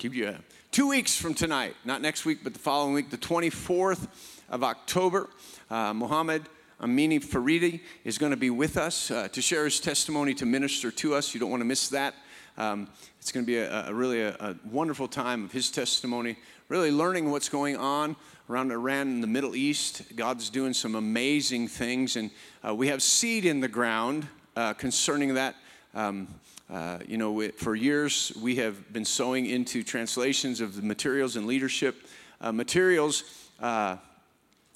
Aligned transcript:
give 0.00 0.14
you 0.14 0.34
two 0.70 0.88
weeks 0.88 1.14
from 1.14 1.34
tonight, 1.34 1.76
not 1.84 2.00
next 2.00 2.24
week, 2.24 2.38
but 2.42 2.54
the 2.54 2.58
following 2.58 2.94
week, 2.94 3.10
the 3.10 3.18
24th 3.18 4.08
of 4.48 4.64
October. 4.64 5.28
Uh, 5.68 5.92
Mohammed 5.92 6.48
Amini 6.80 7.22
Faridi 7.22 7.80
is 8.02 8.16
going 8.16 8.30
to 8.30 8.36
be 8.38 8.48
with 8.48 8.78
us 8.78 9.10
uh, 9.10 9.28
to 9.28 9.42
share 9.42 9.64
his 9.64 9.78
testimony, 9.78 10.32
to 10.32 10.46
minister 10.46 10.90
to 10.90 11.14
us. 11.14 11.34
You 11.34 11.40
don't 11.40 11.50
want 11.50 11.60
to 11.60 11.66
miss 11.66 11.90
that. 11.90 12.14
Um, 12.56 12.88
it's 13.18 13.30
going 13.30 13.44
to 13.44 13.46
be 13.46 13.58
a, 13.58 13.88
a 13.88 13.92
really 13.92 14.22
a, 14.22 14.30
a, 14.40 14.56
wonderful 14.70 15.06
time 15.06 15.44
of 15.44 15.52
his 15.52 15.70
testimony, 15.70 16.36
really 16.70 16.90
learning 16.90 17.30
what's 17.30 17.50
going 17.50 17.76
on 17.76 18.16
around 18.48 18.72
Iran 18.72 19.06
and 19.06 19.22
the 19.22 19.26
Middle 19.26 19.54
East. 19.54 20.16
God's 20.16 20.48
doing 20.48 20.72
some 20.72 20.94
amazing 20.94 21.68
things, 21.68 22.16
and 22.16 22.30
uh, 22.66 22.74
we 22.74 22.88
have 22.88 23.02
seed 23.02 23.44
in 23.44 23.60
the 23.60 23.68
ground 23.68 24.26
uh, 24.56 24.72
concerning 24.72 25.34
that. 25.34 25.56
Um, 25.94 26.26
uh, 26.70 26.98
you 27.06 27.16
know, 27.16 27.48
for 27.56 27.74
years 27.74 28.32
we 28.40 28.56
have 28.56 28.92
been 28.92 29.04
sowing 29.04 29.46
into 29.46 29.82
translations 29.82 30.60
of 30.60 30.76
the 30.76 30.82
materials 30.82 31.34
and 31.34 31.46
leadership 31.46 32.06
uh, 32.40 32.52
materials 32.52 33.24
uh, 33.60 33.96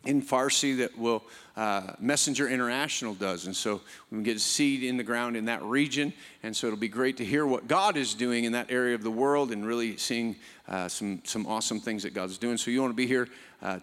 in 0.04 0.20
Farsi 0.20 0.78
that 0.78 0.98
will 0.98 1.23
uh, 1.56 1.92
Messenger 2.01 2.48
International 2.48 3.15
does. 3.15 3.46
And 3.46 3.54
so 3.54 3.80
we 4.10 4.16
can 4.16 4.23
get 4.24 4.41
seed 4.41 4.82
in 4.82 4.96
the 4.96 5.04
ground 5.04 5.37
in 5.37 5.45
that 5.45 5.62
region. 5.62 6.12
And 6.42 6.54
so 6.56 6.66
it'll 6.66 6.78
be 6.78 6.88
great 6.88 7.16
to 7.18 7.24
hear 7.24 7.46
what 7.46 7.68
God 7.68 7.96
is 7.96 8.15
doing 8.15 8.42
in 8.42 8.52
that 8.52 8.73
area 8.73 8.96
of 8.96 9.04
the 9.04 9.10
world 9.10 9.52
and 9.52 9.65
really 9.65 9.96
seeing 9.96 10.34
uh, 10.68 10.88
some, 10.88 11.23
some 11.24 11.46
awesome 11.46 11.79
things 11.79 12.02
that 12.02 12.12
God's 12.12 12.38
doing. 12.38 12.56
So 12.56 12.73
you 12.73 12.80
want 12.80 12.90
to 12.90 12.96
be 12.96 13.06
here 13.06 13.29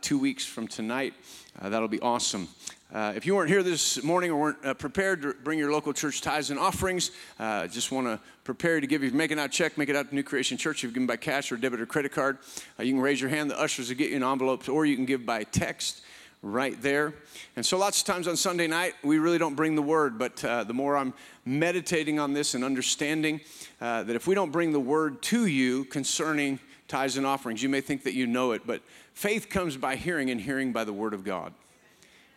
two 0.02 0.20
weeks 0.20 0.46
from 0.46 0.68
tonight. 0.68 1.14
that'll 1.60 1.88
be 1.88 2.02
awesome. 2.02 2.50
Uh, 2.94 3.14
if 3.16 3.26
you 3.26 3.34
weren't 3.34 3.50
here 3.50 3.64
this 3.64 4.04
morning 4.04 4.32
or 4.32 4.38
weren't 4.38 4.66
uh, 4.66 4.74
prepared 4.74 5.22
to 5.22 5.34
bring 5.46 5.58
your 5.58 5.72
local 5.72 5.94
church 5.94 6.20
tithes 6.20 6.50
and 6.50 6.60
offerings, 6.60 7.12
uh, 7.40 7.66
just 7.68 7.90
want 7.90 8.06
to 8.06 8.20
prepare 8.44 8.76
you 8.76 8.82
to 8.82 8.88
give. 8.88 9.02
If 9.02 9.12
you're 9.12 9.18
making 9.18 9.40
out 9.40 9.46
a 9.46 9.50
check, 9.50 9.78
make 9.78 9.88
it 9.88 9.96
out 9.96 10.10
to 10.10 10.16
New 10.16 10.24
Creation 10.24 10.58
Church. 10.58 10.80
If 10.80 10.84
you're 10.84 10.92
giving 10.92 11.08
by 11.08 11.16
cash 11.16 11.54
or 11.54 11.58
debit 11.58 11.80
or 11.80 11.86
credit 11.86 12.12
card, 12.12 12.40
uh, 12.78 12.84
you 12.84 12.92
can 12.92 13.02
raise 13.02 13.22
your 13.22 13.30
hand. 13.30 13.50
The 13.50 13.58
ushers 13.58 13.88
will 13.88 13.96
get 13.96 14.10
you 14.10 14.18
an 14.18 14.24
envelope, 14.24 14.68
or 14.68 14.86
you 14.86 14.98
can 14.98 15.06
give 15.06 15.26
by 15.26 15.44
text 15.44 16.02
right 16.42 16.82
there. 16.82 17.14
And 17.56 17.66
so, 17.66 17.78
lots 17.78 18.02
of 18.02 18.08
times 18.08 18.28
on 18.28 18.36
Sunday 18.36 18.68
night, 18.68 18.96
we 19.06 19.20
really 19.20 19.38
don't 19.38 19.56
bring 19.56 19.76
the 19.76 19.82
word, 19.82 20.20
but 20.20 20.44
uh, 20.44 20.66
the 20.66 20.74
more 20.74 20.98
I'm 20.98 21.14
meditating 21.46 22.20
on 22.20 22.34
this 22.34 22.56
and 22.56 22.64
understanding 22.64 23.40
uh, 23.80 24.04
that 24.04 24.18
if 24.18 24.28
we 24.28 24.36
don't 24.36 24.52
bring 24.52 24.74
the 24.74 24.82
word 24.82 25.22
to 25.24 25.46
you 25.46 25.86
concerning 25.86 26.60
tithes 26.90 27.16
and 27.16 27.26
offerings, 27.26 27.64
you 27.64 27.70
may 27.70 27.80
think 27.80 28.04
that 28.04 28.16
you 28.16 28.28
know 28.28 28.52
it, 28.52 28.64
but 28.68 28.82
faith 29.14 29.48
comes 29.50 29.78
by 29.78 29.96
hearing, 29.96 30.30
and 30.30 30.42
hearing 30.42 30.74
by 30.74 30.84
the 30.84 30.92
word 30.92 31.14
of 31.14 31.24
God. 31.24 31.54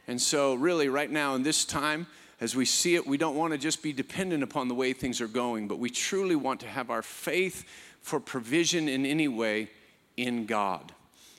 And 0.07 0.21
so, 0.21 0.55
really, 0.55 0.89
right 0.89 1.11
now 1.11 1.35
in 1.35 1.43
this 1.43 1.65
time, 1.65 2.07
as 2.41 2.55
we 2.55 2.65
see 2.65 2.95
it, 2.95 3.07
we 3.07 3.17
don't 3.17 3.37
want 3.37 3.53
to 3.53 3.59
just 3.59 3.83
be 3.83 3.93
dependent 3.93 4.43
upon 4.43 4.69
the 4.69 4.75
way 4.75 4.93
things 4.93 5.21
are 5.21 5.29
going, 5.29 5.69
but 5.69 5.79
we 5.79 5.89
truly 5.89 6.37
want 6.37 6.61
to 6.61 6.67
have 6.67 6.91
our 6.91 7.03
faith 7.03 7.65
for 8.01 8.21
provision 8.21 8.89
in 8.89 9.07
any 9.07 9.29
way 9.29 9.71
in 10.17 10.47
God. 10.47 10.93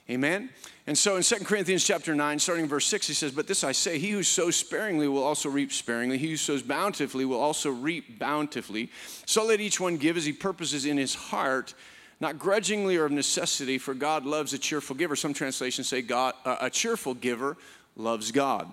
Amen? 0.08 0.50
And 0.86 0.96
so 0.96 1.16
in 1.16 1.22
2 1.22 1.36
Corinthians 1.44 1.84
chapter 1.84 2.14
9, 2.14 2.38
starting 2.38 2.68
verse 2.68 2.86
6, 2.86 3.08
he 3.08 3.14
says, 3.14 3.32
But 3.32 3.48
this 3.48 3.64
I 3.64 3.72
say, 3.72 3.98
he 3.98 4.10
who 4.10 4.22
sows 4.22 4.54
sparingly 4.54 5.08
will 5.08 5.24
also 5.24 5.48
reap 5.48 5.72
sparingly. 5.72 6.16
He 6.16 6.30
who 6.30 6.36
sows 6.36 6.62
bountifully 6.62 7.24
will 7.24 7.40
also 7.40 7.70
reap 7.70 8.18
bountifully. 8.18 8.90
So 9.26 9.44
let 9.44 9.60
each 9.60 9.80
one 9.80 9.96
give 9.96 10.16
as 10.16 10.24
he 10.24 10.32
purposes 10.32 10.86
in 10.86 10.96
his 10.96 11.14
heart, 11.14 11.74
not 12.20 12.38
grudgingly 12.38 12.96
or 12.96 13.06
of 13.06 13.12
necessity, 13.12 13.78
for 13.78 13.94
God 13.94 14.24
loves 14.24 14.52
a 14.52 14.58
cheerful 14.58 14.94
giver. 14.94 15.16
Some 15.16 15.34
translations 15.34 15.88
say 15.88 16.02
God, 16.02 16.34
uh, 16.44 16.56
a 16.60 16.70
cheerful 16.70 17.14
giver 17.14 17.56
loves 17.96 18.30
God, 18.30 18.70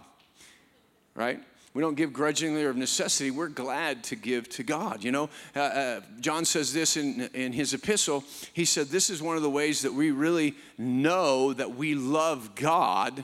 right? 1.15 1.39
We 1.73 1.81
don't 1.81 1.95
give 1.95 2.13
grudgingly 2.13 2.63
or 2.63 2.69
of 2.69 2.77
necessity. 2.77 3.31
We're 3.31 3.47
glad 3.47 4.03
to 4.05 4.15
give 4.15 4.47
to 4.49 4.63
God. 4.63 5.03
You 5.03 5.11
know, 5.11 5.29
uh, 5.55 5.59
uh, 5.59 6.01
John 6.19 6.45
says 6.45 6.71
this 6.71 6.97
in, 6.97 7.21
in 7.33 7.51
his 7.51 7.73
epistle. 7.73 8.23
He 8.53 8.63
said, 8.65 8.87
This 8.87 9.09
is 9.09 9.23
one 9.23 9.37
of 9.37 9.41
the 9.41 9.49
ways 9.49 9.81
that 9.81 9.93
we 9.93 10.11
really 10.11 10.53
know 10.77 11.51
that 11.53 11.75
we 11.75 11.95
love 11.95 12.53
God 12.53 13.23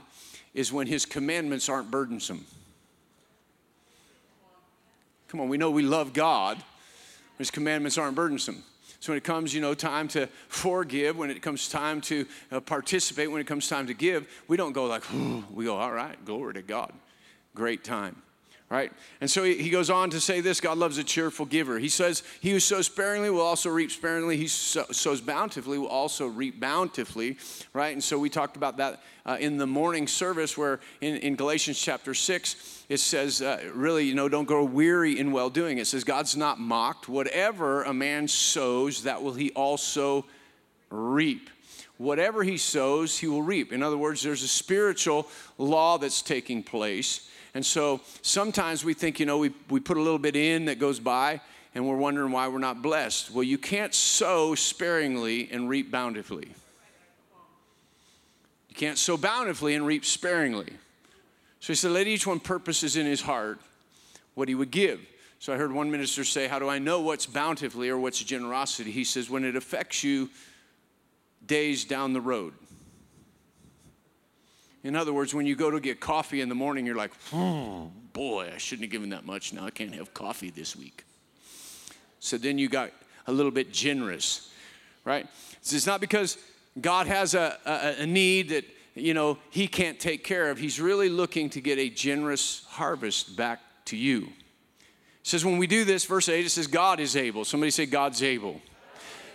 is 0.56 0.74
when 0.74 0.88
his 0.88 1.06
commandments 1.06 1.70
aren't 1.70 1.92
burdensome. 1.92 2.44
Come 5.28 5.42
on, 5.42 5.48
we 5.48 5.58
know 5.58 5.70
we 5.70 5.84
love 5.84 6.14
God. 6.14 6.58
His 7.38 7.52
commandments 7.52 8.00
aren't 8.00 8.16
burdensome. 8.16 8.64
So 9.00 9.12
when 9.12 9.18
it 9.18 9.24
comes, 9.24 9.54
you 9.54 9.62
know, 9.62 9.74
time 9.74 10.08
to 10.10 10.28
forgive, 10.48 11.18
when 11.18 11.30
it 11.30 11.42
comes 11.42 11.70
time 11.70 12.02
to 12.02 12.26
uh, 12.52 12.60
participate, 12.60 13.32
when 13.32 13.40
it 13.40 13.48
comes 13.48 13.68
time 13.70 13.88
to 13.88 13.94
give, 13.94 14.28
we 14.48 14.58
don't 14.58 14.74
go 14.74 14.86
like, 14.86 15.04
we 15.54 15.66
go, 15.66 15.78
all 15.78 15.92
right, 15.92 16.24
glory 16.26 16.56
to 16.56 16.62
God. 16.62 16.92
Great 17.56 17.84
time 17.84 18.22
right? 18.70 18.92
And 19.20 19.30
so 19.30 19.44
he 19.44 19.70
goes 19.70 19.90
on 19.90 20.12
to 20.12 20.22
say 20.22 20.42
this 20.42 20.62
God 20.62 20.78
loves 20.78 20.98
a 20.98 21.04
cheerful 21.04 21.46
giver. 21.46 21.80
He 21.80 21.90
says, 21.90 22.24
He 22.40 22.52
who 22.52 22.60
sows 22.60 22.86
sparingly 22.86 23.30
will 23.30 23.42
also 23.42 23.70
reap 23.70 23.92
sparingly. 23.92 24.38
He 24.38 24.48
sows 24.48 25.22
bountifully 25.22 25.78
will 25.78 25.88
also 25.88 26.28
reap 26.28 26.60
bountifully, 26.60 27.38
right? 27.74 27.94
And 27.94 28.04
so 28.04 28.20
we 28.20 28.30
talked 28.30 28.58
about 28.58 28.78
that 28.78 29.02
uh, 29.26 29.38
in 29.40 29.58
the 29.58 29.68
morning 29.68 30.08
service 30.08 30.58
where 30.58 30.80
in, 31.02 31.18
in 31.18 31.36
Galatians 31.36 31.80
chapter 31.80 32.14
6, 32.14 32.86
it 32.90 33.00
says, 33.00 33.42
uh, 33.42 33.60
really, 33.74 34.06
you 34.06 34.16
know, 34.16 34.30
don't 34.30 34.46
grow 34.46 34.64
weary 34.64 35.20
in 35.20 35.32
well 35.32 35.50
doing. 35.50 35.80
It 35.80 35.88
says, 35.88 36.04
God's 36.04 36.38
not 36.38 36.60
mocked. 36.60 37.10
Whatever 37.10 37.84
a 37.84 37.94
man 37.94 38.28
sows, 38.28 39.04
that 39.04 39.22
will 39.22 39.34
he 39.34 39.52
also 39.52 40.26
reap 40.92 41.50
whatever 41.98 42.44
he 42.44 42.56
sows, 42.56 43.18
he 43.18 43.28
will 43.28 43.44
reap. 43.44 43.74
In 43.74 43.84
other 43.84 43.98
words, 43.98 44.24
there's 44.24 44.42
a 44.42 44.48
spiritual 44.48 45.28
law 45.58 45.98
that's 45.98 46.22
taking 46.22 46.64
place 46.64 47.30
and 47.54 47.66
so 47.66 48.02
sometimes 48.22 48.84
we 48.86 48.94
think, 48.94 49.20
you 49.20 49.26
know, 49.26 49.38
we, 49.38 49.52
we 49.70 49.80
put 49.80 49.98
a 49.98 50.02
little 50.02 50.20
bit 50.20 50.36
in 50.36 50.66
that 50.66 50.80
goes 50.80 51.00
by 51.00 51.42
and 51.74 51.88
we're 51.88 51.98
wondering 51.98 52.32
why 52.32 52.48
we're 52.48 52.60
not 52.60 52.82
blessed. 52.82 53.32
Well, 53.32 53.44
you 53.44 53.58
can't 53.58 53.94
sow 53.94 54.56
sparingly 54.56 55.50
and 55.52 55.70
reap 55.70 55.92
bountifully. 55.92 56.50
You 58.70 58.76
can't 58.76 58.98
sow 58.98 59.18
bountifully 59.18 59.76
and 59.76 59.86
reap 59.86 60.06
sparingly. 60.06 60.74
So 61.60 61.74
he 61.74 61.76
said, 61.76 61.92
let 61.92 62.08
each 62.08 62.26
one 62.26 62.40
purposes 62.40 62.96
in 62.96 63.06
his 63.06 63.22
heart 63.22 63.60
what 64.36 64.48
he 64.48 64.56
would 64.56 64.72
give. 64.72 65.02
So 65.40 65.54
I 65.54 65.58
heard 65.58 65.72
one 65.72 65.90
minister 65.90 66.26
say, 66.26 66.48
How 66.48 66.60
do 66.60 66.68
I 66.68 66.80
know 66.80 67.00
what's 67.00 67.26
bountifully 67.26 67.90
or 67.90 67.98
what's 67.98 68.22
generosity? 68.22 68.92
He 68.92 69.06
says, 69.06 69.30
When 69.30 69.46
it 69.46 69.56
affects 69.56 70.04
you 70.04 70.30
days 71.46 71.86
down 71.86 72.12
the 72.12 72.22
road. 72.22 72.54
In 74.84 74.96
other 74.96 75.12
words, 75.12 75.34
when 75.34 75.46
you 75.46 75.56
go 75.56 75.70
to 75.70 75.80
get 75.80 76.00
coffee 76.00 76.42
in 76.42 76.50
the 76.50 76.56
morning, 76.56 76.86
you're 76.86 76.96
like, 76.96 77.12
oh, 77.34 77.92
boy, 78.14 78.50
I 78.54 78.58
shouldn't 78.58 78.86
have 78.86 78.92
given 78.92 79.10
that 79.10 79.26
much. 79.26 79.52
Now 79.52 79.66
I 79.66 79.72
can't 79.72 79.94
have 79.96 80.14
coffee 80.14 80.50
this 80.50 80.76
week. 80.76 81.04
So 82.20 82.38
then 82.38 82.58
you 82.58 82.70
got 82.70 82.92
a 83.28 83.32
little 83.32 83.52
bit 83.52 83.74
generous, 83.74 84.52
right? 85.04 85.28
It's 85.62 85.86
not 85.86 86.00
because 86.02 86.38
God 86.80 87.08
has 87.08 87.34
a, 87.34 87.58
a, 87.66 88.04
a 88.04 88.06
need 88.06 88.50
that, 88.50 88.66
you 88.96 89.14
know, 89.14 89.38
he 89.50 89.68
can't 89.68 90.00
take 90.00 90.24
care 90.24 90.50
of. 90.50 90.58
He's 90.58 90.80
really 90.80 91.10
looking 91.10 91.50
to 91.52 91.62
get 91.62 91.78
a 91.78 91.90
generous 91.90 92.66
harvest 92.70 93.36
back 93.36 93.60
to 93.86 93.98
you. 93.98 94.22
It 94.22 95.28
says, 95.28 95.44
when 95.44 95.58
we 95.58 95.68
do 95.68 95.84
this, 95.84 96.06
verse 96.06 96.30
8, 96.30 96.46
it 96.46 96.50
says, 96.50 96.68
God 96.68 97.00
is 97.00 97.16
able. 97.16 97.44
Somebody 97.46 97.72
say, 97.72 97.86
God's 97.86 98.24
able. 98.24 98.62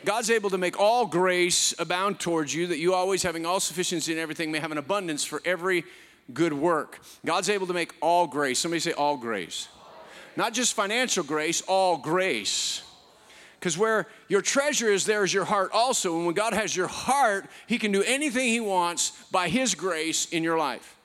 God's 0.05 0.31
able 0.31 0.51
to 0.51 0.59
make 0.59 0.79
all 0.79 1.07
grace 1.07 1.75
abound 1.79 2.21
towards 2.21 2.55
you, 2.55 2.67
that 2.69 2.79
you 2.79 2.95
always 2.95 3.23
having 3.23 3.47
all 3.47 3.61
sufficiency 3.61 4.13
in 4.13 4.19
everything 4.19 4.53
may 4.53 4.59
have 4.59 4.73
an 4.73 4.79
abundance 4.79 5.25
for 5.25 5.41
every 5.45 5.85
good 6.33 6.53
work. 6.53 7.01
God's 7.25 7.51
able 7.51 7.67
to 7.67 7.75
make 7.75 7.95
all 8.01 8.27
grace. 8.27 8.59
Somebody 8.59 8.81
say 8.81 8.93
all 8.93 9.17
grace. 9.17 9.69
Not 10.37 10.53
just 10.53 10.75
financial 10.75 11.25
grace, 11.25 11.63
all 11.63 11.97
grace. 11.97 12.83
Because 13.59 13.79
where 13.79 14.09
your 14.29 14.43
treasure 14.43 14.89
is, 14.89 15.07
there 15.07 15.25
is 15.25 15.33
your 15.33 15.45
heart 15.45 15.71
also. 15.73 16.17
And 16.17 16.27
when 16.27 16.35
God 16.35 16.53
has 16.53 16.77
your 16.77 16.89
heart, 16.89 17.47
He 17.67 17.79
can 17.79 17.93
do 17.93 18.03
anything 18.03 18.49
He 18.49 18.61
wants 18.61 19.13
by 19.31 19.49
His 19.49 19.75
grace 19.75 20.27
in 20.27 20.43
your 20.43 20.59
life. 20.59 20.97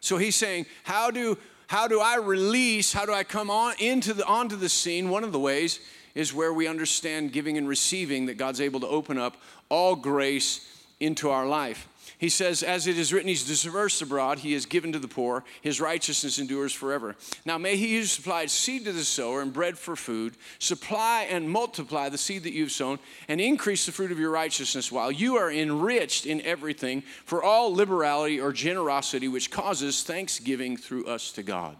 So 0.00 0.18
He's 0.18 0.36
saying, 0.36 0.66
How 0.84 1.10
do 1.10 1.38
how 1.68 1.88
do 1.88 2.00
I 2.00 2.16
release, 2.16 2.92
how 2.92 3.06
do 3.06 3.12
I 3.12 3.24
come 3.24 3.50
on 3.50 3.74
into 3.80 4.14
the 4.14 4.24
onto 4.24 4.54
the 4.54 4.68
scene? 4.68 5.10
One 5.10 5.24
of 5.24 5.32
the 5.32 5.38
ways 5.38 5.80
is 6.16 6.34
where 6.34 6.52
we 6.52 6.66
understand 6.66 7.30
giving 7.30 7.56
and 7.58 7.68
receiving 7.68 8.26
that 8.26 8.38
God's 8.38 8.60
able 8.60 8.80
to 8.80 8.88
open 8.88 9.18
up 9.18 9.36
all 9.68 9.94
grace 9.94 10.66
into 10.98 11.30
our 11.30 11.46
life. 11.46 11.86
He 12.18 12.30
says, 12.30 12.62
As 12.62 12.86
it 12.86 12.96
is 12.96 13.12
written, 13.12 13.28
He's 13.28 13.46
dispersed 13.46 14.00
abroad, 14.00 14.38
He 14.38 14.54
has 14.54 14.64
given 14.64 14.92
to 14.92 14.98
the 14.98 15.08
poor, 15.08 15.44
His 15.60 15.78
righteousness 15.78 16.38
endures 16.38 16.72
forever. 16.72 17.16
Now 17.44 17.58
may 17.58 17.76
He 17.76 17.98
who 17.98 18.04
supplied 18.04 18.50
seed 18.50 18.86
to 18.86 18.92
the 18.92 19.04
sower 19.04 19.42
and 19.42 19.52
bread 19.52 19.76
for 19.76 19.94
food 19.94 20.36
supply 20.58 21.26
and 21.28 21.50
multiply 21.50 22.08
the 22.08 22.16
seed 22.16 22.44
that 22.44 22.54
you've 22.54 22.72
sown 22.72 22.98
and 23.28 23.38
increase 23.38 23.84
the 23.84 23.92
fruit 23.92 24.10
of 24.10 24.18
your 24.18 24.30
righteousness 24.30 24.90
while 24.90 25.12
you 25.12 25.36
are 25.36 25.52
enriched 25.52 26.24
in 26.24 26.40
everything 26.40 27.02
for 27.26 27.42
all 27.42 27.74
liberality 27.74 28.40
or 28.40 28.52
generosity 28.52 29.28
which 29.28 29.50
causes 29.50 30.02
thanksgiving 30.02 30.78
through 30.78 31.04
us 31.04 31.30
to 31.32 31.42
God. 31.42 31.76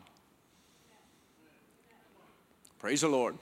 Praise 2.79 3.01
the 3.01 3.09
Lord. 3.09 3.39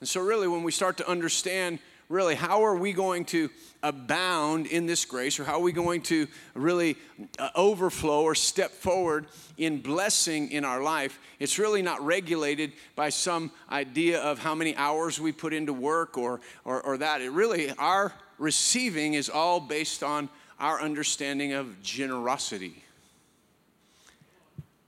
And 0.00 0.08
so, 0.08 0.22
really, 0.22 0.48
when 0.48 0.62
we 0.62 0.72
start 0.72 0.96
to 0.96 1.08
understand, 1.08 1.78
really, 2.08 2.34
how 2.34 2.64
are 2.64 2.74
we 2.74 2.94
going 2.94 3.26
to 3.26 3.50
abound 3.82 4.66
in 4.66 4.86
this 4.86 5.04
grace, 5.04 5.38
or 5.38 5.44
how 5.44 5.54
are 5.54 5.62
we 5.62 5.72
going 5.72 6.00
to 6.02 6.26
really 6.54 6.96
uh, 7.38 7.50
overflow 7.54 8.22
or 8.22 8.34
step 8.34 8.70
forward 8.70 9.26
in 9.58 9.82
blessing 9.82 10.50
in 10.52 10.64
our 10.64 10.82
life, 10.82 11.18
it's 11.38 11.58
really 11.58 11.82
not 11.82 12.04
regulated 12.04 12.72
by 12.96 13.10
some 13.10 13.50
idea 13.70 14.20
of 14.20 14.38
how 14.38 14.54
many 14.54 14.74
hours 14.76 15.20
we 15.20 15.32
put 15.32 15.52
into 15.52 15.74
work 15.74 16.16
or, 16.16 16.40
or, 16.64 16.80
or 16.80 16.96
that. 16.96 17.20
It 17.20 17.30
really, 17.30 17.70
our 17.72 18.12
receiving 18.38 19.14
is 19.14 19.28
all 19.28 19.60
based 19.60 20.02
on 20.02 20.30
our 20.58 20.80
understanding 20.80 21.52
of 21.52 21.82
generosity. 21.82 22.84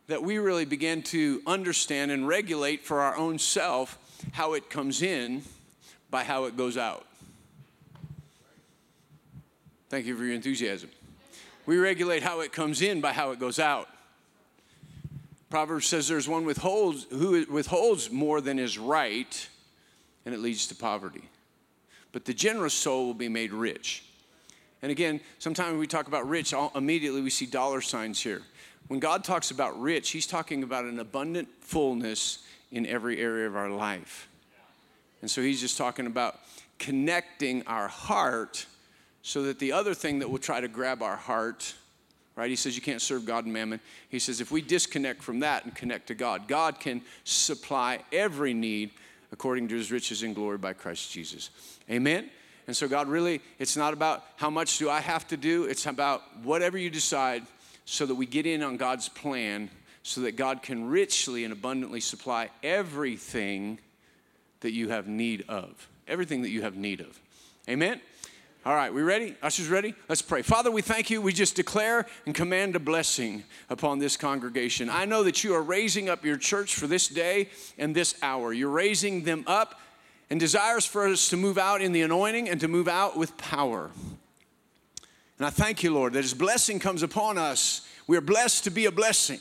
That 0.06 0.23
we 0.23 0.38
really 0.38 0.65
begin 0.65 1.03
to 1.05 1.43
understand 1.47 2.11
and 2.11 2.26
regulate 2.26 2.85
for 2.85 3.00
our 3.00 3.17
own 3.17 3.38
self 3.38 3.99
how 4.31 4.55
it 4.55 4.71
comes 4.71 5.03
in 5.03 5.43
by 6.11 6.25
how 6.25 6.45
it 6.45 6.57
goes 6.57 6.77
out. 6.77 7.07
Thank 9.89 10.07
you 10.07 10.17
for 10.17 10.25
your 10.25 10.35
enthusiasm. 10.35 10.91
We 11.67 11.77
regulate 11.77 12.23
how 12.23 12.41
it 12.41 12.53
comes 12.53 12.83
in 12.83 13.01
by 13.01 13.13
how 13.13 13.33
it 13.33 13.39
goes 13.39 13.59
out. 13.59 13.89
Proverbs 15.51 15.87
says 15.87 16.09
there's 16.09 16.29
one 16.29 16.47
withholds, 16.47 17.07
who 17.11 17.45
withholds 17.51 18.11
more 18.11 18.41
than 18.41 18.59
is 18.59 18.79
right, 18.79 19.49
and 20.25 20.35
it 20.35 20.41
leads 20.41 20.67
to 20.69 20.75
poverty. 20.75 21.25
But 22.11 22.25
the 22.25 22.33
generous 22.33 22.73
soul 22.73 23.07
will 23.07 23.15
be 23.15 23.29
made 23.29 23.53
rich. 23.53 24.05
And 24.81 24.91
again, 24.91 25.21
sometimes 25.39 25.79
we 25.79 25.87
talk 25.87 26.09
about 26.09 26.29
rich, 26.29 26.55
immediately 26.75 27.21
we 27.21 27.31
see 27.31 27.47
dollar 27.47 27.81
signs 27.83 28.21
here. 28.21 28.43
When 28.89 28.99
God 28.99 29.25
talks 29.25 29.51
about 29.51 29.81
rich, 29.81 30.11
He's 30.11 30.27
talking 30.27 30.63
about 30.63 30.85
an 30.85 30.99
abundant 30.99 31.49
fullness 31.61 32.39
in 32.73 32.87
every 32.87 33.21
area 33.21 33.47
of 33.47 33.55
our 33.55 33.71
life. 33.71 34.29
And 35.21 35.31
so 35.31 35.41
He's 35.41 35.61
just 35.61 35.79
talking 35.79 36.07
about 36.07 36.41
connecting 36.81 37.63
our 37.69 37.87
heart 37.87 38.67
so 39.23 39.45
that 39.45 39.61
the 39.61 39.71
other 39.71 39.95
thing 39.95 40.19
that 40.19 40.29
will 40.29 40.39
try 40.39 40.61
to 40.61 40.67
grab 40.67 41.01
our 41.01 41.17
heart 41.17 41.75
right? 42.37 42.51
He 42.51 42.57
says 42.57 42.75
you 42.77 42.83
can't 42.83 43.03
serve 43.03 43.25
God 43.25 43.45
and 43.45 43.53
mammon. 43.53 43.81
He 44.09 44.19
says 44.19 44.41
if 44.41 44.51
we 44.51 44.63
disconnect 44.63 45.23
from 45.23 45.41
that 45.41 45.65
and 45.65 45.75
connect 45.75 46.09
to 46.09 46.15
God, 46.15 46.49
God 46.49 46.81
can 46.81 47.03
supply 47.25 48.01
every 48.13 48.55
need 48.55 48.91
according 49.33 49.69
to 49.69 49.75
his 49.75 49.91
riches 49.91 50.23
and 50.23 50.35
glory 50.35 50.59
by 50.59 50.73
Christ 50.73 51.11
Jesus. 51.11 51.51
Amen? 51.91 52.31
And 52.67 52.77
so, 52.77 52.87
God, 52.87 53.09
really, 53.09 53.41
it's 53.59 53.77
not 53.77 53.93
about 53.93 54.25
how 54.37 54.49
much 54.49 54.79
do 54.79 54.89
I 54.89 55.01
have 55.01 55.27
to 55.29 55.37
do, 55.37 55.65
it's 55.65 55.87
about 55.87 56.23
whatever 56.43 56.79
you 56.79 56.91
decide 56.91 57.43
so 57.85 58.07
that 58.07 58.15
we 58.15 58.25
get 58.25 58.47
in 58.47 58.63
on 58.63 58.77
God's 58.77 59.09
plan 59.09 59.69
so 60.03 60.23
that 60.23 60.37
God 60.37 60.63
can 60.63 60.89
richly 60.89 61.45
and 61.45 61.53
abundantly 61.53 62.01
supply 62.01 62.51
everything 62.63 63.79
that 64.61 64.73
you 64.73 64.89
have 64.89 65.07
need 65.07 65.45
of. 65.49 65.89
Everything 66.09 66.43
that 66.43 66.51
you 66.51 66.63
have 66.63 66.77
need 66.77 67.01
of. 67.01 67.19
Amen? 67.69 68.01
All 68.65 68.75
right, 68.75 68.95
we 68.95 69.03
ready? 69.03 69.35
Ushers 69.43 69.69
ready? 69.69 69.95
Let's 70.09 70.23
pray. 70.23 70.43
Father, 70.43 70.71
we 70.71 70.83
thank 70.83 71.11
you. 71.11 71.21
We 71.21 71.33
just 71.33 71.57
declare 71.57 72.07
and 72.27 72.35
command 72.35 72.77
a 72.77 72.79
blessing 72.79 73.43
upon 73.69 73.99
this 73.99 74.17
congregation. 74.17 74.89
I 74.89 75.05
know 75.05 75.25
that 75.25 75.43
you 75.43 75.55
are 75.55 75.63
raising 75.63 76.09
up 76.09 76.25
your 76.25 76.37
church 76.37 76.77
for 76.77 76.87
this 76.87 77.09
day 77.09 77.49
and 77.77 77.95
this 77.95 78.15
hour. 78.23 78.53
You're 78.53 78.71
raising 78.71 79.25
them 79.25 79.43
up 79.49 79.81
and 80.31 80.39
desires 80.39 80.87
for 80.87 81.07
us 81.09 81.29
to 81.31 81.37
move 81.37 81.59
out 81.59 81.83
in 81.83 81.93
the 81.93 82.03
anointing 82.03 82.49
and 82.49 82.61
to 82.61 82.69
move 82.69 82.87
out 82.87 83.17
with 83.17 83.37
power. 83.37 83.91
And 85.39 85.47
I 85.47 85.51
thank 85.51 85.83
you, 85.83 85.93
Lord, 85.93 86.13
that 86.13 86.25
as 86.25 86.35
blessing 86.35 86.79
comes 86.79 87.03
upon 87.03 87.39
us, 87.39 87.87
we 88.07 88.17
are 88.17 88.23
blessed 88.23 88.65
to 88.65 88.71
be 88.71 88.87
a 88.87 88.93
blessing 88.93 89.41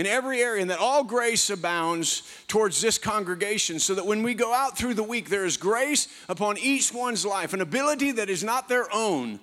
in 0.00 0.06
every 0.06 0.40
area, 0.40 0.62
and 0.62 0.70
that 0.70 0.78
all 0.78 1.04
grace 1.04 1.50
abounds 1.50 2.22
towards 2.48 2.80
this 2.80 2.96
congregation, 2.96 3.78
so 3.78 3.94
that 3.94 4.06
when 4.06 4.22
we 4.22 4.32
go 4.32 4.54
out 4.54 4.74
through 4.74 4.94
the 4.94 5.02
week, 5.02 5.28
there 5.28 5.44
is 5.44 5.58
grace 5.58 6.08
upon 6.26 6.56
each 6.56 6.94
one's 6.94 7.26
life, 7.26 7.52
an 7.52 7.60
ability 7.60 8.10
that 8.12 8.30
is 8.30 8.42
not 8.42 8.66
their 8.66 8.86
own. 8.94 9.38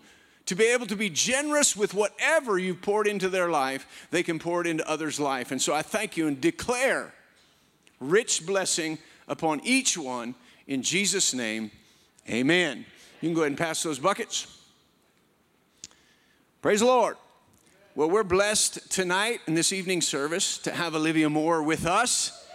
To 0.47 0.55
be 0.55 0.63
able 0.63 0.87
to 0.87 0.95
be 0.95 1.11
generous 1.11 1.77
with 1.77 1.93
whatever 1.93 2.57
you've 2.57 2.81
poured 2.81 3.05
into 3.05 3.29
their 3.29 3.49
life, 3.51 4.07
they 4.09 4.23
can 4.23 4.39
pour 4.39 4.61
it 4.61 4.65
into 4.65 4.89
others' 4.89 5.19
life. 5.19 5.51
And 5.51 5.61
so 5.61 5.75
I 5.75 5.83
thank 5.83 6.17
you 6.17 6.27
and 6.27 6.41
declare 6.41 7.13
rich 7.99 8.43
blessing 8.43 8.97
upon 9.27 9.61
each 9.63 9.95
one 9.95 10.33
in 10.65 10.81
Jesus' 10.81 11.35
name. 11.35 11.69
Amen. 12.27 12.83
You 13.21 13.29
can 13.29 13.35
go 13.35 13.41
ahead 13.41 13.51
and 13.51 13.59
pass 13.59 13.83
those 13.83 13.99
buckets. 13.99 14.47
Praise 16.63 16.79
the 16.79 16.87
Lord. 16.87 17.15
Well, 17.97 18.11
we're 18.11 18.21
blessed 18.21 18.91
tonight 18.91 19.41
in 19.47 19.55
this 19.55 19.73
evening 19.73 20.01
service 20.01 20.59
to 20.59 20.71
have 20.71 20.93
Olivia 20.93 21.31
Moore 21.31 21.63
with 21.63 21.87
us. 21.87 22.45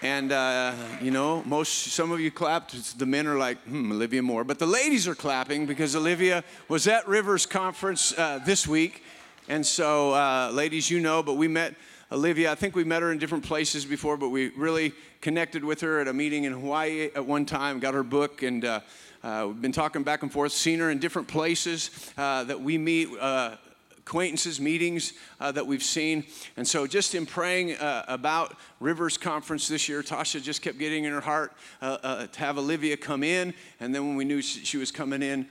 And 0.00 0.32
uh, 0.32 0.72
you 1.02 1.10
know, 1.10 1.42
most 1.44 1.88
some 1.88 2.12
of 2.12 2.20
you 2.20 2.30
clapped. 2.30 2.98
The 2.98 3.04
men 3.04 3.26
are 3.26 3.36
like, 3.36 3.58
"Hmm, 3.64 3.92
Olivia 3.92 4.22
Moore," 4.22 4.42
but 4.42 4.58
the 4.58 4.64
ladies 4.64 5.06
are 5.06 5.14
clapping 5.14 5.66
because 5.66 5.94
Olivia 5.94 6.42
was 6.68 6.86
at 6.86 7.06
Rivers 7.06 7.44
Conference 7.44 8.16
uh, 8.16 8.40
this 8.46 8.66
week, 8.66 9.04
and 9.50 9.66
so, 9.66 10.14
uh, 10.14 10.50
ladies, 10.50 10.90
you 10.90 10.98
know, 10.98 11.22
but 11.22 11.34
we 11.34 11.46
met 11.46 11.74
Olivia. 12.10 12.50
I 12.50 12.54
think 12.54 12.74
we 12.74 12.84
met 12.84 13.02
her 13.02 13.12
in 13.12 13.18
different 13.18 13.44
places 13.44 13.84
before, 13.84 14.16
but 14.16 14.30
we 14.30 14.48
really 14.56 14.94
connected 15.20 15.62
with 15.62 15.82
her 15.82 16.00
at 16.00 16.08
a 16.08 16.14
meeting 16.14 16.44
in 16.44 16.54
Hawaii 16.54 17.10
at 17.14 17.26
one 17.26 17.44
time. 17.44 17.80
Got 17.80 17.92
her 17.92 18.02
book 18.02 18.42
and 18.42 18.64
uh, 19.22 19.44
we've 19.48 19.60
been 19.60 19.72
talking 19.72 20.02
back 20.02 20.22
and 20.22 20.32
forth, 20.32 20.52
seen 20.52 20.78
her 20.78 20.90
in 20.90 20.98
different 20.98 21.28
places 21.28 22.12
uh, 22.16 22.44
that 22.44 22.60
we 22.60 22.78
meet. 22.78 23.08
Uh, 23.18 23.56
acquaintances, 23.98 24.58
meetings 24.58 25.12
uh, 25.38 25.52
that 25.52 25.64
we've 25.64 25.84
seen. 25.84 26.24
And 26.56 26.66
so, 26.66 26.84
just 26.84 27.14
in 27.14 27.26
praying 27.26 27.76
uh, 27.76 28.04
about 28.08 28.56
Rivers 28.80 29.16
Conference 29.16 29.68
this 29.68 29.88
year, 29.88 30.02
Tasha 30.02 30.42
just 30.42 30.62
kept 30.62 30.78
getting 30.80 31.04
in 31.04 31.12
her 31.12 31.20
heart 31.20 31.52
to 31.80 32.28
have 32.38 32.58
Olivia 32.58 32.96
come 32.96 33.22
in. 33.22 33.54
And 33.78 33.94
then, 33.94 34.08
when 34.08 34.16
we 34.16 34.24
knew 34.24 34.42
she 34.42 34.78
was 34.78 34.90
coming 34.90 35.22
in, 35.22 35.46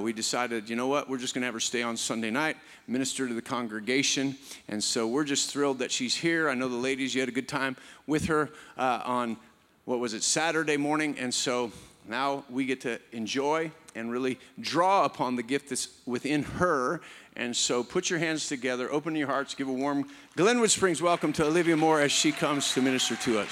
we 0.00 0.12
decided, 0.12 0.70
you 0.70 0.76
know 0.76 0.86
what, 0.86 1.10
we're 1.10 1.18
just 1.18 1.34
going 1.34 1.42
to 1.42 1.46
have 1.46 1.54
her 1.54 1.60
stay 1.60 1.82
on 1.82 1.96
Sunday 1.96 2.30
night, 2.30 2.56
minister 2.86 3.26
to 3.26 3.34
the 3.34 3.42
congregation. 3.42 4.36
And 4.68 4.84
so, 4.84 5.08
we're 5.08 5.24
just 5.24 5.50
thrilled 5.50 5.80
that 5.80 5.90
she's 5.90 6.14
here. 6.14 6.48
I 6.48 6.54
know 6.54 6.68
the 6.68 6.76
ladies, 6.76 7.16
you 7.16 7.20
had 7.20 7.28
a 7.28 7.32
good 7.32 7.48
time 7.48 7.76
with 8.06 8.26
her 8.26 8.50
uh, 8.78 9.00
on 9.04 9.38
what 9.86 9.98
was 9.98 10.14
it, 10.14 10.22
Saturday 10.22 10.76
morning. 10.76 11.16
And 11.18 11.34
so, 11.34 11.72
now 12.06 12.44
we 12.50 12.66
get 12.66 12.82
to 12.82 13.00
enjoy 13.12 13.70
and 13.94 14.10
really 14.10 14.38
draw 14.60 15.04
upon 15.04 15.36
the 15.36 15.42
gift 15.42 15.70
that's 15.70 15.88
within 16.06 16.42
her. 16.42 17.00
And 17.36 17.56
so 17.56 17.82
put 17.82 18.10
your 18.10 18.18
hands 18.18 18.48
together, 18.48 18.92
open 18.92 19.16
your 19.16 19.26
hearts, 19.26 19.54
give 19.54 19.68
a 19.68 19.72
warm 19.72 20.06
Glenwood 20.36 20.70
Springs 20.70 21.00
welcome 21.00 21.32
to 21.34 21.46
Olivia 21.46 21.76
Moore 21.76 22.00
as 22.00 22.12
she 22.12 22.30
comes 22.30 22.72
to 22.74 22.82
minister 22.82 23.16
to 23.16 23.40
us. 23.40 23.48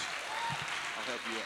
I'll 0.97 1.05
help 1.05 1.21
you 1.31 1.39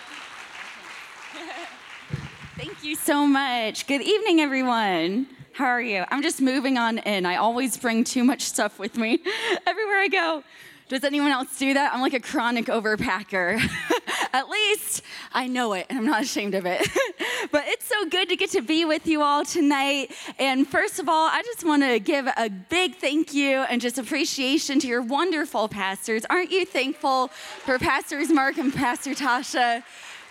up. 1.43 1.59
Thank 2.57 2.85
you 2.85 2.97
so 2.97 3.27
much. 3.27 3.87
Good 3.87 4.03
evening, 4.03 4.41
everyone. 4.41 5.29
How 5.53 5.67
are 5.67 5.81
you? 5.81 6.05
I'm 6.11 6.23
just 6.23 6.43
moving 6.43 6.77
on 6.77 6.99
in. 6.99 7.25
I 7.25 7.37
always 7.37 7.79
bring 7.79 8.05
too 8.05 8.25
much 8.25 8.43
stuff 8.43 8.79
with 8.79 8.97
me 8.99 9.21
everywhere 9.67 9.97
I 10.01 10.09
go. 10.09 10.45
Does 10.89 11.03
anyone 11.03 11.33
else 11.33 11.59
do 11.59 11.75
that? 11.75 11.93
I'm 11.93 12.01
like 12.01 12.15
a 12.15 12.21
chronic 12.21 12.67
overpacker. 12.67 13.61
At 14.33 14.49
least 14.49 15.03
I 15.33 15.49
know 15.49 15.73
it 15.73 15.87
and 15.91 15.99
I'm 15.99 16.07
not 16.07 16.23
ashamed 16.23 16.55
of 16.55 16.65
it. 16.65 16.81
but 17.51 17.65
it's 17.67 17.87
so 17.87 18.07
good 18.09 18.29
to 18.29 18.37
get 18.37 18.51
to 18.51 18.63
be 18.63 18.85
with 18.85 19.05
you 19.07 19.21
all 19.21 19.45
tonight. 19.45 20.13
And 20.39 20.67
first 20.69 21.01
of 21.01 21.09
all, 21.09 21.29
I 21.29 21.43
just 21.43 21.65
want 21.65 21.83
to 21.83 21.99
give 21.99 22.29
a 22.37 22.49
big 22.49 22.97
thank 22.97 23.35
you 23.35 23.63
and 23.63 23.81
just 23.81 23.99
appreciation 23.99 24.79
to 24.79 24.87
your 24.87 25.03
wonderful 25.03 25.69
pastors. 25.69 26.25
Aren't 26.31 26.53
you 26.53 26.65
thankful 26.65 27.29
for 27.29 27.81
Pastors 27.81 28.31
Mark 28.31 28.57
and 28.59 28.73
Pastor 28.73 29.11
Tasha? 29.11 29.83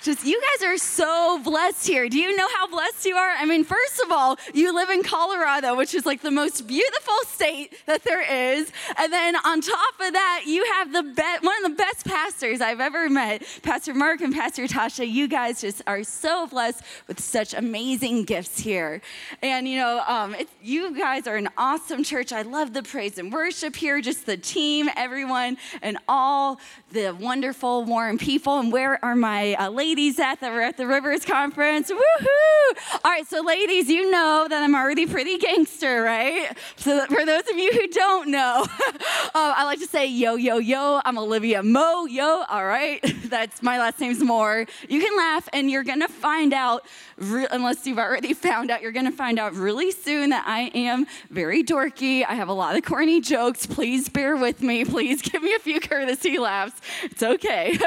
Just 0.06 0.24
you 0.24 0.40
guys 0.40 0.68
are 0.68 0.78
so 0.78 1.40
blessed 1.44 1.88
here. 1.88 2.08
Do 2.08 2.20
you 2.20 2.36
know 2.38 2.48
how 2.56 2.68
blessed 2.68 3.06
you 3.06 3.16
are? 3.16 3.32
I 3.32 3.44
mean, 3.46 3.64
first 3.64 4.00
of 4.02 4.12
all, 4.12 4.38
you 4.54 4.72
live 4.74 4.92
in 4.92 5.02
Colorado, 5.02 5.76
which 5.76 5.96
is 5.96 6.06
like 6.06 6.22
the 6.22 6.30
most 6.30 6.68
beautiful 6.68 7.16
state 7.26 7.76
that 7.88 8.04
there 8.04 8.22
is. 8.22 8.72
And 9.00 9.12
then 9.12 9.36
on 9.36 9.62
top 9.62 9.94
of 10.00 10.14
that, 10.14 10.44
you 10.46 10.64
have 10.74 10.94
the 10.94 11.02
be- 11.02 11.46
one 11.48 11.66
of 11.66 11.72
the 11.72 11.76
best 11.76 12.06
pastors 12.06 12.62
I've 12.62 12.82
ever 12.82 13.10
met, 13.10 13.42
Pastor 13.64 13.96
Mark 13.96 14.22
and 14.22 14.32
Pastor 14.32 14.68
Tasha. 14.68 15.12
You 15.12 15.28
guys 15.28 15.60
just 15.60 15.82
are 15.88 16.04
so 16.04 16.46
blessed 16.46 16.84
with 17.08 17.20
such 17.20 17.56
amazing 17.56 18.26
gifts 18.26 18.60
here. 18.60 19.02
And 19.42 19.68
you 19.68 19.80
know, 19.80 20.04
um, 20.08 20.36
you 20.62 20.96
guys 20.96 21.26
are 21.26 21.36
an 21.36 21.50
awesome 21.58 22.04
church. 22.04 22.32
I 22.32 22.44
love 22.44 22.74
the 22.74 22.84
praise 22.84 23.18
and 23.18 23.34
worship 23.34 23.76
here, 23.76 24.02
just 24.02 24.28
the 24.28 24.38
team, 24.38 24.88
everyone, 24.96 25.58
and 25.82 25.98
all 26.08 26.60
the 26.92 27.10
wonderful, 27.20 27.86
warm 27.86 28.20
people. 28.20 28.60
And 28.60 28.72
where 28.72 29.04
are 29.04 29.16
my 29.16 29.56
uh, 29.56 29.70
ladies? 29.70 29.95
Ladies 29.96 30.20
at 30.20 30.42
the, 30.42 30.48
at 30.48 30.76
the 30.76 30.86
Rivers 30.86 31.24
Conference. 31.24 31.90
Woohoo! 31.90 32.76
Right, 33.16 33.26
so 33.26 33.40
ladies, 33.44 33.88
you 33.88 34.12
know 34.12 34.46
that 34.50 34.62
I'm 34.62 34.76
already 34.76 35.06
pretty 35.06 35.38
gangster, 35.38 36.02
right? 36.02 36.50
So 36.76 37.06
for 37.06 37.26
those 37.26 37.44
of 37.50 37.58
you 37.58 37.72
who 37.72 37.88
don't 37.88 38.30
know, 38.30 38.68
uh, 38.90 39.30
I 39.34 39.64
like 39.64 39.80
to 39.80 39.88
say 39.88 40.06
yo, 40.06 40.36
yo, 40.36 40.58
yo. 40.58 41.00
I'm 41.06 41.18
Olivia 41.18 41.64
Mo, 41.64 42.08
yo. 42.08 42.44
All 42.50 42.66
right, 42.66 43.00
that's 43.30 43.64
my 43.64 43.80
last 43.80 44.02
name's 44.02 44.20
Moore. 44.22 44.66
You 44.90 45.00
can 45.00 45.16
laugh, 45.16 45.48
and 45.54 45.72
you're 45.72 45.86
gonna 45.86 46.10
find 46.10 46.52
out, 46.54 46.86
re- 47.16 47.48
unless 47.52 47.88
you've 47.88 48.00
already 48.00 48.34
found 48.34 48.70
out, 48.70 48.82
you're 48.82 48.92
gonna 48.92 49.14
find 49.14 49.40
out 49.40 49.54
really 49.54 49.92
soon 49.92 50.32
that 50.32 50.44
I 50.46 50.64
am 50.76 51.06
very 51.30 51.64
dorky. 51.64 52.26
I 52.28 52.36
have 52.36 52.50
a 52.50 52.54
lot 52.54 52.76
of 52.76 52.84
corny 52.84 53.22
jokes. 53.22 53.66
Please 53.66 54.10
bear 54.10 54.36
with 54.36 54.62
me. 54.62 54.84
Please 54.84 55.22
give 55.22 55.42
me 55.42 55.56
a 55.56 55.60
few 55.60 55.80
courtesy 55.80 56.38
laughs. 56.38 56.82
It's 57.04 57.24
okay. 57.24 57.80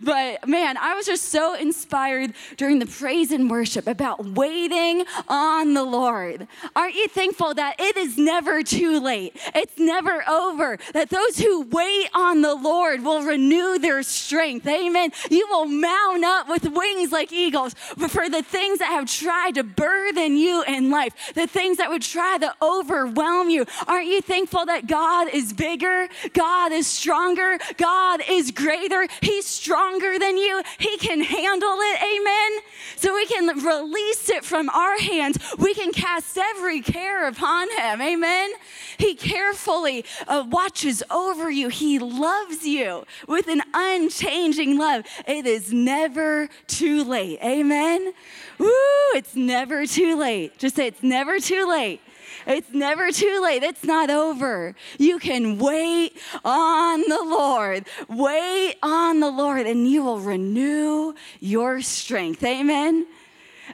but 0.00 0.46
man, 0.46 0.76
I 0.76 0.94
was 0.94 1.06
just 1.06 1.24
so 1.24 1.54
inspired 1.54 2.34
during 2.56 2.78
the 2.78 2.86
praise 2.86 3.32
and 3.32 3.50
worship 3.50 3.88
about 3.88 4.24
waiting 4.60 5.06
on 5.28 5.72
the 5.72 5.82
Lord. 5.82 6.46
Aren't 6.76 6.94
you 6.94 7.08
thankful 7.08 7.54
that 7.54 7.76
it 7.78 7.96
is 7.96 8.18
never 8.18 8.62
too 8.62 9.00
late? 9.00 9.34
It's 9.54 9.78
never 9.78 10.22
over. 10.28 10.78
That 10.92 11.08
those 11.08 11.38
who 11.38 11.62
wait 11.62 12.08
on 12.14 12.42
the 12.42 12.54
Lord 12.54 13.02
will 13.02 13.22
renew 13.22 13.78
their 13.78 14.02
strength. 14.02 14.66
Amen. 14.66 15.12
You 15.30 15.46
will 15.48 15.64
mount 15.64 16.24
up 16.24 16.48
with 16.48 16.64
wings 16.68 17.10
like 17.10 17.32
eagles. 17.32 17.74
For 17.74 18.28
the 18.28 18.42
things 18.42 18.80
that 18.80 18.90
have 18.90 19.10
tried 19.10 19.54
to 19.54 19.64
burden 19.64 20.36
you 20.36 20.62
in 20.64 20.90
life, 20.90 21.32
the 21.34 21.46
things 21.46 21.78
that 21.78 21.88
would 21.88 22.02
try 22.02 22.36
to 22.38 22.54
overwhelm 22.60 23.48
you, 23.48 23.64
aren't 23.86 24.08
you 24.08 24.20
thankful 24.20 24.66
that 24.66 24.86
God 24.86 25.28
is 25.32 25.54
bigger? 25.54 26.08
God 26.34 26.72
is 26.72 26.86
stronger. 26.86 27.58
God 27.78 28.20
is 28.28 28.50
greater. 28.50 29.08
He's 29.22 29.46
stronger 29.46 30.18
than 30.18 30.36
you. 30.36 30.62
He 30.78 30.98
can 30.98 31.22
handle 31.22 31.78
it. 31.80 32.02
Amen. 32.02 32.60
So 32.96 33.14
we 33.14 33.24
can 33.24 33.46
release 33.64 34.28
it 34.28 34.44
from 34.50 34.68
our 34.70 34.98
hands. 34.98 35.38
We 35.58 35.72
can 35.74 35.92
cast 35.92 36.36
every 36.36 36.80
care 36.80 37.28
upon 37.28 37.70
Him. 37.70 38.02
Amen. 38.02 38.50
He 38.98 39.14
carefully 39.14 40.04
uh, 40.26 40.44
watches 40.50 41.04
over 41.08 41.48
you. 41.48 41.68
He 41.68 42.00
loves 42.00 42.66
you 42.66 43.04
with 43.28 43.46
an 43.46 43.62
unchanging 43.72 44.76
love. 44.76 45.04
It 45.26 45.46
is 45.46 45.72
never 45.72 46.48
too 46.66 47.04
late. 47.04 47.38
Amen. 47.42 48.12
Woo, 48.58 48.68
it's 49.14 49.36
never 49.36 49.86
too 49.86 50.16
late. 50.16 50.58
Just 50.58 50.74
say 50.74 50.88
it's 50.88 51.02
never 51.02 51.38
too 51.38 51.68
late. 51.68 52.00
It's 52.46 52.72
never 52.72 53.12
too 53.12 53.40
late. 53.40 53.62
It's 53.62 53.84
not 53.84 54.10
over. 54.10 54.74
You 54.98 55.20
can 55.20 55.58
wait 55.58 56.16
on 56.44 57.00
the 57.02 57.22
Lord. 57.22 57.86
Wait 58.08 58.74
on 58.82 59.20
the 59.20 59.30
Lord, 59.30 59.66
and 59.66 59.88
you 59.88 60.02
will 60.02 60.18
renew 60.20 61.14
your 61.38 61.82
strength. 61.82 62.42
Amen. 62.42 63.06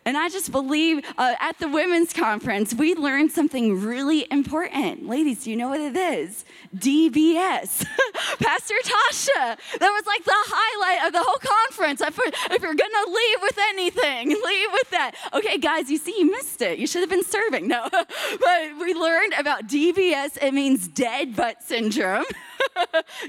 And 0.04 0.16
I 0.16 0.28
just 0.28 0.52
believe 0.52 1.04
uh, 1.18 1.34
at 1.40 1.58
the 1.58 1.68
women's 1.68 2.12
conference, 2.12 2.74
we 2.74 2.94
learned 2.94 3.32
something 3.32 3.80
really 3.80 4.26
important. 4.30 5.08
Ladies, 5.08 5.44
do 5.44 5.50
you 5.50 5.56
know 5.56 5.68
what 5.68 5.80
it 5.80 5.96
is? 5.96 6.44
DBS. 6.78 7.86
Pastor 8.38 8.74
Tasha, 8.82 9.58
that 9.78 9.90
was 9.90 10.06
like 10.06 10.24
the 10.24 10.32
highlight 10.34 11.06
of 11.06 11.12
the 11.12 11.22
whole 11.22 11.38
conference. 11.38 12.00
If, 12.00 12.16
you're 12.62 12.74
gonna 12.74 13.10
leave 13.10 13.38
with 13.42 13.58
anything, 13.70 14.28
leave 14.44 14.68
with 14.72 14.90
that. 14.90 15.12
Okay, 15.32 15.58
guys, 15.58 15.90
you 15.90 15.98
see, 15.98 16.14
you 16.18 16.30
missed 16.30 16.62
it. 16.62 16.78
You 16.78 16.86
should 16.86 17.00
have 17.00 17.10
been 17.10 17.24
serving. 17.24 17.68
No, 17.68 17.88
but 17.90 18.78
we 18.80 18.94
learned 18.94 19.34
about 19.38 19.66
DBS. 19.66 20.38
It 20.42 20.52
means 20.52 20.88
dead 20.88 21.36
butt 21.36 21.62
syndrome. 21.62 22.24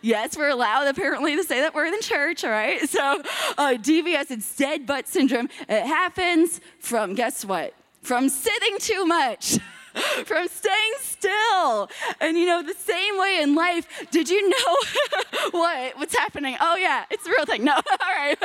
yes, 0.02 0.38
we're 0.38 0.50
allowed 0.50 0.88
apparently 0.88 1.36
to 1.36 1.44
say 1.44 1.62
that 1.62 1.74
word 1.74 1.94
in 1.94 2.02
church, 2.02 2.44
all 2.44 2.52
right? 2.52 2.88
So, 2.90 3.22
uh, 3.58 3.78
it's 3.86 4.56
dead 4.56 4.86
butt 4.86 5.08
syndrome. 5.08 5.50
It 5.68 5.86
happens 5.86 6.62
from, 6.80 7.16
guess 7.16 7.46
what? 7.46 7.74
From 8.02 8.30
sitting 8.30 8.78
too 8.80 9.06
much. 9.06 9.58
from 10.26 10.48
staying 10.48 10.94
still. 11.00 11.90
And 12.22 12.38
you 12.38 12.46
know, 12.46 12.62
the 12.64 12.74
same 12.74 13.18
way 13.18 13.40
in 13.42 13.56
life, 13.56 13.88
did 14.12 14.30
you 14.30 14.50
know 14.50 14.78
what? 15.52 15.98
What's 15.98 16.16
happening? 16.16 16.56
Oh, 16.60 16.76
yeah, 16.76 17.06
it's 17.10 17.26
a 17.26 17.30
real 17.30 17.46
thing. 17.46 17.64
No, 17.64 17.74
all 17.76 17.82
right. 18.16 18.38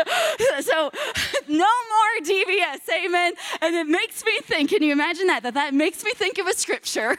So, 0.61 0.91
no 1.49 1.65
more 1.65 2.25
DBS, 2.25 2.81
amen. 3.05 3.35
And 3.61 3.75
it 3.75 3.87
makes 3.87 4.25
me 4.25 4.39
think, 4.43 4.71
can 4.71 4.83
you 4.83 4.93
imagine 4.93 5.27
that? 5.27 5.43
That 5.43 5.55
that 5.55 5.75
makes 5.75 6.05
me 6.05 6.13
think 6.13 6.39
of 6.39 6.47
a 6.47 6.55
scripture 6.55 7.17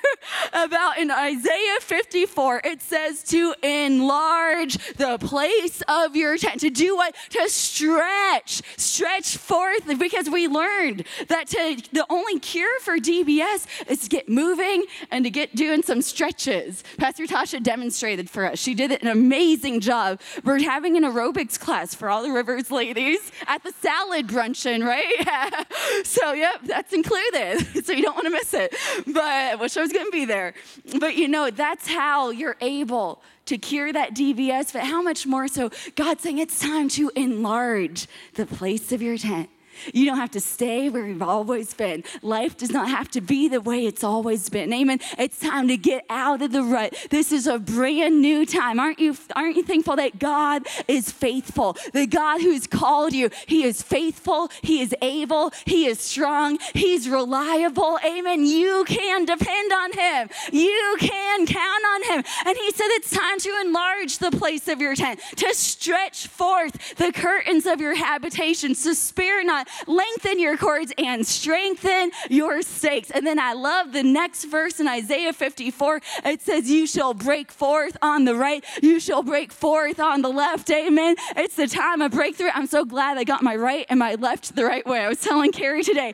about 0.53 0.97
in 0.97 1.11
Isaiah 1.11 1.79
54, 1.79 2.61
it 2.63 2.81
says 2.81 3.23
to 3.25 3.53
enlarge 3.63 4.77
the 4.95 5.17
place 5.19 5.81
of 5.87 6.15
your 6.15 6.37
tent. 6.37 6.61
To 6.61 6.69
do 6.69 6.95
what? 6.95 7.15
To 7.31 7.49
stretch, 7.49 8.61
stretch 8.77 9.37
forth, 9.37 9.87
because 9.99 10.29
we 10.29 10.47
learned 10.47 11.05
that 11.27 11.47
to, 11.49 11.81
the 11.91 12.05
only 12.09 12.39
cure 12.39 12.79
for 12.79 12.97
DBS 12.97 13.65
is 13.87 13.99
to 13.99 14.09
get 14.09 14.22
get 14.23 14.33
moving 14.33 14.85
and 15.11 15.25
to 15.25 15.29
get 15.29 15.55
doing 15.55 15.83
some 15.83 16.01
stretches. 16.01 16.83
Pastor 16.97 17.25
Tasha 17.25 17.61
demonstrated 17.61 18.29
for 18.29 18.45
us. 18.45 18.59
She 18.59 18.73
did 18.73 18.91
an 18.91 19.07
amazing 19.07 19.79
job. 19.79 20.19
We're 20.43 20.61
having 20.61 20.97
an 20.97 21.03
aerobics 21.03 21.59
class 21.59 21.93
for 21.93 22.09
all 22.09 22.23
the 22.23 22.31
Rivers 22.31 22.71
ladies 22.71 23.31
at 23.47 23.63
the 23.63 23.73
salad 23.81 24.27
bruncheon, 24.27 24.83
right? 24.83 25.65
so, 26.03 26.33
yep, 26.33 26.61
that's 26.63 26.93
included. 26.93 27.67
So 27.83 27.91
you 27.91 28.01
don't 28.01 28.15
want 28.15 28.25
to 28.25 28.31
miss 28.31 28.53
it. 28.53 28.73
But 29.07 29.23
I 29.23 29.55
wish 29.55 29.75
I 29.75 29.81
was 29.81 29.91
going 29.91 30.05
to 30.05 30.11
be 30.11 30.23
there. 30.23 30.53
But 30.99 31.17
you 31.17 31.27
know, 31.27 31.49
that's 31.49 31.87
how 31.87 32.29
you're 32.29 32.55
able 32.61 33.21
to 33.47 33.57
cure 33.57 33.91
that 33.91 34.13
DBS, 34.13 34.71
but 34.71 34.83
how 34.83 35.01
much 35.01 35.25
more 35.25 35.49
so 35.49 35.69
God's 35.95 36.23
saying 36.23 36.37
it's 36.37 36.59
time 36.59 36.87
to 36.89 37.11
enlarge 37.15 38.07
the 38.35 38.45
place 38.45 38.93
of 38.93 39.01
your 39.01 39.17
tent. 39.17 39.49
You 39.93 40.05
don't 40.05 40.17
have 40.17 40.31
to 40.31 40.41
stay 40.41 40.89
where 40.89 41.05
you've 41.05 41.21
always 41.21 41.73
been. 41.73 42.03
Life 42.21 42.57
does 42.57 42.71
not 42.71 42.89
have 42.89 43.09
to 43.11 43.21
be 43.21 43.47
the 43.47 43.61
way 43.61 43.85
it's 43.85 44.03
always 44.03 44.49
been. 44.49 44.71
Amen. 44.73 44.99
It's 45.17 45.39
time 45.39 45.67
to 45.67 45.77
get 45.77 46.05
out 46.09 46.41
of 46.41 46.51
the 46.51 46.63
rut. 46.63 46.95
This 47.09 47.31
is 47.31 47.47
a 47.47 47.59
brand 47.59 48.21
new 48.21 48.45
time. 48.45 48.79
Aren't 48.79 48.99
you 48.99 49.15
aren't 49.35 49.55
you 49.55 49.63
thankful 49.63 49.95
that 49.97 50.19
God 50.19 50.63
is 50.87 51.11
faithful? 51.11 51.77
The 51.93 52.07
God 52.07 52.41
who's 52.41 52.67
called 52.67 53.13
you, 53.13 53.29
he 53.47 53.63
is 53.63 53.81
faithful, 53.81 54.49
he 54.61 54.81
is 54.81 54.95
able, 55.01 55.51
he 55.65 55.85
is 55.85 55.99
strong, 55.99 56.59
he's 56.73 57.09
reliable. 57.09 57.99
Amen. 58.05 58.45
You 58.45 58.85
can 58.87 59.25
depend 59.25 59.71
on 59.71 59.91
him. 59.93 60.29
You 60.51 60.95
can 60.99 61.45
count 61.45 61.83
on 61.93 62.03
him. 62.03 62.23
And 62.45 62.57
he 62.57 62.71
said 62.71 62.87
it's 62.89 63.09
time 63.09 63.39
to 63.39 63.61
enlarge 63.65 64.17
the 64.17 64.31
place 64.31 64.67
of 64.67 64.81
your 64.81 64.95
tent, 64.95 65.19
to 65.37 65.53
stretch 65.53 66.27
forth 66.27 66.95
the 66.95 67.11
curtains 67.11 67.65
of 67.65 67.79
your 67.79 67.95
habitations, 67.95 68.83
to 68.83 68.95
spare 68.95 69.43
not 69.43 69.62
lengthen 69.87 70.39
your 70.39 70.57
cords 70.57 70.93
and 70.97 71.25
strengthen 71.25 72.11
your 72.29 72.61
stakes. 72.61 73.11
And 73.11 73.25
then 73.25 73.39
I 73.39 73.53
love 73.53 73.93
the 73.93 74.03
next 74.03 74.45
verse 74.45 74.79
in 74.79 74.87
Isaiah 74.87 75.33
54. 75.33 76.01
It 76.25 76.41
says, 76.41 76.69
You 76.69 76.87
shall 76.87 77.13
break 77.13 77.51
forth 77.51 77.97
on 78.01 78.25
the 78.25 78.35
right, 78.35 78.63
you 78.81 78.99
shall 78.99 79.23
break 79.23 79.51
forth 79.51 79.99
on 79.99 80.21
the 80.21 80.29
left. 80.29 80.69
Amen. 80.69 81.15
It's 81.35 81.55
the 81.55 81.67
time 81.67 82.01
of 82.01 82.11
breakthrough. 82.11 82.49
I'm 82.53 82.67
so 82.67 82.85
glad 82.85 83.17
I 83.17 83.23
got 83.23 83.43
my 83.43 83.55
right 83.55 83.85
and 83.89 83.99
my 83.99 84.15
left 84.15 84.55
the 84.55 84.65
right 84.65 84.85
way. 84.85 84.99
I 84.99 85.09
was 85.09 85.21
telling 85.21 85.51
Carrie 85.51 85.83
today, 85.83 86.13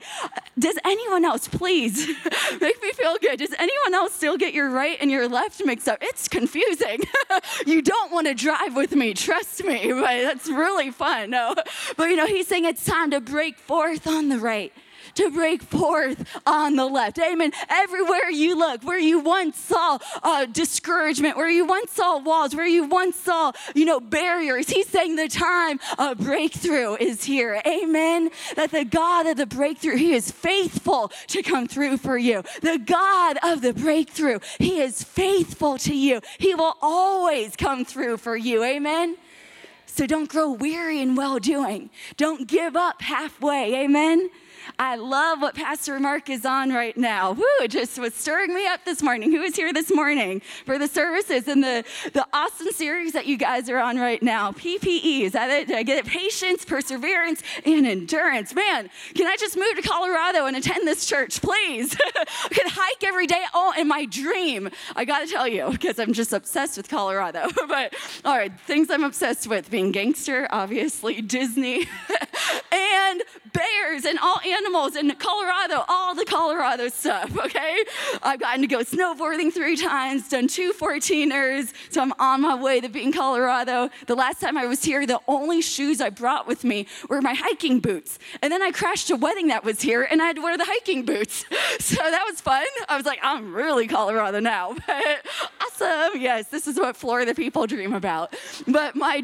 does 0.57 0.77
anyone 0.83 1.25
else, 1.25 1.47
please 1.47 2.07
make 2.61 2.81
me 2.81 2.91
feel 2.93 3.17
good? 3.21 3.39
Does 3.39 3.53
anyone 3.57 3.93
else 3.93 4.13
still 4.13 4.37
get 4.37 4.53
your 4.53 4.69
right 4.69 4.97
and 4.99 5.09
your 5.09 5.27
left 5.27 5.63
mixed 5.65 5.87
up? 5.87 5.99
It's 6.01 6.27
confusing. 6.27 7.01
you 7.65 7.81
don't 7.81 8.11
want 8.11 8.27
to 8.27 8.33
drive 8.33 8.75
with 8.75 8.95
me, 8.95 9.13
trust 9.13 9.63
me, 9.63 9.91
but 9.91 10.23
that's 10.23 10.47
really 10.47 10.91
fun. 10.91 11.29
No, 11.29 11.55
but 11.97 12.09
you 12.09 12.15
know, 12.15 12.25
he's 12.25 12.47
saying 12.47 12.65
it's 12.65 12.85
time 12.85 13.11
to 13.11 13.21
break 13.21 13.38
break 13.39 13.57
forth 13.57 14.05
on 14.05 14.27
the 14.27 14.37
right, 14.37 14.73
to 15.15 15.31
break 15.31 15.63
forth 15.63 16.25
on 16.45 16.75
the 16.75 16.85
left. 16.85 17.17
Amen. 17.19 17.53
Everywhere 17.69 18.29
you 18.29 18.57
look, 18.57 18.83
where 18.83 18.99
you 18.99 19.19
once 19.19 19.57
saw 19.57 19.97
uh, 20.23 20.45
discouragement, 20.45 21.37
where 21.37 21.49
you 21.49 21.65
once 21.65 21.93
saw 21.93 22.17
walls, 22.17 22.53
where 22.53 22.67
you 22.67 22.83
once 22.83 23.15
saw, 23.15 23.53
you 23.73 23.85
know, 23.85 24.01
barriers, 24.01 24.67
he's 24.67 24.89
saying 24.89 25.15
the 25.15 25.29
time 25.29 25.79
of 25.97 26.17
breakthrough 26.17 26.95
is 26.95 27.23
here. 27.23 27.61
Amen. 27.65 28.29
That 28.57 28.71
the 28.71 28.83
God 28.83 29.25
of 29.25 29.37
the 29.37 29.45
breakthrough, 29.45 29.95
he 29.95 30.11
is 30.11 30.29
faithful 30.31 31.09
to 31.27 31.41
come 31.41 31.65
through 31.65 31.95
for 31.95 32.17
you. 32.17 32.43
The 32.61 32.77
God 32.77 33.37
of 33.41 33.61
the 33.61 33.73
breakthrough, 33.73 34.39
he 34.57 34.81
is 34.81 35.01
faithful 35.01 35.77
to 35.77 35.95
you. 35.95 36.19
He 36.39 36.55
will 36.55 36.75
always 36.81 37.55
come 37.55 37.85
through 37.85 38.17
for 38.17 38.35
you. 38.35 38.65
Amen. 38.65 39.15
So 39.91 40.05
don't 40.05 40.29
grow 40.29 40.51
weary 40.51 41.01
in 41.01 41.15
well 41.15 41.39
doing. 41.39 41.89
Don't 42.15 42.47
give 42.47 42.75
up 42.75 43.01
halfway. 43.01 43.75
Amen. 43.83 44.29
I 44.77 44.95
love 44.95 45.41
what 45.41 45.55
Pastor 45.55 45.99
Mark 45.99 46.29
is 46.29 46.45
on 46.45 46.71
right 46.71 46.95
now. 46.95 47.31
Woo, 47.31 47.43
it 47.61 47.71
just 47.71 47.97
was 47.97 48.13
stirring 48.13 48.53
me 48.53 48.67
up 48.67 48.85
this 48.85 49.01
morning. 49.01 49.31
Who 49.31 49.41
is 49.41 49.55
here 49.55 49.73
this 49.73 49.91
morning 49.91 50.41
for 50.65 50.77
the 50.77 50.87
services 50.87 51.47
and 51.47 51.63
the, 51.63 51.83
the 52.13 52.27
awesome 52.33 52.71
series 52.71 53.13
that 53.13 53.25
you 53.25 53.37
guys 53.37 53.69
are 53.69 53.79
on 53.79 53.97
right 53.97 54.21
now? 54.21 54.51
PPE, 54.51 55.21
is 55.21 55.31
that 55.33 55.49
it? 55.49 55.67
Did 55.67 55.77
I 55.77 55.83
get 55.83 55.97
it? 55.97 56.05
Patience, 56.05 56.65
perseverance, 56.65 57.41
and 57.65 57.87
endurance. 57.87 58.53
Man, 58.53 58.89
can 59.15 59.25
I 59.27 59.35
just 59.37 59.57
move 59.57 59.75
to 59.75 59.81
Colorado 59.81 60.45
and 60.45 60.55
attend 60.55 60.87
this 60.87 61.05
church, 61.05 61.41
please? 61.41 61.95
I 62.15 62.49
could 62.49 62.67
hike 62.67 63.03
every 63.03 63.27
day. 63.27 63.43
Oh, 63.53 63.73
in 63.77 63.87
my 63.87 64.05
dream, 64.05 64.69
I 64.95 65.05
gotta 65.05 65.27
tell 65.27 65.47
you, 65.47 65.69
because 65.71 65.99
I'm 65.99 66.13
just 66.13 66.33
obsessed 66.33 66.77
with 66.77 66.89
Colorado. 66.89 67.47
but 67.67 67.95
all 68.23 68.37
right, 68.37 68.51
things 68.61 68.89
I'm 68.89 69.03
obsessed 69.03 69.47
with 69.47 69.71
being 69.71 69.91
gangster, 69.91 70.47
obviously, 70.51 71.21
Disney, 71.21 71.87
and 72.71 73.23
bears 73.51 74.05
and 74.05 74.19
all 74.19 74.39
animals 74.41 74.58
animals 74.59 74.95
in 74.95 75.13
Colorado, 75.15 75.83
all 75.87 76.13
the 76.13 76.25
Colorado 76.25 76.89
stuff, 76.89 77.37
okay? 77.45 77.83
I've 78.21 78.39
gotten 78.39 78.61
to 78.61 78.67
go 78.67 78.79
snowboarding 78.79 79.53
three 79.53 79.77
times, 79.77 80.29
done 80.29 80.47
two 80.47 80.73
14ers, 80.73 81.73
so 81.89 82.01
I'm 82.01 82.13
on 82.19 82.41
my 82.41 82.55
way 82.55 82.81
to 82.81 82.89
being 82.89 83.11
Colorado. 83.11 83.89
The 84.07 84.15
last 84.15 84.41
time 84.41 84.57
I 84.57 84.65
was 84.65 84.83
here, 84.83 85.05
the 85.05 85.21
only 85.27 85.61
shoes 85.61 86.01
I 86.01 86.09
brought 86.09 86.47
with 86.47 86.63
me 86.63 86.87
were 87.07 87.21
my 87.21 87.33
hiking 87.33 87.79
boots. 87.79 88.19
And 88.41 88.51
then 88.51 88.61
I 88.61 88.71
crashed 88.71 89.09
a 89.11 89.15
wedding 89.15 89.47
that 89.47 89.63
was 89.63 89.81
here, 89.81 90.03
and 90.03 90.21
I 90.21 90.25
had 90.27 90.35
to 90.35 90.41
wear 90.41 90.57
the 90.57 90.65
hiking 90.65 91.05
boots. 91.05 91.45
So 91.79 91.95
that 91.95 92.25
was 92.29 92.41
fun. 92.41 92.65
I 92.87 92.97
was 92.97 93.05
like, 93.05 93.19
I'm 93.23 93.53
really 93.53 93.87
Colorado 93.87 94.39
now. 94.39 94.75
But 94.89 95.25
awesome. 95.61 96.21
Yes, 96.21 96.47
this 96.47 96.67
is 96.67 96.77
what 96.77 96.97
Florida 96.97 97.33
people 97.33 97.67
dream 97.67 97.93
about. 97.93 98.35
But 98.67 98.95
my, 98.95 99.23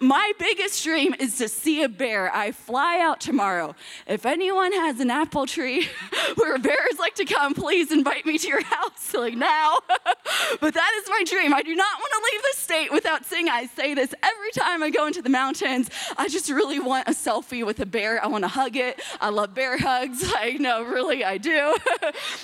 my 0.00 0.32
biggest 0.38 0.84
dream 0.84 1.14
is 1.18 1.38
to 1.38 1.48
see 1.48 1.82
a 1.82 1.88
bear. 1.88 2.34
I 2.34 2.52
fly 2.52 3.00
out 3.00 3.20
tomorrow. 3.20 3.74
If 4.06 4.26
anyone 4.26 4.72
has 4.74 5.00
an 5.00 5.10
apple 5.10 5.46
tree 5.46 5.88
where 6.36 6.58
bears 6.58 6.98
like 6.98 7.14
to 7.16 7.24
come, 7.24 7.54
please 7.54 7.92
invite 7.92 8.26
me 8.26 8.38
to 8.38 8.48
your 8.48 8.62
house, 8.62 9.14
like 9.14 9.34
now. 9.34 9.78
but 10.60 10.74
that 10.74 10.92
is 11.02 11.08
my 11.08 11.22
dream. 11.24 11.52
I 11.52 11.62
do 11.62 11.74
not 11.74 11.98
want 11.98 12.12
to 12.12 12.32
leave 12.32 12.42
the 12.42 12.60
state 12.60 12.92
without 12.92 13.24
saying 13.24 13.48
I 13.48 13.66
say 13.66 13.94
this 13.94 14.14
every 14.22 14.50
time 14.52 14.82
I 14.82 14.90
go 14.90 15.06
into 15.06 15.22
the 15.22 15.30
mountains. 15.30 15.90
I 16.16 16.28
just 16.28 16.50
really 16.50 16.78
want 16.78 17.08
a 17.08 17.12
selfie 17.12 17.64
with 17.64 17.80
a 17.80 17.86
bear. 17.86 18.22
I 18.22 18.26
want 18.26 18.44
to 18.44 18.48
hug 18.48 18.76
it. 18.76 19.00
I 19.20 19.30
love 19.30 19.54
bear 19.54 19.78
hugs. 19.78 20.32
I 20.36 20.52
know, 20.52 20.82
really, 20.82 21.24
I 21.24 21.38
do. 21.38 21.76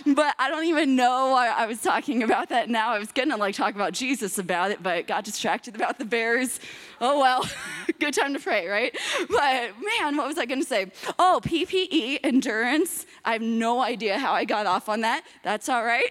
but 0.07 0.35
I 0.39 0.49
don't 0.49 0.65
even 0.65 0.97
know 0.97 1.31
why 1.31 1.49
I 1.49 1.67
was 1.67 1.81
talking 1.81 2.23
about 2.23 2.49
that 2.51 2.69
now. 2.69 2.91
I 2.93 2.99
was 2.99 3.13
gonna 3.13 3.37
like 3.37 3.55
talk 3.55 3.75
about 3.75 3.93
Jesus 3.93 4.39
about 4.39 4.71
it, 4.71 4.83
but 4.83 5.07
got 5.07 5.25
distracted 5.25 5.75
about 5.75 5.99
the 5.99 6.05
bears. 6.05 6.61
Oh 7.03 7.19
well, 7.19 7.49
good 7.99 8.13
time 8.13 8.35
to 8.35 8.39
pray, 8.39 8.69
right? 8.69 8.95
But 9.31 9.71
man, 9.83 10.19
what 10.19 10.27
was 10.27 10.37
I 10.37 10.45
gonna 10.45 10.63
say? 10.63 10.93
Oh, 11.19 11.41
PPE, 11.43 12.19
endurance. 12.23 13.07
I 13.25 13.33
have 13.33 13.43
no 13.43 13.81
idea 13.81 14.19
how 14.19 14.33
I 14.33 14.45
got 14.45 14.67
off 14.67 14.91
on 14.91 15.01
that. 15.01 15.23
That's 15.43 15.71
all 15.71 15.83
right. 15.83 16.05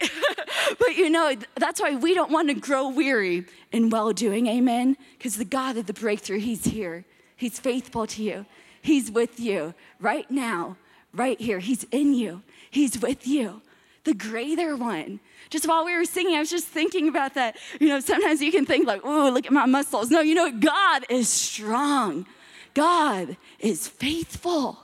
but 0.79 0.98
you 0.98 1.12
know, 1.12 1.36
that's 1.55 1.79
why 1.79 1.96
we 1.96 2.15
don't 2.15 2.31
want 2.31 2.50
to 2.50 2.55
grow 2.55 2.89
weary 2.89 3.46
in 3.72 3.91
well 3.91 4.13
doing, 4.13 4.48
amen? 4.48 4.98
Because 5.15 5.36
the 5.38 5.46
God 5.46 5.77
of 5.77 5.86
the 5.86 5.93
breakthrough, 5.93 6.39
He's 6.39 6.65
here. 6.65 7.05
He's 7.36 7.60
faithful 7.60 8.08
to 8.08 8.24
you. 8.24 8.48
He's 8.81 9.12
with 9.12 9.39
you 9.39 9.75
right 10.00 10.29
now, 10.31 10.75
right 11.13 11.39
here. 11.39 11.60
He's 11.60 11.84
in 11.91 12.15
you. 12.15 12.41
He's 12.72 13.00
with 13.00 13.27
you. 13.27 13.62
The 14.05 14.15
greater 14.15 14.75
one. 14.75 15.19
Just 15.50 15.68
while 15.68 15.84
we 15.84 15.96
were 15.96 16.06
singing, 16.06 16.36
I 16.36 16.39
was 16.39 16.50
just 16.50 16.68
thinking 16.68 17.08
about 17.08 17.34
that. 17.34 17.58
You 17.79 17.88
know, 17.88 18.00
sometimes 18.00 18.41
you 18.41 18.51
can 18.51 18.65
think 18.65 18.86
like, 18.88 19.01
"Oh, 19.03 19.29
look 19.29 19.46
at 19.46 19.51
my 19.51 19.65
muscles." 19.65 20.12
No, 20.12 20.22
you 20.22 20.36
know, 20.36 20.51
God 20.51 21.06
is 21.10 21.27
strong. 21.27 22.25
God 22.74 23.36
is 23.60 23.88
faithful. 23.88 24.84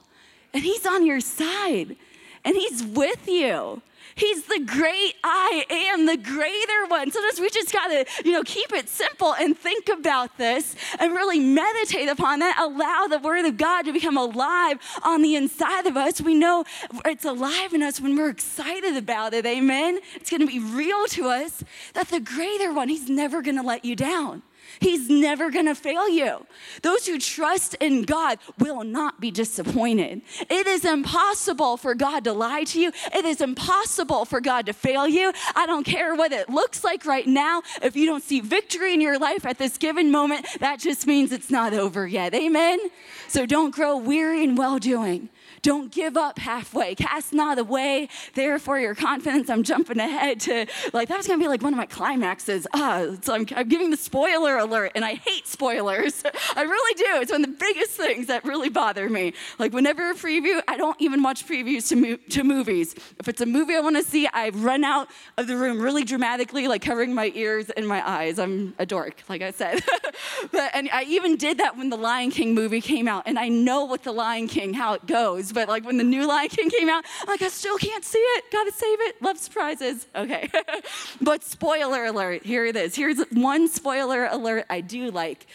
And 0.54 0.64
he's 0.64 0.86
on 0.86 1.06
your 1.06 1.20
side. 1.20 1.96
And 2.44 2.56
he's 2.56 2.84
with 2.84 3.28
you. 3.28 3.82
He's 4.18 4.46
the 4.46 4.62
great 4.66 5.16
I 5.26 5.66
am, 5.70 6.06
the 6.06 6.16
greater 6.16 6.86
one. 6.88 7.12
Sometimes 7.12 7.38
we 7.38 7.50
just 7.50 7.74
gotta, 7.74 8.06
you 8.24 8.32
know, 8.32 8.44
keep 8.44 8.72
it 8.72 8.88
simple 8.88 9.34
and 9.34 9.58
think 9.58 9.90
about 9.90 10.38
this 10.38 10.74
and 11.00 11.12
really 11.12 11.42
meditate 11.42 12.08
upon 12.08 12.40
that. 12.40 12.58
Allow 12.58 13.08
the 13.08 13.20
word 13.20 13.44
of 13.44 13.58
God 13.58 13.82
to 13.82 13.92
become 13.92 14.16
alive 14.16 14.80
on 15.04 15.22
the 15.22 15.36
inside 15.36 15.86
of 15.86 15.98
us. 15.98 16.22
We 16.22 16.34
know 16.34 16.64
it's 17.04 17.26
alive 17.26 17.74
in 17.74 17.84
us 17.84 18.00
when 18.00 18.16
we're 18.16 18.30
excited 18.30 18.96
about 18.96 19.34
it. 19.34 19.46
Amen. 19.46 20.00
It's 20.16 20.30
gonna 20.30 20.48
be 20.48 20.60
real 20.60 21.08
to 21.08 21.28
us 21.28 21.66
that 21.94 22.08
the 22.08 22.22
greater 22.22 22.72
one, 22.72 22.88
he's 22.88 23.10
never 23.10 23.42
gonna 23.42 23.64
let 23.64 23.84
you 23.84 23.98
down. 23.98 24.44
He's 24.80 25.10
never 25.10 25.50
gonna 25.50 25.76
fail 25.76 26.10
you. 26.10 26.46
Those 26.82 27.06
who 27.06 27.20
trust 27.20 27.76
in 27.76 28.04
God 28.04 28.40
will 28.60 28.84
not 28.84 29.20
be 29.20 29.32
disappointed. 29.32 30.22
It 30.50 30.68
is 30.68 30.86
impossible 30.86 31.78
for 31.78 31.96
God 31.96 32.24
to 32.26 32.34
lie 32.34 32.64
to 32.66 32.80
you. 32.80 32.92
It 33.14 33.26
is 33.26 33.42
impossible 33.42 34.26
for 34.26 34.42
God 34.42 34.66
to 34.68 34.74
fail 34.74 35.08
you. 35.08 35.34
I 35.56 35.66
don't 35.66 35.86
care 35.86 36.16
what 36.16 36.32
it 36.32 36.50
looks 36.50 36.84
like 36.84 37.06
right 37.06 37.28
now. 37.28 37.62
If 37.82 37.96
you 37.96 38.06
don't 38.06 38.24
see 38.24 38.40
victory 38.42 38.94
in 38.94 39.02
your 39.02 39.20
life 39.20 39.46
at 39.46 39.58
this 39.58 39.78
given 39.78 40.12
moment, 40.12 40.46
that 40.60 40.80
just 40.80 41.08
means 41.08 41.32
it's 41.32 41.50
not 41.50 41.74
over 41.74 42.08
yet. 42.08 42.34
Amen? 42.34 42.80
So 43.28 43.46
don't 43.46 43.74
grow 43.74 43.98
weary 43.98 44.44
in 44.44 44.56
well 44.56 44.80
doing. 44.80 45.30
Don't 45.66 45.92
give 45.92 46.16
up 46.16 46.38
halfway. 46.38 46.94
Cast 46.94 47.34
not 47.34 47.58
away, 47.58 48.08
therefore, 48.36 48.80
your 48.80 48.94
confidence. 48.94 49.50
I'm 49.50 49.64
jumping 49.64 50.00
ahead 50.00 50.40
to, 50.42 50.68
like, 50.94 51.08
that 51.08 51.18
was 51.18 51.26
gonna 51.26 51.40
be 51.40 51.48
like 51.48 51.64
one 51.64 51.74
of 51.74 51.78
my 51.78 51.88
climaxes. 51.88 52.68
Ah, 52.76 53.08
so 53.24 53.34
I'm, 53.34 53.48
I'm 53.56 53.68
giving 53.68 53.90
the 53.90 53.98
spoiler 53.98 54.58
alert, 54.58 54.92
and 54.94 55.04
I 55.04 55.16
hate 55.16 55.48
spoilers. 55.48 56.22
I 56.56 56.62
really 56.62 56.94
do. 56.94 57.20
It's 57.20 57.32
one 57.32 57.44
of 57.44 57.50
the 57.50 57.58
biggest 57.58 57.94
things 57.94 58.28
that 58.28 58.46
really 58.46 58.70
bother 58.70 59.10
me. 59.10 59.34
Like, 59.58 59.74
whenever 59.74 60.12
a 60.12 60.14
preview, 60.14 60.62
I 60.68 60.78
don't 60.78 61.02
even 61.02 61.24
watch 61.24 61.48
previews 61.48 61.90
to, 61.90 61.96
mo- 61.96 62.20
to 62.30 62.44
movies. 62.44 62.94
If 63.20 63.28
it's 63.28 63.42
a 63.42 63.48
movie 63.48 63.74
I 63.74 63.80
wanna 63.80 64.04
see, 64.04 64.28
I 64.32 64.50
run 64.50 64.84
out 64.84 65.08
of 65.36 65.48
the 65.48 65.58
room 65.58 65.82
really 65.82 66.04
dramatically, 66.04 66.68
like 66.68 66.84
covering 66.84 67.16
my 67.16 67.32
ears 67.34 67.72
and 67.72 67.88
my 67.88 68.08
eyes. 68.08 68.38
I'm 68.38 68.76
a 68.78 68.86
dork, 68.86 69.24
like 69.30 69.42
I 69.42 69.50
said. 69.50 69.82
but, 70.52 70.70
and 70.76 70.92
I 70.94 71.06
even 71.06 71.38
did 71.38 71.58
that 71.58 71.76
when 71.76 71.90
the 71.90 71.98
Lion 71.98 72.30
King 72.30 72.54
movie 72.54 72.82
came 72.82 73.08
out, 73.08 73.24
and 73.26 73.40
I 73.40 73.48
know 73.48 73.86
with 73.86 74.04
the 74.04 74.12
Lion 74.12 74.48
King 74.48 74.76
how 74.76 74.94
it 74.94 75.08
goes 75.08 75.55
but 75.56 75.68
like 75.68 75.84
when 75.84 75.98
the 75.98 76.04
new 76.04 76.28
Lion 76.28 76.50
King 76.50 76.70
came 76.70 76.90
out, 76.90 77.04
like, 77.26 77.42
I 77.42 77.48
still 77.48 77.78
can't 77.78 78.06
see 78.06 78.20
it. 78.20 78.44
Gotta 78.52 78.72
save 78.72 79.02
it. 79.02 79.22
Love 79.22 79.40
surprises. 79.40 80.06
Okay. 80.16 80.52
but 81.22 81.44
spoiler 81.44 82.06
alert, 82.06 82.46
here 82.46 82.66
it 82.66 82.76
is. 82.76 82.96
Here's 82.96 83.20
one 83.32 83.68
spoiler 83.68 84.26
alert 84.26 84.66
I 84.70 84.82
do 84.82 85.10
like 85.10 85.48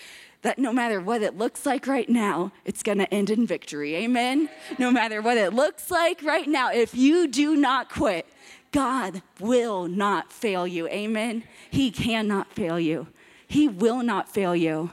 that 0.43 0.59
no 0.59 0.73
matter 0.73 1.01
what 1.01 1.23
it 1.23 1.37
looks 1.37 1.67
like 1.67 1.87
right 1.87 2.09
now, 2.09 2.51
it's 2.65 2.83
gonna 2.83 3.07
end 3.13 3.31
in 3.31 3.47
victory. 3.47 3.95
Amen? 3.97 4.49
No 4.79 4.91
matter 4.91 5.21
what 5.21 5.37
it 5.37 5.53
looks 5.53 5.91
like 5.91 6.23
right 6.23 6.49
now, 6.49 6.73
if 6.73 6.95
you 6.95 7.29
do 7.29 7.55
not 7.55 7.91
quit, 7.91 8.27
God 8.73 9.23
will 9.39 9.87
not 9.87 10.33
fail 10.33 10.67
you. 10.67 10.89
Amen? 10.89 11.45
He 11.71 11.91
cannot 11.91 12.53
fail 12.53 12.81
you. 12.81 13.09
He 13.47 13.69
will 13.69 14.03
not 14.03 14.33
fail 14.33 14.57
you. 14.57 14.93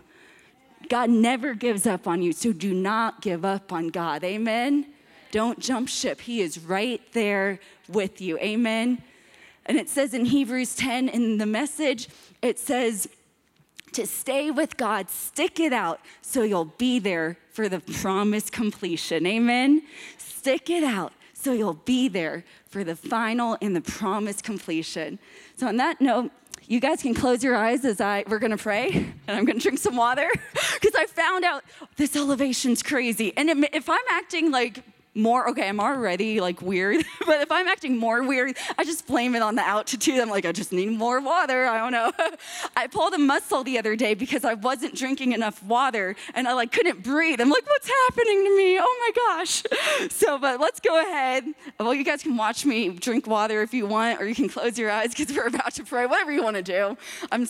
God 0.89 1.09
never 1.09 1.53
gives 1.53 1.85
up 1.85 2.07
on 2.07 2.21
you, 2.21 2.33
so 2.33 2.51
do 2.51 2.73
not 2.73 3.21
give 3.21 3.45
up 3.45 3.71
on 3.71 3.89
God. 3.89 4.23
Amen? 4.23 4.85
Don't 5.31 5.59
jump 5.59 5.89
ship. 5.89 6.21
He 6.21 6.41
is 6.41 6.59
right 6.59 7.01
there 7.13 7.59
with 7.87 8.21
you. 8.21 8.37
Amen. 8.39 9.01
And 9.65 9.77
it 9.77 9.89
says 9.89 10.13
in 10.13 10.25
Hebrews 10.25 10.75
10 10.75 11.09
in 11.09 11.37
the 11.37 11.45
message, 11.45 12.07
it 12.41 12.57
says, 12.57 13.09
to 13.93 14.05
stay 14.05 14.51
with 14.51 14.77
God, 14.77 15.09
stick 15.09 15.59
it 15.59 15.73
out 15.73 15.99
so 16.21 16.43
you'll 16.43 16.65
be 16.77 16.99
there 16.99 17.37
for 17.51 17.67
the 17.67 17.79
promised 17.79 18.51
completion. 18.51 19.25
Amen. 19.25 19.81
Stick 20.17 20.69
it 20.69 20.83
out 20.83 21.13
so 21.33 21.53
you'll 21.53 21.73
be 21.73 22.07
there 22.07 22.43
for 22.69 22.83
the 22.83 22.95
final 22.95 23.57
and 23.61 23.75
the 23.75 23.81
promised 23.81 24.43
completion. 24.43 25.19
So, 25.55 25.67
on 25.67 25.77
that 25.77 26.01
note, 26.01 26.31
you 26.67 26.79
guys 26.79 27.01
can 27.01 27.13
close 27.13 27.43
your 27.43 27.55
eyes 27.55 27.85
as 27.85 28.01
I 28.01 28.23
we're 28.27 28.39
gonna 28.39 28.57
pray, 28.57 28.89
and 29.27 29.37
I'm 29.37 29.45
gonna 29.45 29.59
drink 29.59 29.79
some 29.79 29.95
water 29.95 30.29
because 30.53 30.95
I 30.95 31.05
found 31.05 31.45
out 31.45 31.63
this 31.95 32.15
elevation's 32.15 32.83
crazy. 32.83 33.33
And 33.37 33.49
if 33.73 33.89
I'm 33.89 33.99
acting 34.09 34.51
like 34.51 34.83
more, 35.17 35.49
okay, 35.49 35.67
I'm 35.67 35.79
already 35.79 36.39
like 36.39 36.61
weird, 36.61 37.03
but 37.25 37.41
if 37.41 37.51
I'm 37.51 37.67
acting 37.67 37.97
more 37.97 38.23
weird, 38.23 38.55
I 38.77 38.83
just 38.83 39.07
blame 39.07 39.35
it 39.35 39.41
on 39.41 39.55
the 39.55 39.67
altitude. 39.67 40.19
I'm 40.19 40.29
like, 40.29 40.45
I 40.45 40.51
just 40.51 40.71
need 40.71 40.91
more 40.91 41.19
water. 41.19 41.65
I 41.65 41.77
don't 41.77 41.91
know. 41.91 42.11
I 42.77 42.87
pulled 42.87 43.13
a 43.13 43.17
muscle 43.17 43.63
the 43.63 43.77
other 43.79 43.95
day 43.95 44.13
because 44.13 44.45
I 44.45 44.53
wasn't 44.53 44.95
drinking 44.95 45.33
enough 45.33 45.61
water 45.63 46.15
and 46.35 46.47
I 46.47 46.53
like 46.53 46.71
couldn't 46.71 47.03
breathe. 47.03 47.41
I'm 47.41 47.49
like, 47.49 47.65
what's 47.67 47.89
happening 47.89 48.43
to 48.45 48.57
me? 48.57 48.79
Oh 48.79 49.13
my 49.15 49.37
gosh. 49.37 49.63
So, 50.09 50.37
but 50.37 50.59
let's 50.59 50.79
go 50.79 50.99
ahead. 51.01 51.45
Well, 51.79 51.93
you 51.93 52.03
guys 52.03 52.23
can 52.23 52.37
watch 52.37 52.65
me 52.65 52.89
drink 52.89 53.27
water 53.27 53.61
if 53.61 53.73
you 53.73 53.85
want, 53.85 54.21
or 54.21 54.27
you 54.27 54.35
can 54.35 54.47
close 54.47 54.77
your 54.77 54.91
eyes 54.91 55.13
because 55.13 55.35
we're 55.35 55.47
about 55.47 55.73
to 55.75 55.83
pray, 55.83 56.05
whatever 56.05 56.31
you 56.31 56.43
want 56.43 56.55
to 56.55 56.63
do. 56.63 56.97
I'm, 57.31 57.47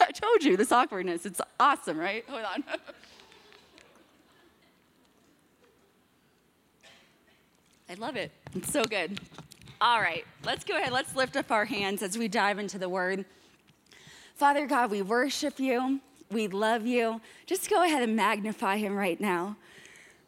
I 0.00 0.10
told 0.10 0.42
you 0.42 0.56
this 0.56 0.72
awkwardness. 0.72 1.24
It's 1.26 1.40
awesome, 1.58 1.98
right? 1.98 2.24
Hold 2.28 2.44
on. 2.44 2.64
I 7.88 7.94
love 7.94 8.16
it. 8.16 8.32
It's 8.54 8.72
so 8.72 8.84
good. 8.84 9.20
All 9.80 10.00
right, 10.00 10.24
let's 10.44 10.64
go 10.64 10.76
ahead. 10.76 10.92
Let's 10.92 11.14
lift 11.14 11.36
up 11.36 11.50
our 11.50 11.66
hands 11.66 12.02
as 12.02 12.16
we 12.16 12.28
dive 12.28 12.58
into 12.58 12.78
the 12.78 12.88
word. 12.88 13.24
Father 14.34 14.66
God, 14.66 14.90
we 14.90 15.02
worship 15.02 15.60
you. 15.60 16.00
We 16.30 16.48
love 16.48 16.86
you. 16.86 17.20
Just 17.46 17.68
go 17.68 17.84
ahead 17.84 18.02
and 18.02 18.16
magnify 18.16 18.78
him 18.78 18.96
right 18.96 19.20
now. 19.20 19.56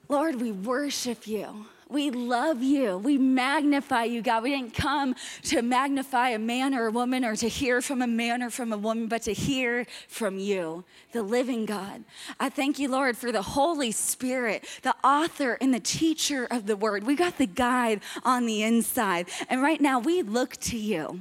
Lord, 0.09 0.40
we 0.40 0.53
worship 0.53 1.27
you. 1.27 1.66
We 1.88 2.11
love 2.11 2.62
you. 2.62 2.99
We 2.99 3.16
magnify 3.16 4.05
you, 4.05 4.20
God. 4.20 4.42
We 4.42 4.51
didn't 4.51 4.75
come 4.75 5.14
to 5.44 5.62
magnify 5.62 6.31
a 6.31 6.38
man 6.38 6.75
or 6.75 6.88
a 6.88 6.90
woman 6.90 7.25
or 7.25 7.37
to 7.37 7.49
hear 7.49 7.81
from 7.81 8.03
a 8.03 8.07
man 8.09 8.42
or 8.42 8.51
from 8.51 8.72
a 8.72 8.77
woman, 8.77 9.07
but 9.07 9.22
to 9.22 9.33
hear 9.33 9.87
from 10.09 10.38
you, 10.38 10.85
the 11.12 11.22
living 11.22 11.64
God. 11.64 12.03
I 12.40 12.49
thank 12.49 12.81
you, 12.81 12.88
Lord, 12.88 13.16
for 13.16 13.31
the 13.31 13.42
Holy 13.42 13.92
Spirit, 13.92 14.66
the 14.83 14.96
author 15.05 15.59
and 15.61 15.72
the 15.72 15.81
teacher 15.81 16.46
of 16.51 16.66
the 16.66 16.77
word. 16.77 17.05
We 17.05 17.14
got 17.14 17.38
the 17.38 17.46
guide 17.46 18.01
on 18.25 18.46
the 18.46 18.64
inside. 18.64 19.29
And 19.49 19.62
right 19.62 19.81
now, 19.81 20.01
we 20.01 20.22
look 20.22 20.57
to 20.57 20.77
you. 20.77 21.20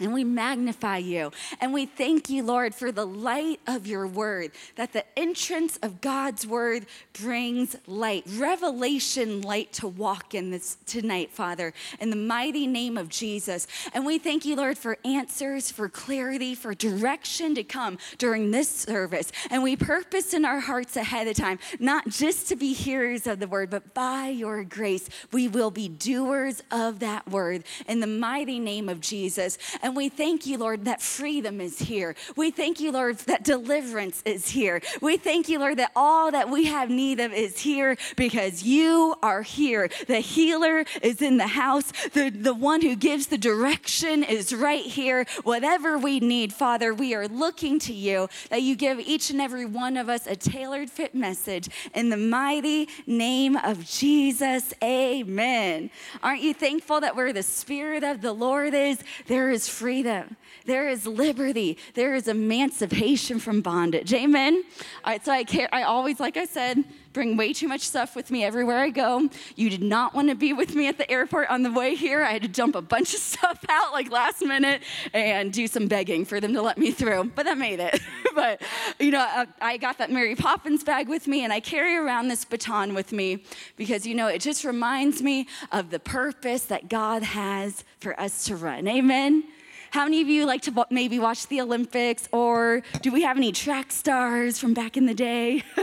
And 0.00 0.12
we 0.12 0.24
magnify 0.24 0.98
you. 0.98 1.32
And 1.60 1.72
we 1.72 1.86
thank 1.86 2.30
you, 2.30 2.42
Lord, 2.44 2.74
for 2.74 2.92
the 2.92 3.06
light 3.06 3.60
of 3.66 3.86
your 3.86 4.06
word, 4.06 4.52
that 4.76 4.92
the 4.92 5.04
entrance 5.18 5.76
of 5.82 6.00
God's 6.00 6.46
word 6.46 6.86
brings 7.20 7.76
light, 7.86 8.24
revelation 8.36 9.42
light 9.42 9.72
to 9.74 9.88
walk 9.88 10.34
in 10.34 10.50
this 10.50 10.76
tonight, 10.86 11.30
Father, 11.32 11.72
in 12.00 12.10
the 12.10 12.16
mighty 12.16 12.66
name 12.66 12.96
of 12.96 13.08
Jesus. 13.08 13.66
And 13.92 14.06
we 14.06 14.18
thank 14.18 14.44
you, 14.44 14.56
Lord, 14.56 14.78
for 14.78 14.98
answers, 15.04 15.70
for 15.70 15.88
clarity, 15.88 16.54
for 16.54 16.74
direction 16.74 17.54
to 17.56 17.64
come 17.64 17.98
during 18.18 18.50
this 18.50 18.68
service. 18.68 19.32
And 19.50 19.62
we 19.62 19.76
purpose 19.76 20.32
in 20.32 20.44
our 20.44 20.60
hearts 20.60 20.96
ahead 20.96 21.26
of 21.26 21.36
time, 21.36 21.58
not 21.80 22.08
just 22.08 22.48
to 22.48 22.56
be 22.56 22.72
hearers 22.72 23.26
of 23.26 23.40
the 23.40 23.48
word, 23.48 23.70
but 23.70 23.94
by 23.94 24.28
your 24.28 24.62
grace, 24.64 25.08
we 25.32 25.48
will 25.48 25.70
be 25.70 25.88
doers 25.88 26.62
of 26.70 27.00
that 27.00 27.28
word 27.28 27.64
in 27.88 28.00
the 28.00 28.06
mighty 28.06 28.60
name 28.60 28.88
of 28.88 29.00
Jesus. 29.00 29.58
And 29.82 29.87
And 29.88 29.96
we 29.96 30.10
thank 30.10 30.44
you, 30.44 30.58
Lord, 30.58 30.84
that 30.84 31.00
freedom 31.00 31.62
is 31.62 31.78
here. 31.78 32.14
We 32.36 32.50
thank 32.50 32.78
you, 32.78 32.92
Lord, 32.92 33.16
that 33.20 33.42
deliverance 33.42 34.20
is 34.26 34.50
here. 34.50 34.82
We 35.00 35.16
thank 35.16 35.48
you, 35.48 35.58
Lord, 35.58 35.78
that 35.78 35.92
all 35.96 36.30
that 36.30 36.50
we 36.50 36.66
have 36.66 36.90
need 36.90 37.20
of 37.20 37.32
is 37.32 37.60
here 37.60 37.96
because 38.14 38.62
you 38.62 39.14
are 39.22 39.40
here. 39.40 39.88
The 40.06 40.18
healer 40.18 40.84
is 41.00 41.22
in 41.22 41.38
the 41.38 41.46
house, 41.46 41.90
the, 42.12 42.28
the 42.28 42.52
one 42.52 42.82
who 42.82 42.96
gives 42.96 43.28
the 43.28 43.38
direction 43.38 44.24
is 44.24 44.54
right 44.54 44.84
here. 44.84 45.24
Whatever 45.44 45.96
we 45.96 46.20
need, 46.20 46.52
Father, 46.52 46.92
we 46.92 47.14
are 47.14 47.26
looking 47.26 47.78
to 47.78 47.94
you 47.94 48.28
that 48.50 48.60
you 48.60 48.76
give 48.76 49.00
each 49.00 49.30
and 49.30 49.40
every 49.40 49.64
one 49.64 49.96
of 49.96 50.10
us 50.10 50.26
a 50.26 50.36
tailored 50.36 50.90
fit 50.90 51.14
message 51.14 51.70
in 51.94 52.10
the 52.10 52.18
mighty 52.18 52.90
name 53.06 53.56
of 53.56 53.86
Jesus. 53.86 54.74
Amen. 54.84 55.88
Aren't 56.22 56.42
you 56.42 56.52
thankful 56.52 57.00
that 57.00 57.16
where 57.16 57.32
the 57.32 57.42
Spirit 57.42 58.04
of 58.04 58.20
the 58.20 58.34
Lord 58.34 58.74
is, 58.74 58.98
there 59.28 59.50
is 59.50 59.77
freedom, 59.78 60.36
there 60.66 60.88
is 60.88 61.06
liberty, 61.06 61.78
there 61.94 62.14
is 62.14 62.26
emancipation 62.26 63.38
from 63.38 63.60
bondage. 63.60 64.12
Amen. 64.12 64.64
All 65.04 65.12
right, 65.12 65.24
so 65.24 65.32
I 65.32 65.44
care. 65.44 65.68
I 65.72 65.84
always, 65.84 66.18
like 66.18 66.36
I 66.36 66.46
said, 66.46 66.84
bring 67.12 67.36
way 67.36 67.52
too 67.52 67.68
much 67.68 67.80
stuff 67.80 68.14
with 68.14 68.30
me 68.30 68.44
everywhere 68.44 68.78
I 68.78 68.90
go. 68.90 69.28
You 69.56 69.70
did 69.70 69.82
not 69.82 70.14
want 70.14 70.28
to 70.28 70.34
be 70.34 70.52
with 70.52 70.74
me 70.74 70.88
at 70.88 70.98
the 70.98 71.10
airport 71.10 71.48
on 71.48 71.62
the 71.62 71.72
way 71.72 71.94
here. 71.94 72.22
I 72.22 72.32
had 72.32 72.42
to 72.42 72.48
dump 72.48 72.74
a 72.74 72.82
bunch 72.82 73.14
of 73.14 73.20
stuff 73.34 73.64
out 73.68 73.92
like 73.92 74.10
last 74.10 74.42
minute 74.42 74.82
and 75.14 75.52
do 75.52 75.66
some 75.66 75.88
begging 75.88 76.24
for 76.24 76.40
them 76.40 76.52
to 76.54 76.62
let 76.62 76.76
me 76.76 76.90
through, 76.90 77.32
but 77.34 77.46
I 77.46 77.54
made 77.54 77.80
it. 77.80 78.00
but, 78.34 78.60
you 78.98 79.10
know, 79.10 79.20
I, 79.20 79.46
I 79.60 79.76
got 79.76 79.98
that 79.98 80.10
Mary 80.10 80.34
Poppins 80.34 80.84
bag 80.84 81.08
with 81.08 81.26
me 81.26 81.44
and 81.44 81.52
I 81.52 81.60
carry 81.60 81.96
around 81.96 82.28
this 82.28 82.44
baton 82.44 82.94
with 82.94 83.12
me 83.12 83.42
because, 83.76 84.06
you 84.06 84.14
know, 84.14 84.26
it 84.26 84.40
just 84.40 84.64
reminds 84.64 85.22
me 85.22 85.46
of 85.72 85.90
the 85.90 85.98
purpose 85.98 86.64
that 86.64 86.88
God 86.88 87.22
has 87.22 87.84
for 88.00 88.18
us 88.20 88.44
to 88.44 88.56
run. 88.56 88.86
Amen. 88.86 89.44
How 89.90 90.04
many 90.04 90.20
of 90.20 90.28
you 90.28 90.44
like 90.44 90.62
to 90.62 90.86
maybe 90.90 91.18
watch 91.18 91.46
the 91.46 91.60
Olympics 91.60 92.28
or 92.32 92.82
do 93.00 93.10
we 93.10 93.22
have 93.22 93.36
any 93.36 93.52
track 93.52 93.90
stars 93.90 94.58
from 94.58 94.74
back 94.74 94.96
in 94.96 95.06
the 95.06 95.14
day? 95.14 95.62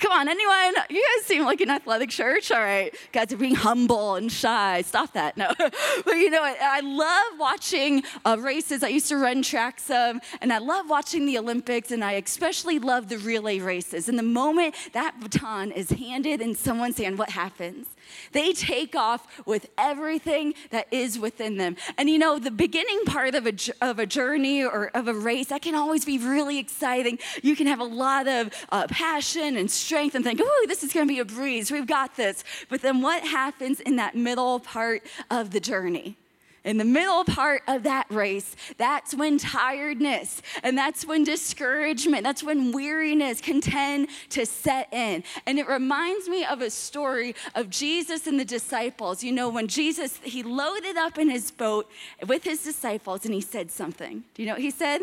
Come 0.00 0.12
on, 0.12 0.28
anyone? 0.28 0.74
You 0.90 1.04
guys 1.16 1.26
seem 1.26 1.44
like 1.44 1.60
an 1.60 1.70
athletic 1.70 2.10
church. 2.10 2.50
All 2.50 2.58
right. 2.60 2.94
Guys 3.12 3.32
are 3.32 3.36
being 3.36 3.54
humble 3.54 4.16
and 4.16 4.30
shy. 4.30 4.82
Stop 4.82 5.12
that. 5.12 5.36
No. 5.36 5.52
but 5.58 6.14
you 6.14 6.30
know, 6.30 6.42
I, 6.42 6.80
love 6.84 7.38
watching 7.38 8.02
uh, 8.24 8.36
races. 8.38 8.82
I 8.82 8.88
used 8.88 9.08
to 9.08 9.16
run 9.16 9.42
track 9.42 9.80
um, 9.90 10.20
and 10.40 10.52
I 10.52 10.58
love 10.58 10.88
watching 10.88 11.26
the 11.26 11.38
Olympics 11.38 11.90
and 11.90 12.04
I 12.04 12.12
especially 12.12 12.78
love 12.78 13.08
the 13.08 13.18
relay 13.18 13.58
races. 13.60 14.08
And 14.08 14.18
the 14.18 14.22
moment 14.22 14.74
that 14.92 15.18
baton 15.20 15.70
is 15.72 15.90
handed 15.90 16.40
in 16.40 16.54
someone's 16.54 16.98
hand, 16.98 17.18
what 17.18 17.30
happens? 17.30 17.86
They 18.32 18.52
take 18.52 18.94
off 18.94 19.26
with 19.46 19.68
everything 19.78 20.54
that 20.70 20.86
is 20.90 21.18
within 21.18 21.56
them. 21.56 21.76
And 21.96 22.08
you 22.08 22.18
know, 22.18 22.38
the 22.38 22.50
beginning 22.50 23.04
part 23.06 23.34
of 23.34 23.46
a, 23.46 23.54
of 23.80 23.98
a 23.98 24.06
journey 24.06 24.64
or 24.64 24.90
of 24.94 25.08
a 25.08 25.14
race, 25.14 25.48
that 25.48 25.62
can 25.62 25.74
always 25.74 26.04
be 26.04 26.18
really 26.18 26.58
exciting. 26.58 27.18
You 27.42 27.56
can 27.56 27.66
have 27.66 27.80
a 27.80 27.84
lot 27.84 28.28
of 28.28 28.50
uh, 28.70 28.86
passion 28.88 29.56
and 29.56 29.70
strength 29.70 30.14
and 30.14 30.24
think, 30.24 30.40
oh, 30.42 30.64
this 30.68 30.82
is 30.82 30.92
gonna 30.92 31.06
be 31.06 31.18
a 31.18 31.24
breeze, 31.24 31.70
we've 31.70 31.86
got 31.86 32.16
this. 32.16 32.44
But 32.68 32.82
then 32.82 33.02
what 33.02 33.22
happens 33.24 33.80
in 33.80 33.96
that 33.96 34.14
middle 34.14 34.60
part 34.60 35.02
of 35.30 35.50
the 35.50 35.60
journey? 35.60 36.16
In 36.64 36.78
the 36.78 36.84
middle 36.84 37.24
part 37.24 37.62
of 37.68 37.82
that 37.82 38.06
race, 38.10 38.56
that's 38.78 39.14
when 39.14 39.38
tiredness 39.38 40.42
and 40.62 40.76
that's 40.76 41.06
when 41.06 41.24
discouragement, 41.24 42.24
that's 42.24 42.42
when 42.42 42.72
weariness 42.72 43.40
can 43.40 43.60
tend 43.60 44.08
to 44.30 44.46
set 44.46 44.92
in. 44.92 45.22
And 45.46 45.58
it 45.58 45.68
reminds 45.68 46.28
me 46.28 46.44
of 46.44 46.60
a 46.60 46.70
story 46.70 47.34
of 47.54 47.70
Jesus 47.70 48.26
and 48.26 48.40
the 48.40 48.44
disciples. 48.44 49.22
You 49.22 49.32
know, 49.32 49.48
when 49.48 49.68
Jesus, 49.68 50.18
he 50.22 50.42
loaded 50.42 50.96
up 50.96 51.18
in 51.18 51.30
his 51.30 51.50
boat 51.50 51.90
with 52.26 52.44
his 52.44 52.62
disciples 52.62 53.24
and 53.24 53.34
he 53.34 53.40
said 53.40 53.70
something. 53.70 54.24
Do 54.34 54.42
you 54.42 54.48
know 54.48 54.54
what 54.54 54.62
he 54.62 54.70
said? 54.70 55.00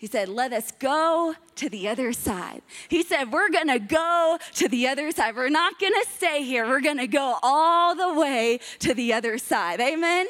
He 0.00 0.06
said, 0.06 0.30
Let 0.30 0.54
us 0.54 0.72
go 0.78 1.34
to 1.56 1.68
the 1.68 1.86
other 1.86 2.14
side. 2.14 2.62
He 2.88 3.02
said, 3.02 3.30
We're 3.30 3.50
gonna 3.50 3.78
go 3.78 4.38
to 4.54 4.66
the 4.66 4.88
other 4.88 5.10
side. 5.10 5.36
We're 5.36 5.50
not 5.50 5.78
gonna 5.78 6.04
stay 6.16 6.42
here. 6.42 6.66
We're 6.66 6.80
gonna 6.80 7.06
go 7.06 7.36
all 7.42 7.94
the 7.94 8.18
way 8.18 8.60
to 8.78 8.94
the 8.94 9.12
other 9.12 9.36
side. 9.36 9.78
Amen? 9.78 10.26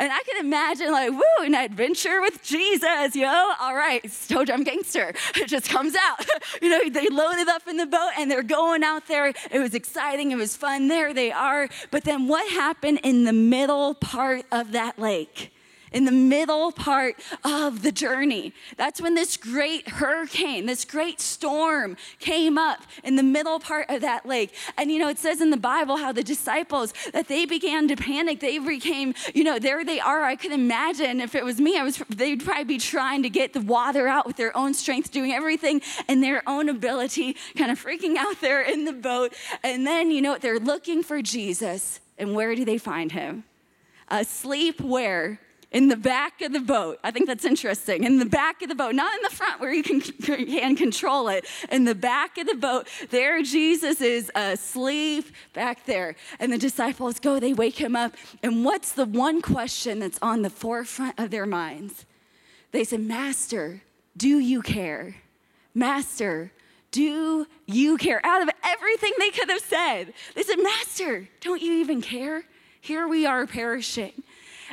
And 0.00 0.10
I 0.12 0.20
can 0.26 0.44
imagine, 0.44 0.90
like, 0.90 1.12
woo, 1.12 1.44
an 1.44 1.54
adventure 1.54 2.20
with 2.20 2.42
Jesus, 2.42 3.14
yo. 3.14 3.28
All 3.60 3.76
right, 3.76 4.02
Toe 4.28 4.44
Jam 4.44 4.64
Gangster. 4.64 5.14
It 5.36 5.46
just 5.46 5.68
comes 5.68 5.94
out. 5.94 6.26
you 6.62 6.68
know, 6.68 6.90
they 6.90 7.08
loaded 7.08 7.48
up 7.48 7.68
in 7.68 7.76
the 7.76 7.86
boat 7.86 8.10
and 8.18 8.28
they're 8.28 8.42
going 8.42 8.82
out 8.82 9.06
there. 9.06 9.28
It 9.28 9.60
was 9.60 9.74
exciting, 9.74 10.32
it 10.32 10.36
was 10.36 10.56
fun. 10.56 10.88
There 10.88 11.14
they 11.14 11.30
are. 11.30 11.68
But 11.92 12.02
then 12.02 12.26
what 12.26 12.50
happened 12.50 13.00
in 13.04 13.22
the 13.22 13.32
middle 13.32 13.94
part 13.94 14.46
of 14.50 14.72
that 14.72 14.98
lake? 14.98 15.52
In 15.92 16.04
the 16.04 16.12
middle 16.12 16.72
part 16.72 17.16
of 17.44 17.82
the 17.82 17.92
journey. 17.92 18.52
That's 18.76 19.00
when 19.00 19.14
this 19.14 19.36
great 19.36 19.88
hurricane, 19.88 20.66
this 20.66 20.84
great 20.84 21.20
storm 21.20 21.96
came 22.18 22.58
up 22.58 22.80
in 23.04 23.16
the 23.16 23.22
middle 23.22 23.60
part 23.60 23.88
of 23.88 24.00
that 24.00 24.26
lake. 24.26 24.54
And 24.76 24.90
you 24.90 24.98
know, 24.98 25.08
it 25.08 25.18
says 25.18 25.40
in 25.40 25.50
the 25.50 25.56
Bible 25.56 25.96
how 25.96 26.12
the 26.12 26.22
disciples 26.22 26.94
that 27.12 27.28
they 27.28 27.46
began 27.46 27.88
to 27.88 27.96
panic. 27.96 28.40
They 28.40 28.58
became, 28.58 29.14
you 29.34 29.44
know, 29.44 29.58
there 29.58 29.84
they 29.84 30.00
are. 30.00 30.22
I 30.22 30.36
could 30.36 30.52
imagine 30.52 31.20
if 31.20 31.34
it 31.34 31.44
was 31.44 31.60
me, 31.60 31.78
I 31.78 31.82
was 31.82 31.98
they'd 32.08 32.44
probably 32.44 32.64
be 32.64 32.78
trying 32.78 33.22
to 33.22 33.30
get 33.30 33.52
the 33.52 33.60
water 33.60 34.08
out 34.08 34.26
with 34.26 34.36
their 34.36 34.56
own 34.56 34.74
strength, 34.74 35.10
doing 35.10 35.32
everything 35.32 35.82
in 36.08 36.20
their 36.20 36.42
own 36.46 36.68
ability, 36.68 37.36
kind 37.56 37.70
of 37.70 37.82
freaking 37.82 38.16
out 38.16 38.40
there 38.40 38.62
in 38.62 38.84
the 38.84 38.92
boat. 38.92 39.34
And 39.62 39.86
then, 39.86 40.10
you 40.10 40.22
know, 40.22 40.38
they're 40.38 40.58
looking 40.58 41.02
for 41.02 41.22
Jesus. 41.22 42.00
And 42.18 42.34
where 42.34 42.54
do 42.54 42.64
they 42.64 42.78
find 42.78 43.12
him? 43.12 43.44
Asleep 44.08 44.80
where? 44.80 45.40
In 45.72 45.88
the 45.88 45.96
back 45.96 46.40
of 46.42 46.52
the 46.52 46.60
boat. 46.60 46.98
I 47.02 47.10
think 47.10 47.26
that's 47.26 47.44
interesting. 47.44 48.04
In 48.04 48.18
the 48.18 48.26
back 48.26 48.62
of 48.62 48.68
the 48.68 48.74
boat, 48.74 48.94
not 48.94 49.12
in 49.14 49.20
the 49.22 49.34
front 49.34 49.60
where 49.60 49.72
you 49.72 49.82
can, 49.82 50.00
can 50.22 50.76
control 50.76 51.28
it. 51.28 51.46
In 51.70 51.84
the 51.84 51.94
back 51.94 52.38
of 52.38 52.46
the 52.46 52.54
boat, 52.54 52.86
there 53.10 53.42
Jesus 53.42 54.00
is 54.00 54.30
asleep 54.34 55.26
back 55.54 55.84
there. 55.86 56.14
And 56.38 56.52
the 56.52 56.58
disciples 56.58 57.18
go, 57.18 57.40
they 57.40 57.54
wake 57.54 57.78
him 57.78 57.96
up. 57.96 58.14
And 58.42 58.64
what's 58.64 58.92
the 58.92 59.06
one 59.06 59.40
question 59.40 59.98
that's 59.98 60.18
on 60.20 60.42
the 60.42 60.50
forefront 60.50 61.18
of 61.18 61.30
their 61.30 61.46
minds? 61.46 62.04
They 62.70 62.84
said, 62.84 63.00
Master, 63.00 63.82
do 64.16 64.38
you 64.38 64.62
care? 64.62 65.16
Master, 65.74 66.52
do 66.90 67.46
you 67.66 67.96
care? 67.96 68.24
Out 68.24 68.42
of 68.42 68.50
everything 68.62 69.12
they 69.18 69.30
could 69.30 69.48
have 69.48 69.62
said, 69.62 70.12
they 70.34 70.42
said, 70.42 70.58
Master, 70.58 71.28
don't 71.40 71.62
you 71.62 71.74
even 71.74 72.02
care? 72.02 72.44
Here 72.82 73.08
we 73.08 73.24
are 73.24 73.46
perishing. 73.46 74.12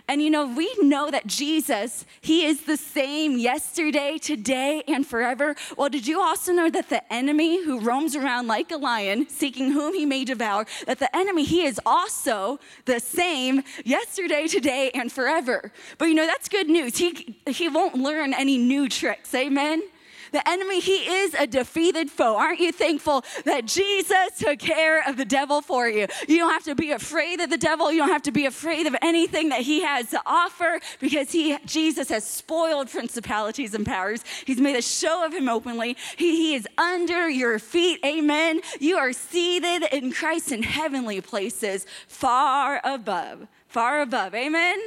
And 0.09 0.23
you 0.23 0.31
know, 0.31 0.47
we 0.47 0.73
know 0.81 1.11
that 1.11 1.27
Jesus, 1.27 2.03
He 2.19 2.43
is 2.43 2.61
the 2.61 2.77
same 2.77 3.37
yesterday, 3.37 4.17
today, 4.17 4.81
and 4.87 5.05
forever. 5.05 5.55
Well, 5.77 5.89
did 5.89 6.07
you 6.07 6.19
also 6.19 6.51
know 6.51 6.67
that 6.71 6.89
the 6.89 7.13
enemy 7.13 7.63
who 7.63 7.79
roams 7.79 8.15
around 8.15 8.47
like 8.47 8.71
a 8.71 8.77
lion, 8.77 9.29
seeking 9.29 9.71
whom 9.71 9.93
he 9.93 10.07
may 10.07 10.25
devour, 10.25 10.65
that 10.87 10.97
the 10.97 11.15
enemy, 11.15 11.43
he 11.43 11.63
is 11.63 11.79
also 11.85 12.59
the 12.85 12.99
same 12.99 13.61
yesterday, 13.85 14.47
today, 14.47 14.89
and 14.95 15.11
forever. 15.11 15.71
But 15.99 16.05
you 16.05 16.15
know, 16.15 16.25
that's 16.25 16.49
good 16.49 16.69
news. 16.69 16.97
He, 16.97 17.37
he 17.45 17.69
won't 17.69 17.93
learn 17.93 18.33
any 18.33 18.57
new 18.57 18.89
tricks. 18.89 19.35
Amen? 19.35 19.83
The 20.31 20.47
enemy, 20.47 20.79
he 20.79 20.97
is 21.07 21.33
a 21.33 21.47
defeated 21.47 22.09
foe. 22.09 22.37
Aren't 22.37 22.59
you 22.59 22.71
thankful 22.71 23.23
that 23.45 23.65
Jesus 23.65 24.37
took 24.37 24.59
care 24.59 25.07
of 25.07 25.17
the 25.17 25.25
devil 25.25 25.61
for 25.61 25.87
you? 25.87 26.07
You 26.27 26.37
don't 26.37 26.51
have 26.51 26.63
to 26.65 26.75
be 26.75 26.91
afraid 26.91 27.39
of 27.39 27.49
the 27.49 27.57
devil. 27.57 27.91
You 27.91 27.99
don't 27.99 28.09
have 28.09 28.23
to 28.23 28.31
be 28.31 28.45
afraid 28.45 28.87
of 28.87 28.95
anything 29.01 29.49
that 29.49 29.61
he 29.61 29.81
has 29.81 30.09
to 30.11 30.21
offer 30.25 30.79
because 30.99 31.31
he, 31.31 31.57
Jesus 31.65 32.09
has 32.09 32.23
spoiled 32.23 32.89
principalities 32.89 33.73
and 33.73 33.85
powers. 33.85 34.23
He's 34.45 34.59
made 34.59 34.75
a 34.75 34.81
show 34.81 35.25
of 35.25 35.33
him 35.33 35.49
openly. 35.49 35.97
He, 36.17 36.35
he 36.37 36.55
is 36.55 36.67
under 36.77 37.29
your 37.29 37.59
feet. 37.59 37.99
Amen. 38.05 38.61
You 38.79 38.97
are 38.97 39.13
seated 39.13 39.87
in 39.91 40.11
Christ 40.11 40.51
in 40.51 40.63
heavenly 40.63 41.21
places, 41.21 41.85
far 42.07 42.81
above. 42.83 43.47
Far 43.67 44.01
above. 44.01 44.33
Amen 44.33 44.79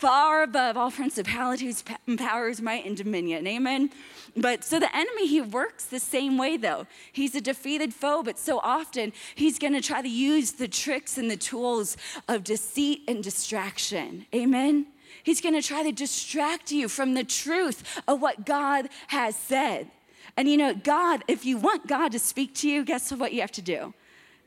far 0.00 0.42
above 0.42 0.78
all 0.78 0.90
principalities, 1.02 1.84
powers, 2.16 2.62
might, 2.62 2.86
and 2.86 2.96
dominion. 2.96 3.46
Amen. 3.46 3.90
But 4.36 4.64
so 4.64 4.80
the 4.80 4.94
enemy, 4.96 5.26
he 5.26 5.40
works 5.40 5.84
the 5.84 6.00
same 6.00 6.38
way 6.38 6.56
though. 6.56 6.86
He's 7.12 7.34
a 7.34 7.40
defeated 7.40 7.92
foe, 7.92 8.22
but 8.22 8.38
so 8.38 8.60
often 8.62 9.12
he's 9.34 9.58
going 9.58 9.74
to 9.74 9.80
try 9.80 10.00
to 10.00 10.08
use 10.08 10.52
the 10.52 10.68
tricks 10.68 11.18
and 11.18 11.30
the 11.30 11.36
tools 11.36 11.96
of 12.28 12.44
deceit 12.44 13.02
and 13.08 13.22
distraction. 13.22 14.26
Amen. 14.34 14.86
He's 15.22 15.40
going 15.40 15.54
to 15.54 15.62
try 15.62 15.82
to 15.82 15.92
distract 15.92 16.72
you 16.72 16.88
from 16.88 17.14
the 17.14 17.24
truth 17.24 18.00
of 18.08 18.22
what 18.22 18.46
God 18.46 18.88
has 19.08 19.36
said. 19.36 19.90
And 20.36 20.48
you 20.48 20.56
know, 20.56 20.74
God, 20.74 21.24
if 21.28 21.44
you 21.44 21.58
want 21.58 21.86
God 21.86 22.12
to 22.12 22.18
speak 22.18 22.54
to 22.56 22.70
you, 22.70 22.84
guess 22.84 23.12
what 23.12 23.32
you 23.32 23.40
have 23.42 23.52
to 23.52 23.62
do? 23.62 23.92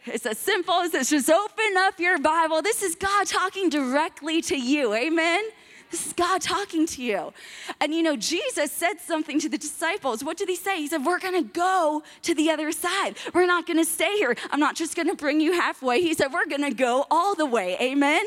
It's 0.05 0.25
as 0.25 0.37
simple 0.37 0.75
as 0.75 0.91
this 0.91 1.09
just 1.09 1.29
open 1.29 1.77
up 1.77 1.99
your 1.99 2.19
Bible. 2.19 2.61
This 2.61 2.83
is 2.83 2.95
God 2.95 3.25
talking 3.25 3.69
directly 3.69 4.41
to 4.43 4.57
you. 4.57 4.93
Amen. 4.93 5.43
This 5.91 6.07
is 6.07 6.13
God 6.13 6.41
talking 6.41 6.87
to 6.87 7.03
you. 7.03 7.33
And 7.79 7.93
you 7.93 8.01
know, 8.01 8.15
Jesus 8.15 8.71
said 8.71 8.99
something 8.99 9.39
to 9.39 9.47
the 9.47 9.57
disciples. 9.57 10.23
What 10.23 10.37
did 10.37 10.49
he 10.49 10.55
say? 10.55 10.77
He 10.77 10.87
said, 10.87 11.05
We're 11.05 11.19
gonna 11.19 11.43
go 11.43 12.03
to 12.23 12.33
the 12.33 12.49
other 12.49 12.71
side. 12.71 13.15
We're 13.33 13.45
not 13.45 13.67
gonna 13.67 13.85
stay 13.85 14.17
here. 14.17 14.35
I'm 14.51 14.59
not 14.59 14.75
just 14.75 14.95
gonna 14.95 15.15
bring 15.15 15.39
you 15.39 15.53
halfway. 15.53 16.01
He 16.01 16.13
said, 16.15 16.33
We're 16.33 16.47
gonna 16.47 16.73
go 16.73 17.05
all 17.11 17.35
the 17.35 17.45
way. 17.45 17.77
Amen. 17.79 18.25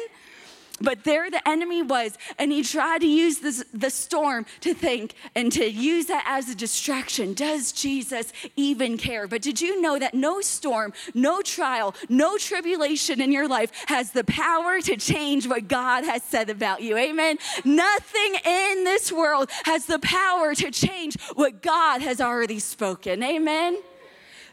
But 0.80 1.04
there 1.04 1.30
the 1.30 1.46
enemy 1.48 1.82
was, 1.82 2.18
and 2.38 2.52
he 2.52 2.62
tried 2.62 3.00
to 3.00 3.06
use 3.06 3.38
this, 3.38 3.64
the 3.72 3.90
storm 3.90 4.44
to 4.60 4.74
think 4.74 5.14
and 5.34 5.50
to 5.52 5.68
use 5.68 6.06
that 6.06 6.24
as 6.26 6.50
a 6.50 6.54
distraction. 6.54 7.32
Does 7.32 7.72
Jesus 7.72 8.32
even 8.56 8.98
care? 8.98 9.26
But 9.26 9.42
did 9.42 9.60
you 9.60 9.80
know 9.80 9.98
that 9.98 10.14
no 10.14 10.40
storm, 10.40 10.92
no 11.14 11.40
trial, 11.40 11.94
no 12.08 12.36
tribulation 12.36 13.20
in 13.20 13.32
your 13.32 13.48
life 13.48 13.72
has 13.86 14.10
the 14.10 14.24
power 14.24 14.80
to 14.82 14.96
change 14.96 15.48
what 15.48 15.68
God 15.68 16.04
has 16.04 16.22
said 16.22 16.50
about 16.50 16.82
you? 16.82 16.96
Amen. 16.96 17.38
Nothing 17.64 18.34
in 18.44 18.84
this 18.84 19.10
world 19.10 19.50
has 19.64 19.86
the 19.86 19.98
power 20.00 20.54
to 20.54 20.70
change 20.70 21.18
what 21.34 21.62
God 21.62 22.02
has 22.02 22.20
already 22.20 22.58
spoken. 22.58 23.22
Amen. 23.22 23.78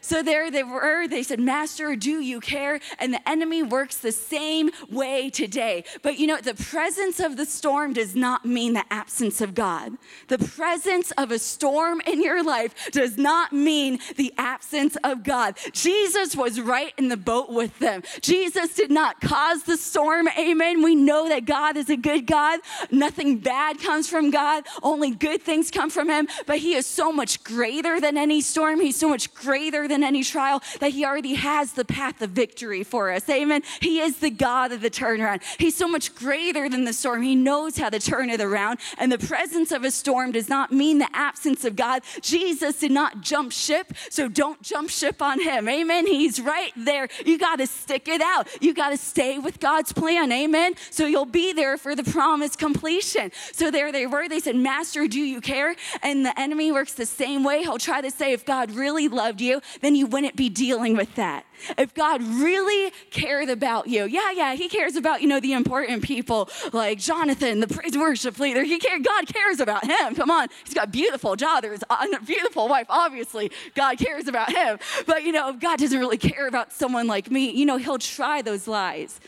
So 0.04 0.22
there 0.22 0.50
they 0.50 0.62
were. 0.62 1.08
They 1.08 1.22
said, 1.22 1.40
Master, 1.40 1.96
do 1.96 2.20
you 2.20 2.38
care? 2.38 2.78
And 2.98 3.14
the 3.14 3.26
enemy 3.26 3.62
works 3.62 3.96
the 3.96 4.12
same 4.12 4.70
way 4.90 5.30
today. 5.30 5.84
But 6.02 6.18
you 6.18 6.26
know, 6.26 6.36
the 6.36 6.54
presence 6.54 7.20
of 7.20 7.38
the 7.38 7.46
storm 7.46 7.94
does 7.94 8.14
not 8.14 8.44
mean 8.44 8.74
the 8.74 8.84
absence 8.90 9.40
of 9.40 9.54
God. 9.54 9.96
The 10.28 10.36
presence 10.36 11.10
of 11.12 11.30
a 11.30 11.38
storm 11.38 12.02
in 12.06 12.22
your 12.22 12.44
life 12.44 12.90
does 12.92 13.16
not 13.16 13.54
mean 13.54 13.98
the 14.16 14.34
absence 14.36 14.94
of 15.04 15.24
God. 15.24 15.56
Jesus 15.72 16.36
was 16.36 16.60
right 16.60 16.92
in 16.98 17.08
the 17.08 17.16
boat 17.16 17.48
with 17.48 17.78
them. 17.78 18.02
Jesus 18.20 18.74
did 18.74 18.90
not 18.90 19.22
cause 19.22 19.62
the 19.62 19.78
storm. 19.78 20.28
Amen. 20.38 20.82
We 20.82 20.94
know 20.94 21.30
that 21.30 21.46
God 21.46 21.78
is 21.78 21.88
a 21.88 21.96
good 21.96 22.26
God. 22.26 22.60
Nothing 22.90 23.38
bad 23.38 23.80
comes 23.80 24.06
from 24.10 24.30
God, 24.30 24.64
only 24.82 25.12
good 25.12 25.40
things 25.40 25.70
come 25.70 25.88
from 25.88 26.10
Him. 26.10 26.28
But 26.44 26.58
He 26.58 26.74
is 26.74 26.84
so 26.84 27.10
much 27.10 27.42
greater 27.42 28.02
than 28.02 28.18
any 28.18 28.42
storm, 28.42 28.80
He's 28.80 28.96
so 28.96 29.08
much 29.08 29.32
greater 29.32 29.88
than 29.88 29.93
than 29.94 30.02
any 30.02 30.24
trial, 30.24 30.60
that 30.80 30.90
He 30.90 31.04
already 31.04 31.34
has 31.34 31.72
the 31.72 31.84
path 31.84 32.20
of 32.20 32.30
victory 32.30 32.82
for 32.82 33.12
us. 33.12 33.28
Amen. 33.30 33.62
He 33.80 34.00
is 34.00 34.18
the 34.18 34.30
God 34.30 34.72
of 34.72 34.80
the 34.80 34.90
turnaround. 34.90 35.40
He's 35.58 35.76
so 35.76 35.86
much 35.86 36.14
greater 36.16 36.68
than 36.68 36.84
the 36.84 36.92
storm. 36.92 37.22
He 37.22 37.36
knows 37.36 37.78
how 37.78 37.90
to 37.90 38.00
turn 38.00 38.28
it 38.28 38.40
around. 38.40 38.80
And 38.98 39.12
the 39.12 39.18
presence 39.18 39.70
of 39.70 39.84
a 39.84 39.92
storm 39.92 40.32
does 40.32 40.48
not 40.48 40.72
mean 40.72 40.98
the 40.98 41.08
absence 41.12 41.64
of 41.64 41.76
God. 41.76 42.02
Jesus 42.20 42.80
did 42.80 42.90
not 42.90 43.20
jump 43.20 43.52
ship, 43.52 43.92
so 44.10 44.28
don't 44.28 44.60
jump 44.62 44.90
ship 44.90 45.22
on 45.22 45.40
Him. 45.40 45.68
Amen. 45.68 46.06
He's 46.06 46.40
right 46.40 46.72
there. 46.76 47.08
You 47.24 47.38
got 47.38 47.56
to 47.56 47.66
stick 47.68 48.08
it 48.08 48.20
out. 48.20 48.48
You 48.60 48.74
got 48.74 48.90
to 48.90 48.96
stay 48.96 49.38
with 49.38 49.60
God's 49.60 49.92
plan. 49.92 50.32
Amen. 50.32 50.74
So 50.90 51.06
you'll 51.06 51.24
be 51.24 51.52
there 51.52 51.78
for 51.78 51.94
the 51.94 52.02
promised 52.02 52.58
completion. 52.58 53.30
So 53.52 53.70
there 53.70 53.92
they 53.92 54.06
were. 54.06 54.28
They 54.28 54.40
said, 54.40 54.56
Master, 54.56 55.06
do 55.06 55.20
you 55.20 55.40
care? 55.40 55.76
And 56.02 56.26
the 56.26 56.38
enemy 56.38 56.72
works 56.72 56.94
the 56.94 57.06
same 57.06 57.44
way. 57.44 57.62
He'll 57.62 57.78
try 57.78 58.00
to 58.00 58.10
say, 58.10 58.32
if 58.32 58.44
God 58.44 58.72
really 58.72 59.06
loved 59.06 59.40
you, 59.40 59.60
then 59.84 59.94
you 59.94 60.06
wouldn't 60.06 60.36
be 60.36 60.48
dealing 60.48 60.96
with 60.96 61.14
that. 61.16 61.44
If 61.78 61.94
God 61.94 62.22
really 62.22 62.92
cared 63.10 63.48
about 63.48 63.86
you, 63.86 64.06
yeah, 64.06 64.30
yeah, 64.32 64.54
He 64.54 64.68
cares 64.68 64.96
about, 64.96 65.22
you 65.22 65.28
know, 65.28 65.40
the 65.40 65.52
important 65.52 66.02
people 66.02 66.48
like 66.72 66.98
Jonathan, 66.98 67.60
the 67.60 67.66
praise 67.66 67.96
worship 67.96 68.38
leader. 68.38 68.62
He 68.62 68.78
care, 68.78 68.98
God 68.98 69.26
cares 69.26 69.60
about 69.60 69.84
him. 69.84 70.14
Come 70.14 70.30
on. 70.30 70.48
He's 70.64 70.74
got 70.74 70.90
beautiful 70.90 71.36
job. 71.36 71.62
There's 71.62 71.82
a 71.88 72.20
beautiful 72.24 72.68
wife. 72.68 72.86
Obviously, 72.88 73.50
God 73.74 73.98
cares 73.98 74.28
about 74.28 74.50
him. 74.52 74.78
But, 75.06 75.24
you 75.24 75.32
know, 75.32 75.50
if 75.50 75.60
God 75.60 75.78
doesn't 75.78 75.98
really 75.98 76.18
care 76.18 76.46
about 76.46 76.72
someone 76.72 77.06
like 77.06 77.30
me, 77.30 77.50
you 77.50 77.66
know, 77.66 77.76
He'll 77.76 77.98
try 77.98 78.42
those 78.42 78.66
lies. 78.66 79.20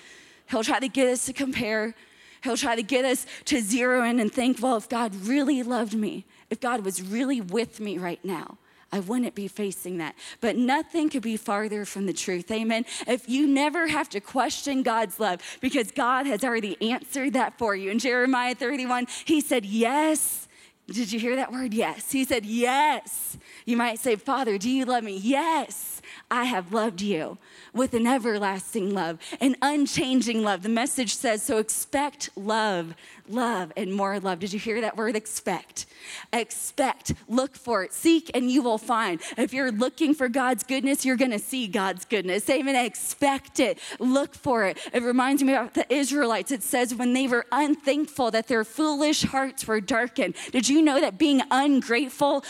He'll 0.51 0.65
try 0.65 0.79
to 0.81 0.89
get 0.89 1.09
us 1.09 1.27
to 1.27 1.33
compare. 1.33 1.95
He'll 2.43 2.57
try 2.57 2.77
to 2.77 2.83
get 2.83 3.05
us 3.05 3.27
to 3.47 3.61
zero 3.61 4.05
in 4.05 4.21
and 4.21 4.33
think, 4.33 4.59
well, 4.61 4.77
if 4.77 4.89
God 4.89 5.15
really 5.15 5.63
loved 5.63 5.95
me, 5.95 6.25
if 6.51 6.61
God 6.61 6.85
was 6.85 7.03
really 7.03 7.41
with 7.41 7.81
me 7.81 7.99
right 7.99 8.25
now, 8.25 8.59
I 8.97 9.01
wouldn't 9.01 9.35
be 9.35 9.47
facing 9.47 9.99
that. 9.99 10.15
But 10.41 10.57
nothing 10.57 11.11
could 11.11 11.21
be 11.21 11.37
farther 11.37 11.85
from 11.85 12.07
the 12.07 12.15
truth. 12.15 12.51
Amen. 12.51 12.87
If 13.07 13.29
you 13.29 13.47
never 13.47 13.89
have 13.89 14.09
to 14.11 14.21
question 14.21 14.83
God's 14.83 15.21
love 15.21 15.43
because 15.61 15.91
God 15.91 16.25
has 16.25 16.43
already 16.43 16.81
answered 16.91 17.35
that 17.35 17.59
for 17.59 17.77
you. 17.77 17.91
In 17.91 17.99
Jeremiah 17.99 18.55
31, 18.55 19.07
he 19.27 19.43
said, 19.43 19.67
Yes. 19.67 20.49
Did 20.87 21.13
you 21.13 21.19
hear 21.19 21.37
that 21.37 21.53
word? 21.53 21.75
Yes. 21.75 22.11
He 22.11 22.25
said, 22.25 22.47
Yes. 22.47 23.37
You 23.67 23.77
might 23.77 23.99
say, 23.99 24.17
Father, 24.17 24.57
do 24.57 24.71
you 24.71 24.87
love 24.87 25.05
me? 25.05 25.19
Yes, 25.19 25.96
I 26.31 26.45
have 26.45 26.73
loved 26.73 27.01
you 27.01 27.39
with 27.73 27.95
an 27.95 28.07
everlasting 28.07 28.93
love, 28.93 29.19
an 29.41 29.57
unchanging 29.63 30.43
love. 30.43 30.63
The 30.63 30.69
message 30.69 31.15
says, 31.15 31.43
So 31.43 31.59
expect 31.59 32.31
love 32.37 32.95
love, 33.29 33.73
and 33.77 33.93
more 33.93 34.19
love. 34.21 34.39
Did 34.39 34.53
you 34.53 34.59
hear 34.59 34.81
that 34.81 34.97
word 34.97 35.17
expect? 35.17 35.87
Expect, 36.33 37.15
look 37.29 37.57
for 37.57 37.83
it, 37.83 37.93
seek, 37.93 38.31
and 38.35 38.51
you 38.51 38.63
will 38.63 38.79
find. 38.79 39.21
If 39.37 39.53
you're 39.53 39.73
looking 39.73 40.15
for 40.15 40.29
God's 40.29 40.63
goodness, 40.63 41.05
you're 41.05 41.17
gonna 41.17 41.39
see 41.39 41.67
God's 41.67 42.05
goodness. 42.05 42.49
Amen. 42.49 42.77
Expect 42.77 43.61
it, 43.61 43.79
look 43.99 44.35
for 44.35 44.65
it. 44.65 44.79
It 44.93 45.03
reminds 45.03 45.43
me 45.43 45.53
about 45.53 45.75
the 45.75 45.93
Israelites. 45.93 46.53
It 46.53 46.63
says 46.63 46.95
when 46.95 47.13
they 47.13 47.27
were 47.27 47.47
unthankful, 47.53 48.31
that 48.33 48.49
their 48.49 48.65
foolish 48.65 49.23
hearts 49.23 49.67
were 49.67 49.81
darkened. 49.81 50.35
Did 50.53 50.69
you 50.69 50.83
know 50.83 51.01
that 51.01 51.19
being 51.19 51.43
ungrateful, 51.51 52.45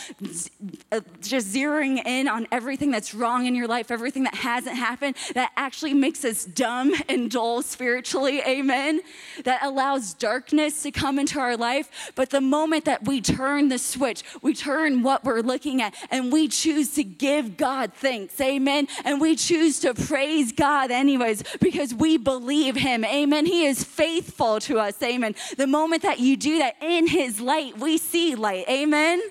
uh, 0.91 1.01
just 1.21 1.53
zeroing 1.53 2.05
in 2.05 2.27
on 2.27 2.47
everything 2.51 2.91
that's 2.91 3.13
wrong 3.13 3.46
in 3.47 3.55
your 3.55 3.67
life, 3.67 3.89
everything 3.89 4.23
that 4.25 4.35
hasn't 4.35 4.75
happened, 4.75 5.15
that 5.33 5.51
actually 5.57 5.93
makes 5.93 6.23
us 6.23 6.45
dumb 6.45 6.93
and 7.09 7.31
dull 7.31 7.61
spiritually? 7.61 8.41
Amen. 8.41 9.01
That 9.43 9.63
allows 9.63 10.13
darkness 10.13 10.83
to 10.83 10.91
come 10.91 11.17
into 11.17 11.39
our 11.39 11.57
life. 11.57 12.11
But 12.15 12.29
the 12.29 12.41
moment 12.41 12.85
that 12.85 13.05
we 13.05 13.21
turn 13.21 13.69
the 13.69 13.79
switch, 13.79 14.23
we 14.41 14.53
turn 14.53 15.01
what 15.01 15.23
we're 15.23 15.41
looking 15.41 15.81
at, 15.81 15.95
and 16.11 16.31
we 16.31 16.47
choose 16.47 16.93
to 16.95 17.03
give 17.03 17.57
God 17.57 17.93
thanks. 17.93 18.39
Amen. 18.41 18.87
And 19.05 19.21
we 19.21 19.35
choose 19.35 19.79
to 19.79 19.93
praise 19.93 20.51
God 20.51 20.91
anyways 20.91 21.43
because 21.59 21.93
we 21.93 22.17
believe 22.17 22.75
Him. 22.75 23.05
Amen. 23.05 23.45
He 23.45 23.65
is 23.65 23.83
faithful 23.83 24.59
to 24.61 24.79
us. 24.79 25.01
Amen. 25.01 25.35
The 25.57 25.67
moment 25.67 26.03
that 26.03 26.19
you 26.19 26.35
do 26.37 26.59
that 26.59 26.75
in 26.81 27.07
His 27.07 27.39
light, 27.39 27.77
we 27.77 27.97
see 27.97 28.35
light. 28.35 28.67
Amen 28.69 29.21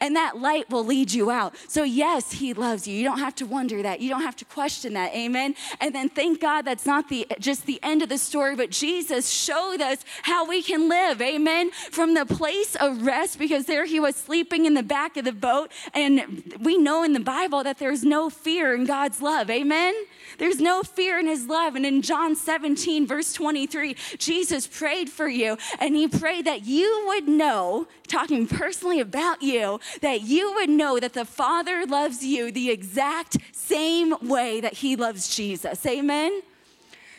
and 0.00 0.16
that 0.16 0.38
light 0.38 0.70
will 0.70 0.84
lead 0.84 1.12
you 1.12 1.30
out. 1.30 1.54
So, 1.68 1.82
yes, 1.82 2.32
He 2.32 2.54
loves 2.54 2.86
you. 2.86 2.94
You 2.94 3.04
don't 3.04 3.18
have 3.18 3.34
to 3.36 3.46
wonder 3.46 3.82
that. 3.82 4.00
You 4.00 4.10
don't 4.10 4.22
have 4.22 4.36
to 4.36 4.44
question 4.44 4.94
that. 4.94 5.14
Amen. 5.14 5.54
And 5.80 5.94
then 5.94 6.08
thank 6.08 6.40
God 6.40 6.62
that's 6.62 6.86
not 6.86 7.08
the 7.08 7.26
just 7.38 7.66
the 7.66 7.80
end 7.82 8.02
of 8.02 8.08
the 8.08 8.18
story, 8.18 8.56
but 8.56 8.70
Jesus 8.70 9.28
showed 9.28 9.80
us 9.80 10.04
how 10.22 10.48
we 10.48 10.62
can 10.62 10.88
live. 10.88 11.20
Amen. 11.20 11.70
From 11.90 12.14
the 12.14 12.26
place 12.26 12.76
of 12.76 13.02
rest, 13.02 13.38
because 13.38 13.66
there 13.66 13.84
He 13.84 14.00
was 14.00 14.16
sleeping 14.16 14.66
in 14.66 14.74
the 14.74 14.82
back 14.82 15.16
of 15.16 15.24
the 15.24 15.32
boat, 15.32 15.70
and 15.92 16.42
we 16.60 16.76
know 16.76 17.02
in 17.02 17.12
the 17.12 17.20
Bible 17.20 17.62
that 17.64 17.78
there's 17.78 18.04
no 18.04 18.30
fear 18.30 18.74
in 18.74 18.84
God's 18.84 19.20
love. 19.20 19.50
Amen. 19.50 19.94
There's 20.38 20.60
no 20.60 20.82
fear 20.82 21.18
in 21.18 21.26
his 21.26 21.46
love. 21.46 21.76
And 21.76 21.86
in 21.86 22.02
John 22.02 22.36
17, 22.36 23.06
verse 23.06 23.32
23, 23.32 23.96
Jesus 24.18 24.66
prayed 24.66 25.08
for 25.10 25.28
you, 25.28 25.56
and 25.78 25.94
he 25.96 26.08
prayed 26.08 26.44
that 26.46 26.64
you 26.64 27.04
would 27.06 27.28
know, 27.28 27.86
talking 28.06 28.46
personally 28.46 29.00
about 29.00 29.42
you, 29.42 29.73
that 30.00 30.22
you 30.22 30.52
would 30.54 30.70
know 30.70 30.98
that 30.98 31.12
the 31.12 31.24
Father 31.24 31.86
loves 31.86 32.24
you 32.24 32.50
the 32.50 32.70
exact 32.70 33.36
same 33.52 34.14
way 34.22 34.60
that 34.60 34.74
he 34.74 34.96
loves 34.96 35.34
Jesus. 35.34 35.84
Amen? 35.86 36.42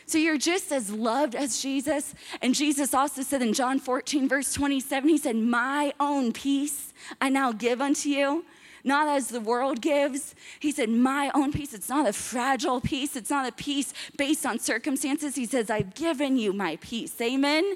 So 0.06 0.18
you're 0.18 0.38
just 0.38 0.70
as 0.70 0.92
loved 0.92 1.34
as 1.34 1.60
Jesus. 1.60 2.14
And 2.40 2.54
Jesus 2.54 2.94
also 2.94 3.22
said 3.22 3.42
in 3.42 3.52
John 3.52 3.80
14, 3.80 4.28
verse 4.28 4.52
27, 4.52 5.08
he 5.08 5.18
said, 5.18 5.36
My 5.36 5.92
own 5.98 6.32
peace 6.32 6.92
I 7.20 7.28
now 7.28 7.52
give 7.52 7.80
unto 7.80 8.08
you 8.08 8.44
not 8.86 9.08
as 9.08 9.28
the 9.28 9.40
world 9.40 9.82
gives. 9.82 10.34
He 10.60 10.70
said, 10.70 10.88
My 10.88 11.30
own 11.34 11.52
peace. 11.52 11.74
It's 11.74 11.88
not 11.88 12.08
a 12.08 12.12
fragile 12.12 12.80
peace, 12.80 13.16
it's 13.16 13.30
not 13.30 13.46
a 13.46 13.52
peace 13.52 13.92
based 14.16 14.46
on 14.46 14.60
circumstances. 14.60 15.34
He 15.34 15.44
says, 15.44 15.68
I've 15.68 15.94
given 15.94 16.38
you 16.38 16.52
my 16.52 16.76
peace. 16.80 17.20
Amen. 17.20 17.74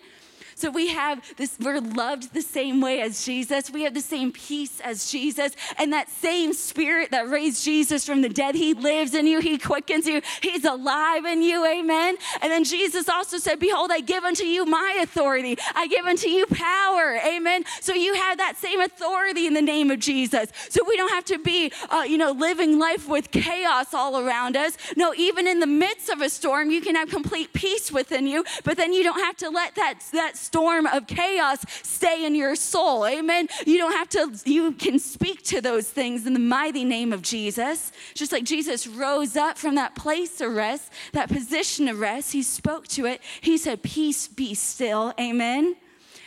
So 0.61 0.70
we 0.70 0.88
have 0.88 1.25
this, 1.38 1.57
we're 1.59 1.81
loved 1.81 2.35
the 2.35 2.42
same 2.42 2.83
way 2.83 3.01
as 3.01 3.25
Jesus. 3.25 3.70
We 3.70 3.83
have 3.85 3.94
the 3.94 4.03
same 4.03 4.31
peace 4.31 4.79
as 4.81 5.11
Jesus. 5.11 5.53
And 5.79 5.94
that 5.94 6.11
same 6.11 6.53
spirit 6.53 7.12
that 7.12 7.31
raised 7.31 7.64
Jesus 7.64 8.05
from 8.05 8.20
the 8.20 8.29
dead, 8.29 8.55
he 8.55 8.75
lives 8.75 9.14
in 9.14 9.27
you, 9.27 9.40
he 9.40 9.57
quickens 9.57 10.07
you, 10.07 10.20
he's 10.42 10.66
alive 10.66 11.25
in 11.25 11.40
you. 11.40 11.64
Amen. 11.64 12.16
And 12.42 12.53
then 12.53 12.64
Jesus 12.64 13.09
also 13.09 13.38
said, 13.38 13.59
Behold, 13.59 13.90
I 13.90 14.01
give 14.01 14.23
unto 14.23 14.44
you 14.44 14.66
my 14.66 14.99
authority, 15.01 15.57
I 15.75 15.87
give 15.87 16.05
unto 16.05 16.29
you 16.29 16.44
power. 16.44 17.18
Amen. 17.27 17.64
So 17.81 17.94
you 17.94 18.12
have 18.12 18.37
that 18.37 18.59
same 18.59 18.81
authority 18.81 19.46
in 19.46 19.55
the 19.55 19.62
name 19.62 19.90
of 19.90 19.99
Jesus. 19.99 20.51
So 20.68 20.85
we 20.87 20.94
don't 20.94 21.11
have 21.11 21.25
to 21.27 21.38
be, 21.38 21.73
uh, 21.88 22.05
you 22.07 22.18
know, 22.18 22.33
living 22.33 22.79
life 22.79 23.09
with 23.09 23.31
chaos 23.31 23.94
all 23.94 24.20
around 24.20 24.59
us. 24.59 24.77
No, 24.94 25.14
even 25.14 25.46
in 25.46 25.61
the 25.61 25.66
midst 25.66 26.11
of 26.11 26.20
a 26.20 26.29
storm, 26.29 26.70
you 26.70 26.83
can 26.83 26.96
have 26.96 27.09
complete 27.09 27.55
peace 27.55 27.90
within 27.90 28.27
you, 28.27 28.44
but 28.62 28.77
then 28.77 28.92
you 28.92 29.03
don't 29.03 29.20
have 29.20 29.38
to 29.38 29.49
let 29.49 29.75
that, 29.77 30.01
that 30.12 30.37
storm 30.50 30.84
of 30.86 31.06
chaos 31.06 31.64
stay 31.84 32.26
in 32.26 32.34
your 32.34 32.56
soul. 32.56 33.06
Amen. 33.06 33.46
You 33.66 33.78
don't 33.78 33.92
have 33.92 34.08
to, 34.10 34.50
you 34.50 34.72
can 34.72 34.98
speak 34.98 35.44
to 35.44 35.60
those 35.60 35.88
things 35.88 36.26
in 36.26 36.32
the 36.32 36.40
mighty 36.40 36.82
name 36.82 37.12
of 37.12 37.22
Jesus. 37.22 37.92
Just 38.14 38.32
like 38.32 38.42
Jesus 38.42 38.88
rose 38.88 39.36
up 39.36 39.56
from 39.56 39.76
that 39.76 39.94
place 39.94 40.40
of 40.40 40.52
rest, 40.52 40.92
that 41.12 41.28
position 41.28 41.86
of 41.86 42.00
rest, 42.00 42.32
he 42.32 42.42
spoke 42.42 42.88
to 42.88 43.06
it. 43.06 43.20
He 43.40 43.58
said, 43.58 43.84
Peace 43.84 44.26
be 44.26 44.54
still. 44.54 45.14
Amen. 45.20 45.76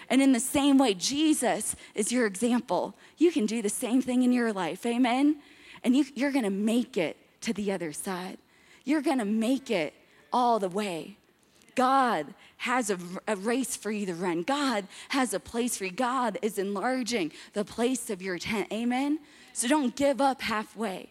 And 0.09 0.21
in 0.21 0.31
the 0.31 0.39
same 0.39 0.77
way, 0.77 0.93
Jesus 0.93 1.75
is 1.93 2.13
your 2.13 2.25
example. 2.25 2.95
You 3.17 3.29
can 3.29 3.45
do 3.45 3.62
the 3.62 3.67
same 3.67 4.01
thing 4.01 4.23
in 4.23 4.31
your 4.31 4.53
life. 4.53 4.86
Amen. 4.86 5.41
And 5.83 5.97
you, 5.97 6.05
you're 6.15 6.31
going 6.31 6.45
to 6.45 6.49
make 6.49 6.95
it 6.95 7.17
to 7.41 7.51
the 7.51 7.73
other 7.73 7.91
side. 7.91 8.38
You're 8.86 9.01
going 9.01 9.19
to 9.19 9.25
make 9.25 9.69
it 9.69 9.93
all 10.31 10.59
the 10.59 10.69
way. 10.69 11.17
God 11.75 12.33
has 12.63 12.89
a, 12.89 12.97
a, 13.28 13.36
race 13.36 13.76
for 13.76 13.91
you 13.91 14.06
to 14.06 14.13
run. 14.13 14.41
God 14.41 14.88
has 15.10 15.34
a 15.34 15.39
place 15.39 15.76
for 15.78 15.84
you. 15.84 15.91
God 15.91 16.39
is 16.41 16.58
enlarging 16.58 17.34
the 17.52 17.65
place 17.65 18.10
of 18.10 18.21
your 18.21 18.39
tent. 18.39 18.71
Amen? 18.71 19.19
So 19.52 19.67
don't 19.67 19.93
give 19.97 20.21
up 20.21 20.41
halfway. 20.41 21.10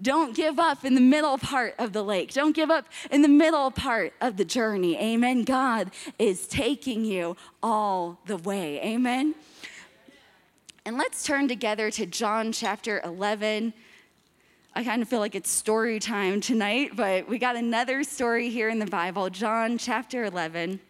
Don't 0.00 0.34
give 0.34 0.58
up 0.58 0.84
in 0.84 0.96
the 0.96 1.00
middle 1.00 1.38
part 1.38 1.76
of 1.78 1.92
the 1.92 2.02
lake. 2.02 2.32
Don't 2.32 2.56
give 2.56 2.68
up 2.68 2.86
in 3.12 3.22
the 3.22 3.28
middle 3.28 3.70
part 3.70 4.12
of 4.20 4.36
the 4.36 4.44
journey. 4.44 4.98
Amen. 4.98 5.44
God 5.44 5.92
is 6.18 6.48
taking 6.48 7.04
you 7.04 7.36
all 7.62 8.18
the 8.26 8.36
way. 8.36 8.80
Amen. 8.80 9.36
And 10.84 10.98
let's 10.98 11.22
turn 11.22 11.46
together 11.46 11.92
to 11.92 12.06
John 12.06 12.50
chapter 12.50 13.00
11. 13.04 13.72
I 14.74 14.84
kind 14.84 15.02
of 15.02 15.08
feel 15.08 15.20
like 15.20 15.34
it's 15.34 15.50
story 15.50 16.00
time 16.00 16.40
tonight, 16.40 16.92
but 16.96 17.28
we 17.28 17.38
got 17.38 17.56
another 17.56 18.02
story 18.02 18.48
here 18.48 18.70
in 18.70 18.78
the 18.78 18.86
Bible, 18.86 19.28
John 19.28 19.76
chapter 19.76 20.24
11. 20.24 20.80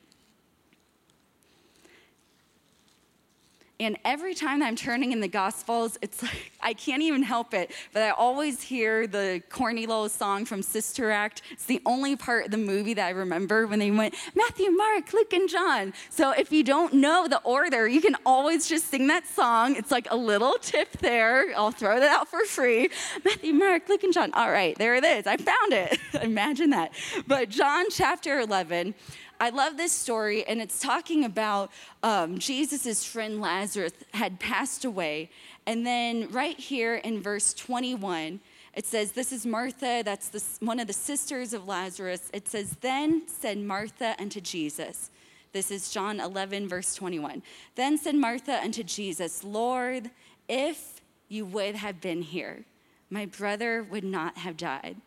And 3.83 3.99
every 4.05 4.33
time 4.35 4.63
I'm 4.63 4.77
turning 4.77 5.11
in 5.11 5.21
the 5.21 5.27
Gospels, 5.29 5.99
it's 6.03 6.23
like 6.23 6.53
I 6.63 6.73
can't 6.73 7.03
even 7.03 7.25
help 7.25 7.53
it, 7.53 7.73
but 7.93 8.03
I 8.03 8.11
always 8.11 8.63
hear 8.63 9.09
the 9.09 9.43
corny 9.51 9.87
little 9.87 10.09
song 10.09 10.45
from 10.45 10.63
Sister 10.63 11.11
Act. 11.11 11.43
It's 11.51 11.65
the 11.65 11.83
only 11.85 12.15
part 12.15 12.45
of 12.45 12.51
the 12.53 12.59
movie 12.59 12.95
that 12.95 13.05
I 13.05 13.11
remember 13.11 13.67
when 13.67 13.81
they 13.81 13.91
went 13.91 14.15
Matthew, 14.37 14.71
Mark, 14.71 15.13
Luke, 15.13 15.33
and 15.33 15.49
John. 15.49 15.93
So 16.11 16.31
if 16.31 16.53
you 16.53 16.63
don't 16.63 16.95
know 16.95 17.27
the 17.27 17.41
order, 17.43 17.89
you 17.89 18.01
can 18.01 18.15
always 18.25 18.69
just 18.69 18.87
sing 18.89 19.09
that 19.09 19.27
song. 19.27 19.75
It's 19.75 19.91
like 19.91 20.07
a 20.11 20.17
little 20.17 20.57
tip 20.61 20.93
there. 20.99 21.53
I'll 21.57 21.73
throw 21.73 21.99
that 21.99 22.11
out 22.11 22.29
for 22.29 22.45
free. 22.45 22.89
Matthew, 23.25 23.53
Mark, 23.53 23.89
Luke, 23.89 24.05
and 24.05 24.13
John. 24.13 24.33
All 24.35 24.51
right, 24.51 24.79
there 24.79 24.95
it 24.95 25.05
is. 25.05 25.27
I 25.27 25.37
found 25.37 25.73
it. 25.73 25.99
Imagine 26.23 26.71
that. 26.71 26.93
But 27.27 27.49
John 27.49 27.87
chapter 27.91 28.39
11. 28.39 28.95
I 29.43 29.51
love 29.51 29.77
this 29.77 29.91
story, 29.91 30.47
and 30.47 30.63
it's 30.63 30.79
talking 30.79 31.25
about 31.25 31.73
um, 32.05 32.39
Jesus' 32.39 33.05
friend 33.05 33.41
Lazarus 33.41 33.93
had 34.15 34.39
passed 34.39 34.85
away. 34.85 35.31
And 35.67 35.85
then, 35.85 36.29
right 36.31 36.57
here 36.57 36.95
in 36.95 37.21
verse 37.21 37.53
21, 37.53 38.39
it 38.75 38.87
says, 38.87 39.11
This 39.11 39.33
is 39.33 39.45
Martha, 39.45 40.03
that's 40.05 40.29
the, 40.29 40.45
one 40.65 40.79
of 40.79 40.87
the 40.87 40.93
sisters 40.93 41.53
of 41.53 41.67
Lazarus. 41.67 42.31
It 42.33 42.47
says, 42.47 42.77
Then 42.83 43.27
said 43.27 43.59
Martha 43.59 44.15
unto 44.21 44.41
Jesus, 44.41 45.11
This 45.51 45.73
is 45.73 45.91
John 45.91 46.21
11, 46.21 46.69
verse 46.69 46.95
21. 46.95 47.43
Then 47.75 47.99
said 47.99 48.15
Martha 48.15 48.61
unto 48.63 48.85
Jesus, 48.85 49.43
Lord, 49.43 50.13
if 50.49 51.01
you 51.29 51.45
would 51.47 51.75
have 51.75 52.01
been 52.01 52.23
here, 52.23 52.65
my 53.11 53.27
brother 53.27 53.83
would 53.83 54.05
not 54.05 54.39
have 54.39 54.57
died. 54.57 54.99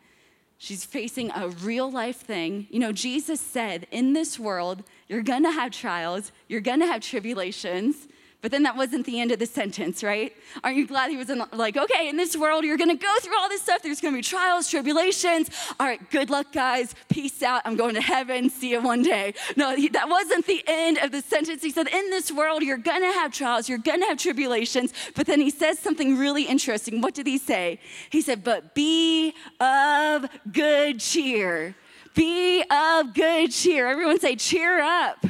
She's 0.57 0.85
facing 0.85 1.31
a 1.31 1.49
real 1.49 1.91
life 1.91 2.17
thing. 2.17 2.67
You 2.69 2.79
know, 2.79 2.91
Jesus 2.91 3.41
said, 3.41 3.87
in 3.91 4.13
this 4.13 4.39
world, 4.39 4.83
you're 5.07 5.21
gonna 5.21 5.51
have 5.51 5.71
trials, 5.71 6.31
you're 6.47 6.61
gonna 6.61 6.87
have 6.87 7.01
tribulations, 7.01 8.07
but 8.45 8.51
then 8.51 8.61
that 8.61 8.77
wasn't 8.77 9.07
the 9.07 9.19
end 9.19 9.31
of 9.31 9.39
the 9.39 9.47
sentence, 9.47 10.03
right? 10.03 10.31
Aren't 10.63 10.77
you 10.77 10.85
glad 10.85 11.09
he 11.09 11.17
was 11.17 11.31
in, 11.31 11.41
like, 11.51 11.77
okay, 11.77 12.09
in 12.09 12.15
this 12.15 12.37
world, 12.37 12.63
you're 12.63 12.77
gonna 12.77 12.93
go 12.93 13.11
through 13.19 13.35
all 13.39 13.49
this 13.49 13.63
stuff. 13.63 13.81
There's 13.81 13.99
gonna 13.99 14.15
be 14.15 14.21
trials, 14.21 14.69
tribulations. 14.69 15.49
All 15.79 15.87
right, 15.87 16.11
good 16.11 16.29
luck, 16.29 16.53
guys. 16.53 16.93
Peace 17.09 17.41
out. 17.41 17.63
I'm 17.65 17.75
going 17.75 17.95
to 17.95 18.01
heaven. 18.01 18.51
See 18.51 18.69
you 18.69 18.81
one 18.81 19.01
day. 19.01 19.33
No, 19.57 19.75
he, 19.75 19.87
that 19.87 20.07
wasn't 20.07 20.45
the 20.45 20.63
end 20.67 20.99
of 20.99 21.11
the 21.11 21.23
sentence. 21.23 21.63
He 21.63 21.71
said, 21.71 21.87
in 21.87 22.11
this 22.11 22.31
world, 22.31 22.61
you're 22.61 22.77
gonna 22.77 23.11
have 23.13 23.31
trials, 23.31 23.67
you're 23.67 23.79
gonna 23.79 24.05
have 24.05 24.19
tribulations. 24.19 24.93
But 25.15 25.25
then 25.25 25.41
he 25.41 25.49
says 25.49 25.79
something 25.79 26.15
really 26.15 26.43
interesting. 26.43 27.01
What 27.01 27.15
did 27.15 27.25
he 27.25 27.39
say? 27.39 27.79
He 28.11 28.21
said, 28.21 28.43
but 28.43 28.75
be 28.75 29.33
of 29.59 30.27
good 30.51 30.99
cheer. 30.99 31.73
Be 32.13 32.63
of 32.69 33.15
good 33.15 33.49
cheer. 33.49 33.87
Everyone 33.87 34.19
say, 34.19 34.35
cheer 34.35 34.81
up. 34.81 35.25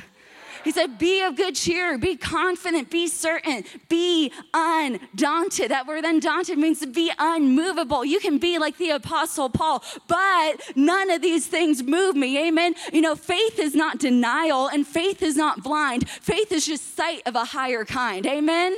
He 0.66 0.72
said, 0.72 0.98
Be 0.98 1.22
of 1.24 1.38
good 1.38 1.56
cheer, 1.56 1.98
be 1.98 2.18
confident, 2.18 2.90
be 2.90 3.08
certain, 3.08 3.64
be 3.88 4.34
undaunted. 4.54 5.70
That 5.70 5.86
word 5.88 6.04
undaunted 6.04 6.58
means 6.58 6.80
to 6.80 6.88
be 6.88 7.12
unmovable. 7.18 8.04
You 8.04 8.20
can 8.20 8.40
be 8.40 8.58
like 8.58 8.78
the 8.78 8.90
Apostle 8.90 9.50
Paul, 9.50 9.84
but 10.08 10.56
none 10.76 11.12
of 11.12 11.22
these 11.22 11.46
things 11.46 11.84
move 11.84 12.16
me. 12.16 12.48
Amen. 12.48 12.74
You 12.92 13.02
know, 13.02 13.16
faith 13.16 13.60
is 13.60 13.76
not 13.76 14.00
denial 14.00 14.68
and 14.68 14.86
faith 14.88 15.22
is 15.22 15.38
not 15.38 15.64
blind. 15.64 16.10
Faith 16.10 16.52
is 16.52 16.66
just 16.66 16.96
sight 16.96 17.22
of 17.28 17.36
a 17.36 17.46
higher 17.46 17.86
kind. 17.86 18.26
Amen. 18.26 18.76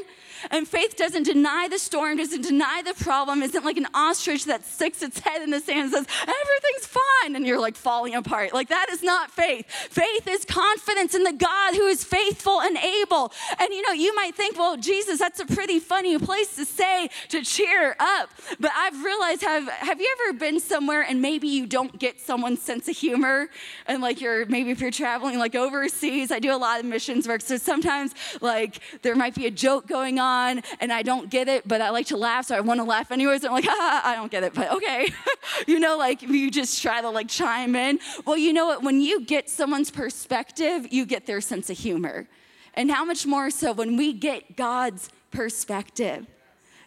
And 0.51 0.67
faith 0.67 0.95
doesn't 0.95 1.23
deny 1.23 1.67
the 1.69 1.79
storm, 1.79 2.17
doesn't 2.17 2.41
deny 2.41 2.81
the 2.85 2.93
problem, 2.93 3.41
isn't 3.41 3.65
like 3.65 3.77
an 3.77 3.87
ostrich 3.93 4.45
that 4.45 4.65
sticks 4.65 5.01
its 5.01 5.19
head 5.19 5.41
in 5.41 5.49
the 5.49 5.59
sand 5.59 5.79
and 5.79 5.91
says, 5.91 6.05
everything's 6.21 6.85
fine, 6.85 7.35
and 7.35 7.45
you're 7.45 7.59
like 7.59 7.75
falling 7.75 8.15
apart. 8.15 8.53
Like 8.53 8.69
that 8.69 8.87
is 8.91 9.03
not 9.03 9.31
faith. 9.31 9.65
Faith 9.69 10.27
is 10.27 10.45
confidence 10.45 11.15
in 11.15 11.23
the 11.23 11.33
God 11.33 11.75
who 11.75 11.87
is 11.87 12.03
faithful 12.03 12.61
and 12.61 12.77
able. 12.77 13.31
And 13.59 13.69
you 13.69 13.81
know, 13.81 13.91
you 13.91 14.13
might 14.15 14.35
think, 14.35 14.57
well, 14.57 14.77
Jesus, 14.77 15.19
that's 15.19 15.39
a 15.39 15.45
pretty 15.45 15.79
funny 15.79 16.17
place 16.19 16.55
to 16.55 16.65
say 16.65 17.09
to 17.29 17.41
cheer 17.41 17.95
up. 17.99 18.29
But 18.59 18.71
I've 18.75 19.03
realized, 19.03 19.41
have, 19.41 19.67
have 19.69 19.99
you 19.99 20.15
ever 20.21 20.37
been 20.37 20.59
somewhere 20.59 21.01
and 21.01 21.21
maybe 21.21 21.47
you 21.47 21.65
don't 21.65 21.97
get 21.97 22.19
someone's 22.19 22.61
sense 22.61 22.87
of 22.87 22.95
humor? 22.95 23.47
And 23.87 24.01
like 24.01 24.21
you're, 24.21 24.45
maybe 24.45 24.71
if 24.71 24.81
you're 24.81 24.91
traveling 24.91 25.39
like 25.39 25.55
overseas, 25.55 26.31
I 26.31 26.39
do 26.39 26.53
a 26.53 26.57
lot 26.57 26.79
of 26.79 26.85
missions 26.85 27.27
work. 27.27 27.41
So 27.41 27.57
sometimes 27.57 28.13
like 28.41 28.79
there 29.01 29.15
might 29.15 29.35
be 29.35 29.47
a 29.47 29.51
joke 29.51 29.87
going 29.87 30.19
on 30.19 30.26
on 30.27 30.61
and 30.79 30.91
I 30.91 31.01
don't 31.03 31.29
get 31.29 31.47
it, 31.47 31.67
but 31.67 31.81
I 31.81 31.89
like 31.89 32.07
to 32.07 32.17
laugh, 32.17 32.45
so 32.45 32.55
I 32.55 32.59
want 32.59 32.79
to 32.79 32.83
laugh 32.83 33.11
anyways. 33.11 33.43
I'm 33.43 33.51
like, 33.51 33.65
I 33.69 34.13
don't 34.15 34.31
get 34.31 34.43
it, 34.43 34.53
but 34.53 34.71
okay. 34.73 35.07
you 35.67 35.79
know, 35.79 35.97
like 35.97 36.21
you 36.21 36.51
just 36.51 36.81
try 36.81 37.01
to 37.01 37.09
like 37.09 37.29
chime 37.29 37.75
in. 37.75 37.99
Well, 38.25 38.37
you 38.37 38.53
know 38.53 38.67
what? 38.67 38.83
When 38.83 39.01
you 39.01 39.21
get 39.21 39.49
someone's 39.49 39.91
perspective, 39.91 40.87
you 40.91 41.05
get 41.05 41.25
their 41.25 41.41
sense 41.41 41.69
of 41.69 41.77
humor. 41.77 42.27
And 42.73 42.91
how 42.91 43.03
much 43.03 43.25
more 43.25 43.49
so 43.49 43.73
when 43.73 43.97
we 43.97 44.13
get 44.13 44.55
God's 44.55 45.09
perspective? 45.31 46.27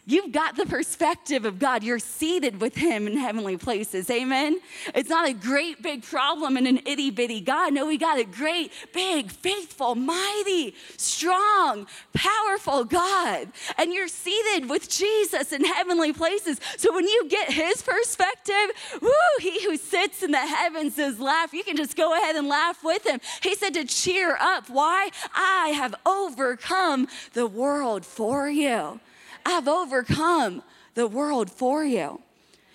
You've 0.07 0.31
got 0.31 0.55
the 0.55 0.65
perspective 0.65 1.45
of 1.45 1.59
God. 1.59 1.83
You're 1.83 1.99
seated 1.99 2.59
with 2.59 2.75
Him 2.75 3.05
in 3.05 3.17
heavenly 3.17 3.55
places. 3.55 4.09
Amen. 4.09 4.59
It's 4.95 5.09
not 5.09 5.29
a 5.29 5.33
great 5.33 5.83
big 5.83 6.03
problem 6.03 6.57
and 6.57 6.67
an 6.67 6.79
itty 6.87 7.11
bitty 7.11 7.39
God. 7.39 7.73
No, 7.73 7.85
we 7.85 7.99
got 7.99 8.19
a 8.19 8.23
great, 8.23 8.71
big, 8.93 9.29
faithful, 9.29 9.93
mighty, 9.93 10.73
strong, 10.97 11.85
powerful 12.13 12.83
God. 12.83 13.49
And 13.77 13.93
you're 13.93 14.07
seated 14.07 14.69
with 14.69 14.89
Jesus 14.89 15.51
in 15.51 15.63
heavenly 15.63 16.13
places. 16.13 16.59
So 16.77 16.93
when 16.93 17.05
you 17.05 17.27
get 17.29 17.51
His 17.51 17.83
perspective, 17.83 18.99
woo, 19.03 19.11
He 19.39 19.63
who 19.63 19.77
sits 19.77 20.23
in 20.23 20.31
the 20.31 20.39
heavens 20.39 20.95
says, 20.95 21.19
laugh. 21.19 21.53
You 21.53 21.63
can 21.63 21.77
just 21.77 21.95
go 21.95 22.17
ahead 22.17 22.35
and 22.35 22.47
laugh 22.47 22.83
with 22.83 23.05
Him. 23.05 23.19
He 23.43 23.53
said 23.53 23.75
to 23.75 23.85
cheer 23.85 24.35
up. 24.41 24.67
Why? 24.67 25.11
I 25.35 25.69
have 25.69 25.93
overcome 26.07 27.07
the 27.33 27.45
world 27.45 28.03
for 28.03 28.49
you. 28.49 28.99
I've 29.45 29.67
overcome 29.67 30.63
the 30.93 31.07
world 31.07 31.49
for 31.51 31.83
you. 31.83 32.21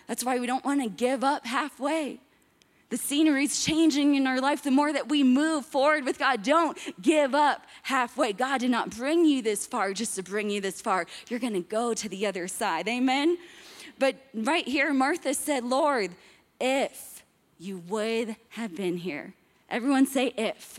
That's 0.07 0.25
why 0.25 0.39
we 0.39 0.47
don't 0.47 0.65
want 0.65 0.83
to 0.83 0.89
give 0.89 1.25
up 1.25 1.47
halfway. 1.47 2.21
The 2.89 2.97
scenery's 2.97 3.65
changing 3.65 4.15
in 4.15 4.27
our 4.27 4.41
life. 4.41 4.63
The 4.63 4.71
more 4.71 4.93
that 4.93 5.09
we 5.09 5.25
move 5.25 5.67
forward 5.67 6.05
with 6.05 6.19
God, 6.19 6.45
don't 6.45 6.79
give 7.03 7.35
up 7.35 7.67
halfway. 7.83 8.33
God 8.33 8.61
did 8.61 8.71
not 8.71 8.91
bring 8.91 9.25
you 9.25 9.43
this 9.43 9.67
far 9.67 9.93
just 9.93 10.15
to 10.17 10.23
bring 10.23 10.51
you 10.51 10.61
this 10.61 10.81
far. 10.81 11.07
You're 11.29 11.41
going 11.41 11.55
to 11.55 11.61
go 11.61 11.95
to 11.95 12.09
the 12.09 12.27
other 12.27 12.47
side. 12.47 12.87
Amen? 12.87 13.39
But 13.99 14.17
right 14.35 14.67
here, 14.67 14.95
Martha 14.95 15.35
said, 15.35 15.65
Lord, 15.65 16.13
if 16.61 17.25
you 17.59 17.79
would 17.89 18.37
have 18.51 18.77
been 18.77 18.99
here. 18.99 19.35
Everyone 19.69 20.07
say, 20.07 20.33
if 20.37 20.79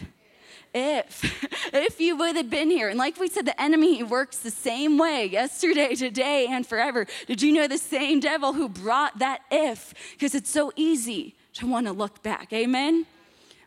if 0.77 1.23
if 1.73 1.99
you 1.99 2.15
would 2.15 2.35
have 2.35 2.49
been 2.49 2.69
here. 2.69 2.89
And 2.89 2.97
like 2.97 3.19
we 3.19 3.27
said 3.27 3.45
the 3.45 3.59
enemy 3.61 4.03
works 4.03 4.37
the 4.37 4.51
same 4.51 4.97
way 4.97 5.25
yesterday 5.25 5.95
today 5.95 6.47
and 6.49 6.65
forever. 6.65 7.07
Did 7.25 7.41
you 7.41 7.51
know 7.51 7.67
the 7.67 7.77
same 7.77 8.19
devil 8.19 8.53
who 8.53 8.69
brought 8.69 9.19
that 9.19 9.41
if? 9.51 9.93
Because 10.13 10.35
it's 10.35 10.49
so 10.49 10.71
easy 10.75 11.35
to 11.55 11.67
want 11.67 11.87
to 11.87 11.93
look 11.93 12.21
back. 12.23 12.53
Amen? 12.53 13.05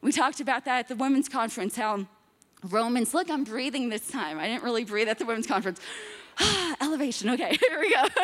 We 0.02 0.12
talked 0.12 0.40
about 0.40 0.64
that 0.64 0.78
at 0.78 0.88
the 0.88 0.96
women's 0.96 1.28
conference 1.28 1.76
how 1.76 2.06
romans 2.68 3.14
look 3.14 3.30
i'm 3.30 3.44
breathing 3.44 3.88
this 3.88 4.06
time. 4.08 4.38
I 4.38 4.46
didn't 4.46 4.62
really 4.62 4.84
breathe 4.84 5.08
at 5.08 5.18
the 5.18 5.24
women's 5.24 5.46
conference. 5.46 5.80
Elevation 6.80 7.30
okay 7.30 7.56
here 7.68 7.80
we 7.80 7.92
go. 7.92 8.04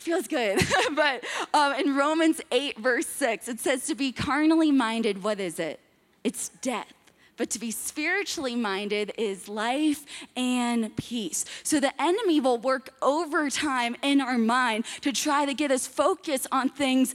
Feels 0.00 0.26
good. 0.26 0.58
but 0.94 1.24
um, 1.52 1.74
in 1.74 1.94
Romans 1.94 2.40
8, 2.50 2.78
verse 2.78 3.06
6, 3.06 3.48
it 3.48 3.60
says 3.60 3.86
to 3.86 3.94
be 3.94 4.12
carnally 4.12 4.72
minded, 4.72 5.22
what 5.22 5.38
is 5.38 5.58
it? 5.58 5.78
It's 6.24 6.48
death. 6.62 6.90
But 7.40 7.48
to 7.52 7.58
be 7.58 7.70
spiritually 7.70 8.54
minded 8.54 9.14
is 9.16 9.48
life 9.48 10.04
and 10.36 10.94
peace. 10.96 11.46
So 11.62 11.80
the 11.80 11.98
enemy 11.98 12.38
will 12.38 12.58
work 12.58 12.92
overtime 13.00 13.96
in 14.02 14.20
our 14.20 14.36
mind 14.36 14.84
to 15.00 15.10
try 15.10 15.46
to 15.46 15.54
get 15.54 15.70
us 15.70 15.86
focused 15.86 16.48
on 16.52 16.68
things 16.68 17.14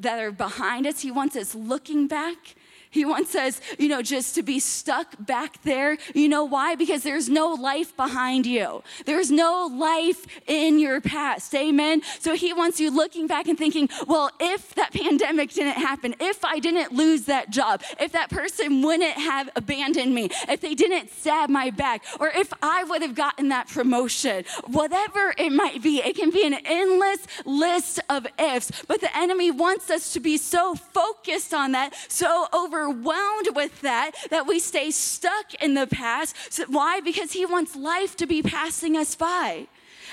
that 0.00 0.18
are 0.18 0.32
behind 0.32 0.88
us. 0.88 1.02
He 1.02 1.12
wants 1.12 1.36
us 1.36 1.54
looking 1.54 2.08
back. 2.08 2.56
He 2.90 3.04
wants 3.04 3.36
us, 3.36 3.60
you 3.78 3.88
know, 3.88 4.02
just 4.02 4.34
to 4.34 4.42
be 4.42 4.58
stuck 4.58 5.14
back 5.24 5.62
there. 5.62 5.96
You 6.12 6.28
know 6.28 6.44
why? 6.44 6.74
Because 6.74 7.04
there's 7.04 7.28
no 7.28 7.52
life 7.52 7.96
behind 7.96 8.46
you. 8.46 8.82
There's 9.06 9.30
no 9.30 9.70
life 9.72 10.26
in 10.48 10.80
your 10.80 11.00
past. 11.00 11.54
Amen. 11.54 12.02
So 12.18 12.34
he 12.34 12.52
wants 12.52 12.80
you 12.80 12.90
looking 12.90 13.28
back 13.28 13.46
and 13.46 13.56
thinking, 13.56 13.88
well, 14.08 14.30
if 14.40 14.74
that 14.74 14.92
pandemic 14.92 15.50
didn't 15.50 15.80
happen, 15.80 16.16
if 16.18 16.44
I 16.44 16.58
didn't 16.58 16.92
lose 16.92 17.26
that 17.26 17.50
job, 17.50 17.82
if 18.00 18.10
that 18.12 18.28
person 18.28 18.82
wouldn't 18.82 19.14
have 19.14 19.48
abandoned 19.54 20.12
me, 20.12 20.28
if 20.48 20.60
they 20.60 20.74
didn't 20.74 21.10
stab 21.12 21.48
my 21.48 21.70
back, 21.70 22.02
or 22.18 22.28
if 22.28 22.52
I 22.60 22.82
would 22.84 23.02
have 23.02 23.14
gotten 23.14 23.50
that 23.50 23.68
promotion, 23.68 24.44
whatever 24.66 25.32
it 25.38 25.52
might 25.52 25.80
be, 25.80 25.98
it 25.98 26.16
can 26.16 26.30
be 26.30 26.44
an 26.44 26.54
endless 26.64 27.26
list 27.44 28.00
of 28.08 28.26
ifs. 28.38 28.72
But 28.88 29.00
the 29.00 29.16
enemy 29.16 29.52
wants 29.52 29.90
us 29.90 30.12
to 30.14 30.20
be 30.20 30.36
so 30.36 30.74
focused 30.74 31.54
on 31.54 31.72
that, 31.72 31.94
so 32.08 32.48
over 32.52 32.79
overwhelmed 32.80 33.48
with 33.54 33.80
that 33.82 34.12
that 34.30 34.46
we 34.46 34.58
stay 34.58 34.90
stuck 34.90 35.54
in 35.62 35.74
the 35.74 35.86
past. 35.86 36.36
So 36.50 36.64
why? 36.68 37.00
Because 37.00 37.32
He 37.32 37.46
wants 37.46 37.76
life 37.76 38.16
to 38.16 38.26
be 38.26 38.42
passing 38.42 38.96
us 38.96 39.14
by. 39.14 39.66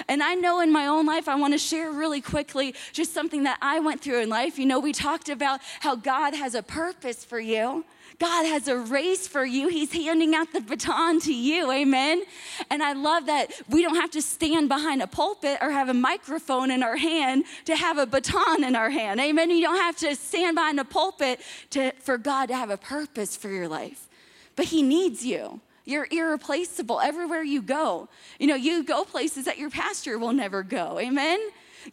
And 0.07 0.23
I 0.23 0.35
know 0.35 0.61
in 0.61 0.71
my 0.71 0.87
own 0.87 1.05
life, 1.05 1.27
I 1.27 1.35
want 1.35 1.53
to 1.53 1.57
share 1.57 1.91
really 1.91 2.21
quickly 2.21 2.75
just 2.93 3.13
something 3.13 3.43
that 3.43 3.57
I 3.61 3.79
went 3.79 4.01
through 4.01 4.21
in 4.21 4.29
life. 4.29 4.57
You 4.57 4.65
know, 4.65 4.79
we 4.79 4.93
talked 4.93 5.29
about 5.29 5.59
how 5.79 5.95
God 5.95 6.33
has 6.33 6.55
a 6.55 6.63
purpose 6.63 7.23
for 7.23 7.39
you. 7.39 7.85
God 8.19 8.45
has 8.45 8.67
a 8.67 8.77
race 8.77 9.27
for 9.27 9.45
you. 9.45 9.67
He's 9.67 9.93
handing 9.93 10.33
out 10.33 10.51
the 10.51 10.61
baton 10.61 11.19
to 11.21 11.33
you. 11.33 11.71
Amen. 11.71 12.23
And 12.71 12.81
I 12.81 12.93
love 12.93 13.27
that 13.27 13.51
we 13.69 13.83
don't 13.83 13.95
have 13.95 14.09
to 14.11 14.21
stand 14.21 14.69
behind 14.69 15.03
a 15.03 15.07
pulpit 15.07 15.59
or 15.61 15.69
have 15.69 15.89
a 15.89 15.93
microphone 15.93 16.71
in 16.71 16.81
our 16.81 16.97
hand 16.97 17.43
to 17.65 17.75
have 17.75 17.99
a 17.99 18.07
baton 18.07 18.63
in 18.63 18.75
our 18.75 18.89
hand. 18.89 19.19
Amen. 19.19 19.51
You 19.51 19.61
don't 19.61 19.77
have 19.77 19.97
to 19.97 20.15
stand 20.15 20.55
behind 20.55 20.79
a 20.79 20.85
pulpit 20.85 21.41
to, 21.71 21.91
for 21.99 22.17
God 22.17 22.47
to 22.47 22.55
have 22.55 22.71
a 22.71 22.77
purpose 22.77 23.37
for 23.37 23.49
your 23.49 23.67
life. 23.67 24.07
But 24.55 24.65
He 24.65 24.81
needs 24.81 25.23
you. 25.23 25.61
You're 25.87 26.07
irreplaceable 26.11 26.99
everywhere 26.99 27.43
you 27.43 27.61
go. 27.61 28.09
You 28.39 28.47
know, 28.47 28.55
you 28.55 28.83
go 28.83 29.05
places 29.05 29.45
that 29.45 29.57
your 29.57 29.69
pastor 29.69 30.19
will 30.19 30.33
never 30.33 30.61
go. 30.61 30.99
Amen. 30.99 31.39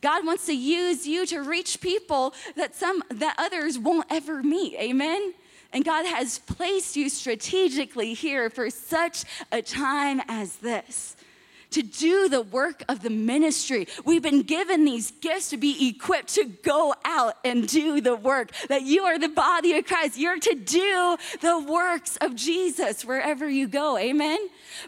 God 0.00 0.26
wants 0.26 0.46
to 0.46 0.52
use 0.52 1.06
you 1.06 1.24
to 1.26 1.42
reach 1.42 1.80
people 1.80 2.34
that 2.56 2.74
some 2.74 3.04
that 3.08 3.36
others 3.38 3.78
won't 3.78 4.06
ever 4.10 4.42
meet. 4.42 4.74
Amen. 4.80 5.32
And 5.72 5.84
God 5.84 6.06
has 6.06 6.40
placed 6.40 6.96
you 6.96 7.08
strategically 7.08 8.14
here 8.14 8.50
for 8.50 8.68
such 8.68 9.24
a 9.52 9.62
time 9.62 10.20
as 10.26 10.56
this 10.56 11.14
to 11.74 11.82
do 11.82 12.28
the 12.28 12.42
work 12.42 12.82
of 12.88 13.02
the 13.02 13.10
ministry. 13.10 13.86
We've 14.04 14.22
been 14.22 14.42
given 14.42 14.84
these 14.84 15.10
gifts 15.10 15.50
to 15.50 15.56
be 15.56 15.88
equipped 15.88 16.34
to 16.34 16.44
go 16.44 16.94
out 17.04 17.34
and 17.44 17.66
do 17.66 18.00
the 18.00 18.16
work. 18.16 18.52
That 18.68 18.82
you 18.82 19.02
are 19.02 19.18
the 19.18 19.28
body 19.28 19.76
of 19.76 19.84
Christ. 19.84 20.16
You're 20.16 20.38
to 20.38 20.54
do 20.54 21.16
the 21.40 21.58
works 21.58 22.16
of 22.18 22.36
Jesus 22.36 23.04
wherever 23.04 23.48
you 23.48 23.66
go. 23.66 23.98
Amen. 23.98 24.38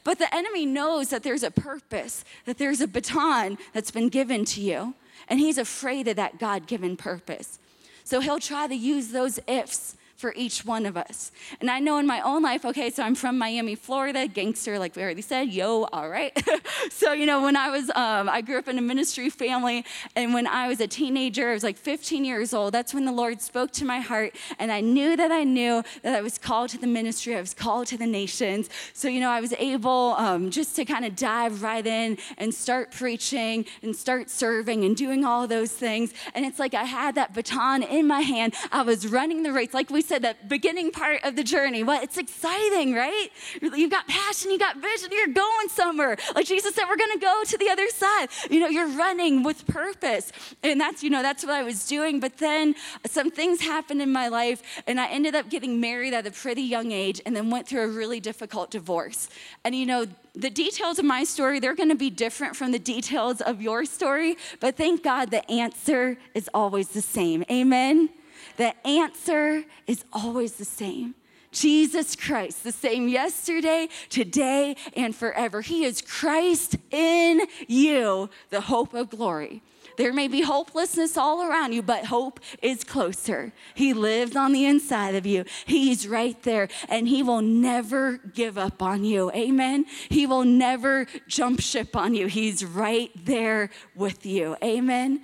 But 0.05 0.19
the 0.19 0.33
enemy 0.35 0.65
knows 0.65 1.11
that 1.11 1.23
there's 1.23 1.43
a 1.43 1.51
purpose, 1.51 2.25
that 2.45 2.59
there's 2.59 2.81
a 2.81 2.89
baton 2.89 3.59
that's 3.73 3.91
been 3.91 4.09
given 4.09 4.45
to 4.47 4.61
you. 4.61 4.95
And 5.29 5.41
he's 5.41 5.59
afraid 5.59 6.07
of 6.07 6.17
that 6.17 6.39
God 6.39 6.67
given 6.67 6.97
purpose. 6.97 7.59
So 8.05 8.21
he'll 8.21 8.39
try 8.39 8.69
to 8.69 8.75
use 8.77 9.09
those 9.09 9.41
ifs 9.49 9.96
for 10.17 10.33
each 10.35 10.65
one 10.65 10.87
of 10.87 10.97
us. 10.97 11.31
And 11.61 11.71
I 11.71 11.79
know 11.79 11.99
in 11.99 12.07
my 12.07 12.21
own 12.23 12.43
life, 12.43 12.65
okay, 12.65 12.91
so 12.91 13.03
I'm 13.03 13.15
from 13.15 13.37
Miami, 13.37 13.75
Florida, 13.75 14.27
gangster, 14.27 14.79
like 14.79 14.97
we 14.97 15.03
already 15.03 15.23
said, 15.23 15.49
yo, 15.53 15.85
all 15.93 16.09
right. 16.09 16.33
so, 16.91 17.13
you 17.13 17.27
know, 17.27 17.43
when 17.43 17.55
I 17.55 17.69
was, 17.69 17.91
um, 17.91 18.29
I 18.29 18.41
grew 18.41 18.59
up 18.59 18.67
in 18.67 18.79
a 18.79 18.83
ministry 18.83 19.29
family, 19.29 19.85
and 20.15 20.33
when 20.33 20.47
I 20.47 20.69
was 20.69 20.81
a 20.81 20.87
teenager, 20.87 21.51
I 21.51 21.53
was 21.53 21.63
like 21.63 21.77
15 21.77 22.25
years 22.25 22.55
old, 22.55 22.73
that's 22.73 22.95
when 22.95 23.05
the 23.05 23.13
Lord 23.13 23.43
spoke 23.43 23.73
to 23.73 23.85
my 23.85 24.01
heart, 24.01 24.35
and 24.59 24.73
I 24.73 24.81
knew 24.81 25.17
that 25.17 25.31
I 25.31 25.45
knew 25.45 25.83
that 26.03 26.15
I 26.15 26.23
was 26.23 26.39
called 26.39 26.71
to 26.71 26.79
the 26.79 26.87
ministry, 26.87 27.37
I 27.37 27.41
was 27.41 27.53
called 27.53 27.87
to 27.89 27.99
the 27.99 28.07
nations. 28.07 28.71
So, 28.95 29.09
you 29.09 29.21
know, 29.21 29.31
I 29.31 29.41
was 29.41 29.53
able 29.59 30.15
um, 30.17 30.51
just 30.51 30.75
to 30.77 30.87
kind 30.87 31.05
of 31.05 31.15
dive 31.15 31.63
right 31.63 31.87
in 31.87 32.17
and 32.39 32.55
start 32.55 32.91
preaching 32.91 33.67
and 33.83 33.95
start 33.95 34.31
serving 34.31 34.85
and 34.85 34.97
doing 34.97 35.25
all 35.27 35.47
those 35.47 35.73
things. 35.73 36.15
And 36.35 36.47
it's 36.47 36.59
like 36.59 36.73
I 36.73 36.85
had 36.85 37.17
that 37.17 37.35
baton 37.35 37.83
in 37.83 38.07
my 38.07 38.21
hand, 38.21 38.55
I 38.73 38.83
was 38.83 39.07
running 39.07 39.43
the 39.43 39.53
race, 39.53 39.75
like 39.75 39.91
we 39.91 40.06
said, 40.07 40.23
that 40.23 40.49
beginning 40.49 40.91
part 40.91 41.23
of 41.25 41.37
the 41.37 41.45
journey. 41.45 41.83
Well, 41.83 42.03
it's 42.03 42.19
exciting, 42.19 42.95
right? 42.95 43.29
You've 43.61 43.91
got 43.91 44.07
passion, 44.09 44.51
you 44.51 44.59
got 44.59 44.77
vision, 44.77 45.11
you're 45.13 45.29
going 45.29 45.69
somewhere. 45.69 46.17
Like 46.35 46.47
Jesus 46.47 46.75
said, 46.75 46.85
we're 46.89 46.97
gonna 46.97 47.19
go 47.19 47.43
to 47.45 47.59
the 47.59 47.69
other 47.69 47.89
side. 47.89 48.29
You 48.51 48.61
know, 48.61 48.69
you're 48.69 48.89
running 48.97 49.43
with 49.43 49.67
purpose. 49.67 50.33
And 50.63 50.81
that's, 50.81 51.03
you 51.03 51.11
know, 51.11 51.23
that's 51.23 51.45
what 51.45 51.55
I 51.55 51.63
was 51.63 51.87
doing. 51.87 52.21
But 52.21 52.39
then 52.39 52.75
some 53.07 53.31
things 53.31 53.61
happened 53.61 54.03
in 54.03 54.13
my 54.13 54.29
life, 54.29 54.63
and 54.87 55.01
I 55.01 55.09
ended 55.09 55.35
up 55.35 55.51
getting 55.51 55.81
married 55.81 56.15
at 56.15 56.27
a 56.27 56.31
pretty 56.31 56.63
young 56.63 56.93
age 56.93 57.21
and 57.27 57.35
then 57.35 57.51
went 57.51 57.67
through 57.69 57.83
a 57.83 57.89
really 57.89 58.21
difficult 58.21 58.71
divorce. 58.71 59.29
And 59.65 59.75
you 59.75 59.87
know, 59.87 60.07
the 60.35 60.51
details 60.51 60.99
of 60.99 61.05
my 61.05 61.25
story, 61.25 61.61
they're 61.61 61.75
gonna 61.75 61.95
be 61.95 62.11
different 62.11 62.55
from 62.57 62.73
the 62.73 62.79
details 62.79 63.41
of 63.41 63.63
your 63.63 63.85
story, 63.85 64.37
but 64.61 64.77
thank 64.77 65.03
God 65.03 65.31
the 65.31 65.49
answer 65.51 66.19
is 66.35 66.51
always 66.53 66.89
the 66.89 67.01
same. 67.01 67.45
Amen? 67.51 68.11
The 68.57 68.75
answer 68.87 69.65
is 69.87 70.05
always 70.13 70.53
the 70.55 70.65
same. 70.65 71.15
Jesus 71.53 72.15
Christ, 72.17 72.65
the 72.65 72.73
same 72.73 73.09
yesterday, 73.09 73.89
today, 74.11 74.77
and 74.95 75.15
forever. 75.15 75.63
He 75.63 75.85
is 75.85 76.03
Christ 76.03 76.77
in 76.91 77.43
you, 77.67 78.29
the 78.51 78.61
hope 78.61 78.93
of 78.93 79.09
glory. 79.09 79.63
There 79.97 80.13
may 80.13 80.29
be 80.29 80.43
hopelessness 80.43 81.17
all 81.17 81.43
around 81.43 81.73
you, 81.73 81.83
but 81.83 82.07
hope 82.07 82.41
is 82.61 82.85
closer. 82.85 83.53
He 83.75 83.95
lives 83.95 84.37
on 84.37 84.53
the 84.53 84.67
inside 84.67 85.15
of 85.15 85.25
you. 85.25 85.45
He's 85.65 86.07
right 86.07 86.41
there, 86.43 86.69
and 86.89 87.09
He 87.09 87.23
will 87.23 87.41
never 87.41 88.19
give 88.19 88.59
up 88.59 88.83
on 88.83 89.05
you. 89.05 89.31
Amen. 89.33 89.87
He 90.11 90.27
will 90.27 90.45
never 90.45 91.07
jump 91.27 91.61
ship 91.61 91.97
on 91.97 92.15
you. 92.15 92.27
He's 92.27 92.65
right 92.65 93.11
there 93.25 93.71
with 93.95 94.27
you. 94.27 94.57
Amen. 94.63 95.23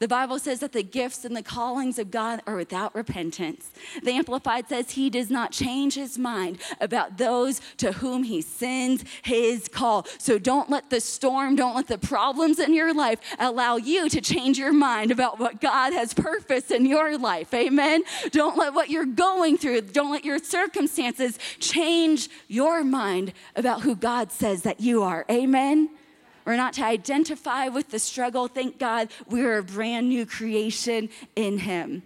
The 0.00 0.08
Bible 0.08 0.38
says 0.38 0.60
that 0.60 0.72
the 0.72 0.82
gifts 0.82 1.24
and 1.24 1.36
the 1.36 1.42
callings 1.42 1.98
of 1.98 2.10
God 2.10 2.42
are 2.46 2.56
without 2.56 2.94
repentance. 2.94 3.70
The 4.02 4.12
Amplified 4.12 4.68
says 4.68 4.92
he 4.92 5.08
does 5.08 5.30
not 5.30 5.52
change 5.52 5.94
his 5.94 6.18
mind 6.18 6.58
about 6.80 7.16
those 7.16 7.60
to 7.78 7.92
whom 7.92 8.24
he 8.24 8.40
sends 8.40 9.04
his 9.22 9.68
call. 9.68 10.06
So 10.18 10.38
don't 10.38 10.68
let 10.68 10.90
the 10.90 11.00
storm, 11.00 11.56
don't 11.56 11.76
let 11.76 11.86
the 11.86 11.98
problems 11.98 12.58
in 12.58 12.74
your 12.74 12.92
life 12.92 13.20
allow 13.38 13.76
you 13.76 14.08
to 14.08 14.20
change 14.20 14.58
your 14.58 14.72
mind 14.72 15.10
about 15.10 15.38
what 15.38 15.60
God 15.60 15.92
has 15.92 16.12
purposed 16.12 16.70
in 16.70 16.86
your 16.86 17.16
life. 17.16 17.54
Amen. 17.54 18.02
Don't 18.30 18.56
let 18.56 18.74
what 18.74 18.90
you're 18.90 19.04
going 19.04 19.56
through, 19.56 19.82
don't 19.82 20.10
let 20.10 20.24
your 20.24 20.38
circumstances 20.38 21.38
change 21.60 22.28
your 22.48 22.82
mind 22.84 23.32
about 23.56 23.82
who 23.82 23.94
God 23.94 24.32
says 24.32 24.62
that 24.62 24.80
you 24.80 25.02
are. 25.02 25.24
Amen. 25.30 25.90
We're 26.44 26.56
not 26.56 26.74
to 26.74 26.84
identify 26.84 27.68
with 27.68 27.90
the 27.90 27.98
struggle. 27.98 28.48
Thank 28.48 28.78
God 28.78 29.08
we're 29.28 29.58
a 29.58 29.62
brand 29.62 30.08
new 30.08 30.26
creation 30.26 31.08
in 31.36 31.58
Him. 31.58 32.02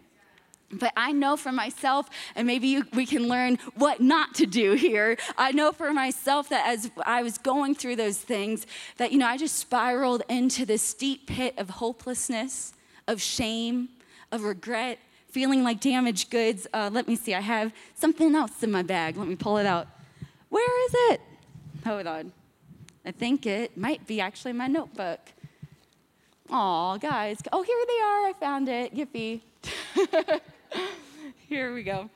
But 0.70 0.93
I 0.97 1.12
know 1.12 1.36
for 1.36 1.51
myself, 1.51 2.11
and 2.36 2.47
maybe 2.47 2.68
you, 2.68 2.84
we 2.93 3.07
can 3.07 3.26
learn 3.26 3.59
what 3.74 4.01
not 4.01 4.34
to 4.34 4.47
do 4.47 4.74
here. 4.74 5.16
I 5.39 5.53
know 5.53 5.72
for 5.72 5.93
myself 5.95 6.51
that 6.51 6.66
as 6.66 6.91
I 7.07 7.22
was 7.22 7.39
going 7.39 7.74
through 7.74 7.97
those 7.97 8.18
things, 8.18 8.66
that, 8.99 9.11
you 9.11 9.18
know, 9.18 9.26
I 9.26 9.39
just 9.39 9.57
spiraled 9.57 10.22
into 10.28 10.66
this 10.66 10.93
deep 10.93 11.26
pit 11.26 11.55
of 11.57 11.70
hopelessness, 11.70 12.74
of 13.07 13.22
shame, 13.22 13.89
of 14.30 14.45
regret, 14.45 14.99
feeling 15.30 15.64
like 15.64 15.80
damaged 15.80 16.30
goods. 16.30 16.66
Uh, 16.74 16.91
let 16.93 17.09
me 17.09 17.16
see, 17.16 17.34
I 17.34 17.41
have 17.41 17.72
something 17.95 18.34
else 18.34 18.62
in 18.62 18.70
my 18.70 18.82
bag. 18.82 19.16
Let 19.16 19.26
me 19.26 19.36
pull 19.36 19.57
it 19.57 19.66
out. 19.66 19.89
Where 20.51 20.86
is 20.86 20.95
it? 21.12 21.20
Hold 21.86 22.07
on. 22.07 22.32
I 23.05 23.11
think 23.11 23.46
it 23.46 23.76
might 23.76 24.07
be 24.07 24.20
actually 24.20 24.53
my 24.53 24.66
notebook. 24.66 25.20
Aw, 26.51 26.96
guys. 26.96 27.38
Oh, 27.53 27.62
here 27.62 27.84
they 27.86 28.01
are. 28.03 28.28
I 28.28 28.32
found 28.38 28.68
it. 28.68 28.94
Yippee. 28.94 29.40
here 31.49 31.74
we 31.74 31.82
go. 31.82 32.09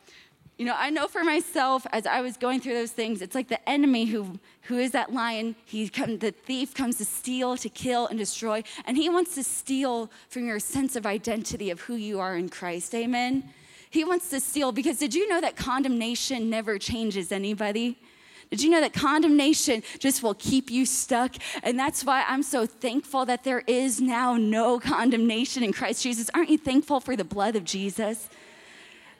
You 0.58 0.66
know, 0.66 0.74
I 0.76 0.90
know 0.90 1.08
for 1.08 1.24
myself 1.24 1.86
as 1.92 2.06
I 2.06 2.20
was 2.20 2.36
going 2.36 2.60
through 2.60 2.74
those 2.74 2.92
things, 2.92 3.20
it's 3.20 3.34
like 3.34 3.48
the 3.48 3.68
enemy 3.68 4.04
who, 4.04 4.38
who 4.62 4.78
is 4.78 4.92
that 4.92 5.12
lion. 5.12 5.56
He 5.64 5.88
come, 5.88 6.18
the 6.18 6.30
thief 6.30 6.74
comes 6.74 6.98
to 6.98 7.04
steal, 7.04 7.56
to 7.56 7.68
kill, 7.68 8.06
and 8.06 8.18
destroy. 8.18 8.62
And 8.84 8.96
he 8.96 9.08
wants 9.08 9.34
to 9.34 9.42
steal 9.42 10.10
from 10.28 10.46
your 10.46 10.60
sense 10.60 10.94
of 10.94 11.04
identity 11.04 11.70
of 11.70 11.80
who 11.80 11.96
you 11.96 12.20
are 12.20 12.36
in 12.36 12.48
Christ. 12.48 12.94
Amen. 12.94 13.50
He 13.90 14.04
wants 14.04 14.30
to 14.30 14.40
steal 14.40 14.72
because 14.72 14.98
did 14.98 15.14
you 15.14 15.28
know 15.28 15.40
that 15.40 15.56
condemnation 15.56 16.48
never 16.48 16.78
changes 16.78 17.32
anybody? 17.32 17.98
Did 18.52 18.62
you 18.62 18.68
know 18.68 18.82
that 18.82 18.92
condemnation 18.92 19.82
just 19.98 20.22
will 20.22 20.34
keep 20.34 20.70
you 20.70 20.84
stuck? 20.84 21.36
And 21.62 21.78
that's 21.78 22.04
why 22.04 22.22
I'm 22.28 22.42
so 22.42 22.66
thankful 22.66 23.24
that 23.24 23.44
there 23.44 23.60
is 23.66 23.98
now 23.98 24.36
no 24.36 24.78
condemnation 24.78 25.62
in 25.62 25.72
Christ 25.72 26.02
Jesus. 26.02 26.28
Aren't 26.34 26.50
you 26.50 26.58
thankful 26.58 27.00
for 27.00 27.16
the 27.16 27.24
blood 27.24 27.56
of 27.56 27.64
Jesus? 27.64 28.28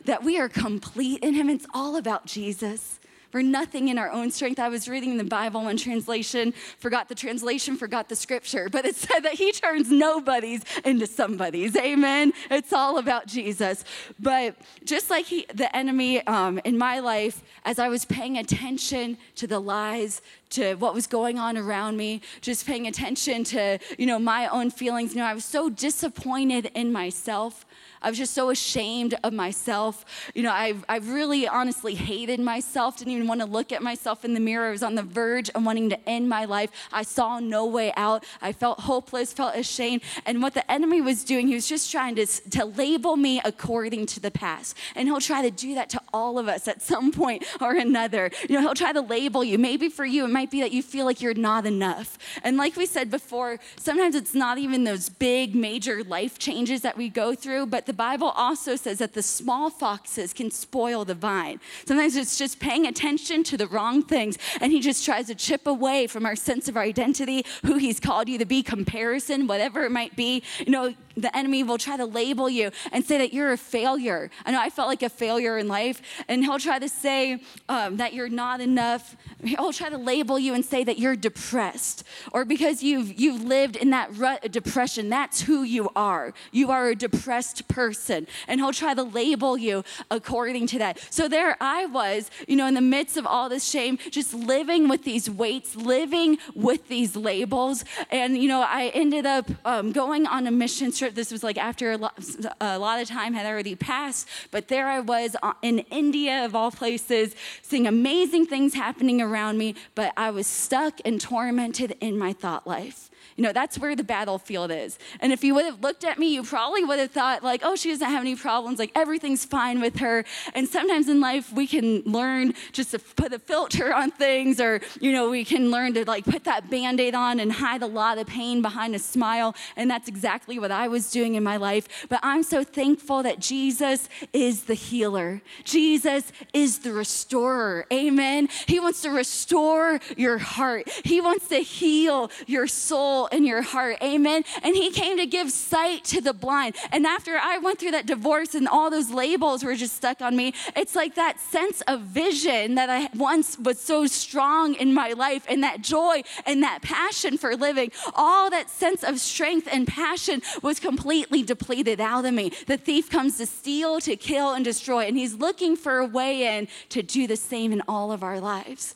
That 0.05 0.23
we 0.23 0.39
are 0.39 0.51
complete 0.51 1.21
in 1.21 1.33
Him. 1.33 1.49
It's 1.49 1.65
all 1.73 1.97
about 1.97 2.27
Jesus. 2.27 3.01
For 3.33 3.43
nothing 3.43 3.89
in 3.89 3.99
our 3.99 4.11
own 4.11 4.31
strength. 4.31 4.61
I 4.61 4.69
was 4.69 4.89
reading 4.89 5.17
the 5.17 5.25
Bible 5.25 5.65
one 5.65 5.79
translation, 5.79 6.53
forgot 6.79 7.09
the 7.09 7.15
translation, 7.15 7.77
forgot 7.77 8.11
the 8.11 8.15
scripture, 8.15 8.69
but 8.71 8.85
it 8.85 8.95
said 8.95 9.21
that 9.21 9.33
he 9.33 9.51
turns 9.51 9.91
nobodies 9.91 10.63
into 10.85 11.07
somebodies. 11.07 11.75
Amen. 11.75 12.33
It's 12.51 12.73
all 12.75 12.99
about 12.99 13.27
Jesus. 13.27 13.85
But 14.21 14.57
just 14.85 15.09
like 15.09 15.25
he, 15.25 15.47
the 15.53 15.75
enemy 15.75 16.25
um, 16.27 16.61
in 16.65 16.77
my 16.77 17.01
life, 17.01 17.43
as 17.65 17.79
I 17.79 17.89
was 17.89 18.05
paying 18.05 18.37
attention 18.37 19.17
to 19.37 19.47
the 19.47 19.59
lies, 19.59 20.21
to 20.53 20.75
what 20.77 20.95
was 20.95 21.07
going 21.07 21.39
on 21.39 21.57
around 21.57 21.97
me, 21.97 22.21
just 22.41 22.67
paying 22.67 22.87
attention 22.87 23.45
to, 23.45 23.79
you 23.99 24.07
know, 24.07 24.19
my 24.19 24.49
own 24.49 24.71
feelings. 24.71 25.15
You 25.15 25.21
know, 25.21 25.27
I 25.27 25.35
was 25.35 25.45
so 25.45 25.69
disappointed 25.69 26.71
in 26.75 26.93
myself. 26.93 27.65
I 28.03 28.09
was 28.09 28.19
just 28.19 28.35
so 28.35 28.51
ashamed 28.51 29.15
of 29.23 29.33
myself. 29.33 30.05
You 30.35 30.43
know, 30.43 30.51
I, 30.51 30.75
I 30.89 30.97
really 30.99 31.47
honestly 31.47 31.95
hated 31.95 32.41
myself, 32.41 32.99
didn't 32.99 33.13
even 33.13 33.29
want 33.29 33.41
to 33.41 33.47
look 33.47 33.71
at 33.71 33.83
myself 33.83 34.25
in 34.25 34.35
the 34.35 34.41
mirror. 34.41 34.69
I 34.69 34.71
was 34.73 34.83
on 34.83 34.97
the 34.97 35.03
verge 35.03 35.51
of 35.51 35.65
wanting 35.65 35.91
to 35.91 36.09
end 36.09 36.29
my 36.29 36.45
life. 36.45 36.71
I 36.93 37.03
saw 37.03 37.39
no 37.39 37.65
way 37.65 37.93
out. 37.97 38.25
I 38.41 38.53
felt 38.53 38.81
hopeless, 38.81 39.33
felt 39.33 39.55
ashamed. 39.55 40.03
And 40.27 40.43
what 40.43 40.55
the 40.55 40.69
enemy 40.71 41.01
was 41.01 41.23
doing, 41.23 41.47
he 41.47 41.55
was 41.55 41.69
just 41.69 41.93
trying 41.93 42.17
to, 42.17 42.27
to 42.27 42.65
label 42.65 43.17
me 43.17 43.41
according 43.45 44.07
to 44.07 44.21
the 44.21 44.31
past. 44.31 44.77
And 44.97 45.07
he'll 45.07 45.21
try 45.21 45.43
to 45.43 45.51
do 45.51 45.75
that 45.77 45.89
to 45.91 46.01
all 46.13 46.39
of 46.39 46.49
us 46.49 46.67
at 46.67 46.83
some 46.83 47.13
point 47.13 47.45
or 47.61 47.75
another. 47.75 48.31
You 48.49 48.57
know, 48.57 48.63
he'll 48.63 48.75
try 48.75 48.93
to 48.93 49.01
label 49.01 49.45
you. 49.45 49.59
Maybe 49.59 49.89
for 49.89 50.05
you, 50.05 50.25
it 50.25 50.31
might 50.31 50.42
be 50.51 50.61
that 50.61 50.73
you 50.73 50.83
feel 50.83 51.05
like 51.05 51.21
you're 51.21 51.35
not 51.35 51.67
enough. 51.67 52.19
And 52.43 52.57
like 52.57 52.77
we 52.77 52.87
said 52.87 53.11
before, 53.11 53.59
sometimes 53.77 54.17
it's 54.17 54.35
not 54.35 54.59
even 54.59 54.83
those 54.83 55.09
big, 55.09 55.55
major 55.55 56.03
life 56.03 56.39
changes 56.39 56.81
that 56.83 56.97
we 56.97 57.09
go 57.09 57.35
through, 57.35 57.67
but 57.67 57.87
the 57.87 57.93
the 57.93 57.97
Bible 57.97 58.31
also 58.31 58.75
says 58.75 59.01
that 59.01 59.13
the 59.13 59.23
small 59.23 59.69
foxes 59.69 60.33
can 60.33 60.51
spoil 60.51 61.05
the 61.05 61.15
vine. 61.15 61.61
Sometimes 61.87 62.17
it's 62.17 62.39
just 62.39 62.59
paying 62.59 62.87
attention 62.87 63.45
to 63.45 63.59
the 63.59 63.67
wrong 63.67 64.03
things, 64.03 64.39
and 64.63 64.73
He 64.73 64.81
just 64.81 65.05
tries 65.05 65.27
to 65.27 65.35
chip 65.35 65.67
away 65.67 66.07
from 66.07 66.25
our 66.25 66.35
sense 66.35 66.71
of 66.71 66.77
our 66.79 66.83
identity, 66.83 67.45
who 67.67 67.77
He's 67.77 68.01
called 68.01 68.31
you 68.31 68.39
to 68.39 68.47
be, 68.47 68.63
comparison, 68.63 69.47
whatever 69.47 69.85
it 69.85 69.93
might 69.93 70.17
be. 70.17 70.43
You 70.61 70.73
know, 70.73 70.95
the 71.17 71.35
enemy 71.37 71.63
will 71.63 71.79
try 71.79 71.97
to 71.97 72.05
label 72.05 72.49
you 72.49 72.71
and 72.93 73.05
say 73.05 73.19
that 73.19 73.33
you're 73.33 73.53
a 73.53 73.59
failure. 73.59 74.31
I 74.45 74.53
know 74.53 74.61
I 74.61 74.71
felt 74.71 74.89
like 74.89 75.03
a 75.03 75.09
failure 75.09 75.59
in 75.59 75.69
life, 75.69 76.03
and 76.29 76.45
he'll 76.45 76.59
try 76.59 76.79
to 76.79 76.89
say 76.89 77.43
um, 77.69 77.97
that 77.99 78.15
you're 78.15 78.29
not 78.29 78.61
enough. 78.61 79.17
He'll 79.45 79.73
try 79.73 79.91
to 79.91 79.99
label 79.99 80.39
you 80.39 80.55
and 80.55 80.65
say 80.65 80.85
that 80.85 80.99
you're 80.99 81.17
depressed, 81.17 82.05
or 82.33 82.45
because 82.45 82.83
you've 82.83 83.19
you've 83.19 83.43
lived 83.45 83.77
in 83.77 83.91
that 83.91 84.17
rut 84.17 84.45
of 84.45 84.53
depression, 84.53 85.09
that's 85.09 85.43
who 85.43 85.63
you 85.63 85.91
are. 85.97 86.33
You 86.53 86.71
are 86.71 86.89
a 86.89 86.95
depressed 86.95 87.69
person. 87.69 88.27
And 88.49 88.61
he'll 88.61 88.73
try 88.73 88.95
to 88.95 89.03
label 89.03 89.57
you 89.57 89.85
according 90.11 90.67
to 90.69 90.79
that. 90.79 90.99
So 91.11 91.29
there 91.29 91.57
I 91.61 91.87
was, 91.87 92.31
you 92.47 92.57
know, 92.57 92.67
in 92.67 92.75
the 92.75 92.81
midst 92.81 93.17
of 93.17 93.27
all 93.27 93.49
this 93.49 93.69
shame, 93.69 93.99
just 94.11 94.35
living 94.35 94.89
with 94.89 95.05
these 95.05 95.29
weights, 95.29 95.77
living 95.77 96.39
with 96.55 96.89
these 96.89 97.17
labels. 97.17 97.85
And, 98.11 98.37
you 98.37 98.49
know, 98.49 98.63
I 98.63 98.91
ended 98.95 99.27
up 99.27 99.51
um, 99.65 99.93
going 99.93 100.27
on 100.27 100.47
a 100.47 100.51
mission 100.51 100.93
trip. 101.03 101.15
This 101.17 101.33
was 101.33 101.43
like 101.43 101.59
after 101.59 101.91
a 101.91 101.97
lot, 101.97 102.15
a 102.61 102.79
lot 102.79 103.01
of 103.01 103.09
time 103.09 103.35
had 103.35 103.45
already 103.45 103.75
passed. 103.75 104.29
But 104.53 104.69
there 104.69 104.87
I 104.87 105.01
was 105.01 105.35
uh, 105.43 105.55
in 105.61 105.81
India, 105.91 106.45
of 106.45 106.55
all 106.55 106.71
places, 106.71 107.35
seeing 107.61 107.89
amazing 107.89 108.47
things 108.47 108.75
happening 108.75 109.21
around 109.21 109.59
me. 109.59 109.75
But 109.97 110.13
I 110.17 110.31
was 110.31 110.47
stuck 110.47 111.01
and 111.05 111.21
tormented 111.21 111.97
in 112.01 112.17
my 112.17 112.33
thought 112.33 112.69
life. 112.69 113.11
You 113.37 113.45
know, 113.45 113.53
that's 113.53 113.79
where 113.79 113.97
the 113.97 114.05
battlefield 114.05 114.71
is. 114.71 114.99
And 115.21 115.33
if 115.33 115.43
you 115.43 115.55
would 115.55 115.65
have 115.65 115.81
looked 115.81 116.05
at 116.05 116.19
me, 116.19 116.35
you 116.35 116.43
probably 116.43 116.85
would 116.85 116.99
have 116.99 117.11
thought, 117.11 117.43
like, 117.43 117.63
oh, 117.65 117.77
she 117.77 117.91
doesn't 117.91 118.07
have 118.07 118.21
any 118.21 118.37
problems, 118.37 118.79
like 118.79 118.93
everything's 118.95 119.45
fine 119.45 119.81
with 119.81 119.99
her. 119.99 120.25
And 120.55 120.69
sometimes 120.69 121.09
in 121.09 121.21
life, 121.21 121.53
we 121.53 121.67
can 121.67 122.03
learn 122.03 122.55
just 122.73 122.91
to 122.93 122.99
put 122.99 123.33
a 123.33 123.39
filter 123.39 123.95
on 123.95 124.11
things, 124.11 124.61
or, 124.61 124.81
you 125.01 125.13
know, 125.13 125.31
we 125.31 125.45
can 125.45 125.71
learn 125.71 125.95
to 125.95 126.05
like 126.05 126.25
put 126.25 126.45
that 126.45 126.71
band 126.71 127.01
aid 127.01 127.15
on 127.15 127.41
and 127.41 127.53
hide 127.53 127.83
a 127.83 127.87
lot 127.87 128.19
of 128.19 128.27
pain 128.27 128.63
behind 128.63 128.95
a 128.95 128.99
smile. 128.99 129.55
And 129.77 129.91
that's 129.91 130.09
exactly 130.09 130.59
what 130.59 130.71
I 130.71 130.89
was 130.89 131.11
doing 131.11 131.35
in 131.35 131.43
my 131.43 131.57
life. 131.57 132.07
But 132.09 132.21
I'm 132.23 132.43
so 132.43 132.65
thankful 132.65 133.23
that 133.23 133.39
Jesus 133.39 134.09
is 134.33 134.65
the 134.65 134.75
healer, 134.75 135.43
Jesus 135.65 136.33
is 136.53 136.81
the 136.81 136.93
restorer. 136.93 137.87
Amen. 137.93 138.49
He 138.67 138.81
wants 138.81 139.03
to 139.03 139.11
restore 139.11 140.01
your 140.17 140.39
heart, 140.39 140.91
He 141.05 141.21
wants 141.21 141.49
to 141.49 141.59
heal 141.59 142.31
your 142.47 142.67
soul 142.67 143.22
soul 143.23 143.29
and 143.33 143.47
your 143.47 143.63
heart. 143.63 143.97
Amen. 144.03 144.45
And 144.63 144.77
he 144.77 144.91
came 144.91 145.17
to 145.19 145.27
give 145.27 145.51
sight 145.51 146.05
to 146.05 146.21
the 146.21 146.33
blind. 146.33 146.77
And 146.91 147.07
after 147.07 147.37
I 147.37 147.59
went 147.59 147.79
through 147.79 147.93
that 147.93 148.07
divorce 148.07 148.55
and 148.55 148.69
all 148.69 148.91
those 148.91 149.11
labels 149.11 149.65
were 149.65 149.75
just 149.75 149.97
stuck 149.97 150.21
on 150.21 150.37
me, 150.37 150.55
it's 150.77 150.95
like 150.95 151.15
that 151.15 151.41
sense 151.41 151.83
of 151.83 152.01
vision 152.01 152.75
that 152.75 152.91
I 152.91 153.09
once 153.17 153.59
was 153.59 153.81
so 153.81 154.07
strong 154.07 154.75
in 154.75 154.95
my 154.95 155.13
life 155.13 155.45
and 155.49 155.63
that 155.63 155.83
joy 155.83 156.23
and 156.47 156.63
that 156.63 156.83
passion 156.83 157.39
for 157.39 157.57
living, 157.57 157.93
all 158.15 158.51
that 158.51 158.71
sense 158.71 159.03
of 159.03 159.21
strength 159.21 159.69
and 159.71 159.87
passion 159.87 160.43
was 160.63 160.81
completely 160.81 161.43
depleted 161.43 162.01
out 162.01 162.25
of 162.25 162.35
me. 162.35 162.53
The 162.67 162.77
thief 162.77 163.11
comes 163.11 163.39
to 163.39 163.47
steal, 163.47 164.01
to 164.01 164.17
kill, 164.17 164.55
and 164.55 164.65
destroy. 164.65 165.07
And 165.07 165.17
he's 165.17 165.35
looking 165.35 165.77
for 165.77 165.99
a 165.99 166.07
way 166.07 166.59
in 166.59 166.69
to 166.91 167.03
do 167.03 167.27
the 167.27 167.37
same 167.37 167.73
in 167.73 167.83
all 167.89 168.13
of 168.13 168.23
our 168.23 168.41
lives. 168.41 168.95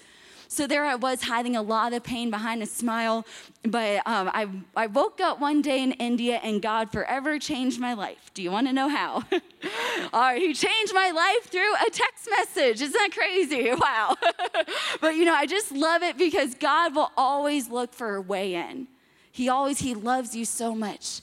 So 0.48 0.66
there 0.66 0.84
I 0.84 0.94
was 0.94 1.22
hiding 1.22 1.56
a 1.56 1.62
lot 1.62 1.92
of 1.92 2.02
pain 2.02 2.30
behind 2.30 2.62
a 2.62 2.66
smile. 2.66 3.26
But 3.62 4.06
um, 4.06 4.30
I, 4.32 4.48
I 4.74 4.86
woke 4.86 5.20
up 5.20 5.40
one 5.40 5.62
day 5.62 5.82
in 5.82 5.92
India 5.92 6.40
and 6.42 6.62
God 6.62 6.92
forever 6.92 7.38
changed 7.38 7.80
my 7.80 7.94
life. 7.94 8.30
Do 8.34 8.42
you 8.42 8.50
want 8.50 8.66
to 8.66 8.72
know 8.72 8.88
how? 8.88 9.24
All 10.12 10.20
right, 10.20 10.40
He 10.40 10.54
changed 10.54 10.94
my 10.94 11.10
life 11.10 11.50
through 11.50 11.74
a 11.74 11.90
text 11.90 12.28
message. 12.30 12.80
Isn't 12.82 12.92
that 12.92 13.10
crazy? 13.12 13.72
Wow. 13.86 14.16
but 15.00 15.14
you 15.16 15.24
know, 15.24 15.34
I 15.34 15.46
just 15.46 15.70
love 15.70 16.02
it 16.02 16.16
because 16.18 16.54
God 16.54 16.94
will 16.94 17.12
always 17.16 17.68
look 17.68 17.92
for 17.92 18.16
a 18.16 18.20
way 18.20 18.54
in. 18.54 18.88
He 19.30 19.48
always, 19.48 19.80
He 19.80 19.94
loves 19.94 20.34
you 20.34 20.44
so 20.44 20.74
much. 20.74 21.20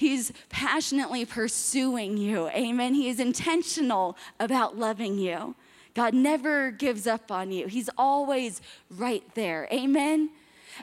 He's 0.00 0.32
passionately 0.48 1.26
pursuing 1.26 2.16
you. 2.16 2.48
Amen. 2.48 2.94
He 2.94 3.08
is 3.08 3.20
intentional 3.20 4.16
about 4.38 4.78
loving 4.78 5.18
you. 5.18 5.54
God 5.94 6.14
never 6.14 6.70
gives 6.70 7.06
up 7.06 7.30
on 7.30 7.52
you, 7.52 7.66
He's 7.66 7.90
always 7.96 8.60
right 8.90 9.24
there. 9.34 9.68
Amen? 9.72 10.30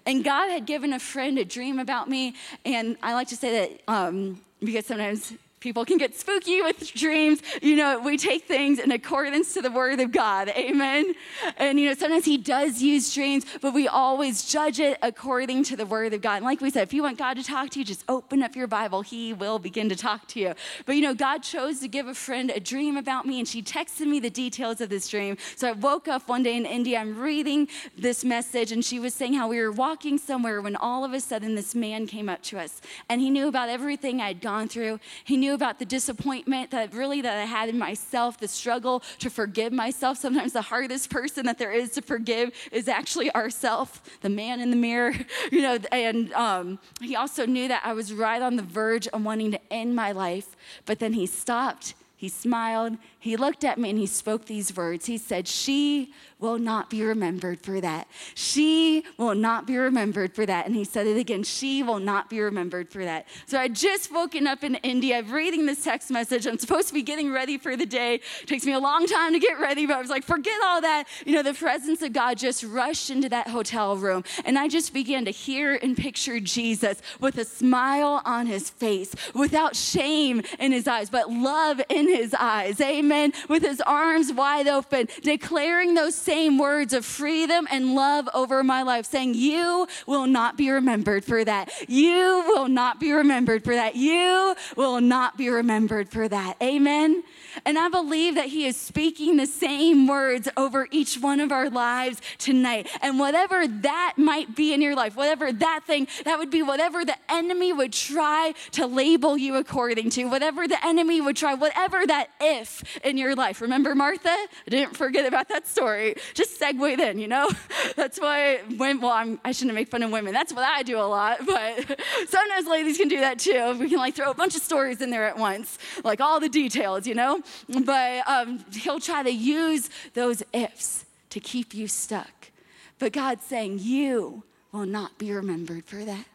And 0.05 0.23
God 0.23 0.49
had 0.49 0.65
given 0.65 0.93
a 0.93 0.99
friend 0.99 1.39
a 1.39 1.45
dream 1.45 1.79
about 1.79 2.09
me, 2.09 2.35
and 2.65 2.97
I 3.01 3.13
like 3.13 3.29
to 3.29 3.35
say 3.35 3.51
that 3.51 3.81
um, 3.91 4.41
because 4.59 4.85
sometimes 4.85 5.33
People 5.68 5.84
can 5.84 5.97
get 5.97 6.15
spooky 6.15 6.61
with 6.61 6.93
dreams. 6.93 7.41
You 7.61 7.76
know, 7.76 7.99
we 7.99 8.15
take 8.15 8.45
things 8.45 8.80
in 8.80 8.89
accordance 8.89 9.53
to 9.55 9.61
the 9.61 9.70
word 9.70 9.99
of 9.99 10.13
God. 10.13 10.47
Amen. 10.47 11.13
And, 11.57 11.78
you 11.78 11.89
know, 11.89 11.93
sometimes 11.93 12.24
He 12.24 12.38
does 12.38 12.82
use 12.82 13.13
dreams, 13.13 13.45
but 13.61 13.74
we 13.74 13.86
always 13.86 14.45
judge 14.45 14.80
it 14.80 14.97
according 15.01 15.65
to 15.65 15.76
the 15.76 15.86
word 15.86 16.13
of 16.13 16.22
God. 16.22 16.38
And 16.38 16.45
like 16.45 16.61
we 16.61 16.70
said, 16.70 16.84
if 16.84 16.93
you 16.93 17.03
want 17.03 17.18
God 17.18 17.34
to 17.34 17.43
talk 17.43 17.70
to 17.72 17.80
you, 17.80 17.84
just 17.84 18.05
open 18.07 18.41
up 18.43 18.55
your 18.55 18.68
Bible. 18.68 19.01
He 19.01 19.34
will 19.34 19.59
begin 19.59 19.89
to 19.89 19.95
talk 19.97 20.26
to 20.30 20.39
you. 20.39 20.53
But, 20.86 20.95
you 20.95 21.01
know, 21.01 21.13
God 21.13 21.43
chose 21.43 21.82
to 21.82 21.89
give 21.89 22.07
a 22.07 22.13
friend 22.13 22.49
a 22.49 22.61
dream 22.61 22.95
about 22.95 23.26
me, 23.26 23.39
and 23.39 23.45
she 23.45 23.61
texted 23.61 24.07
me 24.07 24.22
the 24.22 24.30
details 24.30 24.80
of 24.80 24.88
this 24.88 25.09
dream. 25.09 25.36
So 25.57 25.68
I 25.68 25.74
woke 25.74 26.07
up 26.07 26.30
one 26.30 26.43
day 26.43 26.55
in 26.55 26.65
India, 26.65 26.97
I'm 26.97 27.20
reading 27.20 27.68
this 27.97 28.24
message, 28.24 28.72
and 28.72 28.86
she 28.86 29.01
was 29.01 29.13
saying 29.13 29.34
how 29.34 29.49
we 29.49 29.59
were 29.59 29.74
walking 29.74 30.18
somewhere 30.18 30.61
when 30.61 30.78
all 30.78 31.03
of 31.03 31.11
a 31.11 31.20
sudden 31.20 31.55
this 31.55 31.76
man 31.76 32.07
came 32.07 32.30
up 32.30 32.41
to 32.43 32.57
us, 32.57 32.80
and 33.09 33.20
he 33.20 33.30
knew 33.30 33.49
about 33.49 33.68
everything 33.68 34.22
I'd 34.22 34.39
gone 34.39 34.70
through. 34.70 35.01
He 35.26 35.36
knew 35.36 35.56
about 35.57 35.79
the 35.79 35.85
disappointment 35.85 36.71
that 36.71 36.93
really 36.93 37.19
that 37.21 37.37
I 37.37 37.45
had 37.45 37.67
in 37.67 37.77
myself, 37.77 38.39
the 38.39 38.47
struggle 38.47 39.01
to 39.19 39.29
forgive 39.29 39.73
myself. 39.73 40.19
Sometimes 40.19 40.53
the 40.53 40.61
hardest 40.61 41.09
person 41.09 41.45
that 41.47 41.57
there 41.57 41.71
is 41.71 41.89
to 41.91 42.01
forgive 42.01 42.51
is 42.71 42.87
actually 42.87 43.33
ourself, 43.33 44.01
the 44.21 44.29
man 44.29 44.61
in 44.61 44.69
the 44.69 44.77
mirror, 44.77 45.13
you 45.51 45.61
know. 45.63 45.79
And 45.91 46.31
um, 46.33 46.79
he 47.01 47.15
also 47.15 47.45
knew 47.45 47.67
that 47.67 47.81
I 47.83 47.93
was 47.93 48.13
right 48.13 48.41
on 48.41 48.55
the 48.55 48.63
verge 48.63 49.07
of 49.07 49.25
wanting 49.25 49.51
to 49.51 49.73
end 49.73 49.95
my 49.95 50.11
life, 50.11 50.55
but 50.85 50.99
then 50.99 51.13
he 51.13 51.25
stopped. 51.25 51.95
He 52.15 52.29
smiled, 52.29 52.97
he 53.20 53.36
looked 53.36 53.63
at 53.63 53.80
me 53.80 53.89
and 53.89 53.97
he 53.97 54.05
spoke 54.05 54.45
these 54.45 54.76
words. 54.76 55.07
He 55.07 55.18
said, 55.18 55.47
She 55.47 56.13
will 56.39 56.59
not 56.59 56.89
be 56.89 57.01
remembered 57.01 57.59
for 57.59 57.82
that. 57.82 58.07
She 58.36 59.03
will 59.18 59.34
not 59.34 59.65
be 59.65 59.76
remembered 59.76 60.36
for 60.36 60.45
that. 60.45 60.68
And 60.68 60.76
he 60.76 60.84
said 60.84 61.07
it 61.07 61.18
again 61.18 61.43
She 61.43 61.82
will 61.82 61.99
not 61.99 62.30
be 62.30 62.39
remembered 62.39 62.91
for 62.91 63.03
that. 63.03 63.28
So 63.47 63.57
I 63.59 63.70
just 63.70 64.13
woken 64.13 64.45
up 64.45 64.63
in 64.63 64.76
India, 64.76 65.24
reading 65.24 65.65
this 65.65 65.84
text 65.84 66.11
message. 66.11 66.45
I'm 66.45 66.59
supposed 66.59 66.89
to 66.89 66.93
be 66.93 67.01
getting 67.01 67.32
ready 67.32 67.57
for 67.57 67.76
the 67.76 67.88
day. 67.88 68.15
It 68.15 68.47
takes 68.47 68.65
me 68.65 68.74
a 68.74 68.80
long 68.80 69.07
time 69.07 69.34
to 69.34 69.39
get 69.39 69.59
ready, 69.59 69.88
but 69.88 69.95
I 69.95 70.01
was 70.01 70.11
like, 70.11 70.24
Forget 70.24 70.59
all 70.63 70.82
that. 70.82 71.05
You 71.26 71.34
know, 71.34 71.43
the 71.43 71.55
presence 71.55 72.03
of 72.03 72.13
God 72.13 72.38
just 72.38 72.63
rushed 72.63 73.09
into 73.09 73.30
that 73.30 73.47
hotel 73.47 73.97
room. 73.97 74.24
And 74.45 74.59
I 74.59 74.68
just 74.68 74.93
began 74.93 75.26
to 75.26 75.32
hear 75.32 75.76
and 75.76 75.97
picture 75.97 76.39
Jesus 76.39 77.01
with 77.20 77.38
a 77.39 77.45
smile 77.45 78.22
on 78.26 78.45
his 78.45 78.70
face, 78.70 79.15
without 79.34 79.76
shame 79.76 80.43
in 80.59 80.72
his 80.72 80.88
eyes, 80.88 81.09
but 81.09 81.32
love 81.32 81.82
in 81.89 82.07
his 82.07 82.36
eyes. 82.38 82.80
Amen. 82.80 83.06
With 83.47 83.63
his 83.63 83.81
arms 83.81 84.33
wide 84.33 84.67
open, 84.67 85.07
declaring 85.21 85.93
those 85.93 86.15
same 86.15 86.57
words 86.57 86.93
of 86.93 87.05
freedom 87.05 87.67
and 87.71 87.95
love 87.95 88.27
over 88.33 88.63
my 88.63 88.83
life, 88.83 89.05
saying, 89.05 89.35
You 89.35 89.87
will 90.05 90.27
not 90.27 90.57
be 90.57 90.69
remembered 90.69 91.23
for 91.23 91.43
that. 91.43 91.71
You 91.87 92.43
will 92.47 92.67
not 92.67 92.99
be 92.99 93.11
remembered 93.13 93.63
for 93.63 93.75
that. 93.75 93.95
You 93.95 94.55
will 94.75 94.99
not 95.01 95.37
be 95.37 95.49
remembered 95.49 96.09
for 96.09 96.27
that. 96.27 96.57
Amen. 96.61 97.23
And 97.65 97.77
I 97.79 97.89
believe 97.89 98.35
that 98.35 98.47
He 98.47 98.65
is 98.65 98.77
speaking 98.77 99.37
the 99.37 99.45
same 99.45 100.07
words 100.07 100.47
over 100.57 100.87
each 100.91 101.15
one 101.15 101.39
of 101.39 101.51
our 101.51 101.69
lives 101.69 102.21
tonight. 102.37 102.87
And 103.01 103.19
whatever 103.19 103.67
that 103.67 104.13
might 104.17 104.55
be 104.55 104.73
in 104.73 104.81
your 104.81 104.95
life, 104.95 105.15
whatever 105.15 105.51
that 105.51 105.81
thing, 105.85 106.07
that 106.25 106.39
would 106.39 106.49
be 106.49 106.61
whatever 106.61 107.05
the 107.05 107.17
enemy 107.29 107.73
would 107.73 107.93
try 107.93 108.53
to 108.71 108.85
label 108.85 109.37
you 109.37 109.55
according 109.55 110.09
to, 110.11 110.25
whatever 110.25 110.67
the 110.67 110.83
enemy 110.85 111.21
would 111.21 111.35
try, 111.35 111.53
whatever 111.53 112.05
that 112.05 112.29
if 112.39 112.96
in 113.03 113.17
your 113.17 113.35
life. 113.35 113.61
Remember 113.61 113.95
Martha? 113.95 114.29
I 114.29 114.47
didn't 114.69 114.95
forget 114.95 115.25
about 115.25 115.49
that 115.49 115.67
story. 115.67 116.15
Just 116.33 116.59
segue 116.59 116.97
then, 116.97 117.19
you 117.19 117.27
know? 117.27 117.49
That's 117.95 118.19
why, 118.19 118.61
when, 118.77 119.01
well, 119.01 119.11
I'm, 119.11 119.39
I 119.43 119.51
shouldn't 119.51 119.75
make 119.75 119.89
fun 119.89 120.03
of 120.03 120.11
women. 120.11 120.33
That's 120.33 120.53
what 120.53 120.63
I 120.63 120.83
do 120.83 120.97
a 120.97 121.01
lot, 121.07 121.39
but 121.45 121.99
sometimes 122.27 122.67
ladies 122.67 122.97
can 122.97 123.07
do 123.07 123.19
that 123.19 123.39
too. 123.39 123.77
We 123.79 123.89
can 123.89 123.97
like 123.97 124.15
throw 124.15 124.31
a 124.31 124.35
bunch 124.35 124.55
of 124.55 124.61
stories 124.61 125.01
in 125.01 125.09
there 125.09 125.27
at 125.27 125.37
once, 125.37 125.77
like 126.03 126.21
all 126.21 126.39
the 126.39 126.49
details, 126.49 127.07
you 127.07 127.15
know? 127.15 127.41
but 127.85 128.27
um, 128.27 128.63
he'll 128.73 128.99
try 128.99 129.23
to 129.23 129.31
use 129.31 129.89
those 130.13 130.43
ifs 130.53 131.05
to 131.29 131.39
keep 131.39 131.73
you 131.73 131.87
stuck. 131.87 132.51
But 132.99 133.13
God's 133.13 133.43
saying, 133.43 133.79
You 133.81 134.43
will 134.71 134.85
not 134.85 135.17
be 135.17 135.31
remembered 135.31 135.85
for 135.85 136.03
that 136.03 136.25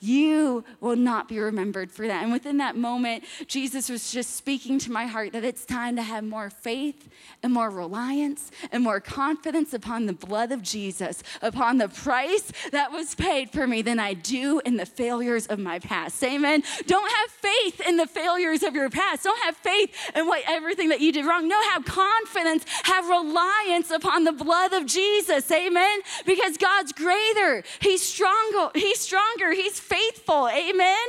you 0.00 0.64
will 0.80 0.96
not 0.96 1.28
be 1.28 1.38
remembered 1.38 1.90
for 1.90 2.06
that. 2.06 2.22
And 2.22 2.32
within 2.32 2.58
that 2.58 2.76
moment, 2.76 3.24
Jesus 3.46 3.88
was 3.88 4.12
just 4.12 4.36
speaking 4.36 4.78
to 4.80 4.92
my 4.92 5.06
heart 5.06 5.32
that 5.32 5.44
it's 5.44 5.64
time 5.64 5.96
to 5.96 6.02
have 6.02 6.24
more 6.24 6.50
faith 6.50 7.08
and 7.42 7.52
more 7.52 7.70
reliance 7.70 8.50
and 8.70 8.82
more 8.82 9.00
confidence 9.00 9.72
upon 9.72 10.06
the 10.06 10.12
blood 10.12 10.52
of 10.52 10.62
Jesus, 10.62 11.22
upon 11.40 11.78
the 11.78 11.88
price 11.88 12.52
that 12.70 12.92
was 12.92 13.14
paid 13.14 13.50
for 13.50 13.66
me 13.66 13.82
than 13.82 13.98
I 13.98 14.14
do 14.14 14.60
in 14.64 14.76
the 14.76 14.86
failures 14.86 15.46
of 15.46 15.58
my 15.58 15.78
past. 15.78 16.22
Amen. 16.22 16.62
Don't 16.86 17.10
have 17.10 17.30
faith 17.30 17.80
in 17.86 17.96
the 17.96 18.06
failures 18.06 18.62
of 18.62 18.74
your 18.74 18.90
past. 18.90 19.24
Don't 19.24 19.42
have 19.44 19.56
faith 19.56 19.94
in 20.14 20.26
what 20.26 20.42
everything 20.46 20.88
that 20.90 21.00
you 21.00 21.12
did 21.12 21.26
wrong. 21.26 21.48
No, 21.48 21.60
have 21.70 21.84
confidence, 21.84 22.64
have 22.84 23.08
reliance 23.08 23.90
upon 23.90 24.24
the 24.24 24.32
blood 24.32 24.72
of 24.72 24.86
Jesus. 24.86 25.50
Amen. 25.50 26.00
Because 26.26 26.56
God's 26.56 26.92
greater. 26.92 27.62
He's 27.80 28.02
stronger. 28.02 28.70
He's 28.74 29.00
stronger. 29.00 29.52
He's 29.52 29.78
faithful. 29.82 30.48
Amen. 30.48 31.06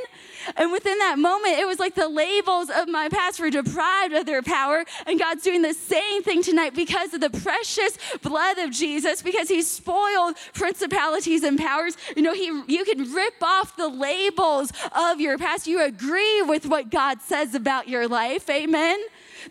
And 0.57 0.71
within 0.71 0.97
that 0.99 1.17
moment, 1.17 1.57
it 1.57 1.65
was 1.65 1.79
like 1.79 1.95
the 1.95 2.09
labels 2.09 2.69
of 2.69 2.87
my 2.89 3.09
past 3.09 3.39
were 3.39 3.49
deprived 3.49 4.13
of 4.13 4.25
their 4.25 4.41
power. 4.41 4.83
And 5.05 5.19
God's 5.19 5.43
doing 5.43 5.61
the 5.61 5.73
same 5.73 6.23
thing 6.23 6.43
tonight 6.43 6.75
because 6.75 7.13
of 7.13 7.21
the 7.21 7.29
precious 7.29 7.97
blood 8.21 8.57
of 8.57 8.71
Jesus, 8.71 9.21
because 9.21 9.47
He 9.47 9.61
spoiled 9.61 10.35
principalities 10.53 11.43
and 11.43 11.57
powers. 11.57 11.95
You 12.15 12.23
know, 12.23 12.33
He 12.33 12.47
you 12.67 12.83
can 12.85 13.13
rip 13.13 13.41
off 13.41 13.75
the 13.75 13.87
labels 13.87 14.71
of 14.95 15.21
your 15.21 15.37
past. 15.37 15.67
You 15.67 15.81
agree 15.81 16.41
with 16.41 16.65
what 16.65 16.89
God 16.89 17.21
says 17.21 17.55
about 17.55 17.87
your 17.87 18.07
life. 18.07 18.49
Amen. 18.49 18.99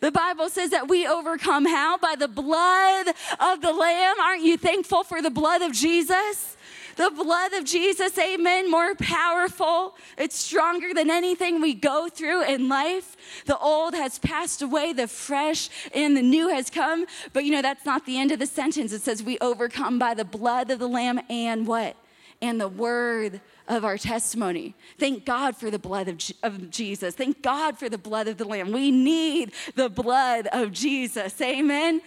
The 0.00 0.10
Bible 0.10 0.48
says 0.48 0.70
that 0.70 0.88
we 0.88 1.06
overcome 1.06 1.66
how? 1.66 1.98
By 1.98 2.16
the 2.18 2.28
blood 2.28 3.08
of 3.40 3.60
the 3.60 3.72
Lamb. 3.72 4.16
Aren't 4.20 4.42
you 4.42 4.56
thankful 4.56 5.04
for 5.04 5.20
the 5.20 5.30
blood 5.30 5.62
of 5.62 5.72
Jesus? 5.72 6.56
The 6.96 7.10
blood 7.10 7.52
of 7.54 7.64
Jesus, 7.64 8.16
amen, 8.18 8.70
more 8.70 8.94
powerful. 8.94 9.96
It's 10.18 10.36
stronger 10.36 10.92
than 10.94 11.10
anything 11.10 11.60
we 11.60 11.74
go 11.74 12.08
through 12.08 12.44
in 12.44 12.68
life. 12.68 13.16
The 13.46 13.58
old 13.58 13.94
has 13.94 14.18
passed 14.18 14.62
away, 14.62 14.92
the 14.92 15.08
fresh 15.08 15.70
and 15.94 16.16
the 16.16 16.22
new 16.22 16.48
has 16.48 16.70
come. 16.70 17.06
But 17.32 17.44
you 17.44 17.52
know, 17.52 17.62
that's 17.62 17.86
not 17.86 18.06
the 18.06 18.18
end 18.18 18.32
of 18.32 18.38
the 18.38 18.46
sentence. 18.46 18.92
It 18.92 19.02
says, 19.02 19.22
We 19.22 19.38
overcome 19.38 19.98
by 19.98 20.14
the 20.14 20.24
blood 20.24 20.70
of 20.70 20.78
the 20.78 20.88
Lamb 20.88 21.20
and 21.28 21.66
what? 21.66 21.96
And 22.40 22.60
the 22.60 22.68
word 22.68 23.40
of 23.68 23.84
our 23.84 23.96
testimony. 23.96 24.74
Thank 24.98 25.24
God 25.24 25.56
for 25.56 25.70
the 25.70 25.78
blood 25.78 26.08
of, 26.08 26.18
of 26.42 26.70
Jesus. 26.70 27.14
Thank 27.14 27.42
God 27.42 27.78
for 27.78 27.88
the 27.88 27.98
blood 27.98 28.28
of 28.28 28.36
the 28.36 28.44
Lamb. 28.44 28.72
We 28.72 28.90
need 28.90 29.52
the 29.74 29.88
blood 29.88 30.48
of 30.52 30.72
Jesus. 30.72 31.40
Amen. 31.40 32.02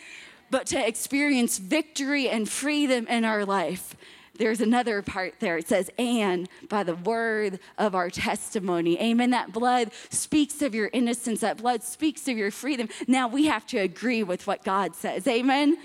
But 0.51 0.67
to 0.67 0.87
experience 0.87 1.57
victory 1.57 2.29
and 2.29 2.47
freedom 2.47 3.07
in 3.07 3.25
our 3.25 3.45
life, 3.45 3.95
there's 4.37 4.61
another 4.61 5.01
part 5.01 5.35
there. 5.39 5.57
It 5.57 5.67
says, 5.67 5.89
and 5.97 6.47
by 6.69 6.83
the 6.83 6.95
word 6.95 7.59
of 7.77 7.95
our 7.95 8.09
testimony. 8.09 8.99
Amen. 8.99 9.31
That 9.31 9.51
blood 9.51 9.91
speaks 10.09 10.61
of 10.61 10.75
your 10.75 10.89
innocence, 10.93 11.41
that 11.41 11.57
blood 11.57 11.83
speaks 11.83 12.27
of 12.27 12.37
your 12.37 12.51
freedom. 12.51 12.89
Now 13.07 13.27
we 13.27 13.45
have 13.45 13.65
to 13.67 13.77
agree 13.77 14.23
with 14.23 14.47
what 14.47 14.63
God 14.63 14.95
says. 14.95 15.27
Amen 15.27 15.77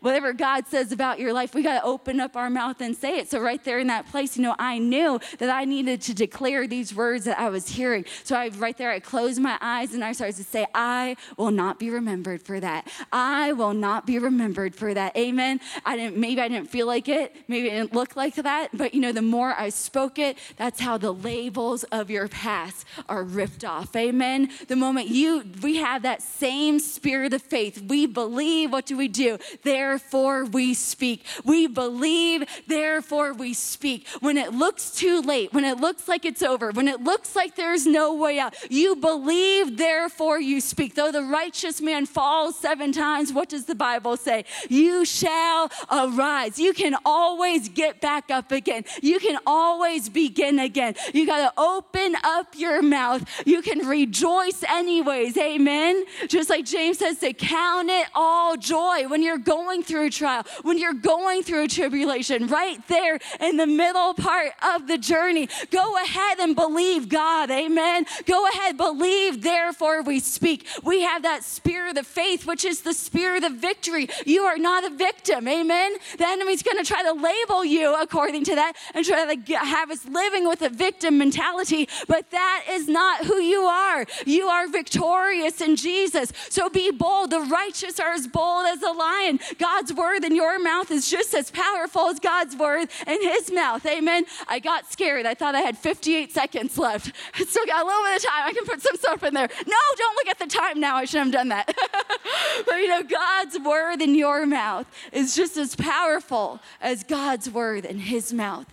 whatever 0.00 0.32
God 0.32 0.66
says 0.66 0.92
about 0.92 1.18
your 1.18 1.32
life, 1.32 1.54
we 1.54 1.62
got 1.62 1.80
to 1.80 1.84
open 1.84 2.20
up 2.20 2.36
our 2.36 2.50
mouth 2.50 2.80
and 2.80 2.96
say 2.96 3.18
it. 3.18 3.30
So, 3.30 3.40
right 3.40 3.62
there 3.64 3.78
in 3.78 3.88
that 3.88 4.06
place, 4.08 4.36
you 4.36 4.42
know, 4.42 4.54
I 4.58 4.78
knew 4.78 5.20
that 5.38 5.50
I 5.50 5.64
needed 5.64 6.00
to 6.02 6.14
declare 6.14 6.66
these 6.66 6.94
words 6.94 7.24
that 7.24 7.38
I 7.38 7.48
was 7.48 7.68
hearing. 7.68 8.04
So, 8.24 8.36
I 8.36 8.48
right 8.48 8.76
there, 8.76 8.90
I 8.90 9.00
closed 9.00 9.40
my 9.40 9.58
eyes 9.60 9.94
and 9.94 10.04
I 10.04 10.12
started 10.12 10.36
to 10.36 10.44
say, 10.44 10.66
I 10.74 11.16
will 11.36 11.50
not 11.50 11.78
be 11.78 11.90
remembered 11.90 12.42
for 12.42 12.60
that. 12.60 12.88
I 13.12 13.52
will 13.52 13.74
not 13.74 14.06
be 14.06 14.18
remembered 14.18 14.74
for 14.74 14.94
that. 14.94 15.16
Amen. 15.16 15.60
I 15.84 15.96
didn't, 15.96 16.16
maybe 16.16 16.40
I 16.40 16.48
didn't 16.48 16.70
feel 16.70 16.86
like 16.86 17.08
it. 17.08 17.34
Maybe 17.48 17.68
it 17.68 17.72
didn't 17.72 17.94
look 17.94 18.16
like 18.16 18.36
that. 18.36 18.70
But, 18.72 18.94
you 18.94 19.00
know, 19.00 19.12
the 19.12 19.22
more 19.22 19.54
I 19.54 19.68
spoke 19.70 20.18
it, 20.18 20.38
that's 20.56 20.80
how 20.80 20.98
the 20.98 21.12
labels 21.12 21.84
of 21.84 22.10
your 22.10 22.28
past 22.28 22.86
are 23.08 23.22
ripped 23.22 23.64
off. 23.64 23.94
Amen. 23.96 24.50
The 24.68 24.76
moment 24.76 25.08
you, 25.08 25.44
we 25.62 25.76
have 25.76 26.02
that 26.02 26.22
same 26.22 26.78
spirit 26.78 27.32
of 27.32 27.42
faith, 27.42 27.82
we 27.88 28.06
believe, 28.06 28.72
what 28.72 28.86
do 28.86 28.96
we 28.96 29.08
do? 29.08 29.38
There 29.62 29.87
therefore 29.88 30.44
we 30.44 30.74
speak. 30.74 31.24
We 31.44 31.66
believe, 31.66 32.44
therefore 32.66 33.32
we 33.32 33.54
speak. 33.54 34.06
When 34.20 34.36
it 34.36 34.52
looks 34.52 34.90
too 34.90 35.22
late, 35.22 35.54
when 35.54 35.64
it 35.64 35.78
looks 35.78 36.06
like 36.06 36.26
it's 36.26 36.42
over, 36.42 36.70
when 36.72 36.88
it 36.88 37.00
looks 37.02 37.34
like 37.34 37.56
there's 37.56 37.86
no 37.86 38.14
way 38.14 38.38
out, 38.38 38.54
you 38.70 38.96
believe, 38.96 39.78
therefore 39.78 40.40
you 40.40 40.60
speak. 40.60 40.94
Though 40.94 41.10
the 41.10 41.22
righteous 41.22 41.80
man 41.80 42.04
falls 42.04 42.58
seven 42.58 42.92
times, 42.92 43.32
what 43.32 43.48
does 43.48 43.64
the 43.64 43.74
Bible 43.74 44.18
say? 44.18 44.44
You 44.68 45.06
shall 45.06 45.70
arise. 45.90 46.58
You 46.58 46.74
can 46.74 46.94
always 47.06 47.70
get 47.70 48.02
back 48.02 48.30
up 48.30 48.52
again. 48.52 48.84
You 49.00 49.18
can 49.18 49.38
always 49.46 50.10
begin 50.10 50.58
again. 50.58 50.96
You 51.14 51.24
got 51.24 51.48
to 51.48 51.60
open 51.60 52.14
up 52.24 52.48
your 52.58 52.82
mouth. 52.82 53.24
You 53.46 53.62
can 53.62 53.86
rejoice 53.86 54.62
anyways. 54.68 55.38
Amen. 55.38 56.04
Just 56.28 56.50
like 56.50 56.66
James 56.66 56.98
says 56.98 57.18
to 57.20 57.32
count 57.32 57.88
it 57.88 58.08
all 58.14 58.58
joy 58.58 59.08
when 59.08 59.22
you're 59.22 59.38
going 59.38 59.77
going 59.78 59.84
through 59.84 60.06
a 60.06 60.10
trial, 60.10 60.44
when 60.62 60.78
you're 60.78 60.92
going 60.92 61.42
through 61.42 61.64
a 61.64 61.68
tribulation, 61.68 62.46
right 62.48 62.86
there 62.88 63.18
in 63.40 63.56
the 63.56 63.66
middle 63.66 64.14
part 64.14 64.52
of 64.74 64.86
the 64.86 64.98
journey, 64.98 65.48
go 65.70 65.96
ahead 66.02 66.38
and 66.40 66.56
believe 66.56 67.08
God. 67.08 67.50
Amen. 67.50 68.04
Go 68.26 68.46
ahead, 68.48 68.76
believe, 68.76 69.42
therefore 69.42 70.02
we 70.02 70.20
speak. 70.20 70.66
We 70.82 71.02
have 71.02 71.22
that 71.22 71.44
spirit 71.44 71.96
of 71.96 72.06
faith, 72.06 72.46
which 72.46 72.64
is 72.64 72.82
the 72.82 72.94
spirit 72.94 73.44
of 73.44 73.52
victory. 73.52 74.08
You 74.26 74.42
are 74.42 74.58
not 74.58 74.84
a 74.84 74.90
victim. 74.90 75.46
Amen. 75.46 75.92
The 76.16 76.26
enemy's 76.26 76.62
going 76.62 76.78
to 76.78 76.84
try 76.84 77.02
to 77.02 77.12
label 77.12 77.64
you 77.64 77.94
according 77.94 78.44
to 78.44 78.54
that 78.56 78.74
and 78.94 79.04
try 79.04 79.34
to 79.34 79.58
have 79.58 79.90
us 79.90 80.04
living 80.06 80.48
with 80.48 80.62
a 80.62 80.68
victim 80.68 81.18
mentality, 81.18 81.88
but 82.08 82.30
that 82.30 82.64
is 82.70 82.88
not 82.88 83.24
who 83.24 83.36
you 83.36 83.62
are. 83.62 84.06
You 84.26 84.46
are 84.48 84.68
victorious 84.68 85.60
in 85.60 85.76
Jesus. 85.76 86.32
So 86.48 86.68
be 86.68 86.90
bold. 86.90 87.30
The 87.30 87.40
righteous 87.40 88.00
are 88.00 88.12
as 88.12 88.26
bold 88.26 88.66
as 88.66 88.82
a 88.82 88.90
lion. 88.90 89.38
God 89.58 89.67
God's 89.68 89.92
word 89.92 90.24
in 90.24 90.34
your 90.34 90.58
mouth 90.58 90.90
is 90.90 91.10
just 91.10 91.34
as 91.34 91.50
powerful 91.50 92.06
as 92.06 92.18
God's 92.18 92.56
word 92.56 92.88
in 93.06 93.22
his 93.22 93.52
mouth. 93.52 93.84
Amen. 93.84 94.24
I 94.48 94.60
got 94.60 94.90
scared. 94.90 95.26
I 95.26 95.34
thought 95.34 95.54
I 95.54 95.60
had 95.60 95.76
58 95.76 96.32
seconds 96.32 96.78
left. 96.78 97.12
I 97.34 97.44
still 97.44 97.66
got 97.66 97.84
a 97.84 97.86
little 97.86 98.02
bit 98.02 98.16
of 98.16 98.30
time. 98.30 98.44
I 98.46 98.52
can 98.54 98.64
put 98.64 98.80
some 98.80 98.96
stuff 98.96 99.22
in 99.24 99.34
there. 99.34 99.48
No, 99.66 99.76
don't 99.98 100.16
look 100.16 100.28
at 100.28 100.38
the 100.38 100.46
time 100.46 100.80
now. 100.80 100.96
I 100.96 101.04
should 101.04 101.22
have 101.22 101.32
done 101.32 101.48
that. 101.48 101.66
but 102.66 102.76
you 102.76 102.88
know, 102.88 103.02
God's 103.02 103.58
word 103.58 104.00
in 104.00 104.14
your 104.14 104.46
mouth 104.46 104.86
is 105.12 105.36
just 105.36 105.58
as 105.58 105.76
powerful 105.76 106.60
as 106.80 107.04
God's 107.04 107.50
word 107.50 107.84
in 107.84 107.98
his 107.98 108.32
mouth. 108.32 108.66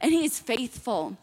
And 0.00 0.12
he's 0.12 0.38
faithful 0.38 1.16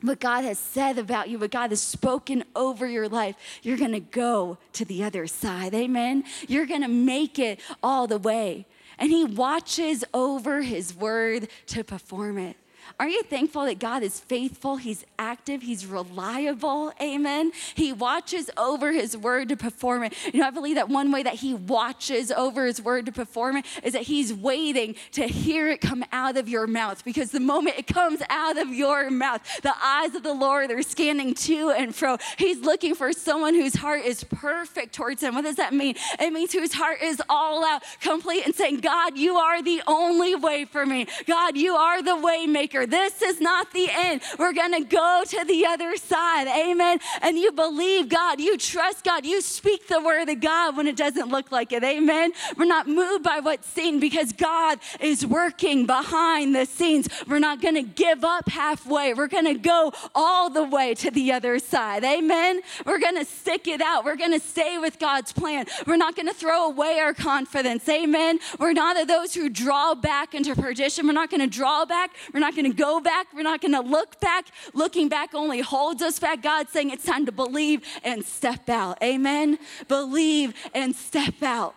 what 0.00 0.20
God 0.20 0.44
has 0.44 0.58
said 0.58 0.98
about 0.98 1.28
you, 1.28 1.38
what 1.38 1.50
God 1.50 1.70
has 1.70 1.80
spoken 1.80 2.44
over 2.54 2.86
your 2.86 3.08
life, 3.08 3.36
you're 3.62 3.76
gonna 3.76 4.00
go 4.00 4.58
to 4.74 4.84
the 4.84 5.02
other 5.02 5.26
side. 5.26 5.74
Amen. 5.74 6.24
You're 6.46 6.66
gonna 6.66 6.88
make 6.88 7.38
it 7.38 7.60
all 7.82 8.06
the 8.06 8.18
way. 8.18 8.66
And 8.98 9.10
He 9.10 9.24
watches 9.24 10.04
over 10.14 10.62
His 10.62 10.94
word 10.94 11.48
to 11.66 11.82
perform 11.82 12.38
it. 12.38 12.56
Are 13.00 13.08
you 13.08 13.22
thankful 13.22 13.64
that 13.66 13.78
God 13.78 14.02
is 14.02 14.18
faithful? 14.18 14.76
He's 14.76 15.04
active, 15.20 15.62
He's 15.62 15.86
reliable. 15.86 16.92
Amen. 17.00 17.52
He 17.76 17.92
watches 17.92 18.50
over 18.56 18.90
His 18.90 19.16
word 19.16 19.50
to 19.50 19.56
perform 19.56 20.02
it. 20.02 20.14
You 20.34 20.40
know, 20.40 20.48
I 20.48 20.50
believe 20.50 20.74
that 20.74 20.88
one 20.88 21.12
way 21.12 21.22
that 21.22 21.34
He 21.34 21.54
watches 21.54 22.32
over 22.32 22.66
His 22.66 22.82
word 22.82 23.06
to 23.06 23.12
perform 23.12 23.58
it 23.58 23.66
is 23.84 23.92
that 23.92 24.02
He's 24.02 24.34
waiting 24.34 24.96
to 25.12 25.28
hear 25.28 25.68
it 25.68 25.80
come 25.80 26.04
out 26.10 26.36
of 26.36 26.48
your 26.48 26.66
mouth 26.66 27.04
because 27.04 27.30
the 27.30 27.38
moment 27.38 27.78
it 27.78 27.86
comes 27.86 28.20
out 28.30 28.58
of 28.58 28.70
your 28.70 29.10
mouth, 29.12 29.42
the 29.62 29.74
eyes 29.80 30.16
of 30.16 30.24
the 30.24 30.34
Lord 30.34 30.72
are 30.72 30.82
scanning 30.82 31.34
to 31.34 31.70
and 31.70 31.94
fro. 31.94 32.16
He's 32.36 32.62
looking 32.62 32.96
for 32.96 33.12
someone 33.12 33.54
whose 33.54 33.76
heart 33.76 34.04
is 34.04 34.24
perfect 34.24 34.92
towards 34.92 35.22
Him. 35.22 35.36
What 35.36 35.44
does 35.44 35.56
that 35.56 35.72
mean? 35.72 35.94
It 36.18 36.32
means 36.32 36.52
whose 36.52 36.72
heart 36.72 37.00
is 37.00 37.22
all 37.28 37.64
out, 37.64 37.84
complete, 38.00 38.44
and 38.44 38.56
saying, 38.56 38.80
God, 38.80 39.16
you 39.16 39.36
are 39.36 39.62
the 39.62 39.82
only 39.86 40.34
way 40.34 40.64
for 40.64 40.84
me. 40.84 41.06
God, 41.28 41.56
you 41.56 41.76
are 41.76 42.02
the 42.02 42.16
way 42.16 42.46
maker. 42.46 42.86
This 42.88 43.22
is 43.22 43.40
not 43.40 43.72
the 43.72 43.88
end. 43.90 44.22
We're 44.38 44.52
going 44.52 44.72
to 44.72 44.80
go 44.80 45.22
to 45.26 45.44
the 45.44 45.66
other 45.66 45.96
side. 45.96 46.46
Amen. 46.48 46.98
And 47.22 47.38
you 47.38 47.52
believe 47.52 48.08
God, 48.08 48.40
you 48.40 48.56
trust 48.56 49.04
God, 49.04 49.26
you 49.26 49.40
speak 49.40 49.88
the 49.88 50.00
word 50.00 50.28
of 50.28 50.40
God 50.40 50.76
when 50.76 50.86
it 50.86 50.96
doesn't 50.96 51.28
look 51.28 51.52
like 51.52 51.72
it. 51.72 51.84
Amen. 51.84 52.32
We're 52.56 52.64
not 52.64 52.88
moved 52.88 53.24
by 53.24 53.40
what's 53.40 53.68
seen 53.68 54.00
because 54.00 54.32
God 54.32 54.78
is 55.00 55.26
working 55.26 55.86
behind 55.86 56.54
the 56.54 56.64
scenes. 56.64 57.08
We're 57.26 57.38
not 57.38 57.60
going 57.60 57.74
to 57.74 57.82
give 57.82 58.24
up 58.24 58.48
halfway. 58.48 59.14
We're 59.14 59.28
going 59.28 59.44
to 59.46 59.54
go 59.54 59.92
all 60.14 60.48
the 60.50 60.64
way 60.64 60.94
to 60.94 61.10
the 61.10 61.32
other 61.32 61.58
side. 61.58 62.04
Amen. 62.04 62.60
We're 62.86 62.98
going 62.98 63.16
to 63.16 63.24
stick 63.24 63.68
it 63.68 63.80
out. 63.80 64.04
We're 64.04 64.16
going 64.16 64.32
to 64.32 64.40
stay 64.40 64.78
with 64.78 64.98
God's 64.98 65.32
plan. 65.32 65.66
We're 65.86 65.96
not 65.96 66.16
going 66.16 66.28
to 66.28 66.34
throw 66.34 66.66
away 66.66 66.98
our 67.00 67.14
confidence. 67.14 67.88
Amen. 67.88 68.38
We're 68.58 68.72
not 68.72 69.00
of 69.00 69.08
those 69.08 69.34
who 69.34 69.48
draw 69.48 69.94
back 69.94 70.34
into 70.34 70.54
perdition. 70.54 71.06
We're 71.06 71.12
not 71.12 71.30
going 71.30 71.40
to 71.40 71.46
draw 71.46 71.84
back. 71.84 72.12
We're 72.32 72.40
not 72.40 72.54
going 72.54 72.70
to 72.70 72.76
go 72.78 73.00
back. 73.00 73.26
We're 73.34 73.42
not 73.42 73.60
going 73.60 73.72
to 73.72 73.80
look 73.80 74.20
back. 74.20 74.46
Looking 74.72 75.08
back 75.08 75.34
only 75.34 75.60
holds 75.60 76.00
us 76.00 76.18
back. 76.18 76.42
God's 76.42 76.70
saying 76.70 76.90
it's 76.90 77.04
time 77.04 77.26
to 77.26 77.32
believe 77.32 77.82
and 78.04 78.24
step 78.24 78.68
out. 78.68 79.02
Amen. 79.02 79.58
Believe 79.88 80.54
and 80.74 80.94
step 80.94 81.42
out 81.42 81.74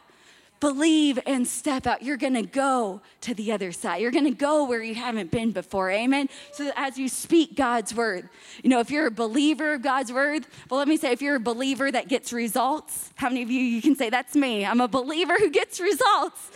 believe 0.62 1.20
and 1.26 1.46
step 1.46 1.86
out. 1.86 2.02
You're 2.04 2.18
going 2.18 2.36
to 2.36 2.44
go 2.44 3.02
to 3.22 3.34
the 3.34 3.52
other 3.52 3.74
side. 3.74 4.02
You're 4.02 4.12
going 4.12 4.26
to 4.26 4.32
go 4.32 4.64
where 4.64 4.82
you 4.82 4.96
haven't 4.96 5.32
been 5.32 5.52
before. 5.52 5.92
Amen. 5.92 6.30
So 6.54 6.72
as 6.78 6.98
you 6.98 7.10
speak 7.10 7.56
God's 7.56 7.94
word, 7.94 8.30
you 8.64 8.70
know, 8.70 8.80
if 8.80 8.90
you're 8.90 9.08
a 9.08 9.12
believer 9.12 9.74
of 9.74 9.82
God's 9.82 10.14
word, 10.14 10.46
well, 10.70 10.78
let 10.78 10.88
me 10.88 10.96
say, 10.96 11.12
if 11.12 11.22
you're 11.22 11.36
a 11.36 11.40
believer 11.40 11.92
that 11.92 12.08
gets 12.08 12.32
results, 12.32 13.12
how 13.16 13.28
many 13.28 13.42
of 13.42 13.52
you 13.52 13.60
you 13.60 13.82
can 13.82 13.96
say 13.96 14.10
that's 14.10 14.36
me? 14.36 14.66
I'm 14.66 14.80
a 14.80 14.88
believer 14.88 15.36
who 15.38 15.50
gets 15.50 15.82
results. 15.82 16.52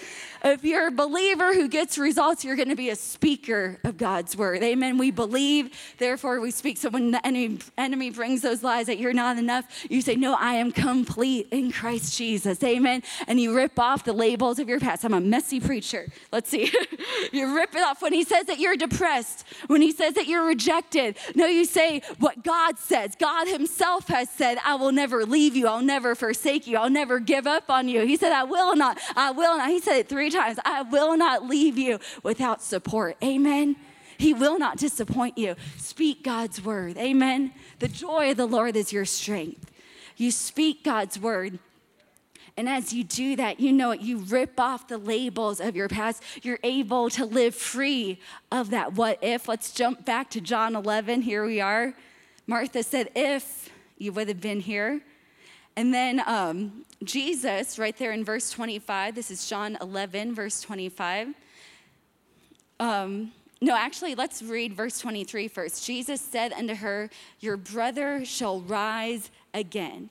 If 0.45 0.63
you're 0.63 0.89
a 0.89 0.91
believer 0.91 1.55
who 1.55 1.67
gets 1.67 1.97
results, 1.97 2.45
you're 2.45 2.55
going 2.55 2.69
to 2.69 2.75
be 2.75 2.91
a 2.91 2.95
speaker 2.95 3.79
of 3.83 3.97
God's 3.97 4.37
word. 4.37 4.61
Amen. 4.61 4.99
We 4.99 5.09
believe, 5.09 5.71
therefore 5.97 6.39
we 6.39 6.51
speak. 6.51 6.77
So 6.77 6.91
when 6.91 7.09
the 7.09 7.25
enemy, 7.25 7.57
enemy 7.79 8.11
brings 8.11 8.43
those 8.43 8.61
lies 8.61 8.85
that 8.85 8.99
you're 8.99 9.11
not 9.11 9.39
enough, 9.39 9.65
you 9.89 10.03
say, 10.03 10.15
No, 10.15 10.35
I 10.35 10.53
am 10.53 10.71
complete 10.71 11.47
in 11.49 11.71
Christ 11.71 12.15
Jesus. 12.15 12.63
Amen. 12.63 13.01
And 13.27 13.39
you 13.39 13.55
rip 13.55 13.79
off 13.79 14.03
the 14.03 14.13
labels 14.13 14.59
of 14.59 14.69
your 14.69 14.79
past. 14.79 15.03
I'm 15.03 15.15
a 15.15 15.19
messy 15.19 15.59
preacher. 15.59 16.09
Let's 16.31 16.51
see. 16.51 16.71
you 17.31 17.55
rip 17.55 17.73
it 17.73 17.81
off 17.81 18.03
when 18.03 18.13
he 18.13 18.23
says 18.23 18.45
that 18.45 18.59
you're 18.59 18.77
depressed, 18.77 19.45
when 19.65 19.81
he 19.81 19.91
says 19.91 20.13
that 20.13 20.27
you're 20.27 20.45
rejected. 20.45 21.17
No, 21.33 21.47
you 21.47 21.65
say 21.65 22.03
what 22.19 22.43
God 22.43 22.77
says. 22.77 23.15
God 23.15 23.47
himself 23.47 24.09
has 24.09 24.29
said, 24.29 24.59
I 24.63 24.75
will 24.75 24.91
never 24.91 25.25
leave 25.25 25.55
you. 25.55 25.65
I'll 25.65 25.81
never 25.81 26.13
forsake 26.13 26.67
you. 26.67 26.77
I'll 26.77 26.91
never 26.91 27.19
give 27.19 27.47
up 27.47 27.71
on 27.71 27.87
you. 27.87 28.05
He 28.05 28.15
said, 28.15 28.31
I 28.31 28.43
will 28.43 28.75
not. 28.75 28.99
I 29.15 29.31
will 29.31 29.57
not. 29.57 29.69
He 29.69 29.79
said 29.79 29.97
it 29.97 30.07
three 30.07 30.34
times 30.35 30.59
I 30.65 30.83
will 30.83 31.17
not 31.17 31.47
leave 31.47 31.77
you 31.77 31.99
without 32.23 32.61
support. 32.61 33.17
Amen. 33.23 33.75
He 34.17 34.33
will 34.33 34.57
not 34.57 34.77
disappoint 34.77 35.37
you. 35.37 35.55
Speak 35.77 36.23
God's 36.23 36.63
word. 36.63 36.97
Amen. 36.97 37.51
The 37.79 37.87
joy 37.87 38.31
of 38.31 38.37
the 38.37 38.45
Lord 38.45 38.75
is 38.75 38.93
your 38.93 39.05
strength. 39.05 39.71
You 40.17 40.31
speak 40.31 40.83
God's 40.83 41.19
word. 41.19 41.59
And 42.57 42.69
as 42.69 42.93
you 42.93 43.03
do 43.03 43.35
that, 43.35 43.59
you 43.59 43.73
know 43.73 43.91
it, 43.91 43.99
you 43.99 44.19
rip 44.19 44.57
off 44.59 44.87
the 44.87 44.97
labels 44.97 45.59
of 45.59 45.75
your 45.75 45.89
past. 45.89 46.23
You're 46.41 46.59
able 46.63 47.09
to 47.11 47.25
live 47.25 47.53
free 47.53 48.19
of 48.49 48.69
that 48.69 48.93
what 48.93 49.19
if. 49.21 49.49
Let's 49.49 49.73
jump 49.73 50.05
back 50.05 50.29
to 50.31 50.41
John 50.41 50.75
11. 50.75 51.23
Here 51.23 51.45
we 51.45 51.59
are. 51.59 51.93
Martha 52.47 52.81
said, 52.83 53.09
If 53.13 53.69
you 53.97 54.13
would 54.13 54.29
have 54.29 54.39
been 54.39 54.61
here. 54.61 55.01
And 55.77 55.93
then 55.93 56.21
um, 56.25 56.85
Jesus, 57.03 57.77
right 57.77 57.95
there 57.97 58.11
in 58.11 58.23
verse 58.23 58.49
25, 58.49 59.15
this 59.15 59.29
is 59.29 59.47
John 59.47 59.77
11, 59.81 60.33
verse 60.33 60.61
25. 60.61 61.29
Um, 62.79 63.31
no, 63.61 63.75
actually, 63.75 64.15
let's 64.15 64.41
read 64.41 64.73
verse 64.73 64.99
23 64.99 65.47
first. 65.47 65.85
Jesus 65.85 66.21
said 66.21 66.53
unto 66.53 66.75
her, 66.75 67.09
Your 67.39 67.57
brother 67.57 68.23
shall 68.25 68.61
rise 68.61 69.31
again. 69.53 70.09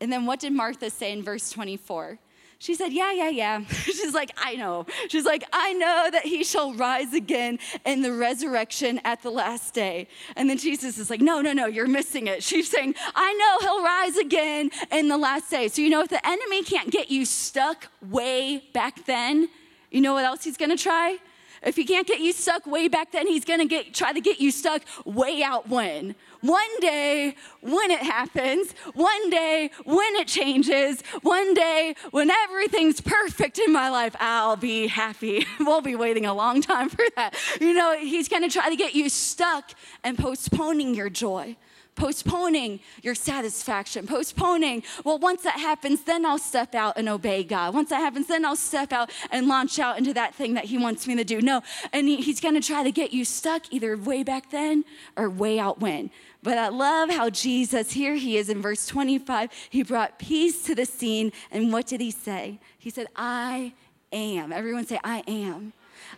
And 0.00 0.12
then 0.12 0.26
what 0.26 0.40
did 0.40 0.52
Martha 0.52 0.90
say 0.90 1.12
in 1.12 1.22
verse 1.22 1.50
24? 1.50 2.18
She 2.58 2.74
said, 2.74 2.92
Yeah, 2.92 3.12
yeah, 3.12 3.28
yeah. 3.28 3.64
She's 3.68 4.14
like, 4.14 4.30
I 4.36 4.54
know. 4.56 4.86
She's 5.08 5.24
like, 5.24 5.44
I 5.52 5.72
know 5.74 6.08
that 6.10 6.24
he 6.24 6.42
shall 6.42 6.72
rise 6.74 7.12
again 7.12 7.58
in 7.84 8.02
the 8.02 8.12
resurrection 8.12 9.00
at 9.04 9.22
the 9.22 9.30
last 9.30 9.74
day. 9.74 10.08
And 10.36 10.48
then 10.48 10.58
Jesus 10.58 10.98
is 10.98 11.10
like, 11.10 11.20
No, 11.20 11.40
no, 11.40 11.52
no, 11.52 11.66
you're 11.66 11.86
missing 11.86 12.26
it. 12.26 12.42
She's 12.56 12.70
saying, 12.70 12.94
I 13.14 13.32
know 13.34 13.66
he'll 13.66 13.84
rise 13.84 14.16
again 14.16 14.70
in 14.90 15.08
the 15.08 15.18
last 15.18 15.50
day. 15.50 15.68
So, 15.68 15.82
you 15.82 15.90
know, 15.90 16.02
if 16.02 16.08
the 16.08 16.26
enemy 16.26 16.62
can't 16.62 16.90
get 16.90 17.10
you 17.10 17.24
stuck 17.24 17.88
way 18.02 18.62
back 18.72 19.04
then, 19.06 19.48
you 19.90 20.00
know 20.00 20.14
what 20.14 20.24
else 20.24 20.44
he's 20.44 20.56
gonna 20.56 20.76
try? 20.76 21.18
If 21.62 21.76
he 21.76 21.84
can't 21.84 22.06
get 22.06 22.20
you 22.20 22.32
stuck 22.32 22.66
way 22.66 22.88
back 22.88 23.12
then, 23.12 23.26
he's 23.26 23.44
gonna 23.44 23.66
get, 23.66 23.94
try 23.94 24.12
to 24.12 24.20
get 24.20 24.40
you 24.40 24.50
stuck 24.50 24.82
way 25.04 25.42
out 25.42 25.68
when. 25.68 26.14
One 26.46 26.80
day, 26.80 27.34
when 27.60 27.90
it 27.90 27.98
happens, 27.98 28.72
one 28.94 29.30
day, 29.30 29.70
when 29.84 30.14
it 30.14 30.28
changes, 30.28 31.02
one 31.22 31.54
day, 31.54 31.96
when 32.12 32.30
everything's 32.30 33.00
perfect 33.00 33.58
in 33.58 33.72
my 33.72 33.90
life, 33.90 34.14
I'll 34.20 34.54
be 34.54 34.86
happy. 34.86 35.44
we'll 35.60 35.80
be 35.80 35.96
waiting 35.96 36.24
a 36.24 36.32
long 36.32 36.60
time 36.60 36.88
for 36.88 37.04
that. 37.16 37.34
You 37.60 37.74
know, 37.74 37.98
he's 37.98 38.28
gonna 38.28 38.48
try 38.48 38.70
to 38.70 38.76
get 38.76 38.94
you 38.94 39.08
stuck 39.08 39.72
and 40.04 40.16
postponing 40.16 40.94
your 40.94 41.10
joy 41.10 41.56
postponing 41.96 42.78
your 43.02 43.14
satisfaction, 43.14 44.06
postponing, 44.06 44.82
well, 45.02 45.18
once 45.18 45.42
that 45.42 45.58
happens, 45.58 46.02
then 46.02 46.24
I'll 46.24 46.38
step 46.38 46.74
out 46.74 46.96
and 46.96 47.08
obey 47.08 47.42
God. 47.42 47.74
Once 47.74 47.88
that 47.88 48.00
happens, 48.00 48.28
then 48.28 48.44
I'll 48.44 48.54
step 48.54 48.92
out 48.92 49.10
and 49.32 49.48
launch 49.48 49.78
out 49.78 49.98
into 49.98 50.12
that 50.14 50.34
thing 50.34 50.54
that 50.54 50.66
He 50.66 50.78
wants 50.78 51.06
me 51.08 51.16
to 51.16 51.24
do. 51.24 51.40
No, 51.40 51.62
and 51.92 52.06
he, 52.06 52.16
He's 52.16 52.40
gonna 52.40 52.60
try 52.60 52.84
to 52.84 52.92
get 52.92 53.12
you 53.12 53.24
stuck 53.24 53.72
either 53.72 53.96
way 53.96 54.22
back 54.22 54.50
then 54.50 54.84
or 55.16 55.28
way 55.28 55.58
out 55.58 55.80
when. 55.80 56.10
But 56.42 56.58
I 56.58 56.68
love 56.68 57.10
how 57.10 57.30
Jesus, 57.30 57.92
here 57.92 58.14
he 58.14 58.36
is 58.36 58.48
in 58.48 58.62
verse 58.62 58.86
25, 58.86 59.50
he 59.70 59.82
brought 59.82 60.18
peace 60.18 60.62
to 60.64 60.74
the 60.74 60.86
scene. 60.86 61.32
And 61.50 61.72
what 61.72 61.86
did 61.86 62.00
he 62.00 62.10
say? 62.10 62.60
He 62.78 62.90
said, 62.90 63.06
I 63.16 63.72
am. 64.12 64.52
Everyone 64.52 64.86
say, 64.86 65.00
I 65.02 65.22
am. 65.26 65.72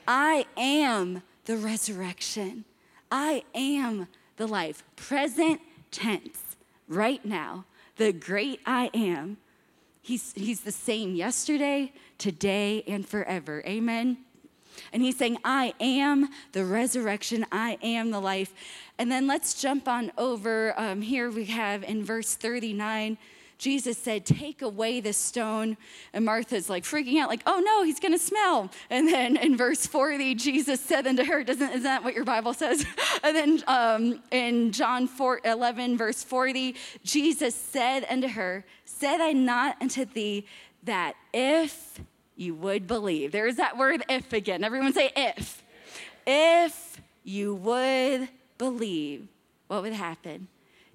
I 0.06 0.46
am 0.56 1.22
the 1.46 1.56
resurrection. 1.56 2.64
I 3.10 3.44
am 3.54 4.08
the 4.36 4.46
life. 4.46 4.84
Present 4.96 5.60
tense, 5.90 6.56
right 6.88 7.24
now, 7.24 7.64
the 7.96 8.12
great 8.12 8.60
I 8.66 8.90
am. 8.94 9.38
He's, 10.02 10.32
he's 10.34 10.60
the 10.60 10.72
same 10.72 11.14
yesterday, 11.14 11.92
today, 12.16 12.82
and 12.86 13.06
forever. 13.06 13.62
Amen. 13.66 14.18
And 14.92 15.02
he's 15.02 15.16
saying, 15.16 15.38
I 15.44 15.74
am 15.80 16.28
the 16.52 16.64
resurrection, 16.64 17.46
I 17.52 17.78
am 17.82 18.10
the 18.10 18.20
life. 18.20 18.54
And 18.98 19.10
then 19.10 19.26
let's 19.26 19.60
jump 19.60 19.88
on 19.88 20.12
over. 20.18 20.74
Um, 20.78 21.02
here 21.02 21.30
we 21.30 21.46
have 21.46 21.82
in 21.84 22.04
verse 22.04 22.34
39 22.34 23.18
Jesus 23.58 23.98
said, 23.98 24.24
Take 24.24 24.62
away 24.62 25.00
the 25.00 25.12
stone. 25.12 25.76
And 26.12 26.24
Martha's 26.24 26.70
like 26.70 26.84
freaking 26.84 27.20
out, 27.20 27.28
like, 27.28 27.42
Oh 27.44 27.60
no, 27.64 27.82
he's 27.82 28.00
gonna 28.00 28.18
smell. 28.18 28.70
And 28.88 29.08
then 29.08 29.36
in 29.36 29.56
verse 29.56 29.86
40, 29.86 30.36
Jesus 30.36 30.80
said 30.80 31.06
unto 31.06 31.24
her, 31.24 31.42
Doesn't, 31.42 31.68
Isn't 31.68 31.82
that 31.82 32.04
what 32.04 32.14
your 32.14 32.24
Bible 32.24 32.54
says? 32.54 32.86
and 33.22 33.36
then 33.36 33.62
um, 33.66 34.22
in 34.30 34.70
John 34.70 35.08
4, 35.08 35.40
11, 35.44 35.98
verse 35.98 36.22
40, 36.22 36.76
Jesus 37.02 37.54
said 37.54 38.06
unto 38.08 38.28
her, 38.28 38.64
Said 38.84 39.20
I 39.20 39.32
not 39.32 39.76
unto 39.80 40.04
thee 40.04 40.46
that 40.84 41.14
if 41.34 42.00
you 42.38 42.54
would 42.54 42.86
believe, 42.86 43.32
there's 43.32 43.56
that 43.56 43.76
word 43.76 44.04
if 44.08 44.32
again. 44.32 44.64
Everyone 44.64 44.92
say 44.92 45.10
if. 45.16 45.62
If 46.26 47.00
you 47.24 47.54
would 47.54 48.28
believe, 48.58 49.28
what 49.66 49.82
would 49.82 49.92
happen? 49.92 50.48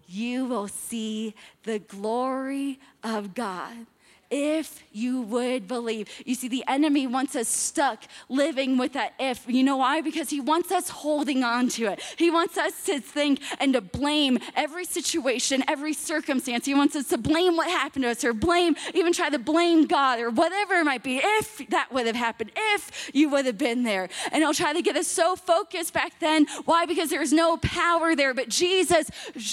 you 0.07 0.45
will 0.45 0.67
see 0.67 1.33
the 1.63 1.79
glory 1.79 2.79
of 3.03 3.33
God. 3.33 3.85
If 4.33 4.83
you 4.91 5.21
would 5.21 5.67
believe. 5.67 6.09
You 6.25 6.33
see, 6.33 6.47
the 6.47 6.63
enemy 6.67 7.05
wants 7.05 7.35
us 7.35 7.47
stuck 7.47 8.03
living 8.29 8.79
with 8.79 8.93
that 8.93 9.13
if. 9.19 9.45
You 9.47 9.63
know 9.63 9.77
why? 9.77 10.01
Because 10.01 10.31
he 10.31 10.39
wants 10.39 10.71
us 10.71 10.89
holding 10.89 11.43
on 11.43 11.69
to 11.69 11.85
it. 11.85 12.01
He 12.17 12.31
wants 12.31 12.57
us 12.57 12.83
to 12.85 12.99
think 12.99 13.41
and 13.59 13.73
to 13.73 13.81
blame 13.81 14.39
every 14.55 14.85
situation, 14.85 15.63
every 15.67 15.93
circumstance. 15.93 16.65
He 16.65 16.73
wants 16.73 16.95
us 16.95 17.09
to 17.09 17.17
blame 17.19 17.55
what 17.55 17.69
happened 17.69 18.05
to 18.05 18.09
us 18.09 18.23
or 18.23 18.33
blame, 18.33 18.75
even 18.95 19.13
try 19.13 19.29
to 19.29 19.37
blame 19.37 19.85
God 19.85 20.19
or 20.19 20.31
whatever 20.31 20.73
it 20.75 20.83
might 20.83 21.03
be. 21.03 21.21
If 21.23 21.67
that 21.69 21.93
would 21.93 22.07
have 22.07 22.15
happened, 22.15 22.51
if 22.55 23.11
you 23.13 23.29
would 23.29 23.45
have 23.45 23.59
been 23.59 23.83
there. 23.83 24.09
And 24.31 24.41
he'll 24.41 24.55
try 24.55 24.73
to 24.73 24.81
get 24.81 24.95
us 24.95 25.05
so 25.05 25.35
focused 25.35 25.93
back 25.93 26.19
then. 26.19 26.47
Why? 26.65 26.87
Because 26.87 27.11
there's 27.11 27.33
no 27.33 27.57
power 27.57 28.15
there. 28.15 28.33
But 28.33 28.49
Jesus 28.49 29.11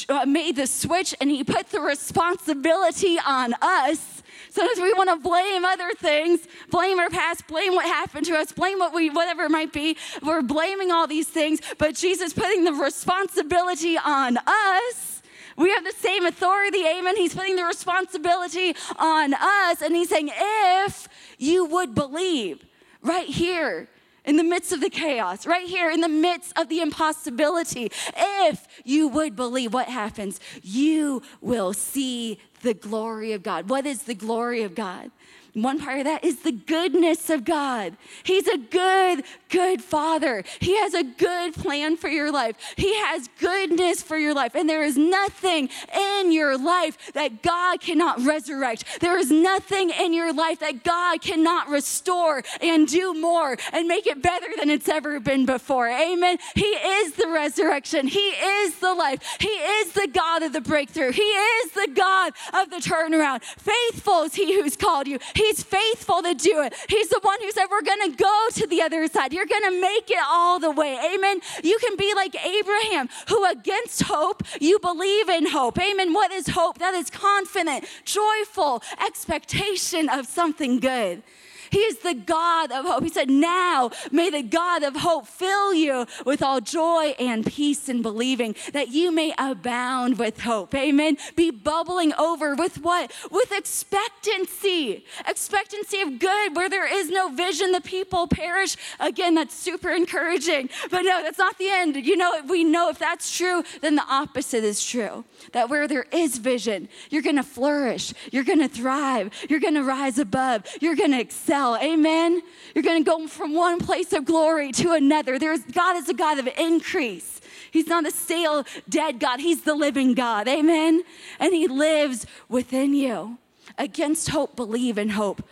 uh, 0.08 0.24
made 0.24 0.56
the 0.56 0.66
switch 0.66 1.14
and 1.20 1.30
he 1.30 1.44
put 1.44 1.68
the 1.68 1.80
responsibility 1.80 3.18
on 3.26 3.54
us. 3.60 4.22
Sometimes 4.50 4.80
we 4.80 4.92
want 4.94 5.10
to 5.10 5.16
blame 5.16 5.64
other 5.64 5.90
things, 5.92 6.40
blame 6.70 6.98
our 6.98 7.10
past, 7.10 7.46
blame 7.46 7.74
what 7.74 7.84
happened 7.84 8.26
to 8.26 8.36
us, 8.36 8.52
blame 8.52 8.78
what 8.78 8.94
we, 8.94 9.10
whatever 9.10 9.44
it 9.44 9.50
might 9.50 9.72
be. 9.72 9.96
We're 10.22 10.42
blaming 10.42 10.90
all 10.90 11.06
these 11.06 11.28
things, 11.28 11.60
but 11.78 11.94
Jesus 11.94 12.32
putting 12.32 12.64
the 12.64 12.72
responsibility 12.72 13.98
on 13.98 14.38
us. 14.38 15.22
We 15.56 15.70
have 15.70 15.84
the 15.84 15.92
same 15.92 16.24
authority, 16.24 16.86
amen. 16.86 17.16
He's 17.16 17.34
putting 17.34 17.56
the 17.56 17.64
responsibility 17.64 18.74
on 18.98 19.34
us, 19.34 19.82
and 19.82 19.94
he's 19.94 20.08
saying, 20.08 20.30
if 20.34 21.08
you 21.38 21.66
would 21.66 21.94
believe 21.94 22.64
right 23.02 23.28
here, 23.28 23.88
in 24.24 24.36
the 24.36 24.44
midst 24.44 24.72
of 24.72 24.80
the 24.80 24.90
chaos, 24.90 25.46
right 25.46 25.66
here 25.66 25.90
in 25.90 26.00
the 26.00 26.08
midst 26.08 26.56
of 26.58 26.68
the 26.68 26.80
impossibility. 26.80 27.90
If 28.16 28.66
you 28.84 29.08
would 29.08 29.34
believe 29.34 29.72
what 29.72 29.88
happens, 29.88 30.40
you 30.62 31.22
will 31.40 31.72
see 31.72 32.38
the 32.60 32.74
glory 32.74 33.32
of 33.32 33.42
God. 33.42 33.68
What 33.68 33.86
is 33.86 34.02
the 34.02 34.14
glory 34.14 34.62
of 34.62 34.74
God? 34.74 35.10
One 35.54 35.80
part 35.80 35.98
of 35.98 36.04
that 36.04 36.24
is 36.24 36.40
the 36.40 36.52
goodness 36.52 37.28
of 37.28 37.44
God. 37.44 37.96
He's 38.22 38.46
a 38.46 38.58
good, 38.58 39.24
good 39.50 39.82
father. 39.82 40.44
He 40.60 40.78
has 40.78 40.94
a 40.94 41.02
good 41.02 41.54
plan 41.54 41.96
for 41.96 42.08
your 42.08 42.30
life. 42.32 42.56
He 42.76 42.94
has 42.94 43.28
goodness 43.38 44.02
for 44.02 44.16
your 44.16 44.34
life. 44.34 44.54
And 44.54 44.68
there 44.68 44.82
is 44.82 44.96
nothing 44.96 45.68
in 45.94 46.32
your 46.32 46.56
life 46.56 47.12
that 47.12 47.42
God 47.42 47.80
cannot 47.80 48.24
resurrect. 48.24 49.00
There 49.00 49.18
is 49.18 49.30
nothing 49.30 49.90
in 49.90 50.12
your 50.12 50.32
life 50.32 50.60
that 50.60 50.84
God 50.84 51.20
cannot 51.20 51.68
restore 51.68 52.42
and 52.60 52.86
do 52.86 53.14
more 53.14 53.56
and 53.72 53.88
make 53.88 54.06
it 54.06 54.22
better 54.22 54.46
than 54.58 54.70
it's 54.70 54.88
ever 54.88 55.20
been 55.20 55.46
before. 55.46 55.88
Amen. 55.88 56.38
He 56.54 56.62
is 56.62 57.14
the 57.14 57.28
resurrection. 57.28 58.06
He 58.06 58.28
is 58.30 58.76
the 58.76 58.94
life. 58.94 59.20
He 59.40 59.48
is 59.48 59.92
the 59.92 60.08
God 60.12 60.42
of 60.42 60.52
the 60.52 60.60
breakthrough. 60.60 61.12
He 61.12 61.22
is 61.22 61.72
the 61.72 61.90
God 61.94 62.32
of 62.54 62.70
the 62.70 62.76
turnaround. 62.76 63.42
Faithful 63.42 64.22
is 64.22 64.34
He 64.34 64.54
who's 64.60 64.76
called 64.76 65.06
you. 65.06 65.18
He's 65.34 65.62
faithful 65.62 66.22
to 66.22 66.34
do 66.34 66.62
it. 66.62 66.74
He's 66.88 67.08
the 67.08 67.20
one 67.22 67.40
who 67.40 67.50
said, 67.50 67.66
We're 67.70 67.82
going 67.82 68.10
to 68.10 68.16
go 68.16 68.46
to 68.54 68.66
the 68.66 68.82
other 68.82 69.06
side. 69.08 69.32
You're 69.32 69.39
going 69.46 69.64
to 69.64 69.80
make 69.80 70.10
it 70.10 70.22
all 70.28 70.58
the 70.58 70.70
way. 70.70 70.98
Amen. 71.14 71.40
You 71.62 71.78
can 71.78 71.96
be 71.96 72.12
like 72.14 72.34
Abraham, 72.44 73.08
who 73.28 73.44
against 73.50 74.02
hope, 74.02 74.42
you 74.60 74.78
believe 74.78 75.28
in 75.28 75.46
hope. 75.46 75.78
Amen. 75.78 76.12
What 76.12 76.32
is 76.32 76.48
hope? 76.48 76.78
That 76.78 76.94
is 76.94 77.10
confident, 77.10 77.84
joyful 78.04 78.82
expectation 79.04 80.08
of 80.08 80.26
something 80.26 80.80
good. 80.80 81.22
He 81.70 81.78
is 81.78 81.98
the 81.98 82.14
God 82.14 82.72
of 82.72 82.84
hope. 82.84 83.02
He 83.02 83.08
said, 83.08 83.30
Now 83.30 83.90
may 84.10 84.30
the 84.30 84.42
God 84.42 84.82
of 84.82 84.96
hope 84.96 85.26
fill 85.26 85.74
you 85.74 86.06
with 86.26 86.42
all 86.42 86.60
joy 86.60 87.14
and 87.18 87.46
peace 87.46 87.88
in 87.88 88.02
believing 88.02 88.56
that 88.72 88.88
you 88.88 89.12
may 89.12 89.32
abound 89.38 90.18
with 90.18 90.40
hope. 90.40 90.74
Amen. 90.74 91.16
Be 91.36 91.50
bubbling 91.50 92.12
over 92.14 92.54
with 92.54 92.82
what? 92.82 93.12
With 93.30 93.52
expectancy. 93.52 95.04
Expectancy 95.26 96.00
of 96.00 96.18
good 96.18 96.56
where 96.56 96.68
there 96.68 96.92
is 96.92 97.08
no 97.10 97.28
vision, 97.28 97.72
the 97.72 97.80
people 97.80 98.26
perish. 98.26 98.76
Again, 98.98 99.34
that's 99.34 99.54
super 99.54 99.90
encouraging. 99.90 100.70
But 100.90 101.02
no, 101.02 101.22
that's 101.22 101.38
not 101.38 101.58
the 101.58 101.68
end. 101.68 101.96
You 101.96 102.16
know, 102.16 102.42
we 102.48 102.64
know 102.64 102.90
if 102.90 102.98
that's 102.98 103.36
true, 103.36 103.62
then 103.80 103.94
the 103.94 104.04
opposite 104.08 104.64
is 104.64 104.84
true. 104.84 105.24
That 105.52 105.68
where 105.68 105.86
there 105.86 106.06
is 106.12 106.38
vision, 106.38 106.88
you're 107.10 107.22
going 107.22 107.36
to 107.36 107.42
flourish, 107.42 108.12
you're 108.32 108.44
going 108.44 108.58
to 108.60 108.68
thrive, 108.68 109.30
you're 109.48 109.60
going 109.60 109.74
to 109.74 109.82
rise 109.82 110.18
above, 110.18 110.64
you're 110.80 110.96
going 110.96 111.12
to 111.12 111.20
excel 111.20 111.59
Amen. 111.82 112.42
You're 112.74 112.84
going 112.84 113.02
to 113.04 113.10
go 113.10 113.26
from 113.26 113.54
one 113.54 113.78
place 113.78 114.12
of 114.12 114.24
glory 114.24 114.72
to 114.72 114.92
another. 114.92 115.38
There's 115.38 115.62
God 115.64 115.96
is 115.96 116.08
a 116.08 116.14
God 116.14 116.38
of 116.38 116.48
increase. 116.58 117.40
He's 117.70 117.86
not 117.86 118.06
a 118.06 118.10
stale, 118.10 118.64
dead 118.88 119.20
God. 119.20 119.40
He's 119.40 119.62
the 119.62 119.74
living 119.74 120.14
God. 120.14 120.48
Amen. 120.48 121.02
And 121.38 121.54
He 121.54 121.68
lives 121.68 122.26
within 122.48 122.94
you. 122.94 123.38
Against 123.78 124.30
hope, 124.30 124.56
believe 124.56 124.98
in 124.98 125.10
hope. 125.10 125.42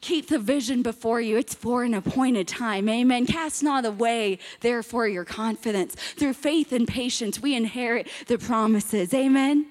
Keep 0.00 0.28
the 0.28 0.38
vision 0.38 0.82
before 0.82 1.20
you. 1.20 1.36
It's 1.36 1.54
for 1.54 1.82
an 1.82 1.94
appointed 1.94 2.46
time. 2.48 2.88
Amen. 2.88 3.26
Cast 3.26 3.62
not 3.62 3.84
away, 3.84 4.38
therefore, 4.60 5.08
your 5.08 5.24
confidence. 5.24 5.94
Through 5.94 6.34
faith 6.34 6.72
and 6.72 6.86
patience, 6.86 7.40
we 7.40 7.54
inherit 7.54 8.08
the 8.26 8.38
promises. 8.38 9.12
Amen. 9.12 9.66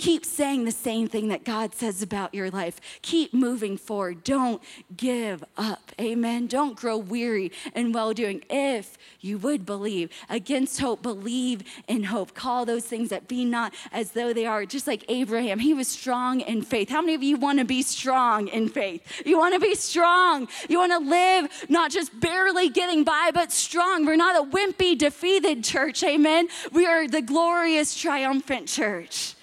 Keep 0.00 0.24
saying 0.24 0.64
the 0.64 0.72
same 0.72 1.08
thing 1.08 1.28
that 1.28 1.44
God 1.44 1.74
says 1.74 2.00
about 2.00 2.34
your 2.34 2.50
life. 2.50 2.80
Keep 3.02 3.34
moving 3.34 3.76
forward. 3.76 4.24
Don't 4.24 4.62
give 4.96 5.44
up. 5.58 5.92
Amen. 6.00 6.46
Don't 6.46 6.74
grow 6.74 6.96
weary 6.96 7.52
in 7.74 7.92
well 7.92 8.14
doing. 8.14 8.42
If 8.48 8.96
you 9.20 9.36
would 9.36 9.66
believe, 9.66 10.08
against 10.30 10.80
hope, 10.80 11.02
believe 11.02 11.64
in 11.86 12.04
hope. 12.04 12.32
Call 12.32 12.64
those 12.64 12.86
things 12.86 13.10
that 13.10 13.28
be 13.28 13.44
not 13.44 13.74
as 13.92 14.12
though 14.12 14.32
they 14.32 14.46
are. 14.46 14.64
Just 14.64 14.86
like 14.86 15.04
Abraham, 15.10 15.58
he 15.58 15.74
was 15.74 15.86
strong 15.86 16.40
in 16.40 16.62
faith. 16.62 16.88
How 16.88 17.02
many 17.02 17.12
of 17.12 17.22
you 17.22 17.36
want 17.36 17.58
to 17.58 17.66
be 17.66 17.82
strong 17.82 18.48
in 18.48 18.70
faith? 18.70 19.20
You 19.26 19.36
want 19.36 19.52
to 19.52 19.60
be 19.60 19.74
strong. 19.74 20.48
You 20.70 20.78
want 20.78 20.92
to 20.92 21.10
live 21.10 21.66
not 21.68 21.90
just 21.90 22.18
barely 22.18 22.70
getting 22.70 23.04
by, 23.04 23.32
but 23.34 23.52
strong. 23.52 24.06
We're 24.06 24.16
not 24.16 24.34
a 24.34 24.50
wimpy, 24.50 24.96
defeated 24.96 25.62
church. 25.62 26.02
Amen. 26.02 26.48
We 26.72 26.86
are 26.86 27.06
the 27.06 27.20
glorious, 27.20 27.94
triumphant 27.94 28.66
church 28.66 29.34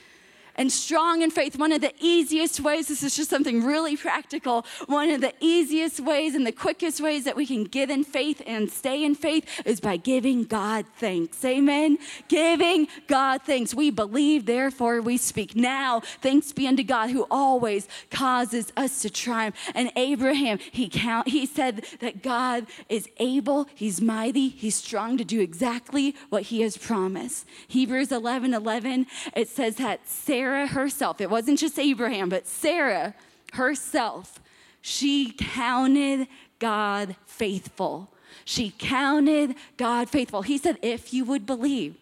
and 0.57 0.71
strong 0.71 1.21
in 1.21 1.31
faith. 1.31 1.57
One 1.57 1.71
of 1.71 1.81
the 1.81 1.93
easiest 1.99 2.59
ways, 2.59 2.87
this 2.87 3.03
is 3.03 3.15
just 3.15 3.29
something 3.29 3.63
really 3.63 3.95
practical, 3.95 4.65
one 4.87 5.09
of 5.09 5.21
the 5.21 5.33
easiest 5.39 5.99
ways 5.99 6.35
and 6.35 6.45
the 6.45 6.51
quickest 6.51 6.99
ways 6.99 7.23
that 7.25 7.35
we 7.35 7.45
can 7.45 7.63
get 7.63 7.89
in 7.89 8.03
faith 8.03 8.41
and 8.45 8.69
stay 8.71 9.03
in 9.03 9.15
faith 9.15 9.45
is 9.65 9.79
by 9.79 9.97
giving 9.97 10.43
God 10.43 10.85
thanks. 10.97 11.43
Amen. 11.45 11.97
Giving 12.27 12.87
God 13.07 13.41
thanks. 13.43 13.73
We 13.73 13.91
believe, 13.91 14.45
therefore 14.45 15.01
we 15.01 15.17
speak. 15.17 15.55
Now, 15.55 16.01
thanks 16.21 16.51
be 16.51 16.67
unto 16.67 16.83
God 16.83 17.11
who 17.11 17.27
always 17.29 17.87
causes 18.09 18.73
us 18.75 19.01
to 19.01 19.09
triumph. 19.09 19.55
And 19.75 19.91
Abraham, 19.95 20.59
he 20.71 20.89
count, 20.89 21.29
he 21.29 21.45
said 21.45 21.85
that 21.99 22.23
God 22.23 22.65
is 22.89 23.07
able, 23.17 23.67
he's 23.75 24.01
mighty, 24.01 24.49
he's 24.49 24.75
strong 24.75 25.17
to 25.17 25.23
do 25.23 25.39
exactly 25.39 26.15
what 26.29 26.43
he 26.43 26.61
has 26.61 26.77
promised. 26.77 27.45
Hebrews 27.67 28.11
11 28.11 28.53
11, 28.53 29.05
it 29.35 29.47
says 29.47 29.75
that 29.75 30.07
Sarah 30.07 30.46
Sarah 30.47 30.67
herself, 30.67 31.19
it 31.19 31.29
wasn't 31.29 31.59
just 31.59 31.77
Abraham, 31.77 32.29
but 32.29 32.47
Sarah 32.47 33.13
herself, 33.51 34.39
she 34.81 35.33
counted 35.37 36.29
God 36.57 37.17
faithful. 37.25 38.09
She 38.45 38.73
counted 38.77 39.55
God 39.75 40.09
faithful. 40.09 40.43
He 40.43 40.57
said, 40.57 40.77
if 40.81 41.13
you 41.13 41.25
would 41.25 41.45
believe, 41.45 41.95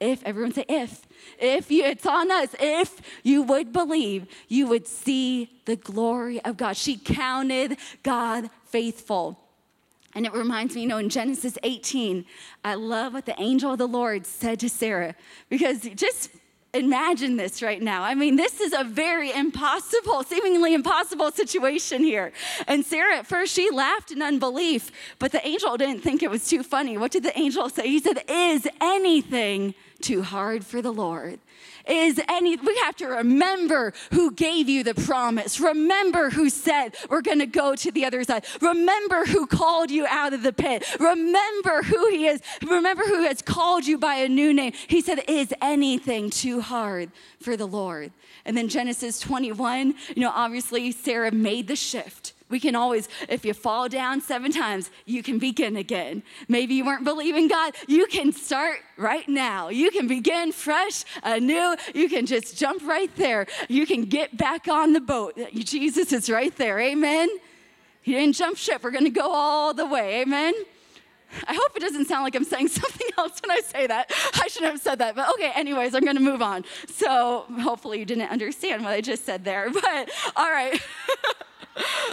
if, 0.00 0.20
everyone 0.24 0.52
say 0.52 0.64
if, 0.68 1.06
if 1.38 1.70
you, 1.70 1.84
it's 1.84 2.04
on 2.04 2.32
us, 2.32 2.56
if 2.58 3.00
you 3.22 3.40
would 3.42 3.72
believe, 3.72 4.26
you 4.48 4.66
would 4.66 4.88
see 4.88 5.48
the 5.64 5.76
glory 5.76 6.44
of 6.44 6.56
God. 6.56 6.76
She 6.76 6.96
counted 6.96 7.76
God 8.02 8.50
faithful. 8.64 9.38
And 10.12 10.26
it 10.26 10.32
reminds 10.32 10.74
me, 10.74 10.82
you 10.82 10.88
know, 10.88 10.98
in 10.98 11.08
Genesis 11.08 11.56
18, 11.62 12.24
I 12.64 12.74
love 12.74 13.12
what 13.12 13.26
the 13.26 13.40
angel 13.40 13.70
of 13.70 13.78
the 13.78 13.86
Lord 13.86 14.26
said 14.26 14.58
to 14.58 14.68
Sarah 14.68 15.14
because 15.48 15.82
just 15.94 16.30
imagine 16.74 17.36
this 17.36 17.62
right 17.62 17.82
now. 17.82 18.02
I 18.02 18.14
mean, 18.14 18.36
this 18.36 18.60
is 18.60 18.72
a 18.72 18.84
very 18.84 19.30
impossible, 19.30 20.22
seemingly 20.22 20.72
impossible 20.72 21.30
situation 21.30 22.02
here. 22.02 22.32
And 22.66 22.84
Sarah, 22.84 23.18
at 23.18 23.26
first, 23.26 23.54
she 23.54 23.70
laughed 23.70 24.10
in 24.10 24.22
unbelief, 24.22 24.90
but 25.18 25.32
the 25.32 25.46
angel 25.46 25.76
didn't 25.76 26.02
think 26.02 26.22
it 26.22 26.30
was 26.30 26.48
too 26.48 26.62
funny. 26.62 26.96
What 26.96 27.10
did 27.12 27.24
the 27.24 27.38
angel 27.38 27.68
say? 27.68 27.88
He 27.88 27.98
said, 27.98 28.22
Is 28.28 28.66
anything 28.80 29.74
too 30.00 30.22
hard 30.22 30.64
for 30.64 30.80
the 30.80 30.92
Lord? 30.92 31.40
Is 31.88 32.20
any, 32.28 32.56
we 32.56 32.76
have 32.84 32.96
to 32.96 33.06
remember 33.06 33.92
who 34.12 34.32
gave 34.32 34.68
you 34.68 34.84
the 34.84 34.94
promise. 34.94 35.60
Remember 35.60 36.30
who 36.30 36.48
said 36.48 36.94
we're 37.08 37.22
going 37.22 37.38
to 37.38 37.46
go 37.46 37.74
to 37.74 37.90
the 37.92 38.04
other 38.04 38.24
side. 38.24 38.44
Remember 38.60 39.24
who 39.24 39.46
called 39.46 39.90
you 39.90 40.06
out 40.08 40.32
of 40.32 40.42
the 40.42 40.52
pit. 40.52 40.84
Remember 40.98 41.82
who 41.82 42.08
he 42.10 42.26
is. 42.26 42.40
Remember 42.62 43.04
who 43.04 43.22
has 43.22 43.42
called 43.42 43.86
you 43.86 43.98
by 43.98 44.16
a 44.16 44.28
new 44.28 44.52
name. 44.52 44.72
He 44.86 45.00
said, 45.00 45.22
Is 45.28 45.52
anything 45.60 46.30
too 46.30 46.60
hard 46.60 47.10
for 47.40 47.56
the 47.56 47.66
Lord? 47.66 48.12
And 48.44 48.56
then 48.56 48.68
Genesis 48.68 49.20
21, 49.20 49.94
you 50.14 50.22
know, 50.22 50.32
obviously 50.34 50.90
Sarah 50.92 51.30
made 51.30 51.68
the 51.68 51.76
shift 51.76 52.31
We 52.52 52.60
can 52.60 52.76
always, 52.76 53.08
if 53.30 53.46
you 53.46 53.54
fall 53.54 53.88
down 53.88 54.20
seven 54.20 54.52
times, 54.52 54.90
you 55.06 55.22
can 55.22 55.38
begin 55.38 55.74
again. 55.74 56.22
Maybe 56.48 56.74
you 56.74 56.84
weren't 56.84 57.02
believing 57.02 57.48
God, 57.48 57.74
you 57.88 58.06
can 58.06 58.30
start 58.30 58.80
right 58.98 59.26
now. 59.26 59.70
You 59.70 59.90
can 59.90 60.06
begin 60.06 60.52
fresh, 60.52 61.06
anew. 61.22 61.74
You 61.94 62.10
can 62.10 62.26
just 62.26 62.58
jump 62.58 62.86
right 62.86 63.10
there. 63.16 63.46
You 63.70 63.86
can 63.86 64.04
get 64.04 64.36
back 64.36 64.68
on 64.68 64.92
the 64.92 65.00
boat. 65.00 65.38
Jesus 65.54 66.12
is 66.12 66.28
right 66.28 66.54
there. 66.56 66.78
Amen. 66.78 67.30
He 68.02 68.12
didn't 68.12 68.34
jump 68.34 68.58
ship. 68.58 68.82
We're 68.84 68.90
going 68.90 69.04
to 69.04 69.10
go 69.10 69.32
all 69.32 69.72
the 69.72 69.86
way. 69.86 70.20
Amen. 70.20 70.52
I 71.46 71.54
hope 71.54 71.74
it 71.74 71.80
doesn't 71.80 72.04
sound 72.06 72.24
like 72.24 72.34
I'm 72.34 72.44
saying 72.44 72.68
something 72.82 73.08
else 73.16 73.40
when 73.40 73.50
I 73.50 73.60
say 73.60 73.86
that. 73.86 74.12
I 74.34 74.48
shouldn't 74.48 74.72
have 74.72 74.80
said 74.82 74.98
that, 74.98 75.14
but 75.14 75.30
okay, 75.30 75.52
anyways, 75.54 75.94
I'm 75.94 76.04
gonna 76.04 76.20
move 76.20 76.42
on. 76.42 76.66
So 76.88 77.46
hopefully 77.60 77.98
you 77.98 78.04
didn't 78.04 78.30
understand 78.30 78.84
what 78.84 78.92
I 78.92 79.00
just 79.00 79.24
said 79.24 79.42
there, 79.42 79.70
but 79.72 80.10
all 80.36 80.50
right. 80.50 80.78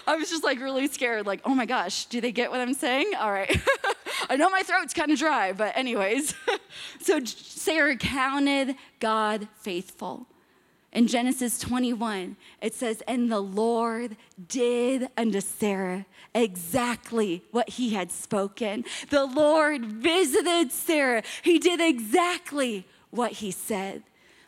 I 0.07 0.15
was 0.15 0.29
just 0.29 0.43
like 0.43 0.59
really 0.59 0.87
scared, 0.87 1.25
like, 1.25 1.41
oh 1.45 1.53
my 1.53 1.65
gosh, 1.65 2.05
do 2.05 2.21
they 2.21 2.31
get 2.31 2.51
what 2.51 2.59
I'm 2.59 2.73
saying? 2.73 3.13
All 3.19 3.31
right. 3.31 3.55
I 4.29 4.35
know 4.35 4.49
my 4.49 4.63
throat's 4.63 4.93
kind 4.93 5.11
of 5.11 5.19
dry, 5.19 5.53
but 5.53 5.75
anyways. 5.77 6.33
so 7.01 7.19
Sarah 7.23 7.95
counted 7.95 8.75
God 8.99 9.47
faithful. 9.55 10.27
In 10.91 11.05
Genesis 11.05 11.59
21, 11.59 12.35
it 12.61 12.73
says, 12.73 13.03
And 13.07 13.31
the 13.31 13.39
Lord 13.39 14.17
did 14.47 15.09
unto 15.15 15.39
Sarah 15.39 16.05
exactly 16.33 17.43
what 17.51 17.69
he 17.69 17.91
had 17.91 18.11
spoken. 18.11 18.85
The 19.09 19.25
Lord 19.25 19.85
visited 19.85 20.71
Sarah. 20.71 21.21
He 21.43 21.59
did 21.59 21.79
exactly 21.79 22.87
what 23.11 23.33
he 23.33 23.51
said. 23.51 24.03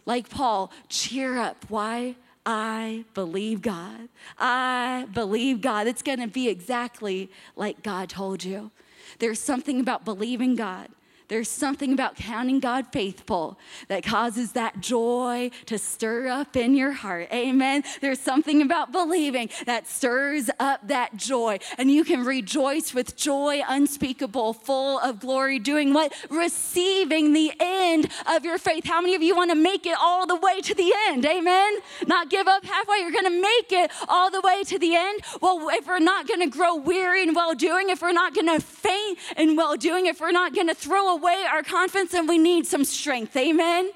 Like 0.05 0.29
Paul, 0.29 0.71
cheer 0.89 1.37
up. 1.37 1.65
Why? 1.69 2.15
I 2.45 3.05
believe 3.13 3.61
God. 3.61 4.09
I 4.39 5.07
believe 5.13 5.61
God. 5.61 5.87
It's 5.87 6.01
going 6.01 6.19
to 6.19 6.27
be 6.27 6.49
exactly 6.49 7.29
like 7.55 7.83
God 7.83 8.09
told 8.09 8.43
you. 8.43 8.71
There's 9.19 9.39
something 9.39 9.79
about 9.79 10.05
believing 10.05 10.55
God 10.55 10.89
there's 11.31 11.47
something 11.47 11.93
about 11.93 12.17
counting 12.17 12.59
God 12.59 12.87
faithful 12.91 13.57
that 13.87 14.03
causes 14.03 14.51
that 14.51 14.81
joy 14.81 15.49
to 15.67 15.77
stir 15.77 16.27
up 16.27 16.57
in 16.57 16.75
your 16.75 16.91
heart. 16.91 17.29
Amen. 17.31 17.85
There's 18.01 18.19
something 18.19 18.61
about 18.61 18.91
believing 18.91 19.49
that 19.65 19.87
stirs 19.87 20.49
up 20.59 20.85
that 20.89 21.15
joy. 21.15 21.59
And 21.77 21.89
you 21.89 22.03
can 22.03 22.25
rejoice 22.25 22.93
with 22.93 23.15
joy 23.15 23.61
unspeakable, 23.65 24.51
full 24.51 24.99
of 24.99 25.21
glory, 25.21 25.57
doing 25.57 25.93
what? 25.93 26.13
Receiving 26.29 27.31
the 27.31 27.53
end 27.61 28.11
of 28.27 28.43
your 28.43 28.57
faith. 28.57 28.83
How 28.83 28.99
many 28.99 29.15
of 29.15 29.21
you 29.21 29.33
want 29.33 29.51
to 29.51 29.55
make 29.55 29.85
it 29.85 29.95
all 30.01 30.27
the 30.27 30.35
way 30.35 30.59
to 30.59 30.75
the 30.75 30.93
end? 31.07 31.25
Amen. 31.25 31.77
Not 32.07 32.29
give 32.29 32.49
up 32.49 32.65
halfway. 32.65 32.97
You're 32.97 33.11
going 33.11 33.23
to 33.23 33.41
make 33.41 33.71
it 33.71 33.89
all 34.09 34.29
the 34.29 34.41
way 34.41 34.65
to 34.65 34.77
the 34.77 34.95
end. 34.95 35.21
Well, 35.41 35.69
if 35.69 35.87
we're 35.87 35.99
not 35.99 36.27
going 36.27 36.41
to 36.41 36.47
grow 36.47 36.75
weary 36.75 37.23
in 37.23 37.33
well 37.33 37.55
doing, 37.55 37.87
if 37.87 38.01
we're 38.01 38.11
not 38.11 38.35
going 38.35 38.47
to 38.47 38.59
faint 38.59 39.17
in 39.37 39.55
well 39.55 39.77
doing, 39.77 40.07
if 40.07 40.19
we're 40.19 40.31
not 40.31 40.53
going 40.53 40.67
to 40.67 40.75
throw 40.75 41.07
away 41.07 41.20
away 41.21 41.45
our 41.51 41.63
confidence 41.63 42.13
and 42.13 42.27
we 42.27 42.37
need 42.37 42.65
some 42.65 42.83
strength. 42.83 43.35
Amen. 43.37 43.91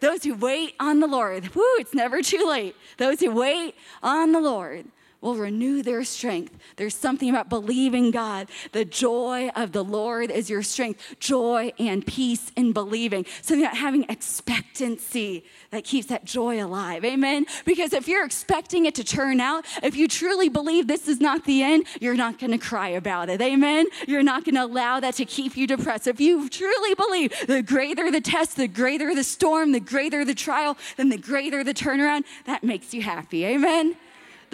Those 0.00 0.24
who 0.24 0.34
wait 0.34 0.74
on 0.80 1.00
the 1.00 1.06
Lord, 1.06 1.54
whoo, 1.54 1.62
it's 1.78 1.94
never 1.94 2.22
too 2.22 2.44
late. 2.46 2.74
Those 2.98 3.20
who 3.20 3.30
wait 3.30 3.74
on 4.02 4.32
the 4.32 4.40
Lord 4.40 4.86
will 5.24 5.34
renew 5.36 5.82
their 5.82 6.04
strength. 6.04 6.56
There's 6.76 6.94
something 6.94 7.30
about 7.30 7.48
believing 7.48 8.10
God. 8.10 8.48
The 8.72 8.84
joy 8.84 9.50
of 9.56 9.72
the 9.72 9.82
Lord 9.82 10.30
is 10.30 10.50
your 10.50 10.62
strength. 10.62 11.16
Joy 11.18 11.72
and 11.78 12.06
peace 12.06 12.52
in 12.56 12.72
believing. 12.72 13.24
Something 13.40 13.64
about 13.64 13.78
having 13.78 14.04
expectancy 14.10 15.44
that 15.70 15.82
keeps 15.82 16.08
that 16.08 16.26
joy 16.26 16.62
alive. 16.62 17.04
Amen? 17.04 17.46
Because 17.64 17.94
if 17.94 18.06
you're 18.06 18.24
expecting 18.24 18.84
it 18.84 18.94
to 18.96 19.04
turn 19.04 19.40
out, 19.40 19.64
if 19.82 19.96
you 19.96 20.06
truly 20.08 20.50
believe 20.50 20.86
this 20.86 21.08
is 21.08 21.20
not 21.20 21.44
the 21.46 21.62
end, 21.62 21.86
you're 22.00 22.14
not 22.14 22.38
going 22.38 22.52
to 22.52 22.58
cry 22.58 22.88
about 22.90 23.30
it. 23.30 23.40
Amen? 23.40 23.86
You're 24.06 24.22
not 24.22 24.44
going 24.44 24.56
to 24.56 24.64
allow 24.64 25.00
that 25.00 25.14
to 25.14 25.24
keep 25.24 25.56
you 25.56 25.66
depressed. 25.66 26.06
If 26.06 26.20
you 26.20 26.50
truly 26.50 26.94
believe 26.94 27.32
the 27.46 27.62
greater 27.62 28.10
the 28.10 28.20
test, 28.20 28.56
the 28.56 28.68
greater 28.68 29.14
the 29.14 29.24
storm, 29.24 29.72
the 29.72 29.80
greater 29.80 30.22
the 30.22 30.34
trial, 30.34 30.76
then 30.98 31.08
the 31.08 31.16
greater 31.16 31.64
the 31.64 31.72
turnaround, 31.72 32.24
that 32.44 32.62
makes 32.62 32.92
you 32.92 33.00
happy. 33.00 33.46
Amen? 33.46 33.96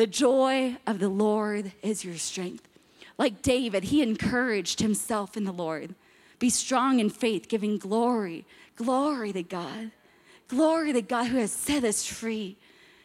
The 0.00 0.06
joy 0.06 0.78
of 0.86 0.98
the 0.98 1.10
Lord 1.10 1.72
is 1.82 2.06
your 2.06 2.16
strength. 2.16 2.66
Like 3.18 3.42
David, 3.42 3.84
he 3.84 4.00
encouraged 4.00 4.80
himself 4.80 5.36
in 5.36 5.44
the 5.44 5.52
Lord. 5.52 5.94
Be 6.38 6.48
strong 6.48 7.00
in 7.00 7.10
faith, 7.10 7.48
giving 7.50 7.76
glory, 7.76 8.46
glory 8.76 9.30
to 9.34 9.42
God. 9.42 9.90
Glory 10.48 10.94
to 10.94 11.02
God 11.02 11.26
who 11.26 11.36
has 11.36 11.52
set 11.52 11.84
us 11.84 12.06
free. 12.06 12.56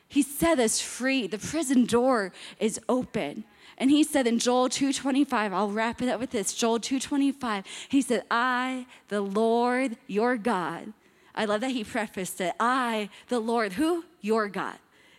He 0.08 0.22
set 0.22 0.58
us 0.58 0.80
free. 0.80 1.28
The 1.28 1.38
prison 1.38 1.86
door 1.86 2.32
is 2.62 2.80
open. 2.88 3.43
And 3.78 3.91
he 3.91 4.02
said 4.06 4.26
in 4.26 4.39
Joel 4.39 4.70
2:25, 4.70 5.52
I'll 5.52 5.72
wrap 5.72 6.02
it 6.02 6.08
up 6.08 6.22
with 6.22 6.32
this. 6.32 6.54
Joel 6.54 6.80
2:25. 6.80 7.66
He 7.89 8.02
said, 8.02 8.24
"I, 8.32 8.86
the 9.10 9.20
Lord, 9.20 9.98
your 10.08 10.38
God." 10.38 10.93
I 11.36 11.43
love 11.43 11.60
that 11.60 11.72
he 11.72 11.84
prefaced 11.84 12.39
it. 12.39 12.54
I, 12.58 13.10
the 13.28 13.39
Lord, 13.39 13.74
who? 13.74 14.06
Your 14.22 14.48
God 14.48 14.78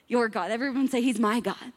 your 0.09 0.29
God. 0.29 0.51
Everyone 0.51 0.89
say, 0.89 1.01
He's 1.01 1.19
my 1.19 1.41
God. 1.41 1.73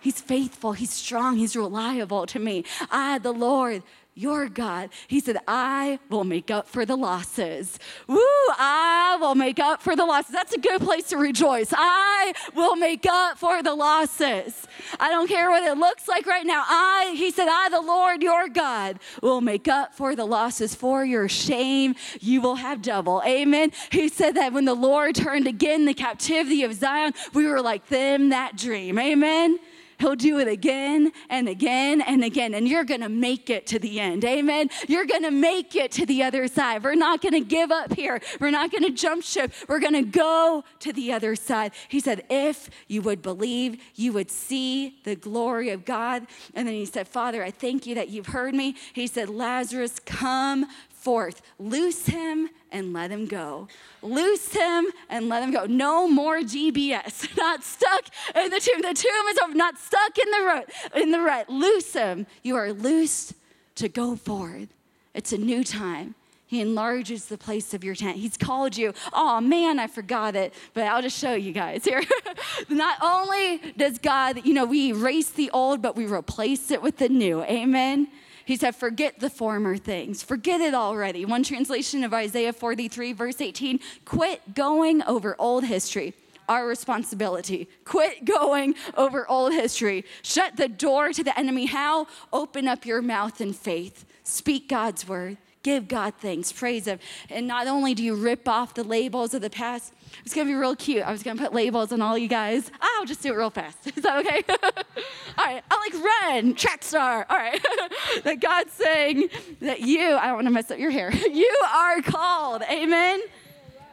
He's 0.00 0.20
faithful, 0.20 0.72
He's 0.72 0.90
strong, 0.90 1.36
He's 1.36 1.56
reliable 1.56 2.26
to 2.26 2.38
me. 2.38 2.64
I, 2.90 3.18
the 3.18 3.32
Lord, 3.32 3.82
your 4.16 4.48
God. 4.48 4.88
He 5.06 5.20
said, 5.20 5.36
I 5.46 5.98
will 6.08 6.24
make 6.24 6.50
up 6.50 6.66
for 6.66 6.84
the 6.86 6.96
losses. 6.96 7.78
Woo, 8.08 8.18
I 8.18 9.18
will 9.20 9.34
make 9.34 9.60
up 9.60 9.82
for 9.82 9.94
the 9.94 10.06
losses. 10.06 10.32
That's 10.32 10.54
a 10.54 10.58
good 10.58 10.80
place 10.80 11.08
to 11.08 11.18
rejoice. 11.18 11.72
I 11.76 12.32
will 12.54 12.76
make 12.76 13.06
up 13.06 13.38
for 13.38 13.62
the 13.62 13.74
losses. 13.74 14.66
I 14.98 15.10
don't 15.10 15.28
care 15.28 15.50
what 15.50 15.62
it 15.62 15.76
looks 15.76 16.08
like 16.08 16.26
right 16.26 16.46
now. 16.46 16.64
I, 16.66 17.14
he 17.16 17.30
said, 17.30 17.48
I, 17.48 17.68
the 17.68 17.80
Lord 17.80 18.22
your 18.22 18.48
God, 18.48 18.98
will 19.22 19.42
make 19.42 19.68
up 19.68 19.94
for 19.94 20.16
the 20.16 20.24
losses. 20.24 20.74
For 20.74 21.04
your 21.04 21.28
shame, 21.28 21.94
you 22.20 22.40
will 22.40 22.56
have 22.56 22.80
double. 22.80 23.22
Amen. 23.26 23.70
He 23.92 24.08
said 24.08 24.34
that 24.36 24.52
when 24.54 24.64
the 24.64 24.74
Lord 24.74 25.14
turned 25.14 25.46
again 25.46 25.84
the 25.84 25.94
captivity 25.94 26.62
of 26.62 26.72
Zion, 26.72 27.12
we 27.34 27.46
were 27.46 27.60
like 27.60 27.86
them 27.88 28.30
that 28.30 28.56
dream. 28.56 28.98
Amen. 28.98 29.58
He'll 29.98 30.16
do 30.16 30.38
it 30.38 30.48
again 30.48 31.12
and 31.30 31.48
again 31.48 32.00
and 32.00 32.22
again, 32.22 32.54
and 32.54 32.68
you're 32.68 32.84
gonna 32.84 33.08
make 33.08 33.50
it 33.50 33.66
to 33.68 33.78
the 33.78 34.00
end. 34.00 34.24
Amen. 34.24 34.68
You're 34.88 35.06
gonna 35.06 35.30
make 35.30 35.74
it 35.74 35.92
to 35.92 36.06
the 36.06 36.22
other 36.22 36.48
side. 36.48 36.84
We're 36.84 36.94
not 36.94 37.22
gonna 37.22 37.40
give 37.40 37.70
up 37.70 37.92
here. 37.94 38.20
We're 38.40 38.50
not 38.50 38.70
gonna 38.70 38.90
jump 38.90 39.22
ship. 39.22 39.52
We're 39.68 39.80
gonna 39.80 40.02
go 40.02 40.64
to 40.80 40.92
the 40.92 41.12
other 41.12 41.34
side. 41.36 41.72
He 41.88 42.00
said, 42.00 42.24
If 42.28 42.70
you 42.88 43.02
would 43.02 43.22
believe, 43.22 43.80
you 43.94 44.12
would 44.12 44.30
see 44.30 44.98
the 45.04 45.16
glory 45.16 45.70
of 45.70 45.84
God. 45.84 46.26
And 46.54 46.66
then 46.66 46.74
he 46.74 46.84
said, 46.84 47.08
Father, 47.08 47.42
I 47.42 47.50
thank 47.50 47.86
you 47.86 47.94
that 47.94 48.08
you've 48.08 48.26
heard 48.26 48.54
me. 48.54 48.74
He 48.92 49.06
said, 49.06 49.28
Lazarus, 49.28 49.98
come 50.04 50.66
forth. 51.06 51.40
Loose 51.60 52.06
him 52.06 52.48
and 52.72 52.92
let 52.92 53.12
him 53.12 53.26
go. 53.26 53.68
Loose 54.02 54.52
him 54.52 54.86
and 55.08 55.28
let 55.28 55.40
him 55.40 55.52
go. 55.52 55.64
No 55.64 56.08
more 56.08 56.38
DBS. 56.38 57.36
Not 57.36 57.62
stuck 57.62 58.06
in 58.34 58.50
the 58.50 58.58
tomb. 58.58 58.82
The 58.82 58.92
tomb 58.92 59.26
is. 59.28 59.38
Not 59.54 59.78
stuck 59.78 60.18
in 60.18 60.28
the 60.32 60.40
rut. 60.44 60.70
In 60.96 61.12
the 61.12 61.20
rut. 61.20 61.48
Loose 61.48 61.92
him. 61.92 62.26
You 62.42 62.56
are 62.56 62.72
loosed 62.72 63.34
to 63.76 63.88
go 63.88 64.16
forward. 64.16 64.68
It's 65.14 65.32
a 65.32 65.38
new 65.38 65.62
time. 65.62 66.16
He 66.44 66.60
enlarges 66.60 67.26
the 67.26 67.38
place 67.38 67.72
of 67.72 67.84
your 67.84 67.94
tent. 67.94 68.16
He's 68.16 68.36
called 68.36 68.76
you. 68.76 68.92
Oh 69.12 69.40
man, 69.40 69.78
I 69.78 69.86
forgot 69.86 70.34
it, 70.34 70.54
but 70.74 70.84
I'll 70.88 71.02
just 71.02 71.18
show 71.18 71.34
you 71.34 71.52
guys 71.52 71.84
here. 71.84 72.02
Not 72.68 72.98
only 73.00 73.58
does 73.76 73.98
God, 73.98 74.44
you 74.44 74.54
know, 74.54 74.64
we 74.64 74.88
erase 74.88 75.30
the 75.30 75.50
old, 75.52 75.82
but 75.82 75.94
we 75.94 76.06
replace 76.06 76.72
it 76.72 76.82
with 76.82 76.96
the 76.96 77.08
new. 77.08 77.44
Amen. 77.44 78.08
He 78.46 78.56
said, 78.56 78.76
Forget 78.76 79.18
the 79.18 79.28
former 79.28 79.76
things, 79.76 80.22
forget 80.22 80.60
it 80.60 80.72
already. 80.72 81.24
One 81.24 81.42
translation 81.42 82.04
of 82.04 82.14
Isaiah 82.14 82.52
43, 82.52 83.12
verse 83.12 83.40
18 83.40 83.80
quit 84.04 84.54
going 84.54 85.02
over 85.02 85.36
old 85.38 85.64
history 85.64 86.14
our 86.48 86.64
responsibility. 86.64 87.68
Quit 87.84 88.24
going 88.24 88.76
over 88.96 89.28
old 89.28 89.52
history. 89.52 90.04
Shut 90.22 90.56
the 90.56 90.68
door 90.68 91.12
to 91.12 91.24
the 91.24 91.36
enemy. 91.36 91.66
How? 91.66 92.06
Open 92.32 92.68
up 92.68 92.86
your 92.86 93.02
mouth 93.02 93.40
in 93.40 93.52
faith. 93.52 94.04
Speak 94.22 94.68
God's 94.68 95.08
word. 95.08 95.38
Give 95.66 95.88
God 95.88 96.14
thanks. 96.20 96.52
Praise 96.52 96.84
Him. 96.84 97.00
And 97.28 97.48
not 97.48 97.66
only 97.66 97.92
do 97.92 98.04
you 98.04 98.14
rip 98.14 98.46
off 98.46 98.74
the 98.74 98.84
labels 98.84 99.34
of 99.34 99.42
the 99.42 99.50
past, 99.50 99.92
it's 100.24 100.32
gonna 100.32 100.46
be 100.46 100.54
real 100.54 100.76
cute. 100.76 101.02
I 101.02 101.10
was 101.10 101.24
gonna 101.24 101.42
put 101.42 101.52
labels 101.52 101.90
on 101.90 102.00
all 102.00 102.16
you 102.16 102.28
guys. 102.28 102.70
Ah, 102.80 102.88
I'll 103.00 103.04
just 103.04 103.20
do 103.20 103.32
it 103.32 103.36
real 103.36 103.50
fast. 103.50 103.76
Is 103.96 104.04
that 104.04 104.24
okay? 104.24 104.44
all 104.52 105.44
right. 105.44 105.64
I 105.68 105.90
like 105.90 106.04
run, 106.04 106.54
track 106.54 106.84
star. 106.84 107.26
All 107.28 107.36
right. 107.36 107.60
that 108.22 108.38
God's 108.38 108.74
saying 108.74 109.28
that 109.58 109.80
you, 109.80 110.14
I 110.14 110.26
don't 110.26 110.36
wanna 110.36 110.52
mess 110.52 110.70
up 110.70 110.78
your 110.78 110.92
hair, 110.92 111.12
you 111.12 111.60
are 111.74 112.00
called. 112.00 112.62
Amen. 112.70 113.20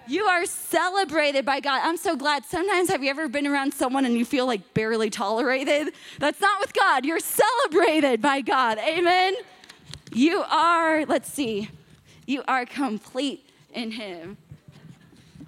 You 0.05 0.25
are 0.25 0.45
celebrated 0.45 1.43
by 1.43 1.59
God. 1.59 1.81
I'm 1.83 1.97
so 1.97 2.15
glad. 2.15 2.45
Sometimes, 2.45 2.89
have 2.91 3.03
you 3.03 3.09
ever 3.09 3.27
been 3.27 3.47
around 3.47 3.73
someone 3.73 4.05
and 4.05 4.13
you 4.15 4.25
feel 4.25 4.45
like 4.45 4.75
barely 4.75 5.09
tolerated? 5.09 5.91
That's 6.19 6.39
not 6.39 6.59
with 6.59 6.71
God. 6.75 7.03
You're 7.03 7.19
celebrated 7.19 8.21
by 8.21 8.41
God. 8.41 8.77
Amen. 8.77 9.33
You 10.11 10.43
are, 10.49 11.05
let's 11.05 11.31
see, 11.31 11.69
you 12.25 12.43
are 12.47 12.65
complete 12.65 13.49
in 13.73 13.91
Him. 13.91 14.37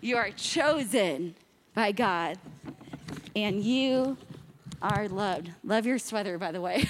You 0.02 0.18
are 0.18 0.30
chosen 0.32 1.36
by 1.74 1.92
God, 1.92 2.38
and 3.36 3.64
you 3.64 4.18
are 4.82 5.08
loved. 5.08 5.52
Love 5.64 5.86
your 5.86 5.98
sweater, 5.98 6.38
by 6.38 6.52
the 6.52 6.62
way. 6.62 6.88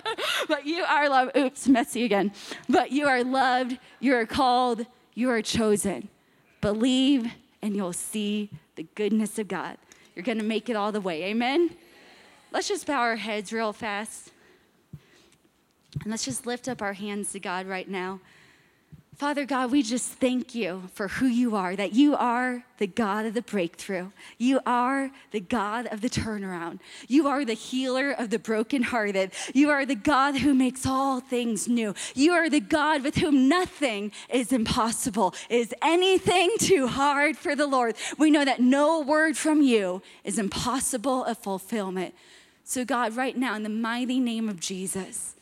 but 0.48 0.66
you 0.66 0.84
are 0.84 1.08
loved. 1.08 1.36
Oops, 1.36 1.68
messy 1.68 2.04
again. 2.04 2.32
But 2.68 2.92
you 2.92 3.06
are 3.06 3.24
loved, 3.24 3.78
you 4.00 4.14
are 4.14 4.26
called, 4.26 4.86
you 5.14 5.30
are 5.30 5.42
chosen. 5.42 6.08
Believe, 6.60 7.30
and 7.60 7.74
you'll 7.74 7.92
see 7.92 8.50
the 8.76 8.84
goodness 8.94 9.38
of 9.38 9.48
God. 9.48 9.76
You're 10.14 10.24
going 10.24 10.38
to 10.38 10.44
make 10.44 10.68
it 10.68 10.76
all 10.76 10.92
the 10.92 11.00
way. 11.00 11.24
Amen? 11.24 11.70
Let's 12.50 12.68
just 12.68 12.86
bow 12.86 13.00
our 13.00 13.16
heads 13.16 13.52
real 13.52 13.72
fast. 13.72 14.30
And 16.00 16.10
let's 16.10 16.24
just 16.24 16.46
lift 16.46 16.68
up 16.68 16.82
our 16.82 16.94
hands 16.94 17.32
to 17.32 17.40
God 17.40 17.66
right 17.66 17.88
now. 17.88 18.20
Father 19.16 19.44
God, 19.44 19.70
we 19.70 19.82
just 19.82 20.14
thank 20.14 20.54
you 20.54 20.84
for 20.94 21.06
who 21.06 21.26
you 21.26 21.54
are, 21.54 21.76
that 21.76 21.92
you 21.92 22.16
are 22.16 22.64
the 22.78 22.86
God 22.86 23.26
of 23.26 23.34
the 23.34 23.42
breakthrough. 23.42 24.10
You 24.38 24.58
are 24.66 25.12
the 25.30 25.38
God 25.38 25.86
of 25.92 26.00
the 26.00 26.08
turnaround. 26.08 26.80
You 27.06 27.28
are 27.28 27.44
the 27.44 27.52
healer 27.52 28.10
of 28.10 28.30
the 28.30 28.38
brokenhearted. 28.38 29.32
You 29.54 29.70
are 29.70 29.84
the 29.84 29.94
God 29.94 30.38
who 30.38 30.54
makes 30.54 30.86
all 30.86 31.20
things 31.20 31.68
new. 31.68 31.94
You 32.14 32.32
are 32.32 32.48
the 32.48 32.58
God 32.58 33.04
with 33.04 33.16
whom 33.16 33.48
nothing 33.48 34.12
is 34.28 34.50
impossible. 34.50 35.34
Is 35.50 35.74
anything 35.82 36.50
too 36.58 36.88
hard 36.88 37.36
for 37.36 37.54
the 37.54 37.66
Lord? 37.66 37.96
We 38.18 38.30
know 38.30 38.44
that 38.46 38.60
no 38.60 39.02
word 39.02 39.36
from 39.36 39.62
you 39.62 40.02
is 40.24 40.38
impossible 40.38 41.24
of 41.26 41.38
fulfillment. 41.38 42.14
So, 42.64 42.84
God, 42.84 43.14
right 43.14 43.36
now, 43.36 43.54
in 43.54 43.62
the 43.62 43.68
mighty 43.68 44.18
name 44.18 44.48
of 44.48 44.58
Jesus, 44.58 45.36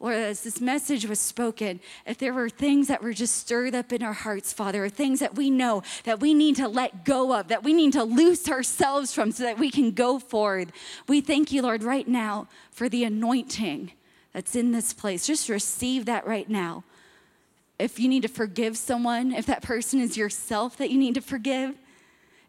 or 0.00 0.12
as 0.12 0.42
this 0.42 0.60
message 0.60 1.06
was 1.06 1.18
spoken, 1.18 1.80
if 2.06 2.18
there 2.18 2.34
were 2.34 2.48
things 2.48 2.88
that 2.88 3.02
were 3.02 3.12
just 3.12 3.36
stirred 3.36 3.74
up 3.74 3.92
in 3.92 4.02
our 4.02 4.12
hearts, 4.12 4.52
Father, 4.52 4.84
or 4.84 4.88
things 4.88 5.20
that 5.20 5.34
we 5.34 5.50
know 5.50 5.82
that 6.04 6.20
we 6.20 6.34
need 6.34 6.56
to 6.56 6.68
let 6.68 7.04
go 7.04 7.34
of, 7.34 7.48
that 7.48 7.62
we 7.62 7.72
need 7.72 7.92
to 7.92 8.04
loose 8.04 8.48
ourselves 8.48 9.14
from 9.14 9.32
so 9.32 9.44
that 9.44 9.58
we 9.58 9.70
can 9.70 9.92
go 9.92 10.18
forward, 10.18 10.72
we 11.08 11.20
thank 11.20 11.52
you, 11.52 11.62
Lord, 11.62 11.82
right 11.82 12.06
now 12.06 12.48
for 12.70 12.88
the 12.88 13.04
anointing 13.04 13.92
that's 14.32 14.56
in 14.56 14.72
this 14.72 14.92
place. 14.92 15.26
Just 15.26 15.48
receive 15.48 16.06
that 16.06 16.26
right 16.26 16.48
now. 16.50 16.84
If 17.78 17.98
you 17.98 18.08
need 18.08 18.22
to 18.22 18.28
forgive 18.28 18.76
someone, 18.76 19.32
if 19.32 19.46
that 19.46 19.62
person 19.62 20.00
is 20.00 20.16
yourself 20.16 20.76
that 20.76 20.90
you 20.90 20.98
need 20.98 21.14
to 21.14 21.20
forgive, 21.20 21.76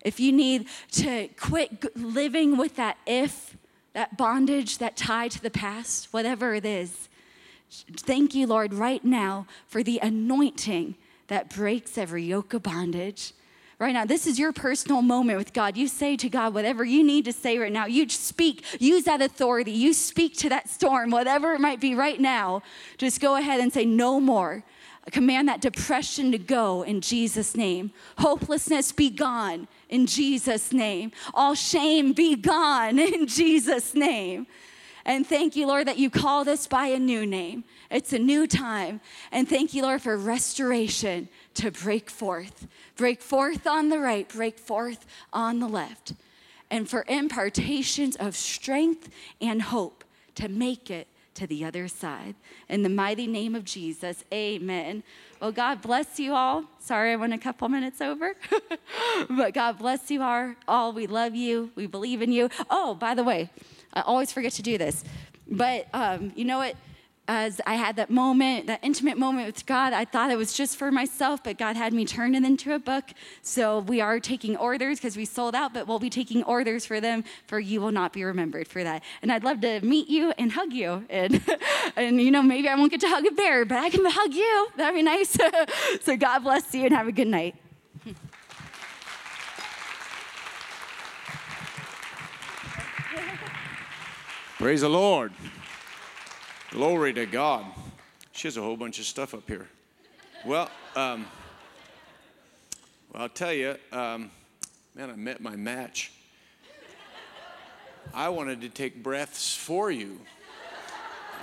if 0.01 0.19
you 0.19 0.31
need 0.31 0.67
to 0.91 1.29
quit 1.39 1.95
living 1.95 2.57
with 2.57 2.75
that 2.75 2.97
if, 3.07 3.55
that 3.93 4.17
bondage, 4.17 4.79
that 4.79 4.97
tie 4.97 5.29
to 5.29 5.41
the 5.41 5.49
past, 5.49 6.11
whatever 6.11 6.53
it 6.53 6.65
is 6.65 7.07
Thank 7.69 8.35
you, 8.35 8.47
Lord, 8.47 8.73
right 8.73 9.03
now 9.03 9.47
for 9.67 9.83
the 9.83 9.99
anointing 9.99 10.95
that 11.27 11.49
breaks 11.49 11.97
every 11.97 12.23
yoke 12.23 12.53
of 12.53 12.63
bondage. 12.63 13.33
Right 13.77 13.93
now, 13.93 14.05
this 14.05 14.25
is 14.25 14.39
your 14.39 14.53
personal 14.53 15.01
moment 15.01 15.37
with 15.37 15.51
God. 15.51 15.75
You 15.75 15.89
say 15.89 16.15
to 16.17 16.29
God 16.29 16.53
whatever 16.53 16.85
you 16.85 17.03
need 17.03 17.25
to 17.25 17.33
say 17.33 17.57
right 17.57 17.71
now. 17.71 17.85
You 17.85 18.07
speak, 18.07 18.63
use 18.79 19.03
that 19.03 19.21
authority. 19.21 19.71
You 19.71 19.93
speak 19.93 20.37
to 20.37 20.49
that 20.49 20.69
storm, 20.69 21.09
whatever 21.09 21.53
it 21.53 21.59
might 21.59 21.81
be 21.81 21.93
right 21.93 22.19
now. 22.19 22.61
Just 22.97 23.19
go 23.19 23.35
ahead 23.35 23.59
and 23.59 23.73
say, 23.73 23.83
No 23.83 24.19
more. 24.19 24.63
Command 25.11 25.47
that 25.49 25.61
depression 25.61 26.31
to 26.31 26.37
go 26.39 26.81
in 26.81 26.99
Jesus' 26.99 27.55
name. 27.55 27.91
Hopelessness 28.17 28.91
be 28.91 29.11
gone 29.11 29.67
in 29.89 30.07
Jesus' 30.07 30.71
name. 30.73 31.11
All 31.33 31.53
shame 31.53 32.13
be 32.13 32.35
gone 32.35 32.97
in 33.13 33.27
Jesus' 33.27 33.93
name. 33.93 34.47
And 35.05 35.25
thank 35.25 35.55
you, 35.55 35.67
Lord, 35.67 35.87
that 35.87 35.99
you 35.99 36.09
called 36.09 36.47
us 36.47 36.65
by 36.65 36.87
a 36.87 36.97
new 36.97 37.25
name. 37.27 37.63
It's 37.91 38.11
a 38.11 38.19
new 38.19 38.47
time. 38.47 39.01
And 39.31 39.47
thank 39.47 39.73
you, 39.73 39.83
Lord, 39.83 40.01
for 40.01 40.17
restoration 40.17 41.29
to 41.55 41.69
break 41.69 42.09
forth. 42.09 42.67
Break 42.95 43.21
forth 43.21 43.67
on 43.67 43.89
the 43.89 43.99
right, 43.99 44.27
break 44.27 44.57
forth 44.57 45.05
on 45.31 45.59
the 45.59 45.67
left. 45.67 46.13
And 46.71 46.89
for 46.89 47.05
impartations 47.07 48.15
of 48.15 48.35
strength 48.35 49.09
and 49.39 49.61
hope 49.61 50.03
to 50.35 50.49
make 50.49 50.89
it 50.89 51.07
to 51.35 51.45
the 51.45 51.63
other 51.65 51.87
side. 51.87 52.33
In 52.69 52.81
the 52.81 52.89
mighty 52.89 53.27
name 53.27 53.55
of 53.55 53.65
Jesus, 53.65 54.23
amen. 54.33 55.03
Well, 55.39 55.51
God 55.51 55.81
bless 55.81 56.19
you 56.19 56.33
all. 56.33 56.63
Sorry 56.79 57.11
I 57.11 57.17
went 57.17 57.33
a 57.33 57.37
couple 57.37 57.69
minutes 57.69 58.01
over, 58.01 58.33
but 59.29 59.53
God 59.53 59.77
bless 59.77 60.09
you 60.09 60.23
all. 60.23 60.93
We 60.93 61.07
love 61.07 61.35
you. 61.35 61.71
We 61.75 61.87
believe 61.87 62.21
in 62.21 62.31
you. 62.31 62.49
Oh, 62.69 62.95
by 62.95 63.13
the 63.13 63.23
way, 63.23 63.51
I 63.95 64.01
always 64.01 64.31
forget 64.31 64.51
to 64.53 64.61
do 64.61 64.77
this. 64.77 65.03
But 65.47 65.87
um, 65.93 66.33
you 66.35 66.45
know 66.45 66.57
what? 66.57 66.75
As 67.27 67.59
I 67.65 67.73
had 67.73 67.95
that 67.95 68.11
moment, 68.11 68.67
that 68.67 68.81
intimate 68.83 69.17
moment 69.17 69.47
with 69.47 69.65
God, 69.65 69.93
I 69.93 70.05
thought 70.05 70.29
it 70.29 70.37
was 70.37 70.53
just 70.53 70.77
for 70.77 70.91
myself, 70.91 71.43
but 71.43 71.57
God 71.57 71.75
had 71.75 71.91
me 71.91 72.05
turn 72.05 72.35
it 72.35 72.43
into 72.43 72.75
a 72.75 72.77
book. 72.77 73.05
So 73.41 73.79
we 73.79 73.99
are 73.99 74.19
taking 74.19 74.55
orders 74.55 74.99
because 74.99 75.17
we 75.17 75.25
sold 75.25 75.55
out, 75.55 75.73
but 75.73 75.87
we'll 75.87 75.97
be 75.97 76.11
taking 76.11 76.43
orders 76.43 76.85
for 76.85 77.01
them 77.01 77.23
for 77.47 77.59
you 77.59 77.81
will 77.81 77.91
not 77.91 78.13
be 78.13 78.23
remembered 78.23 78.67
for 78.67 78.83
that. 78.83 79.01
And 79.23 79.31
I'd 79.31 79.43
love 79.43 79.59
to 79.61 79.81
meet 79.81 80.07
you 80.07 80.33
and 80.37 80.51
hug 80.51 80.71
you. 80.71 81.03
And, 81.09 81.41
and 81.95 82.21
you 82.21 82.29
know, 82.29 82.43
maybe 82.43 82.67
I 82.67 82.75
won't 82.75 82.91
get 82.91 83.01
to 83.01 83.09
hug 83.09 83.25
a 83.25 83.31
bear, 83.31 83.65
but 83.65 83.79
I 83.79 83.89
can 83.89 84.05
hug 84.05 84.31
you. 84.31 84.67
That'd 84.77 84.93
be 84.93 85.01
nice. 85.01 85.35
so 86.01 86.15
God 86.15 86.39
bless 86.39 86.75
you 86.75 86.85
and 86.85 86.93
have 86.93 87.07
a 87.07 87.11
good 87.11 87.27
night. 87.27 87.55
Praise 94.57 94.81
the 94.81 94.89
Lord. 94.89 95.33
Glory 96.71 97.11
to 97.15 97.25
God. 97.25 97.65
She 98.31 98.47
has 98.47 98.55
a 98.55 98.61
whole 98.61 98.77
bunch 98.77 98.99
of 98.99 99.05
stuff 99.05 99.33
up 99.33 99.43
here. 99.49 99.67
Well, 100.45 100.71
um, 100.95 101.25
well 103.11 103.23
I'll 103.23 103.29
tell 103.29 103.51
you, 103.51 103.75
um, 103.91 104.31
man, 104.95 105.09
I 105.09 105.15
met 105.17 105.41
my 105.41 105.57
match. 105.57 106.13
I 108.13 108.29
wanted 108.29 108.61
to 108.61 108.69
take 108.69 109.03
breaths 109.03 109.53
for 109.53 109.91
you. 109.91 110.21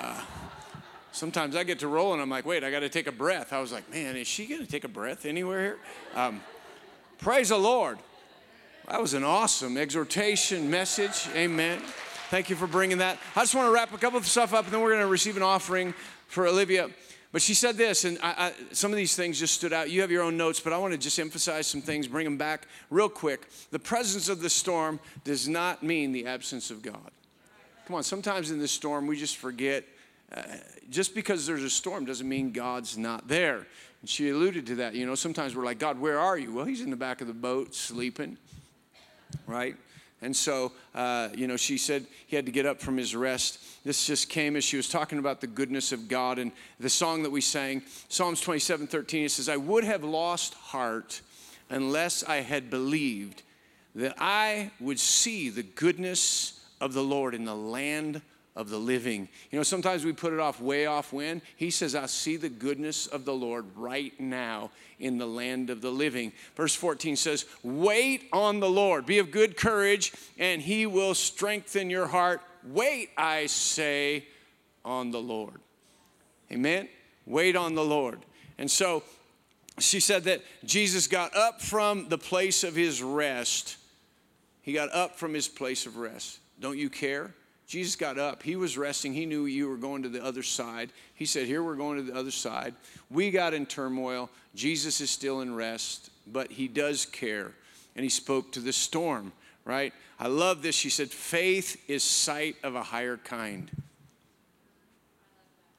Uh, 0.01 0.23
sometimes 1.13 1.55
I 1.55 1.65
get 1.65 1.81
to 1.81 1.89
roll 1.89 2.15
and 2.15 2.23
I'm 2.23 2.31
like, 2.31 2.47
wait, 2.47 2.65
I 2.65 2.71
got 2.71 2.81
to 2.81 2.89
take 2.89 3.09
a 3.09 3.13
breath. 3.13 3.53
I 3.53 3.61
was 3.61 3.73
like, 3.73 3.91
man, 3.93 4.17
is 4.17 4.27
she 4.27 4.47
going 4.47 4.63
to 4.63 4.67
take 4.67 4.85
a 4.85 4.89
breath 4.89 5.27
anywhere 5.27 5.61
here? 5.61 5.79
Um, 6.15 6.41
praise 7.19 7.51
the 7.51 7.59
Lord. 7.59 7.99
That 8.89 9.03
was 9.03 9.13
an 9.13 9.23
awesome 9.23 9.77
exhortation 9.77 10.71
message. 10.71 11.29
Amen. 11.37 11.83
Thank 12.33 12.49
you 12.49 12.57
for 12.57 12.67
bringing 12.67 12.97
that. 12.97 13.19
I 13.37 13.41
just 13.41 13.55
want 13.55 13.69
to 13.69 13.75
wrap 13.75 13.93
a 13.93 13.99
couple 13.99 14.19
of 14.19 14.27
stuff 14.27 14.55
up 14.55 14.65
and 14.65 14.73
then 14.73 14.81
we're 14.81 14.93
going 14.93 15.03
to 15.03 15.07
receive 15.07 15.37
an 15.37 15.43
offering 15.43 15.93
for 16.29 16.47
Olivia. 16.47 16.89
But 17.31 17.43
she 17.43 17.53
said 17.53 17.77
this, 17.77 18.07
and 18.07 18.19
I, 18.23 18.31
I, 18.31 18.75
some 18.75 18.91
of 18.91 18.97
these 18.97 19.15
things 19.15 19.39
just 19.39 19.53
stood 19.53 19.75
out. 19.75 19.91
You 19.91 20.01
have 20.01 20.11
your 20.11 20.23
own 20.23 20.39
notes, 20.39 20.59
but 20.59 20.73
I 20.73 20.79
want 20.79 20.95
to 20.95 20.99
just 20.99 21.19
emphasize 21.19 21.67
some 21.67 21.83
things, 21.83 22.09
bring 22.09 22.25
them 22.25 22.39
back 22.39 22.69
real 22.89 23.11
quick. 23.11 23.51
The 23.71 23.79
presence 23.79 24.31
of 24.31 24.41
the 24.41 24.49
storm 24.49 24.99
does 25.25 25.47
not 25.47 25.83
mean 25.83 26.13
the 26.13 26.25
absence 26.25 26.71
of 26.71 26.81
God. 26.81 27.11
Come 27.87 27.97
on, 27.97 28.03
sometimes 28.03 28.51
in 28.51 28.59
this 28.59 28.73
storm, 28.73 29.07
we 29.07 29.19
just 29.19 29.37
forget. 29.37 29.85
Uh, 30.35 30.41
just 30.89 31.15
because 31.15 31.47
there's 31.47 31.65
a 31.65 31.69
storm 31.69 32.07
doesn't 32.07 32.27
mean 32.27 32.51
God's 32.51 32.97
not 32.97 33.29
there. 33.29 33.67
And 34.01 34.09
she 34.09 34.31
alluded 34.31 34.67
to 34.69 34.77
that. 34.77 34.95
You 34.95 35.05
know, 35.05 35.17
sometimes 35.17 35.55
we're 35.55 35.67
like, 35.67 35.79
God, 35.79 36.01
where 36.01 36.19
are 36.19 36.39
you? 36.39 36.55
Well, 36.55 36.65
he's 36.65 36.81
in 36.81 36.89
the 36.89 36.97
back 36.97 37.21
of 37.21 37.27
the 37.27 37.35
boat 37.35 37.75
sleeping, 37.75 38.39
right? 39.47 39.77
And 40.23 40.35
so, 40.35 40.71
uh, 40.95 41.29
you 41.35 41.49
know, 41.49 41.57
she 41.57 41.77
said 41.77 42.07
he 42.29 42.37
had 42.37 42.47
to 42.47 42.53
get 42.53 42.65
up 42.65 42.81
from 42.81 42.97
his 42.97 43.15
rest. 43.15 43.59
This 43.85 44.07
just 44.07 44.29
came 44.29 44.55
as 44.55 44.63
she 44.63 44.77
was 44.77 44.89
talking 44.89 45.19
about 45.19 45.41
the 45.41 45.49
goodness 45.49 45.91
of 45.91 46.07
God 46.07 46.39
and 46.39 46.53
the 46.79 46.89
song 46.89 47.25
that 47.25 47.31
we 47.31 47.41
sang, 47.41 47.83
Psalms 48.09 48.41
27 48.41 48.87
13. 48.87 49.25
It 49.25 49.31
says, 49.33 49.49
I 49.49 49.57
would 49.57 49.83
have 49.83 50.05
lost 50.05 50.55
heart 50.55 51.21
unless 51.69 52.23
I 52.23 52.37
had 52.37 52.71
believed 52.71 53.43
that 53.97 54.15
I 54.19 54.71
would 54.81 55.01
see 55.01 55.51
the 55.51 55.65
goodness 55.65 56.61
of 56.81 56.93
the 56.95 57.03
Lord 57.03 57.35
in 57.35 57.45
the 57.45 57.57
land 57.57 58.23
of 58.55 58.69
the 58.69 58.79
living. 58.79 59.29
You 59.51 59.59
know, 59.59 59.63
sometimes 59.63 60.05
we 60.05 60.13
put 60.13 60.33
it 60.33 60.41
off 60.41 60.61
way 60.61 60.87
off 60.87 61.13
when. 61.13 61.41
He 61.57 61.71
says, 61.71 61.95
I 61.95 62.07
see 62.07 62.37
the 62.37 62.49
goodness 62.49 63.07
of 63.07 63.25
the 63.25 63.33
Lord 63.33 63.65
right 63.77 64.19
now 64.21 64.71
in 64.99 65.19
the 65.19 65.27
land 65.27 65.71
of 65.71 65.81
the 65.81 65.91
living. 65.91 66.33
Verse 66.55 66.75
14 66.75 67.17
says, 67.17 67.47
Wait 67.63 68.29
on 68.33 68.61
the 68.61 68.69
Lord, 68.69 69.07
be 69.07 69.19
of 69.19 69.31
good 69.31 69.57
courage, 69.57 70.13
and 70.39 70.61
he 70.61 70.87
will 70.87 71.15
strengthen 71.15 71.89
your 71.89 72.07
heart. 72.07 72.43
Wait, 72.65 73.11
I 73.17 73.47
say, 73.47 74.27
on 74.85 75.11
the 75.11 75.21
Lord. 75.21 75.61
Amen? 76.51 76.89
Wait 77.27 77.57
on 77.57 77.75
the 77.75 77.85
Lord. 77.85 78.21
And 78.59 78.71
so 78.71 79.03
she 79.79 80.01
said 80.01 80.25
that 80.25 80.43
Jesus 80.65 81.07
got 81.07 81.35
up 81.35 81.63
from 81.63 82.09
the 82.09 82.19
place 82.19 82.65
of 82.65 82.77
his 82.77 83.03
rest. 83.03 83.79
He 84.61 84.73
got 84.73 84.93
up 84.93 85.17
from 85.17 85.33
his 85.33 85.49
place 85.49 85.87
of 85.87 85.97
rest. 85.97 86.39
Don't 86.61 86.79
you 86.79 86.91
care? 86.91 87.35
Jesus 87.67 87.97
got 87.97 88.19
up. 88.19 88.43
He 88.43 88.57
was 88.57 88.77
resting. 88.77 89.15
He 89.15 89.27
knew 89.27 89.47
you 89.47 89.69
were 89.69 89.77
going 89.77 90.03
to 90.03 90.09
the 90.09 90.23
other 90.23 90.43
side. 90.43 90.93
He 91.15 91.25
said, 91.25 91.47
Here 91.47 91.63
we're 91.63 91.77
going 91.77 91.97
to 91.97 92.03
the 92.03 92.19
other 92.19 92.31
side. 92.31 92.75
We 93.11 93.31
got 93.31 93.55
in 93.55 93.67
turmoil. 93.67 94.31
Jesus 94.55 95.01
is 95.01 95.11
still 95.11 95.41
in 95.41 95.55
rest, 95.55 96.11
but 96.27 96.51
he 96.51 96.69
does 96.69 97.07
care. 97.07 97.53
And 97.97 98.05
he 98.05 98.11
spoke 98.11 98.53
to 98.53 98.61
the 98.61 98.73
storm, 98.73 99.33
right? 99.65 99.93
I 100.19 100.29
love 100.29 100.63
this. 100.63 100.75
She 100.75 100.91
said, 100.91 101.11
Faith 101.11 101.83
is 101.89 102.03
sight 102.03 102.57
of 102.63 102.75
a 102.75 102.83
higher 102.83 103.17
kind. 103.17 103.71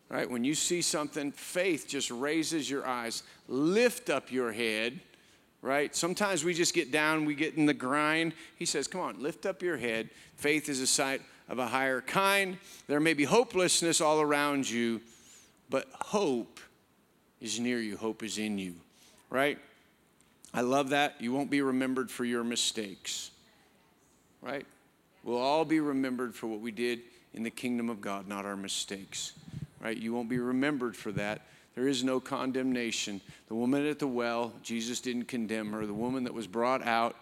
Right? 0.09 0.29
When 0.29 0.43
you 0.43 0.53
see 0.53 0.81
something, 0.81 1.31
faith 1.31 1.87
just 1.87 2.11
raises 2.11 2.69
your 2.69 2.85
eyes. 2.85 3.23
Lift 3.47 4.09
up 4.09 4.31
your 4.31 4.51
head 4.51 4.99
right? 5.63 5.95
Sometimes 5.95 6.43
we 6.43 6.53
just 6.53 6.73
get 6.73 6.91
down, 6.91 7.23
we 7.23 7.33
get 7.33 7.55
in 7.55 7.65
the 7.65 7.73
grind. 7.73 8.33
He 8.57 8.65
says, 8.65 8.85
Come 8.85 9.01
on, 9.01 9.23
lift 9.23 9.45
up 9.47 9.63
your 9.63 9.77
head. 9.77 10.09
Faith 10.35 10.67
is 10.69 10.81
a 10.81 10.87
sight 10.87 11.21
of 11.49 11.59
a 11.59 11.67
higher 11.67 12.01
kind. 12.01 12.57
There 12.87 12.99
may 12.99 13.13
be 13.13 13.23
hopelessness 13.23 14.01
all 14.01 14.21
around 14.21 14.69
you, 14.69 15.01
but 15.69 15.87
hope 15.93 16.59
is 17.41 17.59
near 17.59 17.79
you, 17.79 17.97
hope 17.97 18.23
is 18.23 18.37
in 18.37 18.57
you, 18.57 18.75
right? 19.29 19.57
I 20.53 20.61
love 20.61 20.89
that. 20.89 21.15
You 21.19 21.33
won't 21.33 21.49
be 21.49 21.61
remembered 21.61 22.11
for 22.11 22.25
your 22.25 22.43
mistakes, 22.43 23.31
right? 24.41 24.65
We'll 25.23 25.39
all 25.41 25.65
be 25.65 25.79
remembered 25.79 26.35
for 26.35 26.47
what 26.47 26.59
we 26.59 26.71
did 26.71 27.01
in 27.33 27.43
the 27.43 27.49
kingdom 27.49 27.89
of 27.89 28.01
God, 28.01 28.27
not 28.27 28.45
our 28.45 28.55
mistakes, 28.55 29.33
right? 29.81 29.97
You 29.97 30.13
won't 30.13 30.29
be 30.29 30.39
remembered 30.39 30.95
for 30.95 31.11
that. 31.13 31.41
There 31.75 31.87
is 31.87 32.03
no 32.03 32.19
condemnation. 32.19 33.19
The 33.47 33.55
woman 33.55 33.85
at 33.87 33.97
the 33.97 34.07
well, 34.07 34.53
Jesus 34.61 34.99
didn't 34.99 35.25
condemn 35.25 35.71
her. 35.71 35.85
The 35.87 35.93
woman 35.93 36.23
that 36.25 36.33
was 36.33 36.45
brought 36.45 36.85
out, 36.85 37.15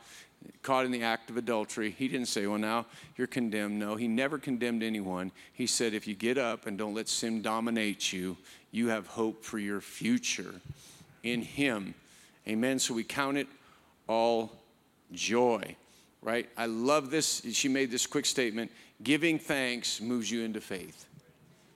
caught 0.61 0.85
in 0.85 0.91
the 0.91 1.03
act 1.03 1.29
of 1.29 1.37
adultery, 1.37 1.91
he 1.91 2.07
didn't 2.07 2.27
say, 2.27 2.47
Well, 2.47 2.59
now 2.59 2.85
you're 3.17 3.27
condemned. 3.27 3.79
No, 3.79 3.95
he 3.95 4.07
never 4.07 4.37
condemned 4.37 4.83
anyone. 4.83 5.31
He 5.53 5.67
said, 5.67 5.93
If 5.93 6.07
you 6.07 6.15
get 6.15 6.37
up 6.37 6.67
and 6.67 6.77
don't 6.77 6.93
let 6.93 7.07
sin 7.07 7.41
dominate 7.41 8.13
you, 8.13 8.37
you 8.71 8.89
have 8.89 9.07
hope 9.07 9.43
for 9.43 9.59
your 9.59 9.81
future 9.81 10.55
in 11.23 11.41
him. 11.41 11.93
Amen. 12.47 12.79
So 12.79 12.93
we 12.93 13.03
count 13.03 13.37
it 13.37 13.47
all 14.07 14.51
joy, 15.13 15.75
right? 16.21 16.49
I 16.57 16.65
love 16.65 17.11
this. 17.11 17.41
She 17.51 17.67
made 17.67 17.91
this 17.91 18.07
quick 18.07 18.25
statement 18.25 18.71
giving 19.03 19.39
thanks 19.39 20.01
moves 20.01 20.29
you 20.29 20.43
into 20.43 20.61
faith. 20.61 21.05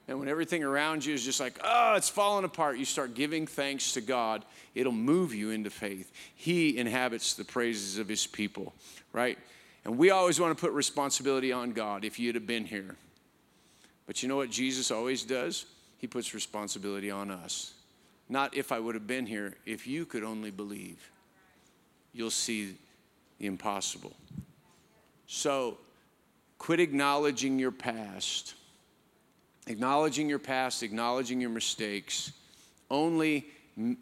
And 0.07 0.19
when 0.19 0.27
everything 0.27 0.64
around 0.64 1.03
you 1.03 1.14
is 1.14 1.26
just 1.26 1.40
like, 1.40 1.60
oh, 1.64 1.95
it's 1.95 2.10
falling 2.10 2.45
apart, 2.45 2.77
you 2.77 2.86
start 2.86 3.15
giving 3.15 3.48
thanks 3.48 3.94
to 3.94 4.02
God, 4.02 4.45
it'll 4.76 4.91
move 4.91 5.34
you 5.34 5.49
into 5.49 5.72
faith. 5.72 6.11
He 6.36 6.77
inhabits 6.77 7.34
the 7.34 7.44
praises 7.44 7.98
of 7.98 8.07
his 8.07 8.27
people, 8.27 8.73
right? 9.14 9.40
And 9.84 9.98
we 9.98 10.11
always 10.11 10.40
want 10.40 10.56
to 10.56 10.61
put 10.61 10.73
responsibility 10.73 11.52
on 11.52 11.72
God 11.72 12.06
if 12.06 12.19
you'd 12.19 12.36
have 12.36 12.45
been 12.45 12.65
here. 12.65 12.95
But 14.06 14.22
you 14.22 14.30
know 14.30 14.36
what 14.36 14.52
Jesus 14.52 14.91
always 14.91 15.23
does? 15.23 15.65
He 15.98 16.06
puts 16.06 16.34
responsibility 16.36 17.10
on 17.10 17.32
us. 17.32 17.73
Not 18.30 18.56
if 18.56 18.72
I 18.72 18.80
would 18.80 18.95
have 18.95 19.07
been 19.07 19.26
here, 19.26 19.56
if 19.65 19.88
you 19.88 20.06
could 20.06 20.23
only 20.23 20.52
believe, 20.52 21.11
you'll 22.14 22.32
see 22.32 22.76
the 23.40 23.48
impossible. 23.48 24.15
So 25.27 25.77
quit 26.57 26.80
acknowledging 26.80 27.57
your 27.60 27.72
past. 27.72 28.53
Acknowledging 29.68 30.30
your 30.30 30.40
past, 30.40 30.84
acknowledging 30.84 31.42
your 31.42 31.50
mistakes, 31.50 32.32
only 32.90 33.48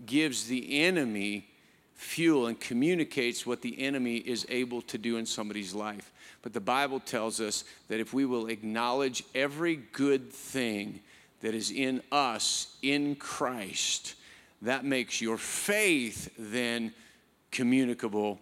gives 0.06 0.48
the 0.48 0.82
enemy 0.82 1.48
fuel 1.96 2.48
and 2.48 2.60
communicates 2.60 3.46
what 3.46 3.62
the 3.62 3.82
enemy 3.82 4.18
is 4.18 4.46
able 4.50 4.82
to 4.82 4.98
do 4.98 5.18
in 5.18 5.26
somebody's 5.26 5.74
life. 5.74 6.12
But 6.42 6.54
the 6.54 6.60
Bible 6.60 7.00
tells 7.00 7.40
us 7.40 7.64
that 7.88 8.02
if 8.02 8.14
we 8.14 8.26
will 8.26 8.48
acknowledge 8.48 9.24
every 9.34 9.78
good 9.78 10.32
thing 10.32 11.00
that 11.42 11.54
is 11.54 11.72
in 11.72 12.02
us 12.12 12.76
in 12.82 13.16
Christ, 13.16 14.16
that 14.62 14.84
makes 14.84 15.22
your 15.22 15.38
faith 15.38 16.30
then 16.38 16.94
communicable, 17.52 18.40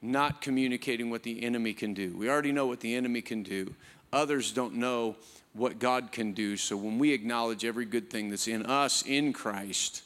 not 0.00 0.40
communicating 0.40 1.10
what 1.10 1.24
the 1.24 1.42
enemy 1.42 1.72
can 1.72 1.94
do. 1.94 2.16
We 2.16 2.30
already 2.30 2.52
know 2.52 2.66
what 2.66 2.80
the 2.80 2.94
enemy 2.94 3.22
can 3.22 3.42
do, 3.42 3.74
others 4.12 4.52
don't 4.52 4.74
know 4.74 5.16
what 5.54 5.78
God 5.78 6.12
can 6.12 6.32
do. 6.32 6.56
So 6.56 6.76
when 6.76 6.98
we 6.98 7.12
acknowledge 7.12 7.64
every 7.64 7.84
good 7.84 8.10
thing 8.10 8.30
that's 8.30 8.48
in 8.48 8.64
us 8.66 9.02
in 9.02 9.32
Christ, 9.32 10.02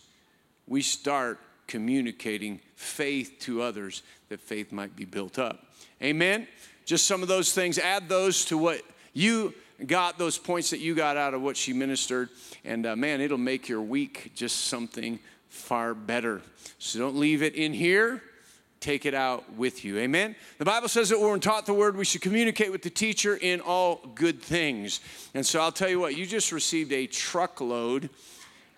we 0.66 0.82
start 0.82 1.39
communicating 1.66 2.60
faith 2.74 3.36
to 3.40 3.62
others 3.62 4.02
that 4.28 4.40
faith 4.40 4.73
might 4.73 4.97
be 4.97 5.05
built 5.05 5.39
up. 5.39 5.66
Amen? 6.02 6.47
Just 6.85 7.06
some 7.06 7.23
of 7.23 7.28
those 7.28 7.52
things, 7.52 7.78
add 7.78 8.09
those 8.09 8.44
to 8.47 8.59
what 8.59 8.82
you 9.12 9.55
got 9.86 10.18
those 10.18 10.39
points 10.39 10.70
that 10.70 10.78
you 10.78 10.94
got 10.94 11.16
out 11.16 11.35
of 11.35 11.43
what 11.43 11.56
she 11.56 11.73
ministered. 11.73 12.28
And 12.64 12.86
uh, 12.86 12.97
man, 12.97 13.20
it'll 13.20 13.39
make 13.39 13.68
your 13.68 13.82
week 13.82 14.32
just 14.35 14.66
something 14.66 15.18
far 15.48 15.94
better. 15.94 16.43
So 16.78 16.98
don't 16.98 17.16
leave 17.16 17.43
it 17.43 17.55
in 17.55 17.73
here. 17.73 18.23
Take 18.81 19.07
it 19.07 19.15
out 19.15 19.55
with 19.55 19.85
you. 19.85 19.98
Amen. 19.98 20.36
The 20.59 20.65
Bible 20.65 20.89
says 20.89 21.09
that 21.09 21.20
when 21.20 21.40
taught 21.40 21.66
the 21.66 21.74
word, 21.74 21.97
we 21.97 22.05
should 22.05 22.20
communicate 22.20 22.70
with 22.70 22.82
the 22.82 22.90
teacher 22.90 23.36
in 23.36 23.61
all 23.61 24.01
good 24.15 24.43
things. 24.43 25.01
And 25.35 25.44
so 25.44 25.61
I'll 25.61 25.73
tell 25.73 25.89
you 25.89 25.98
what, 25.98 26.16
you 26.16 26.27
just 26.27 26.53
received 26.53 26.93
a 26.93 27.07
truckload 27.07 28.11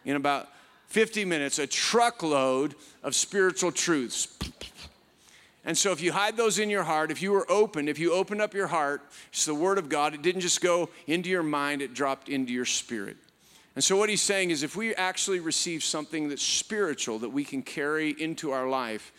in 0.05 0.17
about 0.17 0.49
50 0.87 1.25
minutes, 1.25 1.59
a 1.59 1.67
truckload 1.67 2.75
of 3.03 3.15
spiritual 3.15 3.73
truths. 3.73 4.29
And 5.65 5.77
so, 5.77 5.93
if 5.93 6.01
you 6.01 6.13
hide 6.13 6.35
those 6.37 6.59
in 6.59 6.71
your 6.71 6.85
heart, 6.85 7.11
if 7.11 7.21
you 7.21 7.31
were 7.31 7.51
open, 7.51 7.89
if 7.89 7.99
you 7.99 8.15
opened 8.15 8.41
up 8.41 8.55
your 8.55 8.69
heart, 8.69 9.03
it's 9.31 9.45
the 9.45 9.55
Word 9.55 9.77
of 9.77 9.91
God. 9.91 10.15
It 10.15 10.23
didn't 10.23 10.41
just 10.41 10.63
go 10.63 10.89
into 11.07 11.29
your 11.29 11.43
mind, 11.43 11.83
it 11.83 11.93
dropped 11.93 12.31
into 12.31 12.55
your 12.55 12.65
spirit. 12.65 13.19
And 13.75 13.85
so, 13.85 13.95
what 13.95 14.09
he's 14.09 14.23
saying 14.23 14.51
is 14.51 14.63
if 14.63 14.77
we 14.77 14.95
actually 14.95 15.41
receive 15.41 15.85
something 15.85 16.31
that's 16.31 16.43
spiritual 16.43 17.19
that 17.19 17.29
we 17.29 17.45
can 17.45 17.63
carry 17.63 18.11
into 18.11 18.51
our 18.51 18.67
life, 18.67 19.13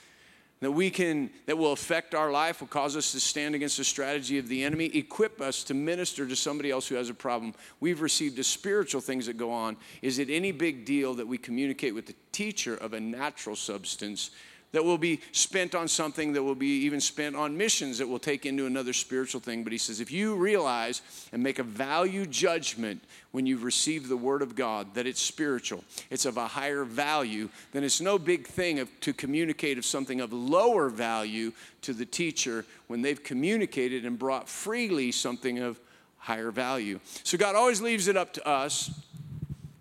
that 0.61 0.71
we 0.71 0.89
can 0.89 1.29
that 1.45 1.57
will 1.57 1.71
affect 1.71 2.13
our 2.13 2.31
life 2.31 2.59
will 2.59 2.67
cause 2.67 2.97
us 2.97 3.11
to 3.13 3.19
stand 3.19 3.55
against 3.55 3.77
the 3.77 3.83
strategy 3.83 4.37
of 4.37 4.47
the 4.47 4.63
enemy 4.63 4.85
equip 4.87 5.39
us 5.39 5.63
to 5.63 5.73
minister 5.73 6.27
to 6.27 6.35
somebody 6.35 6.69
else 6.69 6.87
who 6.87 6.95
has 6.95 7.09
a 7.09 7.13
problem. 7.13 7.53
We've 7.79 8.01
received 8.01 8.35
the 8.35 8.43
spiritual 8.43 9.01
things 9.01 9.25
that 9.27 9.37
go 9.37 9.51
on. 9.51 9.77
Is 10.01 10.19
it 10.19 10.29
any 10.29 10.51
big 10.51 10.85
deal 10.85 11.13
that 11.15 11.27
we 11.27 11.37
communicate 11.37 11.95
with 11.95 12.07
the 12.07 12.15
teacher 12.31 12.75
of 12.75 12.93
a 12.93 12.99
natural 12.99 13.55
substance 13.55 14.31
that 14.71 14.83
will 14.85 14.97
be 14.97 15.19
spent 15.31 15.73
on 15.73 15.87
something 15.87 16.33
that 16.33 16.43
will 16.43 16.55
be 16.55 16.85
even 16.85 17.01
spent 17.01 17.35
on 17.35 17.57
missions 17.57 17.97
that 17.97 18.07
will 18.07 18.19
take 18.19 18.45
into 18.45 18.65
another 18.65 18.93
spiritual 18.93 19.41
thing. 19.41 19.63
But 19.63 19.71
he 19.71 19.79
says, 19.79 19.99
if 19.99 20.11
you 20.11 20.35
realize 20.35 21.01
and 21.31 21.41
make 21.41 21.59
a 21.59 21.63
value 21.63 22.25
judgment 22.25 23.03
when 23.31 23.45
you 23.45 23.57
receive 23.57 24.07
the 24.07 24.17
word 24.17 24.41
of 24.41 24.55
God 24.55 24.93
that 24.93 25.07
it's 25.07 25.21
spiritual, 25.21 25.83
it's 26.09 26.25
of 26.25 26.37
a 26.37 26.47
higher 26.47 26.83
value, 26.83 27.49
then 27.71 27.83
it's 27.83 27.99
no 27.99 28.19
big 28.19 28.45
thing 28.45 28.79
of, 28.79 28.89
to 29.01 29.13
communicate 29.13 29.77
of 29.77 29.85
something 29.85 30.21
of 30.21 30.33
lower 30.33 30.89
value 30.89 31.51
to 31.81 31.93
the 31.93 32.05
teacher 32.05 32.65
when 32.87 33.01
they've 33.01 33.23
communicated 33.23 34.05
and 34.05 34.19
brought 34.19 34.47
freely 34.47 35.11
something 35.11 35.59
of 35.59 35.79
higher 36.17 36.51
value. 36.51 36.99
So 37.23 37.37
God 37.37 37.55
always 37.55 37.81
leaves 37.81 38.07
it 38.07 38.17
up 38.17 38.33
to 38.33 38.47
us, 38.47 38.91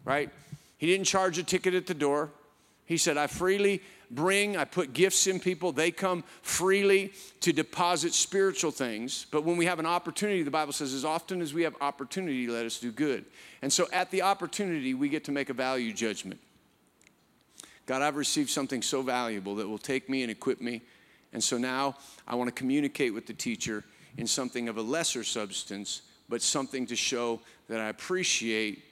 right? 0.04 0.30
He 0.78 0.86
didn't 0.86 1.06
charge 1.06 1.36
a 1.36 1.42
ticket 1.42 1.74
at 1.74 1.86
the 1.86 1.94
door. 1.94 2.30
He 2.86 2.96
said, 2.96 3.18
I 3.18 3.26
freely 3.26 3.82
bring, 4.10 4.56
I 4.56 4.64
put 4.64 4.92
gifts 4.92 5.26
in 5.26 5.40
people. 5.40 5.72
They 5.72 5.90
come 5.90 6.24
freely 6.42 7.12
to 7.40 7.52
deposit 7.52 8.14
spiritual 8.14 8.70
things. 8.70 9.26
But 9.30 9.44
when 9.44 9.56
we 9.56 9.66
have 9.66 9.78
an 9.78 9.86
opportunity, 9.86 10.42
the 10.42 10.50
Bible 10.50 10.72
says, 10.72 10.94
as 10.94 11.04
often 11.04 11.40
as 11.40 11.52
we 11.52 11.62
have 11.62 11.74
opportunity, 11.80 12.46
let 12.46 12.66
us 12.66 12.78
do 12.78 12.92
good. 12.92 13.24
And 13.62 13.72
so 13.72 13.86
at 13.92 14.10
the 14.10 14.22
opportunity, 14.22 14.94
we 14.94 15.08
get 15.08 15.24
to 15.24 15.32
make 15.32 15.50
a 15.50 15.54
value 15.54 15.92
judgment. 15.92 16.40
God, 17.86 18.02
I've 18.02 18.16
received 18.16 18.50
something 18.50 18.82
so 18.82 19.02
valuable 19.02 19.56
that 19.56 19.68
will 19.68 19.78
take 19.78 20.08
me 20.08 20.22
and 20.22 20.30
equip 20.30 20.60
me. 20.60 20.82
And 21.32 21.42
so 21.42 21.58
now 21.58 21.96
I 22.26 22.34
want 22.34 22.48
to 22.48 22.54
communicate 22.54 23.14
with 23.14 23.26
the 23.26 23.34
teacher 23.34 23.84
in 24.16 24.26
something 24.26 24.68
of 24.68 24.76
a 24.76 24.82
lesser 24.82 25.24
substance, 25.24 26.02
but 26.28 26.42
something 26.42 26.86
to 26.86 26.96
show 26.96 27.40
that 27.68 27.80
I 27.80 27.88
appreciate 27.88 28.84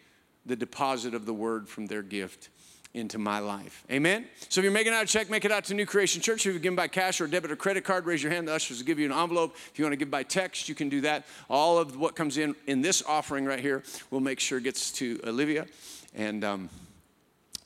the 0.45 0.57
deposit 0.57 1.15
of 1.15 1.27
the 1.27 1.35
word 1.35 1.69
from 1.69 1.87
their 1.87 2.03
gift 2.03 2.51
into 2.97 3.19
my 3.19 3.39
life. 3.39 3.85
Amen? 3.91 4.27
So 4.49 4.61
if 4.61 4.65
you're 4.65 4.73
making 4.73 4.95
out 4.95 5.05
a 5.05 5.07
check, 5.07 5.29
make 5.29 5.45
it 5.45 5.53
out 5.53 5.65
to 5.65 5.75
New 5.75 5.87
Creation 5.87 6.23
Church. 6.23 6.47
If 6.47 6.53
you're 6.53 6.59
giving 6.59 6.77
by 6.77 6.89
cash 6.89 7.21
or 7.21 7.27
debit 7.27 7.51
or 7.51 7.57
credit 7.57 7.85
card, 7.85 8.07
raise 8.07 8.23
your 8.23 8.33
hand. 8.33 8.49
The 8.49 8.55
ushers 8.55 8.79
will 8.79 8.87
give 8.87 8.99
you 8.99 9.07
an 9.07 9.13
envelope. 9.13 9.55
If 9.71 9.79
you 9.79 9.85
want 9.85 9.93
to 9.93 9.97
give 9.97 10.11
by 10.11 10.23
text, 10.23 10.69
you 10.69 10.75
can 10.75 10.89
do 10.89 11.03
that. 11.03 11.27
All 11.51 11.79
of 11.79 11.97
what 11.99 12.17
comes 12.17 12.39
in 12.39 12.57
in 12.67 12.81
this 12.81 13.03
offering 13.07 13.45
right 13.45 13.61
here, 13.61 13.83
we'll 14.11 14.23
make 14.23 14.41
sure 14.41 14.59
gets 14.61 14.91
to 14.93 15.21
Olivia. 15.27 15.67
And 16.15 16.43
um, 16.43 16.71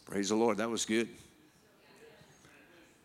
praise 0.04 0.30
the 0.30 0.34
Lord. 0.34 0.56
That 0.56 0.68
was 0.68 0.84
good. 0.84 1.08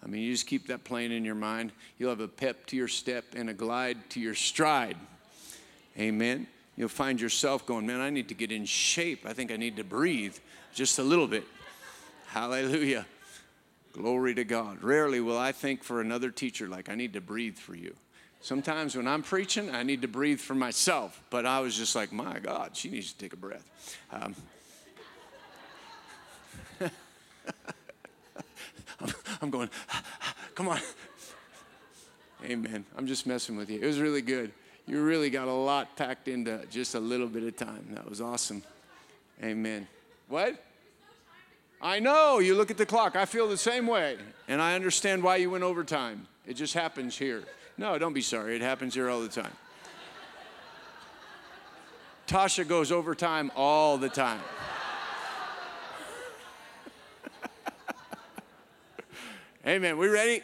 I 0.03 0.07
mean, 0.07 0.21
you 0.21 0.31
just 0.31 0.47
keep 0.47 0.67
that 0.67 0.83
playing 0.83 1.11
in 1.11 1.25
your 1.25 1.35
mind. 1.35 1.71
You'll 1.97 2.09
have 2.09 2.19
a 2.19 2.27
pep 2.27 2.65
to 2.67 2.75
your 2.75 2.87
step 2.87 3.25
and 3.35 3.49
a 3.49 3.53
glide 3.53 3.97
to 4.11 4.19
your 4.19 4.35
stride. 4.35 4.97
Amen. 5.97 6.47
You'll 6.75 6.89
find 6.89 7.21
yourself 7.21 7.65
going, 7.65 7.87
man, 7.87 8.01
I 8.01 8.09
need 8.09 8.27
to 8.29 8.35
get 8.35 8.51
in 8.51 8.65
shape. 8.65 9.25
I 9.25 9.33
think 9.33 9.51
I 9.51 9.57
need 9.57 9.77
to 9.77 9.83
breathe 9.83 10.35
just 10.73 10.99
a 10.99 11.03
little 11.03 11.27
bit. 11.27 11.45
Hallelujah. 12.35 13.05
Glory 13.93 14.35
to 14.35 14.43
God. 14.43 14.83
Rarely 14.83 15.21
will 15.21 15.37
I 15.37 15.53
think 15.53 15.85
for 15.85 16.01
another 16.01 16.29
teacher 16.29 16.67
like 16.67 16.89
I 16.89 16.95
need 16.95 17.13
to 17.13 17.21
breathe 17.21 17.55
for 17.57 17.75
you. 17.75 17.95
Sometimes 18.41 18.93
when 18.97 19.07
I'm 19.07 19.23
preaching, 19.23 19.73
I 19.73 19.83
need 19.83 20.01
to 20.01 20.09
breathe 20.09 20.41
for 20.41 20.53
myself, 20.53 21.23
but 21.29 21.45
I 21.45 21.61
was 21.61 21.77
just 21.77 21.95
like, 21.95 22.11
my 22.11 22.39
God, 22.39 22.75
she 22.75 22.89
needs 22.89 23.13
to 23.13 23.17
take 23.17 23.31
a 23.31 23.37
breath. 23.37 23.97
Um, 24.11 24.35
I'm 29.41 29.49
going, 29.49 29.69
come 30.55 30.67
on. 30.67 30.81
Amen. 32.43 32.83
I'm 32.97 33.07
just 33.07 33.25
messing 33.25 33.55
with 33.55 33.69
you. 33.69 33.79
It 33.79 33.85
was 33.85 34.01
really 34.01 34.21
good. 34.21 34.51
You 34.87 35.01
really 35.01 35.29
got 35.29 35.47
a 35.47 35.53
lot 35.53 35.95
packed 35.95 36.27
into 36.27 36.65
just 36.69 36.95
a 36.95 36.99
little 36.99 37.27
bit 37.27 37.43
of 37.43 37.55
time. 37.55 37.87
That 37.91 38.09
was 38.09 38.19
awesome. 38.19 38.61
Amen. 39.41 39.87
What? 40.27 40.61
I 41.81 41.99
know, 41.99 42.39
you 42.39 42.55
look 42.55 42.71
at 42.71 42.77
the 42.77 42.85
clock. 42.85 43.15
I 43.15 43.25
feel 43.25 43.47
the 43.47 43.57
same 43.57 43.87
way. 43.87 44.17
And 44.47 44.61
I 44.61 44.75
understand 44.75 45.23
why 45.23 45.37
you 45.37 45.51
went 45.51 45.63
overtime. 45.63 46.27
It 46.45 46.53
just 46.53 46.73
happens 46.73 47.17
here. 47.17 47.43
No, 47.77 47.97
don't 47.97 48.13
be 48.13 48.21
sorry. 48.21 48.55
It 48.55 48.61
happens 48.61 48.93
here 48.93 49.09
all 49.09 49.21
the 49.21 49.27
time. 49.27 49.51
Tasha 52.27 52.67
goes 52.67 52.91
overtime 52.91 53.51
all 53.55 53.97
the 53.97 54.09
time. 54.09 54.41
Amen. 59.67 59.97
We 59.97 60.07
ready? 60.07 60.41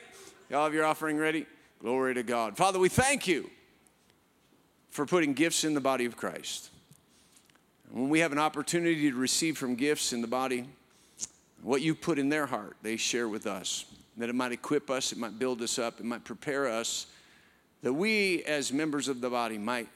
Y'all 0.49 0.63
have 0.65 0.73
your 0.73 0.85
offering 0.85 1.17
ready? 1.17 1.45
Glory 1.79 2.13
to 2.13 2.23
God. 2.23 2.57
Father, 2.57 2.77
we 2.77 2.89
thank 2.89 3.27
you 3.27 3.49
for 4.89 5.05
putting 5.05 5.33
gifts 5.33 5.63
in 5.63 5.73
the 5.73 5.81
body 5.81 6.05
of 6.05 6.17
Christ. 6.17 6.69
When 7.89 8.09
we 8.09 8.19
have 8.19 8.31
an 8.31 8.37
opportunity 8.37 9.09
to 9.09 9.17
receive 9.17 9.57
from 9.57 9.75
gifts 9.75 10.13
in 10.13 10.21
the 10.21 10.27
body, 10.27 10.67
what 11.63 11.81
you 11.81 11.95
put 11.95 12.19
in 12.19 12.29
their 12.29 12.45
heart, 12.45 12.77
they 12.81 12.97
share 12.97 13.27
with 13.27 13.47
us. 13.47 13.85
That 14.17 14.29
it 14.29 14.35
might 14.35 14.51
equip 14.51 14.89
us, 14.89 15.11
it 15.11 15.17
might 15.17 15.39
build 15.39 15.61
us 15.61 15.79
up, 15.79 15.99
it 15.99 16.05
might 16.05 16.23
prepare 16.23 16.67
us, 16.67 17.07
that 17.81 17.93
we 17.93 18.43
as 18.43 18.71
members 18.71 19.07
of 19.07 19.21
the 19.21 19.29
body 19.29 19.57
might 19.57 19.87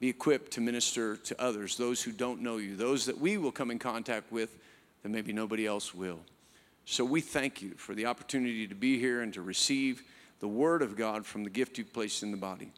be 0.00 0.08
equipped 0.08 0.52
to 0.52 0.60
minister 0.60 1.16
to 1.16 1.40
others, 1.40 1.76
those 1.76 2.02
who 2.02 2.12
don't 2.12 2.40
know 2.40 2.58
you, 2.58 2.76
those 2.76 3.06
that 3.06 3.18
we 3.18 3.36
will 3.36 3.52
come 3.52 3.70
in 3.70 3.78
contact 3.78 4.30
with 4.32 4.56
that 5.02 5.08
maybe 5.08 5.32
nobody 5.32 5.66
else 5.66 5.94
will. 5.94 6.20
So 6.86 7.04
we 7.04 7.20
thank 7.20 7.62
you 7.62 7.72
for 7.76 7.94
the 7.94 8.06
opportunity 8.06 8.66
to 8.66 8.74
be 8.74 8.98
here 8.98 9.22
and 9.22 9.32
to 9.34 9.42
receive 9.42 10.02
the 10.40 10.48
word 10.48 10.82
of 10.82 10.96
God 10.96 11.24
from 11.24 11.44
the 11.44 11.50
gift 11.50 11.78
you've 11.78 11.92
placed 11.92 12.22
in 12.22 12.30
the 12.30 12.36
body. 12.36 12.70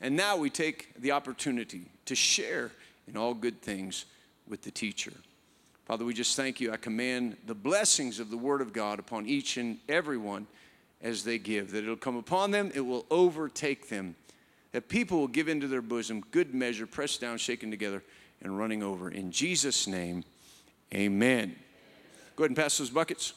And 0.00 0.16
now 0.16 0.36
we 0.36 0.48
take 0.48 0.94
the 0.98 1.12
opportunity 1.12 1.82
to 2.06 2.14
share 2.14 2.70
in 3.06 3.16
all 3.16 3.34
good 3.34 3.60
things 3.60 4.06
with 4.48 4.62
the 4.62 4.70
teacher. 4.70 5.12
Father, 5.90 6.04
we 6.04 6.14
just 6.14 6.36
thank 6.36 6.60
you. 6.60 6.72
I 6.72 6.76
command 6.76 7.36
the 7.46 7.54
blessings 7.56 8.20
of 8.20 8.30
the 8.30 8.36
Word 8.36 8.60
of 8.60 8.72
God 8.72 9.00
upon 9.00 9.26
each 9.26 9.56
and 9.56 9.76
every 9.88 10.18
one 10.18 10.46
as 11.02 11.24
they 11.24 11.36
give, 11.36 11.72
that 11.72 11.82
it'll 11.82 11.96
come 11.96 12.14
upon 12.14 12.52
them, 12.52 12.70
it 12.76 12.82
will 12.82 13.04
overtake 13.10 13.88
them, 13.88 14.14
that 14.70 14.88
people 14.88 15.18
will 15.18 15.26
give 15.26 15.48
into 15.48 15.66
their 15.66 15.82
bosom 15.82 16.22
good 16.30 16.54
measure, 16.54 16.86
pressed 16.86 17.20
down, 17.20 17.38
shaken 17.38 17.72
together, 17.72 18.04
and 18.40 18.56
running 18.56 18.84
over. 18.84 19.10
In 19.10 19.32
Jesus' 19.32 19.88
name, 19.88 20.22
amen. 20.94 21.56
Go 22.36 22.44
ahead 22.44 22.50
and 22.50 22.56
pass 22.56 22.78
those 22.78 22.90
buckets. 22.90 23.32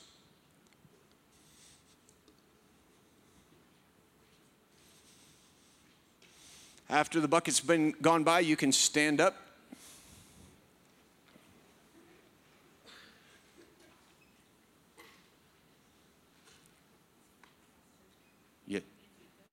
After 6.87 7.19
the 7.19 7.27
bucket's 7.27 7.61
been 7.61 7.95
gone 7.99 8.23
by, 8.23 8.41
you 8.41 8.55
can 8.55 8.71
stand 8.71 9.19
up 9.19 9.42